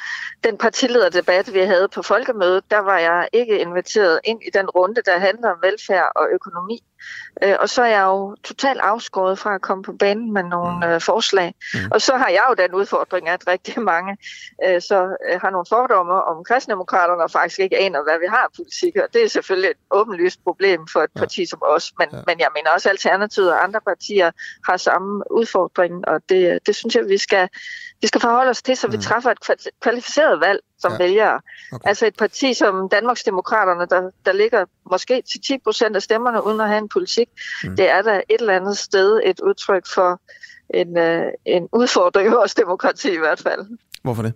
Den 0.44 0.58
partilederdebat, 0.58 1.54
vi 1.54 1.58
havde 1.58 1.88
på 1.94 2.02
folkemødet, 2.02 2.64
der 2.70 2.78
var 2.78 2.98
jeg 2.98 3.28
ikke 3.32 3.58
inviteret 3.58 4.20
ind 4.24 4.42
i 4.46 4.50
den 4.54 4.70
runde, 4.70 5.00
der 5.06 5.18
handler 5.18 5.50
om 5.50 5.58
velfærd 5.62 6.12
og 6.16 6.28
økonomi. 6.32 6.84
Øh, 7.42 7.56
og 7.60 7.68
så 7.68 7.82
er 7.82 7.86
jeg 7.86 8.02
jo 8.02 8.36
totalt 8.44 8.80
afskåret 8.80 9.38
fra 9.38 9.54
at 9.54 9.60
komme 9.60 9.84
på 9.84 9.92
banen 9.92 10.32
med 10.32 10.42
nogle 10.42 10.86
mm. 10.86 10.92
øh, 10.92 11.00
forslag. 11.00 11.54
Mm. 11.74 11.80
Og 11.90 12.00
så 12.00 12.16
har 12.16 12.28
jeg 12.28 12.44
jo 12.50 12.54
den 12.62 12.74
udfordring, 12.74 13.28
at 13.28 13.46
rigtig 13.46 13.82
mange 13.82 14.16
øh, 14.64 14.82
så 14.82 15.16
øh, 15.28 15.40
har 15.40 15.50
nogle 15.50 15.66
fordomme 15.68 16.12
om 16.12 16.44
kristendemokraterne 16.44 17.22
og 17.22 17.30
faktisk 17.30 17.58
ikke 17.58 17.78
aner, 17.78 18.02
hvad 18.02 18.18
vi 18.18 18.26
har 18.28 18.50
politik. 18.56 18.96
Og 18.96 19.08
det 19.12 19.24
er 19.24 19.28
selvfølgelig 19.28 19.70
et 19.70 19.76
åbenlyst 19.90 20.44
problem 20.44 20.86
for 20.92 21.00
et 21.00 21.10
ja. 21.14 21.20
parti 21.20 21.46
som 21.46 21.58
os. 21.62 21.92
Men, 21.98 22.08
ja. 22.12 22.18
men 22.26 22.38
jeg 22.38 22.48
mener 22.54 22.70
også, 22.70 22.88
Alternativet 22.88 23.52
og 23.52 23.64
andre 23.64 23.80
partier 23.80 24.30
har 24.66 24.76
samme 24.76 25.32
udfordring, 25.32 26.08
og 26.08 26.20
det, 26.28 26.66
det 26.66 26.76
synes 26.76 26.94
jeg, 26.94 27.08
vi 27.08 27.18
skal, 27.18 27.48
vi 28.02 28.06
skal 28.06 28.20
forholde 28.20 28.50
os 28.50 28.62
til, 28.62 28.76
så 28.76 28.88
vi 28.88 28.96
mm. 28.96 29.02
træffer 29.02 29.30
et 29.30 29.68
kvalificeret 29.80 30.40
valg 30.40 30.60
som 30.78 30.92
ja. 30.92 30.98
vælgere. 30.98 31.40
Okay. 31.72 31.88
Altså 31.88 32.06
et 32.06 32.16
parti 32.16 32.54
som 32.54 32.88
Danmarksdemokraterne, 32.88 33.86
der, 33.86 34.10
der 34.26 34.32
ligger 34.32 34.64
måske 34.90 35.22
til 35.32 35.40
10 35.46 35.58
procent 35.58 35.96
af 35.96 36.02
stemmerne 36.02 36.46
uden 36.46 36.60
at 36.60 36.68
have 36.68 36.78
en 36.78 36.88
politik, 36.88 37.28
mm. 37.64 37.76
det 37.76 37.90
er 37.90 38.02
da 38.02 38.16
et 38.16 38.40
eller 38.40 38.56
andet 38.56 38.78
sted 38.78 39.20
et 39.24 39.40
udtryk 39.40 39.82
for 39.94 40.20
en, 40.74 40.98
uh, 40.98 41.26
en 41.44 41.68
udfordring 41.72 42.28
i 42.28 42.30
vores 42.30 42.54
demokrati 42.54 43.10
i 43.14 43.18
hvert 43.18 43.40
fald. 43.40 43.78
Hvorfor 44.02 44.22
det? 44.22 44.34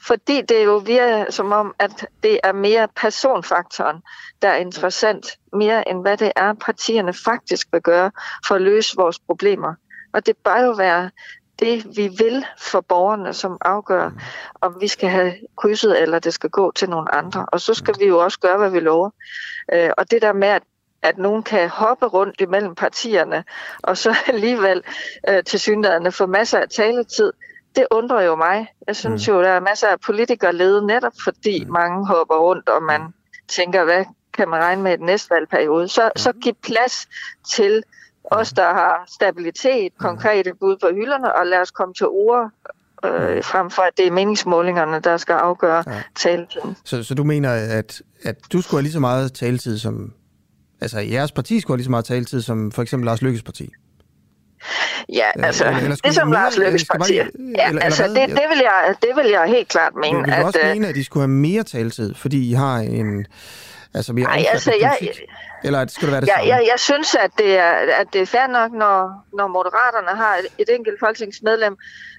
Fordi 0.00 0.42
det 0.42 0.60
er 0.60 0.64
jo 0.64 0.76
virker 0.76 1.30
som 1.30 1.52
om, 1.52 1.74
at 1.78 2.06
det 2.22 2.40
er 2.44 2.52
mere 2.52 2.88
personfaktoren, 2.96 3.96
der 4.42 4.48
er 4.48 4.56
interessant, 4.56 5.26
mere 5.52 5.88
end 5.88 6.00
hvad 6.00 6.16
det 6.16 6.32
er, 6.36 6.52
partierne 6.52 7.12
faktisk 7.12 7.66
vil 7.72 7.82
gøre 7.82 8.10
for 8.48 8.54
at 8.54 8.62
løse 8.62 8.96
vores 8.96 9.18
problemer. 9.18 9.74
Og 10.12 10.26
det 10.26 10.36
bør 10.44 10.60
jo 10.60 10.72
være 10.72 11.10
det, 11.58 11.96
vi 11.96 12.08
vil 12.08 12.44
for 12.58 12.80
borgerne, 12.80 13.34
som 13.34 13.58
afgør, 13.60 14.10
om 14.60 14.76
vi 14.80 14.88
skal 14.88 15.08
have 15.08 15.34
krydset, 15.56 16.02
eller 16.02 16.18
det 16.18 16.34
skal 16.34 16.50
gå 16.50 16.72
til 16.72 16.90
nogle 16.90 17.14
andre. 17.14 17.46
Og 17.52 17.60
så 17.60 17.74
skal 17.74 17.94
vi 18.00 18.06
jo 18.06 18.18
også 18.18 18.38
gøre, 18.40 18.58
hvad 18.58 18.70
vi 18.70 18.80
lover. 18.80 19.10
Øh, 19.72 19.90
og 19.98 20.10
det 20.10 20.22
der 20.22 20.32
med, 20.32 20.48
at 20.48 20.62
at 21.02 21.18
nogen 21.18 21.42
kan 21.42 21.68
hoppe 21.68 22.06
rundt 22.06 22.40
imellem 22.40 22.74
partierne, 22.74 23.44
og 23.82 23.96
så 23.96 24.16
alligevel 24.32 24.82
øh, 25.28 25.44
til 25.44 25.60
synligheden 25.60 26.12
få 26.12 26.26
masser 26.26 26.58
af 26.58 26.68
taletid, 26.68 27.32
det 27.76 27.86
undrer 27.90 28.22
jo 28.22 28.36
mig. 28.36 28.66
Jeg 28.86 28.96
synes 28.96 29.28
mm. 29.28 29.34
jo, 29.34 29.42
der 29.42 29.48
er 29.48 29.60
masser 29.60 29.88
af 29.88 30.00
politikere 30.00 30.52
ledet 30.52 30.84
netop 30.84 31.12
fordi 31.24 31.64
mm. 31.64 31.72
mange 31.72 32.06
hopper 32.06 32.34
rundt, 32.34 32.68
og 32.68 32.82
man 32.82 33.00
tænker, 33.48 33.84
hvad 33.84 34.04
kan 34.34 34.48
man 34.48 34.60
regne 34.60 34.82
med 34.82 34.92
i 34.92 34.96
den 34.96 35.06
næste 35.06 35.30
valgperiode? 35.30 35.88
Så, 35.88 36.10
så 36.16 36.32
giv 36.32 36.54
plads 36.62 37.08
til 37.54 37.82
os, 38.30 38.52
der 38.52 38.74
har 38.74 39.04
stabilitet, 39.08 39.92
konkrete 39.98 40.52
bud 40.60 40.76
på 40.82 40.88
hylderne, 40.94 41.34
og 41.34 41.46
lad 41.46 41.58
os 41.58 41.70
komme 41.70 41.94
til 41.94 42.06
ord, 42.06 42.50
øh, 43.04 43.44
frem 43.44 43.70
for 43.70 43.82
at 43.82 43.92
det 43.96 44.06
er 44.06 44.10
meningsmålingerne, 44.10 45.00
der 45.00 45.16
skal 45.16 45.32
afgøre 45.32 45.84
ja. 45.86 46.02
taletiden. 46.16 46.76
Så, 46.84 47.02
så 47.02 47.14
du 47.14 47.24
mener, 47.24 47.50
at, 47.52 48.02
at 48.22 48.36
du 48.52 48.60
skulle 48.60 48.78
have 48.78 48.82
lige 48.82 48.92
så 48.92 49.00
meget 49.00 49.32
taletid 49.32 49.78
som... 49.78 50.12
Altså, 50.80 50.98
jeres 51.00 51.32
parti 51.32 51.60
skulle 51.60 51.74
have 51.74 51.78
lige 51.78 51.84
så 51.84 51.90
meget 51.90 52.04
taletid 52.04 52.42
som 52.42 52.72
for 52.72 52.82
eksempel 52.82 53.04
Lars 53.06 53.22
Lykkes 53.22 53.42
parti? 53.42 53.70
Ja, 55.12 55.26
altså, 55.34 55.64
eller, 55.64 55.78
eller 55.78 55.96
det 55.96 56.14
som 56.14 56.32
Lars 56.32 56.58
Lykkes 56.58 56.84
parti. 56.84 57.14
Ja, 57.14 57.26
eller, 57.68 57.82
altså, 57.82 58.04
eller 58.04 58.26
det, 58.26 58.36
det, 58.36 58.44
vil 58.50 58.58
jeg, 58.62 58.94
det 59.02 59.10
vil 59.16 59.30
jeg 59.30 59.44
helt 59.48 59.68
klart 59.68 59.92
mene. 59.94 60.18
Vil 60.18 60.26
du 60.26 60.32
at, 60.32 60.44
også 60.44 60.58
øh, 60.62 60.70
mene, 60.72 60.88
at 60.88 60.94
de 60.94 61.04
skulle 61.04 61.22
have 61.22 61.28
mere 61.28 61.62
taletid, 61.62 62.14
fordi 62.14 62.50
I 62.50 62.52
har 62.52 62.76
en 62.76 63.26
altså 63.96 64.12
mere 64.12 64.26
Ej, 64.26 64.44
altså, 64.52 64.72
jeg, 64.80 64.98
Eller 65.64 65.86
skal 65.86 66.06
det 66.06 66.12
være 66.12 66.20
det 66.20 66.26
jeg, 66.26 66.34
samme? 66.38 66.54
Jeg, 66.54 66.66
jeg 66.70 66.80
synes, 66.80 67.14
at 67.14 67.30
det 67.38 67.58
er, 67.58 67.72
at 68.00 68.06
det 68.12 68.20
er 68.20 68.26
fair 68.26 68.46
nok, 68.46 68.72
når, 68.72 69.24
når 69.38 69.46
Moderaterne 69.46 70.16
har 70.22 70.34
et, 70.36 70.46
et 70.58 70.74
enkelt 70.74 71.00
folketingsmedlem, 71.00 71.76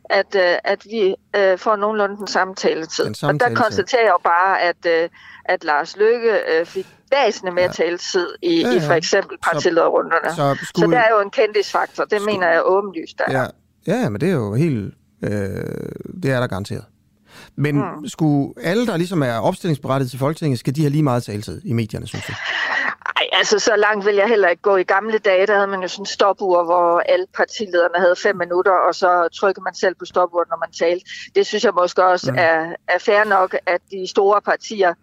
at, 0.10 0.36
uh, 0.36 0.72
at 0.74 0.86
vi 0.86 1.16
uh, 1.38 1.60
får 1.60 1.76
nogenlunde 1.76 2.18
den 2.18 2.28
samme 2.28 2.56
taletid. 2.56 3.06
Den 3.06 3.16
samme 3.16 3.36
og 3.36 3.40
der 3.40 3.46
taletid. 3.46 3.64
konstaterer 3.64 4.02
jeg 4.02 4.10
jo 4.10 4.22
bare, 4.24 4.62
at, 4.62 4.82
uh, 4.86 5.10
at 5.46 5.64
Lars 5.64 5.98
Løkke 5.98 6.40
uh, 6.62 6.68
fik 6.68 6.88
væsentligt 7.12 7.56
mere 7.56 7.66
ja. 7.66 7.72
taletid 7.72 8.28
i, 8.42 8.62
ja, 8.62 8.68
ja. 8.68 8.78
i 8.78 8.80
for 8.80 8.94
eksempel 8.94 9.38
partilederrunderne. 9.44 10.30
Så, 10.30 10.36
så, 10.36 10.66
skulle... 10.66 10.86
så 10.86 10.92
det 10.92 10.98
er 10.98 11.10
jo 11.16 11.20
en 11.22 11.30
kendisfaktor. 11.30 12.04
Det 12.04 12.22
skulle... 12.22 12.34
mener 12.34 12.52
jeg 12.52 12.62
åbenlyst. 12.66 13.18
Der. 13.18 13.32
Ja. 13.32 13.46
ja, 13.88 14.10
men 14.10 14.22
det 14.22 14.30
er 14.30 14.34
jo 14.34 14.54
helt... 14.54 14.94
Øh, 15.24 15.32
det 16.24 16.32
er 16.32 16.40
der 16.40 16.48
garanteret. 16.48 16.86
Men 17.58 17.76
mm. 17.76 18.08
skulle 18.08 18.54
alle, 18.64 18.88
der 18.88 18.98
ligesom 18.98 19.24
er 19.24 19.40
opstillingsberettet 19.40 20.10
til 20.10 20.20
Folketinget, 20.20 20.60
skal 20.60 20.76
de 20.76 20.82
have 20.82 20.92
lige 20.92 21.04
meget 21.04 21.24
taletid 21.24 21.62
i 21.66 21.74
medierne, 21.74 22.08
synes 22.08 22.26
du? 22.26 22.32
Nej, 23.18 23.28
altså 23.32 23.60
så 23.60 23.76
langt 23.76 24.06
vil 24.06 24.16
jeg 24.16 24.28
heller 24.28 24.48
ikke 24.48 24.62
gå. 24.62 24.76
I 24.76 24.84
gamle 24.84 25.18
dage, 25.18 25.48
der 25.48 25.56
havde 25.56 25.68
man 25.68 25.82
jo 25.82 25.88
sådan 25.88 26.06
stopur, 26.06 26.64
hvor 26.64 27.00
alle 27.00 27.26
partilederne 27.38 27.98
havde 27.98 28.16
fem 28.24 28.36
minutter, 28.36 28.72
og 28.72 28.96
så 28.96 29.28
trykkede 29.40 29.64
man 29.64 29.76
selv 29.76 29.96
på 30.00 30.06
stopuret, 30.06 30.48
når 30.50 30.58
man 30.58 30.72
talte. 30.72 31.06
Det 31.36 31.46
synes 31.46 31.64
jeg 31.64 31.74
måske 31.74 32.06
også 32.06 32.32
mm. 32.32 32.38
er, 32.38 32.76
er 32.88 33.00
fair 33.00 33.24
nok, 33.24 33.56
at 33.66 33.82
de 33.92 34.08
store 34.10 34.42
partier 34.42 34.94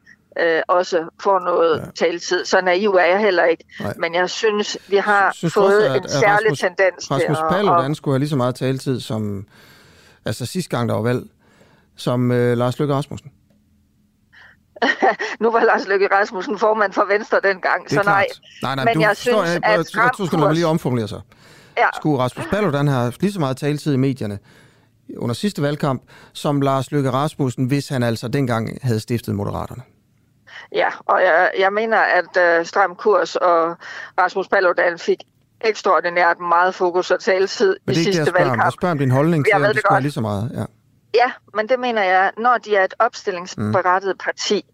øh, 0.40 0.62
også 0.68 1.04
får 1.22 1.38
noget 1.38 1.78
ja. 1.78 2.06
taletid. 2.06 2.44
Så 2.44 2.60
naiv 2.60 2.90
er 2.90 3.04
jeg 3.04 3.20
heller 3.20 3.44
ikke. 3.44 3.64
Nej. 3.80 3.94
Men 3.98 4.14
jeg 4.14 4.30
synes, 4.30 4.78
vi 4.88 4.96
har 4.96 5.32
synes 5.34 5.54
fået 5.54 5.76
også, 5.76 5.94
at, 5.94 6.02
en 6.02 6.08
særlig 6.08 6.50
Rasmus, 6.50 6.58
tendens 6.58 7.10
Rasmus 7.10 7.20
til 7.20 7.32
at... 7.32 7.38
Rasmus 7.38 7.56
Paludan 7.56 7.94
skulle 7.94 8.12
have 8.12 8.18
lige 8.18 8.30
så 8.30 8.36
meget 8.36 8.54
taletid 8.54 9.00
som... 9.00 9.46
Altså 10.26 10.46
sidste 10.46 10.76
gang, 10.76 10.88
der 10.88 10.94
var 10.94 11.02
valg, 11.02 11.22
som 11.96 12.32
øh, 12.32 12.58
Lars 12.58 12.78
Løkke 12.78 12.94
Rasmussen? 12.94 13.30
nu 15.40 15.50
var 15.50 15.64
Lars 15.64 15.88
Løkke 15.88 16.08
Rasmussen 16.12 16.58
formand 16.58 16.92
for 16.92 17.04
Venstre 17.04 17.40
dengang, 17.44 17.90
så 17.90 18.02
nej. 18.04 18.26
Nej, 18.62 18.74
nej, 18.74 18.84
men 18.84 18.94
du, 18.94 19.00
jeg 19.00 19.16
synes, 19.16 19.36
jeg, 19.36 19.46
jeg, 19.46 19.56
at 19.56 19.94
jeg, 19.94 20.10
jeg, 20.32 20.40
jeg, 20.40 20.52
lige 20.52 20.66
omformulere 20.66 21.08
sig. 21.08 21.20
Ja. 21.76 21.86
Skulle 21.96 22.18
Rasmus 22.18 22.46
Paludan 22.46 22.88
have 22.88 23.12
lige 23.20 23.32
så 23.32 23.40
meget 23.40 23.56
taletid 23.56 23.94
i 23.94 23.96
medierne 23.96 24.38
under 25.16 25.34
sidste 25.34 25.62
valgkamp, 25.62 26.02
som 26.32 26.60
Lars 26.60 26.90
Løkke 26.90 27.10
Rasmussen, 27.10 27.66
hvis 27.66 27.88
han 27.88 28.02
altså 28.02 28.28
dengang 28.28 28.78
havde 28.82 29.00
stiftet 29.00 29.34
Moderaterne? 29.34 29.82
Ja, 30.72 30.88
og 31.06 31.20
jeg, 31.22 31.50
jeg 31.58 31.72
mener, 31.72 31.98
at 31.98 32.60
uh, 32.60 32.66
Stram 32.66 32.96
Kurs 32.96 33.36
og 33.36 33.76
Rasmus 34.18 34.48
Paludan 34.48 34.98
fik 34.98 35.18
ekstraordinært 35.60 36.40
meget 36.40 36.74
fokus 36.74 37.10
og 37.10 37.20
taletid 37.20 37.76
i 37.90 37.94
sidste 37.94 37.94
valgkamp. 37.94 37.94
Men 37.94 37.94
det 37.94 37.96
er 37.96 38.00
ikke 38.00 38.12
det, 38.12 38.18
jeg 38.18 38.26
spørger 38.26 38.52
om. 38.52 38.58
Jeg 38.58 38.72
spørger 38.72 38.92
om 38.92 38.98
din 38.98 39.10
holdning 39.10 39.44
til, 39.44 39.64
at 39.64 39.74
de 39.74 39.80
skulle 39.80 39.94
have 39.94 40.02
lige 40.02 40.12
så 40.12 40.20
meget. 40.20 40.50
Ja. 40.54 40.64
Ja, 41.14 41.32
men 41.54 41.68
det 41.68 41.80
mener 41.80 42.02
jeg, 42.02 42.32
når 42.38 42.58
de 42.58 42.76
er 42.76 42.84
et 42.84 42.94
opstillingsberettet 42.98 44.14
mm. 44.14 44.18
parti, 44.24 44.64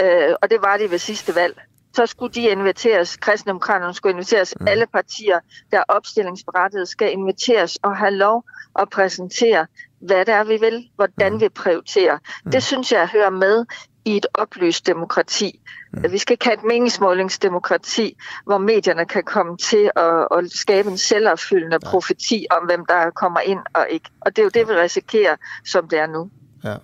øh, 0.00 0.34
og 0.42 0.50
det 0.50 0.62
var 0.62 0.76
de 0.76 0.90
ved 0.90 0.98
sidste 0.98 1.34
valg, 1.34 1.60
så 1.94 2.06
skulle 2.06 2.34
de 2.34 2.40
inviteres, 2.40 3.16
kristendemokraterne 3.16 3.94
skulle 3.94 4.12
inviteres, 4.12 4.54
mm. 4.60 4.68
alle 4.68 4.86
partier, 4.86 5.40
der 5.70 5.78
er 5.78 5.84
opstillingsberettet, 5.88 6.88
skal 6.88 7.12
inviteres 7.12 7.78
og 7.82 7.96
have 7.96 8.10
lov 8.10 8.44
at 8.78 8.90
præsentere, 8.90 9.66
hvad 10.00 10.24
det 10.24 10.34
er, 10.34 10.44
vi 10.44 10.56
vil, 10.56 10.88
hvordan 10.96 11.32
mm. 11.32 11.40
vi 11.40 11.48
prioriterer. 11.48 12.18
Mm. 12.44 12.50
Det 12.50 12.62
synes 12.62 12.92
jeg 12.92 13.08
hører 13.08 13.30
med 13.30 13.66
i 14.04 14.16
et 14.16 14.26
oplyst 14.34 14.86
demokrati. 14.86 15.60
Mm. 15.92 16.12
Vi 16.12 16.18
skal 16.18 16.32
ikke 16.32 16.44
have 16.44 16.54
et 16.54 16.64
meningsmålingsdemokrati, 16.64 18.16
hvor 18.46 18.58
medierne 18.58 19.06
kan 19.06 19.22
komme 19.22 19.56
til 19.56 19.90
at, 19.96 20.28
at 20.38 20.50
skabe 20.50 20.90
en 20.90 20.98
selvopfyldende 20.98 21.78
ja. 21.82 21.90
profeti 21.90 22.46
om, 22.50 22.66
hvem 22.66 22.86
der 22.86 23.10
kommer 23.10 23.40
ind 23.40 23.58
og 23.74 23.86
ikke. 23.90 24.10
Og 24.20 24.36
det 24.36 24.42
er 24.42 24.44
jo 24.44 24.50
det, 24.54 24.68
vi 24.68 24.72
risikerer, 24.72 25.36
som 25.64 25.88
det 25.88 25.98
er 25.98 26.06
nu. 26.06 26.30
Ja, 26.64 26.76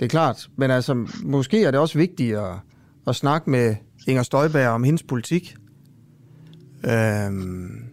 det 0.00 0.06
er 0.06 0.10
klart. 0.10 0.48
Men 0.56 0.70
altså, 0.70 1.06
måske 1.22 1.64
er 1.64 1.70
det 1.70 1.80
også 1.80 1.98
vigtigt 1.98 2.36
at, 2.36 2.54
at 3.06 3.16
snakke 3.16 3.50
med 3.50 3.76
Inger 4.06 4.22
Støjberg 4.22 4.68
om 4.68 4.84
hendes 4.84 5.02
politik, 5.02 5.56
øhm, 6.84 7.84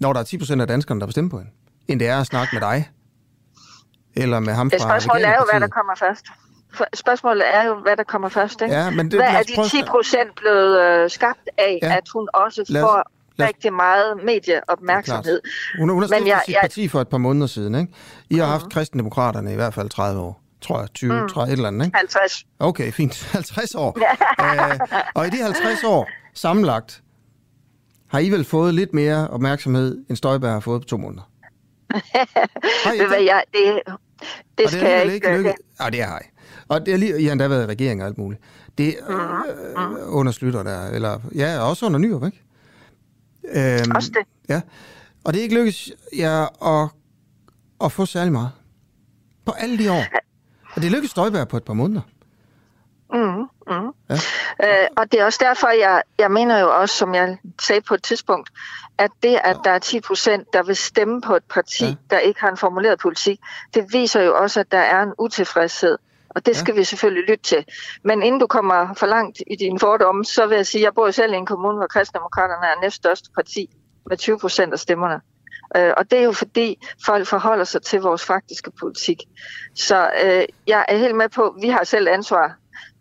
når 0.00 0.12
der 0.12 0.20
er 0.20 0.24
10 0.24 0.38
procent 0.38 0.60
af 0.60 0.66
danskerne, 0.68 1.00
der 1.00 1.06
bestemmer 1.06 1.30
på 1.30 1.38
hende, 1.38 1.50
end 1.88 2.00
det 2.00 2.08
er 2.08 2.20
at 2.20 2.26
snakke 2.26 2.48
med 2.52 2.60
dig. 2.60 2.90
Eller 4.16 4.40
med 4.40 4.52
ham 4.52 4.70
fra 4.70 4.78
Spørgsmålet 4.78 5.28
er 5.28 5.34
jo, 5.34 5.46
hvad 5.52 5.60
der 5.60 5.68
kommer 5.68 5.94
først 5.94 6.26
spørgsmålet 6.94 7.42
er 7.54 7.64
jo, 7.66 7.74
hvad 7.74 7.96
der 7.96 8.02
kommer 8.04 8.28
først. 8.28 8.62
Ikke? 8.62 8.74
Ja, 8.74 8.90
men 8.90 9.10
det, 9.10 9.14
hvad 9.20 9.28
er 9.28 9.42
de 9.42 9.68
10 9.68 9.82
procent 9.88 10.34
blevet 10.36 10.80
øh, 10.80 11.10
skabt 11.10 11.48
af, 11.58 11.78
ja. 11.82 11.96
at 11.96 12.08
hun 12.12 12.28
også 12.34 12.64
lad 12.68 12.82
os, 12.82 12.86
får 12.88 13.10
lad- 13.36 13.48
rigtig 13.48 13.72
meget 13.72 14.24
medieopmærksomhed. 14.24 15.40
Hun, 15.78 15.88
har 16.00 16.06
stiftet 16.06 16.26
jeg- 16.28 16.40
sit 16.46 16.52
jeg- 16.54 16.60
parti 16.60 16.88
for 16.88 17.00
et 17.00 17.08
par 17.08 17.18
måneder 17.18 17.46
siden, 17.46 17.74
ikke? 17.74 17.92
I 18.30 18.38
har 18.38 18.46
haft 18.46 18.72
kristendemokraterne 18.72 19.52
i 19.52 19.54
hvert 19.54 19.74
fald 19.74 19.88
30 19.88 20.20
år. 20.20 20.42
Tror 20.62 20.80
jeg, 20.80 20.88
20, 20.94 21.12
Mm. 21.22 21.28
30, 21.28 21.52
et 21.52 21.56
eller 21.56 21.68
andet, 21.68 21.86
ikke? 21.86 21.96
50. 21.98 22.44
Okay, 22.58 22.92
fint. 22.92 23.28
50 23.32 23.74
år. 23.74 23.98
øh, 24.40 24.78
og 25.14 25.26
i 25.26 25.30
de 25.30 25.36
50 25.42 25.84
år 25.84 26.08
sammenlagt, 26.34 27.02
har 28.10 28.18
I 28.18 28.30
vel 28.30 28.44
fået 28.44 28.74
lidt 28.74 28.94
mere 28.94 29.28
opmærksomhed, 29.28 29.98
end 30.08 30.16
Støjberg 30.16 30.52
har 30.52 30.60
fået 30.60 30.82
på 30.82 30.86
to 30.88 30.96
måneder? 30.96 31.22
Ved 32.98 33.08
hvad, 33.08 33.20
jeg, 33.20 33.42
det, 33.52 33.80
det 34.58 34.64
Og 34.66 34.70
skal 34.72 34.86
er 34.86 34.90
jeg 34.90 35.06
ikke... 35.14 35.36
lykke... 35.36 35.54
Ja, 35.80 35.90
det 35.90 36.04
har 36.04 36.18
I. 36.18 36.24
Og 36.68 36.86
det 36.86 36.94
er 36.94 36.98
lige, 36.98 37.20
I 37.20 37.24
har 37.24 37.32
endda 37.32 37.48
været 37.48 37.62
i 37.62 37.66
regering 37.66 38.02
og 38.02 38.06
alt 38.08 38.18
muligt. 38.18 38.42
Det 38.78 38.88
er 38.98 39.88
Mhm. 39.88 39.96
øh, 39.96 40.16
under 40.16 40.32
Slytter 40.32 40.62
der, 40.62 40.86
eller 40.86 41.18
ja, 41.34 41.58
også 41.60 41.86
under 41.86 41.98
Nyrup, 41.98 42.24
ikke? 42.24 42.42
Øhm, 43.48 43.90
Også 43.94 44.10
det. 44.14 44.26
Ja. 44.48 44.60
Og 45.24 45.32
det 45.32 45.38
er 45.38 45.42
ikke 45.42 45.54
lykkedes 45.54 45.90
jer 46.18 46.64
at, 46.82 46.88
at 47.84 47.92
få 47.92 48.06
særlig 48.06 48.32
meget. 48.32 48.50
På 49.46 49.52
alle 49.52 49.78
de 49.78 49.92
år. 49.92 50.04
Og 50.74 50.82
det 50.82 50.90
lykkedes 50.90 51.10
Støjberg 51.10 51.48
på 51.48 51.56
et 51.56 51.64
par 51.64 51.72
måneder. 51.74 52.00
Mm, 53.12 53.18
mm. 53.74 53.92
Ja. 54.10 54.14
Øh, 54.64 54.88
og 54.96 55.12
det 55.12 55.20
er 55.20 55.24
også 55.24 55.38
derfor, 55.42 55.68
jeg, 55.68 56.02
jeg 56.18 56.30
mener 56.30 56.58
jo 56.60 56.80
også, 56.80 56.94
som 56.96 57.14
jeg 57.14 57.38
sagde 57.60 57.80
på 57.80 57.94
et 57.94 58.02
tidspunkt, 58.02 58.50
at 58.98 59.10
det, 59.22 59.38
at 59.44 59.56
der 59.64 59.70
er 59.70 59.78
10 59.78 60.00
procent, 60.00 60.52
der 60.52 60.62
vil 60.62 60.76
stemme 60.76 61.20
på 61.20 61.36
et 61.36 61.44
parti, 61.54 61.84
ja. 61.84 61.94
der 62.10 62.18
ikke 62.18 62.40
har 62.40 62.50
en 62.50 62.56
formuleret 62.56 62.98
politik, 63.00 63.38
det 63.74 63.84
viser 63.92 64.22
jo 64.22 64.36
også, 64.36 64.60
at 64.60 64.72
der 64.72 64.78
er 64.78 65.02
en 65.02 65.12
utilfredshed. 65.18 65.98
Og 66.36 66.46
det 66.46 66.56
skal 66.56 66.72
ja. 66.72 66.78
vi 66.78 66.84
selvfølgelig 66.84 67.28
lytte 67.28 67.44
til. 67.44 67.64
Men 68.04 68.22
inden 68.22 68.40
du 68.40 68.46
kommer 68.46 68.94
for 68.94 69.06
langt 69.06 69.42
i 69.46 69.56
dine 69.56 69.78
fordomme, 69.78 70.24
så 70.24 70.46
vil 70.46 70.56
jeg 70.56 70.66
sige, 70.66 70.82
at 70.82 70.84
jeg 70.84 70.94
bor 70.94 71.10
selv 71.10 71.32
i 71.32 71.36
en 71.36 71.46
kommune, 71.46 71.76
hvor 71.76 71.86
kristendemokraterne 71.86 72.66
er 72.66 72.80
næststørste 72.82 73.30
parti 73.34 73.70
med 74.06 74.16
20 74.16 74.38
procent 74.38 74.72
af 74.72 74.78
stemmerne. 74.78 75.20
Øh, 75.76 75.92
og 75.96 76.10
det 76.10 76.18
er 76.18 76.22
jo 76.22 76.32
fordi, 76.32 76.86
folk 77.06 77.26
forholder 77.26 77.64
sig 77.64 77.82
til 77.82 78.00
vores 78.00 78.24
faktiske 78.24 78.70
politik. 78.80 79.22
Så 79.74 80.10
øh, 80.24 80.44
jeg 80.66 80.84
er 80.88 80.96
helt 80.96 81.16
med 81.16 81.28
på, 81.28 81.42
at 81.42 81.52
vi 81.62 81.68
har 81.68 81.84
selv 81.84 82.08
ansvar 82.08 82.56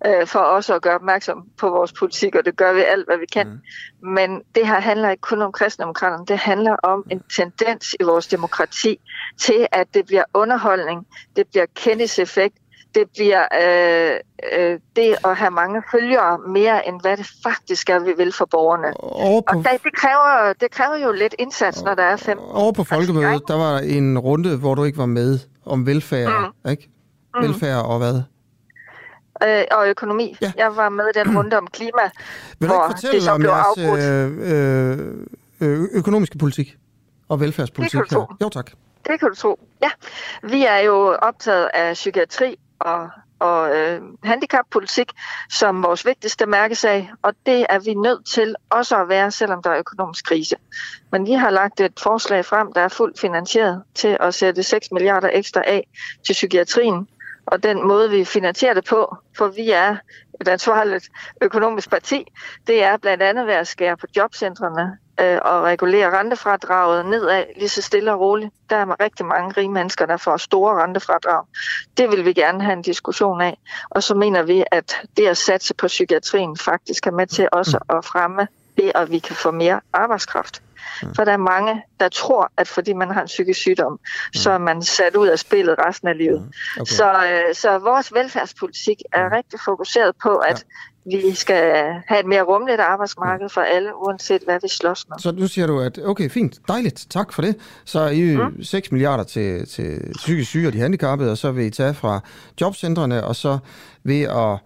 øh, 0.05 0.27
for 0.27 0.39
også 0.39 0.75
at 0.75 0.81
gøre 0.81 0.95
opmærksom 0.95 1.43
på 1.57 1.69
vores 1.69 1.93
politik, 1.93 2.35
og 2.35 2.45
det 2.45 2.55
gør 2.55 2.73
vi 2.73 2.81
alt, 2.81 3.05
hvad 3.05 3.17
vi 3.17 3.25
kan. 3.25 3.47
Mm. 3.47 4.09
Men 4.09 4.41
det 4.55 4.67
her 4.67 4.79
handler 4.79 5.09
ikke 5.09 5.21
kun 5.21 5.41
om 5.41 5.51
kristendemokraterne, 5.51 6.25
det 6.25 6.37
handler 6.37 6.75
om 6.83 7.05
en 7.11 7.21
tendens 7.35 7.95
i 7.99 8.03
vores 8.03 8.27
demokrati 8.27 8.99
til, 9.39 9.67
at 9.71 9.87
det 9.93 10.05
bliver 10.05 10.23
underholdning, 10.33 11.07
det 11.35 11.47
bliver 11.47 11.65
kendiseffekt, 11.75 12.55
det 12.95 13.03
bliver 13.15 13.43
øh, 13.61 14.15
øh, 14.59 14.79
det 14.95 15.15
at 15.25 15.35
have 15.37 15.51
mange 15.51 15.83
følgere 15.91 16.39
mere, 16.47 16.87
end 16.87 17.01
hvad 17.01 17.17
det 17.17 17.27
faktisk 17.43 17.89
er, 17.89 17.99
vi 17.99 18.13
vil 18.17 18.31
for 18.33 18.45
borgerne. 18.45 18.87
Over 18.99 19.41
på, 19.41 19.57
Og 19.57 19.63
det, 19.63 19.83
det, 19.83 19.93
kræver, 19.95 20.53
det 20.53 20.71
kræver 20.71 20.97
jo 20.97 21.11
lidt 21.11 21.35
indsats, 21.39 21.83
når 21.83 21.95
der 21.95 22.03
er 22.03 22.17
fem. 22.17 22.39
over 22.39 22.71
på 22.71 22.83
folkemødet, 22.83 23.41
der 23.47 23.57
var 23.57 23.77
en 23.79 24.19
runde, 24.19 24.57
hvor 24.57 24.75
du 24.75 24.83
ikke 24.83 24.97
var 24.97 25.05
med, 25.05 25.39
om 25.65 25.85
velfærd, 25.85 26.53
mm. 26.65 26.69
ikke? 26.71 26.89
Mm. 27.35 27.41
Velfærd 27.43 27.85
og 27.85 27.97
hvad? 27.97 28.21
Øh, 29.43 29.63
og 29.71 29.87
økonomi. 29.87 30.37
Ja. 30.41 30.51
Jeg 30.57 30.75
var 30.75 30.89
med 30.89 31.05
i 31.15 31.19
den 31.19 31.27
runde 31.37 31.57
om 31.57 31.67
klima, 31.67 32.01
Vil 32.59 32.69
hvor 32.69 32.87
ikke 33.03 33.15
det 33.15 33.23
så 33.23 33.31
om 33.31 33.39
blev 33.39 33.49
jeres 33.49 33.65
afbrudt. 33.77 34.03
øh, 35.61 35.81
øh, 35.83 35.87
økonomiske 35.91 36.37
politik 36.37 36.77
og 37.29 37.39
velfærdspolitik 37.39 37.99
her? 38.11 38.37
Jo, 38.41 38.49
tak. 38.49 38.71
Det 39.07 39.19
kan 39.19 39.29
du 39.29 39.35
tro. 39.35 39.59
Ja, 39.81 39.89
vi 40.43 40.65
er 40.65 40.77
jo 40.77 41.15
optaget 41.21 41.69
af 41.73 41.93
psykiatri 41.93 42.55
og, 42.79 43.09
og 43.39 43.75
øh, 43.75 44.01
handicappolitik 44.23 45.11
som 45.49 45.83
vores 45.83 46.05
vigtigste 46.05 46.45
mærkesag, 46.45 47.11
og 47.21 47.33
det 47.45 47.65
er 47.69 47.79
vi 47.79 47.93
nødt 47.93 48.25
til 48.25 48.55
også 48.69 48.97
at 48.97 49.09
være, 49.09 49.31
selvom 49.31 49.63
der 49.63 49.69
er 49.69 49.79
økonomisk 49.79 50.25
krise. 50.25 50.55
Men 51.11 51.25
vi 51.25 51.31
har 51.31 51.49
lagt 51.49 51.79
et 51.79 51.99
forslag 51.99 52.45
frem, 52.45 52.73
der 52.73 52.81
er 52.81 52.87
fuldt 52.87 53.19
finansieret 53.19 53.83
til 53.95 54.17
at 54.19 54.33
sætte 54.33 54.63
6 54.63 54.91
milliarder 54.91 55.29
ekstra 55.33 55.63
af 55.67 55.87
til 56.25 56.33
psykiatrien, 56.33 57.07
og 57.45 57.63
den 57.63 57.87
måde, 57.87 58.09
vi 58.09 58.25
finansierer 58.25 58.73
det 58.73 58.85
på, 58.85 59.15
for 59.37 59.47
vi 59.47 59.71
er 59.71 59.97
et 60.41 60.47
ansvarligt 60.47 61.09
økonomisk 61.41 61.89
parti, 61.89 62.25
det 62.67 62.83
er 62.83 62.97
blandt 62.97 63.23
andet 63.23 63.47
ved 63.47 63.53
at 63.53 63.67
skære 63.67 63.97
på 63.97 64.07
jobcentrene 64.15 64.97
øh, 65.21 65.39
og 65.41 65.63
regulere 65.63 66.19
rentefradraget 66.19 67.05
nedad 67.05 67.43
lige 67.55 67.69
så 67.69 67.81
stille 67.81 68.13
og 68.13 68.19
roligt. 68.19 68.53
Der 68.69 68.75
er 68.75 69.03
rigtig 69.03 69.25
mange 69.25 69.53
rige 69.57 69.69
mennesker, 69.69 70.05
der 70.05 70.17
får 70.17 70.37
store 70.37 70.83
rentefradrag. 70.83 71.45
Det 71.97 72.11
vil 72.11 72.25
vi 72.25 72.33
gerne 72.33 72.63
have 72.63 72.73
en 72.73 72.81
diskussion 72.81 73.41
af. 73.41 73.57
Og 73.89 74.03
så 74.03 74.15
mener 74.15 74.43
vi, 74.43 74.63
at 74.71 75.01
det 75.17 75.27
at 75.27 75.37
satse 75.37 75.73
på 75.73 75.87
psykiatrien 75.87 76.57
faktisk 76.57 77.07
er 77.07 77.11
med 77.11 77.27
til 77.27 77.49
også 77.51 77.79
at 77.89 78.05
fremme 78.05 78.47
det, 78.77 78.91
at 78.95 79.11
vi 79.11 79.19
kan 79.19 79.35
få 79.35 79.51
mere 79.51 79.81
arbejdskraft. 79.93 80.61
For 81.15 81.23
der 81.23 81.31
er 81.31 81.37
mange, 81.37 81.83
der 81.99 82.09
tror, 82.09 82.51
at 82.57 82.67
fordi 82.67 82.93
man 82.93 83.11
har 83.11 83.21
en 83.21 83.27
psykisk 83.27 83.59
sygdom, 83.59 83.99
så 84.33 84.51
er 84.51 84.57
man 84.57 84.83
sat 84.83 85.15
ud 85.15 85.27
af 85.27 85.39
spillet 85.39 85.75
resten 85.87 86.07
af 86.07 86.17
livet. 86.17 86.51
Okay. 86.79 86.85
Så, 86.85 87.25
øh, 87.25 87.55
så 87.55 87.77
vores 87.77 88.13
velfærdspolitik 88.13 89.01
er 89.13 89.31
rigtig 89.31 89.59
fokuseret 89.65 90.15
på, 90.23 90.35
at 90.35 90.65
vi 91.05 91.35
skal 91.35 91.85
have 92.07 92.19
et 92.19 92.25
mere 92.25 92.41
rummeligt 92.41 92.79
arbejdsmarked 92.79 93.49
for 93.49 93.61
alle, 93.61 93.89
uanset 93.95 94.41
hvad 94.45 94.59
vi 94.61 94.67
slås 94.67 95.05
med. 95.09 95.17
Så 95.19 95.31
nu 95.31 95.47
siger 95.47 95.67
du, 95.67 95.79
at 95.79 95.99
okay, 96.05 96.29
fint, 96.29 96.59
dejligt, 96.67 97.07
tak 97.09 97.33
for 97.33 97.41
det. 97.41 97.55
Så 97.85 97.99
er 97.99 98.09
I 98.09 98.35
mm. 98.35 98.63
6 98.63 98.91
milliarder 98.91 99.23
til, 99.23 99.67
til 99.67 100.13
psykisk 100.17 100.49
syge 100.49 100.67
og 100.67 100.73
de 100.73 100.79
handicappede, 100.79 101.31
og 101.31 101.37
så 101.37 101.51
vil 101.51 101.65
I 101.65 101.69
tage 101.69 101.93
fra 101.93 102.19
jobcentrene, 102.61 103.23
og 103.23 103.35
så 103.35 103.57
ved 104.03 104.21
at 104.21 104.57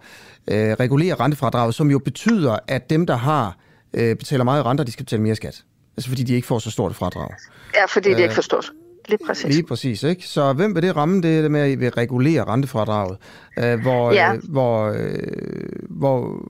øh, 0.50 0.72
regulere 0.80 1.14
rentefradraget, 1.14 1.74
som 1.74 1.90
jo 1.90 1.98
betyder, 1.98 2.58
at 2.68 2.90
dem, 2.90 3.06
der 3.06 3.16
har 3.16 3.56
øh, 3.94 4.16
betaler 4.16 4.44
meget 4.44 4.64
renter, 4.66 4.84
de 4.84 4.92
skal 4.92 5.04
betale 5.04 5.22
mere 5.22 5.34
skat. 5.34 5.64
Altså 5.96 6.08
fordi 6.08 6.22
de 6.22 6.34
ikke 6.34 6.46
får 6.46 6.58
så 6.58 6.70
stort 6.70 6.90
et 6.90 6.96
fradrag. 6.96 7.28
Ja, 7.74 7.84
fordi 7.84 8.08
det 8.08 8.16
Øh, 8.16 8.22
ikke 8.22 8.34
forstås. 8.34 8.72
Lige 9.10 9.26
præcis. 9.26 9.54
Lige 9.54 9.62
præcis, 9.66 10.02
ikke? 10.02 10.26
Så 10.26 10.52
hvem 10.52 10.74
vil 10.74 10.82
det 10.82 10.96
ramme? 10.96 11.22
Det 11.22 11.42
det 11.42 11.50
med, 11.50 11.60
at 11.60 11.70
I 11.70 11.74
vil 11.74 11.90
regulere 11.90 12.44
rentefradraget, 12.44 13.16
øh, 13.58 13.80
hvor, 13.80 14.12
Ja. 14.12 14.32
øh, 14.34 14.40
hvor, 14.48 14.88
øh, 14.88 15.18
hvor, 15.90 16.46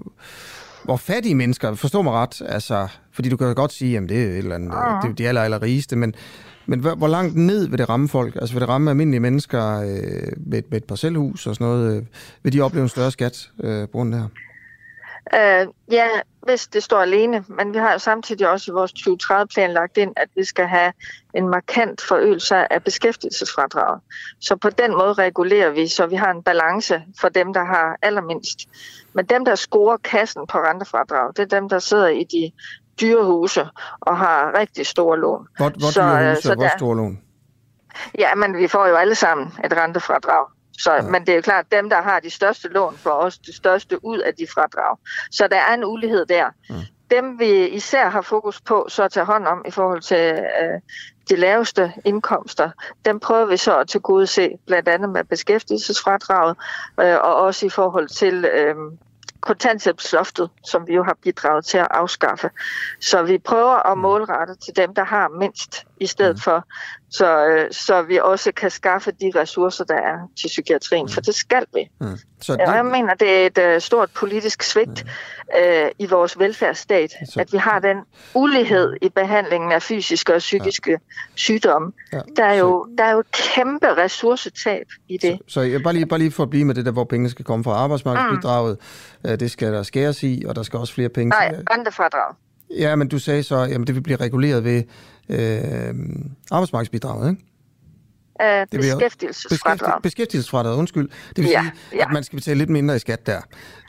hvor 0.85 0.97
fattige 0.97 1.35
mennesker, 1.35 1.75
forstå 1.75 2.03
mig 2.03 2.13
ret, 2.13 2.43
altså, 2.47 2.89
fordi 3.13 3.29
du 3.29 3.37
kan 3.37 3.55
godt 3.55 3.73
sige, 3.73 3.97
at 3.97 4.09
det 4.09 4.23
er 4.23 4.27
et 4.31 4.39
eller 4.39 4.55
andet, 4.55 4.73
Ah. 4.75 5.03
det 5.03 5.11
er 5.11 5.15
de 5.15 5.29
aller, 5.29 5.43
aller 5.43 5.63
rigeste, 5.63 5.97
men, 5.97 6.15
men 6.67 6.81
hvor, 6.81 6.95
hvor 6.95 7.09
langt 7.09 7.37
ned 7.37 7.69
vil 7.69 7.79
det 7.79 7.89
ramme 7.89 8.09
folk? 8.09 8.35
Altså 8.37 8.55
vil 8.55 8.61
det 8.61 8.69
ramme 8.69 8.91
almindelige 8.91 9.21
mennesker 9.21 9.81
øh, 9.81 10.33
med, 10.47 10.63
med 10.71 10.77
et 10.77 10.85
parcelhus 10.85 11.47
og 11.47 11.55
sådan 11.55 11.67
noget? 11.67 11.97
Øh, 11.97 12.03
vil 12.43 12.53
de 12.53 12.61
opleve 12.61 12.83
en 12.83 12.89
større 12.89 13.11
skat 13.11 13.51
øh, 13.65 13.81
på 13.83 13.93
grund 13.93 14.15
af 14.15 14.21
det 14.21 14.29
her? 14.35 14.50
Øh, 15.35 15.67
ja, 15.91 16.09
hvis 16.43 16.67
det 16.67 16.83
står 16.83 17.01
alene, 17.01 17.45
men 17.49 17.73
vi 17.73 17.79
har 17.79 17.93
jo 17.93 17.99
samtidig 17.99 18.49
også 18.49 18.71
i 18.71 18.75
vores 18.75 18.93
2030-plan 18.93 19.73
lagt 19.73 19.97
ind, 19.97 20.13
at 20.17 20.29
vi 20.37 20.45
skal 20.45 20.67
have 20.67 20.93
en 21.35 21.49
markant 21.49 22.01
forøgelse 22.01 22.73
af 22.73 22.85
beskæftigelsesfradraget. 22.85 24.01
Så 24.41 24.57
på 24.57 24.71
den 24.71 24.91
måde 24.91 25.13
regulerer 25.13 25.71
vi, 25.71 25.89
så 25.89 26.07
vi 26.07 26.17
har 26.17 26.31
en 26.31 26.43
balance 26.43 27.03
for 27.21 27.29
dem, 27.29 27.53
der 27.53 27.65
har 27.65 27.97
allermindst. 28.03 28.69
Men 29.13 29.25
dem, 29.25 29.45
der 29.45 29.55
scorer 29.55 29.97
kassen 29.97 30.47
på 30.47 30.59
rentefradrag, 30.59 31.29
det 31.37 31.53
er 31.53 31.61
dem, 31.61 31.69
der 31.69 31.79
sidder 31.79 32.09
i 32.09 32.25
de 32.25 32.53
dyre 33.01 33.25
huse 33.25 33.69
og 34.01 34.17
har 34.17 34.59
rigtig 34.59 34.87
store 34.87 35.19
lån. 35.19 35.47
Hvor, 35.57 35.69
hvor 35.69 35.91
Så, 35.91 36.01
dyre 36.01 36.25
øh, 36.25 36.31
huse 36.31 36.43
så 36.43 36.51
og 36.51 36.57
hvor 36.57 36.69
store 36.79 36.97
lån? 36.97 37.21
Ja, 38.19 38.35
men 38.35 38.57
vi 38.57 38.69
får 38.69 38.87
jo 38.87 38.95
alle 38.95 39.15
sammen 39.15 39.53
et 39.65 39.77
rentefradrag. 39.77 40.47
Så, 40.83 40.93
ja. 40.93 41.03
Men 41.03 41.21
det 41.21 41.29
er 41.29 41.37
jo 41.37 41.43
klart, 41.43 41.73
dem, 41.73 41.91
der 41.91 42.03
har 42.03 42.21
de 42.21 42.31
største 42.31 42.69
lån, 42.69 42.97
får 42.97 43.11
også 43.11 43.39
det 43.47 43.55
største 43.55 44.05
ud 44.05 44.19
af 44.19 44.35
de 44.35 44.47
fradrag. 44.55 44.97
Så 45.31 45.49
der 45.49 45.57
er 45.57 45.75
en 45.75 45.85
ulighed 45.85 46.27
der. 46.27 46.51
Mm. 46.71 46.77
Dem 47.11 47.39
vi 47.39 47.69
især 47.69 48.09
har 48.09 48.23
fokus 48.23 48.61
på 48.61 48.87
så 48.89 49.03
at 49.03 49.13
tage 49.13 49.27
hånd 49.27 49.47
om 49.47 49.65
i 49.69 49.71
forhold 49.71 50.01
til 50.01 50.33
øh, 50.63 50.81
de 51.31 51.37
laveste 51.37 51.93
indkomster, 52.05 52.71
dem 53.05 53.21
prøver 53.21 53.47
vi 53.47 53.57
så 53.57 53.79
at 53.79 53.89
tilgodese 53.89 54.51
blandt 54.67 54.89
andet 54.89 55.11
med 55.11 55.25
beskæftigelsesfradraget 55.25 56.57
øh, 57.01 57.15
og 57.15 57.35
også 57.35 57.67
i 57.67 57.69
forhold 57.69 58.09
til 58.09 58.45
øh, 58.45 58.75
kontanthjælpsloftet, 59.41 60.51
som 60.65 60.87
vi 60.87 60.95
jo 60.95 61.03
har 61.03 61.17
bidraget 61.23 61.65
til 61.65 61.79
at 61.79 61.89
afskaffe. 61.91 62.51
Så 63.01 63.23
vi 63.23 63.39
prøver 63.39 63.91
at 63.93 63.99
målrette 63.99 64.55
til 64.65 64.77
dem, 64.77 64.95
der 64.95 65.05
har 65.05 65.29
mindst 65.29 65.85
i 66.01 66.07
stedet 66.07 66.37
mm. 66.37 66.41
for, 66.41 66.67
så, 67.11 67.47
øh, 67.47 67.73
så 67.73 68.03
vi 68.03 68.19
også 68.19 68.53
kan 68.53 68.71
skaffe 68.71 69.11
de 69.11 69.33
ressourcer, 69.35 69.85
der 69.85 69.95
er 69.95 70.19
til 70.41 70.49
psykiatrien, 70.49 71.09
for 71.09 71.21
det 71.21 71.35
skal 71.35 71.65
vi. 71.75 71.91
Mm. 72.01 72.19
Så 72.41 72.53
og 72.53 72.75
jeg 72.75 72.85
mener, 72.85 73.15
det 73.15 73.31
er 73.31 73.47
et 73.47 73.59
øh, 73.59 73.81
stort 73.81 74.11
politisk 74.11 74.63
svigt 74.63 75.05
øh, 75.59 75.91
i 75.99 76.07
vores 76.07 76.39
velfærdsstat, 76.39 77.13
at 77.39 77.53
vi 77.53 77.59
har 77.59 77.79
den 77.79 77.97
ulighed 78.35 78.97
i 79.03 79.09
behandlingen 79.09 79.73
af 79.73 79.83
fysiske 79.83 80.35
og 80.35 80.39
psykiske 80.39 80.99
sygdomme. 81.35 81.93
Ja. 82.13 82.21
Der, 82.37 82.45
er 82.45 82.55
jo, 82.55 82.87
der 82.99 83.05
er 83.05 83.13
jo 83.13 83.23
kæmpe 83.33 83.87
ressourcetab 83.97 84.87
i 85.09 85.17
det. 85.17 85.39
Så 85.47 85.61
jeg 85.61 85.83
bare 85.83 85.95
lige, 85.95 86.07
bare 86.07 86.19
lige 86.19 86.31
for 86.31 86.43
at 86.43 86.51
blive 86.51 86.65
med 86.65 86.75
det 86.75 86.85
der, 86.85 86.93
hvor 86.93 87.05
pengene 87.05 87.31
skal 87.31 87.45
komme 87.45 87.65
fra 87.65 87.73
arbejdsmarkedsbidraget, 87.73 88.79
mm. 89.25 89.39
det 89.39 89.51
skal 89.51 89.73
der 89.73 89.83
skæres 89.83 90.23
i, 90.23 90.45
og 90.47 90.57
der 90.57 90.63
skal 90.63 90.79
også 90.79 90.95
flere 90.95 91.09
penge 91.09 91.29
Nej, 91.29 91.55
til. 91.55 91.65
rentefradrag. 91.71 92.35
Ja, 92.71 92.97
men 92.97 93.09
du 93.09 93.19
sagde 93.19 93.43
så, 93.43 93.57
at 93.57 93.71
det 93.71 93.95
vil 93.95 94.01
blive 94.01 94.17
reguleret 94.17 94.65
ved 94.65 94.83
øh, 95.29 95.95
arbejdsmarkedsbidraget, 96.51 97.31
ikke? 97.31 97.43
Af 98.41 98.69
Det 98.69 98.81
beskæftigelsesfradrag. 98.81 99.77
Beskæftig- 99.79 100.03
Beskæftigelsesfradraget, 100.03 100.77
undskyld. 100.77 101.09
Det 101.29 101.37
vil 101.37 101.45
Ja, 101.47 101.61
sige, 101.61 101.73
ja. 101.99 102.03
at 102.05 102.13
man 102.13 102.25
skal 102.25 102.37
betale 102.37 102.59
lidt 102.59 102.71
mindre 102.71 102.97
i 102.97 102.99
skat 102.99 103.27
der. 103.27 103.41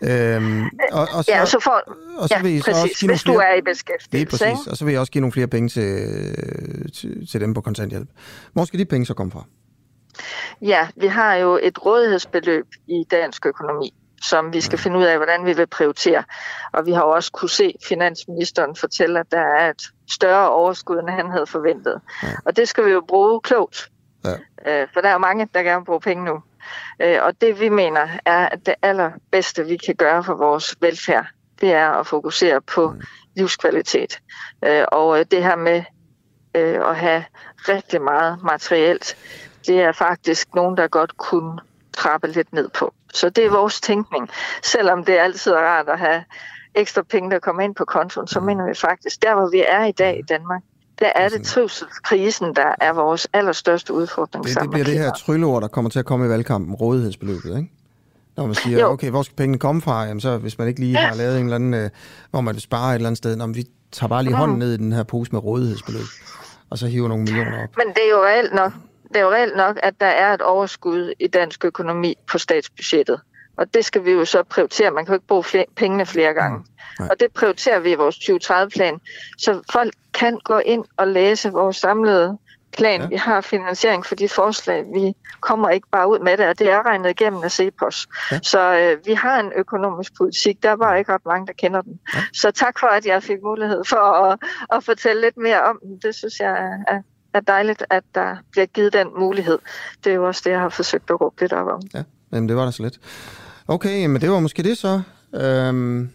Øhm, 0.04 0.64
og, 0.92 1.08
og 1.14 1.24
ja, 1.28 1.46
så 1.46 1.60
får, 1.60 1.82
og 2.18 2.30
så 2.30 2.36
ja, 2.36 2.42
vil 2.42 2.52
I 2.52 2.60
så 2.62 2.72
også 2.72 2.82
give 3.00 3.08
nogle 3.08 3.14
hvis 3.14 3.24
du 3.24 3.32
flere- 3.32 3.46
er 3.46 3.54
i 3.54 3.56
det 3.62 3.68
er 3.68 3.72
beskæftigelse. 3.72 4.38
præcis. 4.38 4.68
Og 4.68 4.78
så 4.78 4.86
vil 4.86 4.92
jeg 4.92 5.00
også 5.00 5.12
give 5.12 5.20
nogle 5.22 5.32
flere 5.32 5.48
penge 5.48 5.70
til, 5.70 6.08
til, 6.96 7.28
til 7.32 7.42
dem 7.42 7.54
på 7.54 7.62
kontanthjælp. 7.62 8.10
Hvor 8.54 8.66
skal 8.66 8.80
de 8.80 8.86
penge 8.86 9.06
så 9.06 9.14
komme 9.14 9.32
fra? 9.32 9.44
Ja, 10.62 10.88
vi 10.96 11.08
har 11.08 11.36
jo 11.36 11.60
et 11.64 11.86
rådighedsbeløb 11.86 12.66
i 12.88 13.04
dansk 13.12 13.46
økonomi, 13.46 13.94
som 14.24 14.54
vi 14.54 14.62
skal 14.62 14.80
finde 14.80 14.98
ud 15.00 15.04
af, 15.04 15.18
hvordan 15.18 15.46
vi 15.46 15.54
vil 15.54 15.68
prioritere. 15.68 16.24
Og 16.74 16.86
vi 16.86 16.92
har 16.92 17.02
jo 17.02 17.10
også 17.10 17.32
kunne 17.32 17.50
se 17.50 17.74
finansministeren 17.88 18.76
fortælle, 18.76 19.20
at 19.20 19.26
der 19.32 19.40
er 19.60 19.70
et 19.70 19.82
større 20.12 20.50
overskud, 20.52 20.98
end 21.00 21.10
han 21.10 21.32
havde 21.32 21.46
forventet. 21.48 21.96
Og 22.46 22.58
det 22.58 22.68
skal 22.68 22.86
vi 22.86 22.92
jo 22.92 23.04
bruge 23.08 23.42
klogt. 23.42 23.90
Øh, 24.68 24.88
For 24.94 25.02
der 25.02 25.10
er 25.10 25.18
mange, 25.18 25.48
der 25.54 25.64
gerne 25.64 25.80
vil 25.80 25.86
bruge 25.86 26.02
penge 26.02 26.26
nu. 26.26 26.44
Øh, 27.00 27.18
Og 27.22 27.42
det 27.42 27.60
vi 27.60 27.70
mener 27.70 28.08
er, 28.26 28.50
at 28.50 28.66
det 28.66 28.76
allerbedste, 28.82 29.66
vi 29.66 29.78
kan 29.78 29.96
gøre 29.96 30.24
for 30.24 30.34
vores 30.34 30.76
velfærd, 30.82 31.26
det 31.62 31.74
er 31.74 31.90
at 31.90 32.08
fokusere 32.08 32.62
på 32.62 32.94
livskvalitet. 33.36 34.20
Øh, 34.66 34.86
Og 34.92 35.20
øh, 35.20 35.26
det 35.32 35.44
her 35.44 35.56
med 35.56 35.84
øh, 36.56 36.90
at 36.90 36.96
have 36.96 37.24
rigtig 37.58 38.02
meget 38.02 38.44
materielt, 38.44 39.18
det 39.68 39.82
er 39.82 39.92
faktisk 39.92 40.56
nogen, 40.56 40.78
der 40.78 40.88
godt 40.88 41.18
kunne 41.18 41.60
trappe 41.94 42.28
lidt 42.28 42.54
ned 42.54 42.70
på. 42.70 42.94
Så 43.14 43.30
det 43.30 43.46
er 43.46 43.50
vores 43.50 43.82
tænkning. 43.82 44.30
Selvom 44.64 45.06
det 45.06 45.18
altid 45.18 45.52
er 45.52 45.58
rart 45.58 45.90
at 45.90 46.00
have 46.00 46.24
ekstra 46.76 47.02
penge, 47.02 47.32
der 47.32 47.40
kommer 47.40 47.62
ind 47.62 47.76
på 47.76 47.86
kontoen, 47.86 48.28
så 48.28 48.40
mener 48.40 48.68
vi 48.68 48.74
faktisk, 48.76 49.22
der 49.22 49.36
hvor 49.36 49.50
vi 49.50 49.64
er 49.68 49.86
i 49.86 49.92
dag 49.92 50.20
i 50.20 50.22
Danmark, 50.22 50.62
der 51.02 51.12
er 51.16 51.30
det 51.30 51.44
trivselskrisen, 51.44 52.56
der 52.56 52.76
er 52.82 52.94
vores 52.94 53.28
allerstørste 53.34 53.94
udfordring. 53.94 54.46
Det, 54.46 54.58
det 54.62 54.70
bliver 54.70 54.86
det 54.86 54.98
her 55.00 55.12
trylleord, 55.14 55.62
der 55.62 55.68
kommer 55.68 55.90
til 55.92 56.00
at 56.00 56.06
komme 56.06 56.26
i 56.26 56.30
valgkampen, 56.30 56.76
rådighedsbeløbet, 56.76 57.58
ikke? 57.58 57.72
Når 58.38 58.46
man 58.46 58.56
siger, 58.56 58.80
Jo. 58.80 58.88
okay, 58.92 59.10
hvor 59.10 59.22
skal 59.24 59.36
pengene 59.36 59.58
komme 59.60 59.82
fra? 59.82 60.04
Jamen 60.04 60.22
så, 60.22 60.38
hvis 60.38 60.58
man 60.58 60.68
ikke 60.68 60.80
lige 60.80 60.96
har 60.98 61.16
lavet 61.16 61.38
en 61.40 61.44
eller 61.44 61.56
anden, 61.56 61.74
øh, 61.74 61.90
hvor 62.32 62.42
man 62.42 62.54
vil 62.56 62.62
spare 62.62 62.92
et 62.92 62.96
eller 62.96 63.08
andet 63.08 63.18
sted, 63.18 63.36
når 63.36 63.48
vi 63.48 63.64
tager 63.92 64.08
bare 64.10 64.24
lige 64.24 64.34
Mm. 64.34 64.40
hånden 64.40 64.60
ned 64.60 64.74
i 64.74 64.78
den 64.78 64.92
her 64.92 65.04
pose 65.04 65.32
med 65.32 65.44
rådighedsbeløb, 65.44 66.06
og 66.70 66.78
så 66.78 66.88
hiver 66.88 67.08
nogle 67.08 67.24
millioner 67.24 67.64
op. 67.64 67.70
Men 67.78 67.88
det 67.88 68.04
er 68.06 68.10
jo 68.12 68.24
reelt 68.26 68.54
nok, 68.54 68.72
det 69.08 69.16
er 69.16 69.22
jo 69.22 69.32
reelt 69.32 69.58
nok, 69.58 69.80
at 69.84 69.94
der 70.00 70.06
er 70.08 70.34
et 70.34 70.42
overskud 70.42 71.14
i 71.20 71.28
dansk 71.28 71.66
økonomi 71.66 72.16
på 72.32 72.38
statsbudgettet. 72.38 73.20
Og 73.58 73.74
det 73.74 73.86
skal 73.86 74.06
vi 74.06 74.12
jo 74.12 74.26
så 74.26 74.44
prioritere. 74.44 74.92
Man 74.92 75.06
kan 75.06 75.14
jo 75.14 75.16
ikke 75.16 75.28
bruge 75.28 75.44
flere, 75.44 75.66
pengene 75.76 76.06
flere 76.06 76.34
gange. 76.34 76.66
Nej. 77.00 77.08
Og 77.12 77.20
det 77.20 77.34
prioriterer 77.34 77.80
vi 77.80 77.92
i 77.92 77.96
vores 77.96 78.16
2030-plan. 78.16 79.00
Så 79.38 79.62
folk 79.72 79.94
kan 80.14 80.40
gå 80.44 80.58
ind 80.58 80.86
og 80.98 81.08
læse 81.08 81.52
vores 81.52 81.78
samlede 81.78 82.38
plan. 82.78 83.02
Ja. 83.02 83.08
Vi 83.08 83.16
har 83.16 83.42
finansiering 83.42 84.06
for 84.06 84.16
de 84.16 84.30
forslag. 84.30 84.86
Vi 84.94 85.14
kommer 85.40 85.70
ikke 85.70 85.88
bare 85.92 86.10
ud 86.10 86.20
med 86.20 86.38
det, 86.38 86.48
og 86.48 86.60
det 86.60 86.70
er 86.70 86.86
regnet 86.86 87.10
igennem 87.10 87.44
af 87.44 87.52
CEPOS. 87.52 88.08
Ja. 88.32 88.40
Så 88.44 88.60
øh, 88.78 89.06
vi 89.06 89.14
har 89.14 89.40
en 89.40 89.52
økonomisk 89.56 90.18
politik. 90.18 90.64
Der 90.64 90.70
er 90.70 90.76
bare 90.76 91.00
ikke 91.00 91.14
ret 91.14 91.26
mange, 91.26 91.48
der 91.48 91.54
kender 91.54 91.82
den. 91.82 92.00
Ja. 92.16 92.20
Så 92.34 92.52
tak 92.52 92.80
for, 92.80 92.88
at 92.88 93.06
jeg 93.06 93.24
fik 93.24 93.38
mulighed 93.44 93.84
for 93.86 93.98
at, 93.98 94.40
at 94.74 94.84
fortælle 94.84 95.22
lidt 95.22 95.38
mere 95.38 95.64
om 95.64 95.80
den. 95.84 96.00
Det 96.04 96.16
synes 96.16 96.40
jeg 96.40 96.52
er, 96.52 96.78
er 96.88 97.02
er 97.34 97.40
dejligt, 97.40 97.86
at 97.90 98.04
der 98.16 98.36
bliver 98.52 98.66
givet 98.66 98.94
den 98.94 99.08
mulighed. 99.20 99.60
Det 100.04 100.12
er 100.12 100.16
jo 100.16 100.28
også 100.28 100.42
det, 100.46 100.52
jeg 100.52 100.60
har 100.60 100.70
forsøgt 100.70 101.10
at 101.10 101.22
råbe 101.22 101.42
lidt 101.42 101.54
op 101.54 101.68
om. 101.68 101.82
Ja, 101.94 102.04
jamen 102.34 102.50
det 102.50 102.58
var 102.58 102.66
da 102.66 102.72
så 102.72 102.84
lidt. 102.84 103.00
Okay, 103.68 104.06
men 104.06 104.22
det 104.22 104.32
var 104.32 104.40
måske 104.40 104.64
det 104.64 104.78
så. 104.78 105.02
Øhm, 105.36 106.10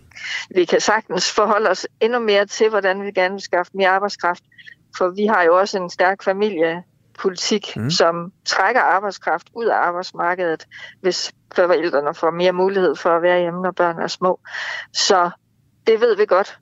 Vi 0.51 0.65
kan 0.65 0.81
sagtens 0.81 1.33
forholde 1.33 1.71
os 1.71 1.87
endnu 2.01 2.19
mere 2.19 2.47
til, 2.47 2.69
hvordan 2.69 3.03
vi 3.03 3.11
gerne 3.11 3.35
vil 3.35 3.43
skaffe 3.43 3.73
mere 3.75 3.89
arbejdskraft. 3.89 4.43
For 4.99 5.09
vi 5.09 5.27
har 5.27 5.43
jo 5.43 5.59
også 5.59 5.79
en 5.79 5.91
stærk 5.91 6.23
familiepolitik, 6.23 7.77
mm. 7.77 7.91
som 7.91 8.33
trækker 8.47 8.81
arbejdskraft 8.81 9.47
ud 9.55 9.65
af 9.65 9.77
arbejdsmarkedet, 9.77 10.67
hvis 11.01 11.33
forældrene 11.55 12.15
får 12.15 12.31
mere 12.31 12.53
mulighed 12.53 12.97
for 12.97 13.17
at 13.17 13.23
være 13.23 13.41
hjemme, 13.41 13.63
når 13.63 13.71
børn 13.71 13.99
er 13.99 14.07
små. 14.07 14.41
Så 14.93 15.31
det 15.87 16.01
ved 16.01 16.17
vi 16.17 16.27
godt. 16.27 16.59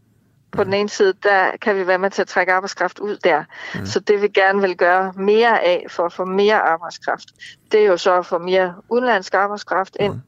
På 0.57 0.65
den 0.65 0.75
ene 0.75 0.89
side, 0.89 1.15
der 1.23 1.51
kan 1.63 1.77
vi 1.77 1.87
være 1.87 1.99
med 1.99 2.11
til 2.11 2.23
at 2.23 2.29
trække 2.29 2.53
arbejdskraft 2.53 2.99
ud 2.99 3.17
der. 3.17 3.45
Mm. 3.75 3.87
Så 3.87 4.01
det 4.01 4.23
vi 4.23 4.29
gerne 4.29 4.61
vil 4.61 4.77
gøre 4.77 5.13
mere 5.17 5.63
af 5.63 5.87
for 5.91 6.05
at 6.07 6.13
få 6.13 6.25
mere 6.25 6.61
arbejdskraft, 6.61 7.29
det 7.73 7.81
er 7.81 7.87
jo 7.87 7.97
så 7.97 8.19
at 8.19 8.27
få 8.27 8.39
mere 8.39 8.75
udenlandsk 8.89 9.35
arbejdskraft 9.35 9.97
ind. 10.01 10.13
Mm. 10.13 10.21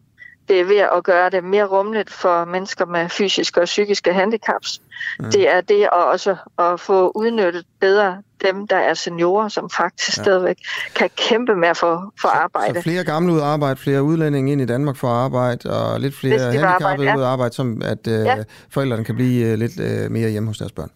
Det 0.48 0.60
er 0.60 0.64
ved 0.64 0.76
at 0.76 1.04
gøre 1.04 1.30
det 1.30 1.44
mere 1.44 1.64
rummeligt 1.64 2.10
for 2.12 2.44
mennesker 2.44 2.86
med 2.86 3.08
fysiske 3.08 3.60
og 3.60 3.64
psykiske 3.64 4.12
handicaps. 4.12 4.80
Mm. 5.20 5.30
Det 5.30 5.48
er 5.48 5.60
det 5.60 5.82
at 5.82 5.90
også 5.92 6.36
at 6.58 6.80
få 6.80 7.12
udnyttet 7.14 7.66
bedre 7.80 8.22
dem, 8.44 8.66
der 8.66 8.76
er 8.76 8.94
seniorer, 8.94 9.48
som 9.48 9.70
faktisk 9.70 10.18
ja. 10.18 10.22
stadigvæk 10.22 10.56
kan 10.94 11.10
kæmpe 11.16 11.54
med 11.56 11.68
at 11.68 11.76
få, 11.76 12.00
få 12.20 12.28
arbejde. 12.28 12.74
så 12.74 12.82
flere 12.82 13.04
gamle 13.04 13.32
ud 13.32 13.38
at 13.38 13.44
arbejde, 13.44 13.76
flere 13.76 14.02
udlændinge 14.02 14.52
ind 14.52 14.60
i 14.60 14.66
Danmark 14.66 14.96
for 14.96 15.08
at 15.08 15.14
arbejde, 15.24 15.70
og 15.70 16.00
lidt 16.00 16.14
flere 16.14 16.38
handicappede 16.38 16.88
arbejde, 16.88 17.02
ja. 17.02 17.16
ud 17.16 17.22
at 17.22 17.28
arbejde, 17.28 17.54
som 17.54 17.82
at 17.84 18.06
øh, 18.06 18.24
Ja. 18.26 18.36
forældrene 18.70 19.04
kan 19.04 19.14
blive 19.14 19.46
øh, 19.46 19.58
lidt 19.58 19.80
øh, 19.80 20.10
mere 20.10 20.30
hjemme 20.30 20.46
hos 20.48 20.58
deres 20.58 20.72
børn. 20.72 20.90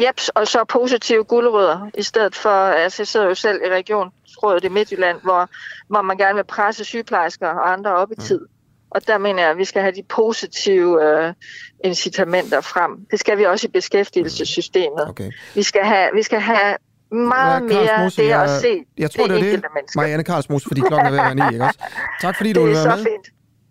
Jeps, 0.00 0.28
og 0.28 0.46
så 0.46 0.64
positive 0.68 1.24
guldrødder, 1.24 1.90
i 1.98 2.02
stedet 2.02 2.34
for, 2.34 2.50
altså 2.50 3.02
jeg 3.02 3.06
sidder 3.06 3.26
jo 3.26 3.34
selv 3.34 3.60
i 3.66 3.70
regionsrådet 3.70 4.64
i 4.64 4.68
Midtjylland, 4.68 5.16
hvor, 5.22 5.48
hvor 5.88 6.02
man 6.02 6.16
gerne 6.16 6.34
vil 6.34 6.44
presse 6.44 6.84
sygeplejersker 6.84 7.48
og 7.48 7.72
andre 7.72 7.94
op 7.94 8.12
i 8.12 8.14
tid. 8.20 8.40
Og 8.90 9.06
der 9.06 9.18
mener 9.18 9.42
jeg, 9.42 9.50
at 9.50 9.58
vi 9.58 9.64
skal 9.64 9.82
have 9.82 9.92
de 9.94 10.02
positive 10.08 11.04
øh, 11.26 11.32
incitamenter 11.84 12.60
frem. 12.60 12.90
Det 13.10 13.20
skal 13.20 13.38
vi 13.38 13.44
også 13.44 13.66
i 13.66 13.70
beskæftigelsessystemet. 13.70 15.08
Okay. 15.08 15.30
Vi, 15.54 15.62
skal 15.62 15.80
have, 15.84 16.08
vi 16.14 16.22
skal 16.22 16.40
have 16.40 16.76
meget 17.10 17.60
Ja, 17.70 17.74
mere 17.74 17.86
Karlsmose, 17.86 18.22
det 18.22 18.28
jeg- 18.28 18.42
at 18.42 18.60
se 18.60 18.84
Jeg 18.98 19.10
tror, 19.10 19.26
det, 19.26 19.30
det 19.40 19.48
er 19.48 19.56
det, 19.56 19.64
menneske. 19.74 19.96
Marianne 19.98 20.24
Karlsmos, 20.24 20.64
fordi 20.68 20.80
klokken 20.80 21.06
er 21.06 21.10
ved 21.10 21.18
at 21.18 21.24
være 21.24 21.34
ni, 21.50 21.54
ikke 21.54 21.64
også? 21.64 21.78
Tak 22.20 22.36
fordi 22.36 22.52
du 22.56 22.60
er 22.60 22.66
være 22.66 22.74
så 22.82 22.88
med. 22.88 22.96
fint. 23.04 23.26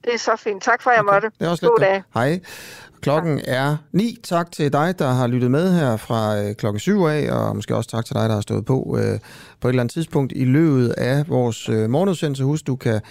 Det 0.05 0.13
er 0.13 0.17
så 0.17 0.35
fint. 0.35 0.63
Tak 0.63 0.81
for, 0.81 0.89
at 0.89 0.95
jeg 0.97 1.05
måtte. 1.05 1.31
Det 1.39 1.45
er 1.45 1.49
også 1.49 1.65
lidt 1.65 1.71
God 1.71 1.79
dag. 1.79 2.03
Hej. 2.13 2.39
Klokken 3.05 3.41
er 3.47 3.77
9. 3.91 4.17
Tak 4.23 4.51
til 4.51 4.73
dig, 4.73 4.99
der 4.99 5.07
har 5.07 5.27
lyttet 5.27 5.51
med 5.51 5.73
her 5.73 5.97
fra 5.97 6.41
øh, 6.41 6.55
klokken 6.55 6.79
7 6.79 7.01
af, 7.01 7.31
og 7.31 7.55
måske 7.55 7.75
også 7.75 7.89
tak 7.89 8.05
til 8.05 8.15
dig, 8.15 8.29
der 8.29 8.35
har 8.35 8.41
stået 8.41 8.65
på 8.65 8.97
øh, 8.99 9.19
på 9.61 9.67
et 9.67 9.71
eller 9.71 9.81
andet 9.81 9.93
tidspunkt 9.93 10.33
i 10.35 10.45
løbet 10.45 10.89
af 10.89 11.29
vores 11.29 11.69
øh, 11.69 11.89
morgenudsendelse. 11.89 12.43
Husk, 12.43 12.67
du 12.67 12.75
kan 12.75 13.01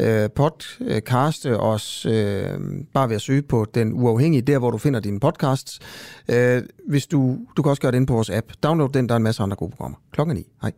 øh, 0.00 0.30
podcaste 0.30 1.60
os 1.60 2.06
øh, 2.06 2.50
bare 2.94 3.08
ved 3.08 3.16
at 3.16 3.22
søge 3.22 3.42
på 3.42 3.66
Den 3.74 3.92
Uafhængige, 3.92 4.42
der 4.42 4.58
hvor 4.58 4.70
du 4.70 4.78
finder 4.78 5.00
dine 5.00 5.20
podcasts. 5.20 5.80
Øh, 6.28 6.62
hvis 6.88 7.06
du, 7.06 7.38
du 7.56 7.62
kan 7.62 7.70
også 7.70 7.82
gøre 7.82 7.92
det 7.92 7.96
inde 7.96 8.06
på 8.06 8.14
vores 8.14 8.30
app. 8.30 8.46
Download 8.62 8.88
den, 8.88 9.08
der 9.08 9.14
er 9.14 9.16
en 9.16 9.22
masse 9.22 9.42
andre 9.42 9.56
gode 9.56 9.70
programmer. 9.70 9.98
Klokken 10.12 10.36
er 10.36 10.40
9. 10.40 10.46
Hej. 10.62 10.72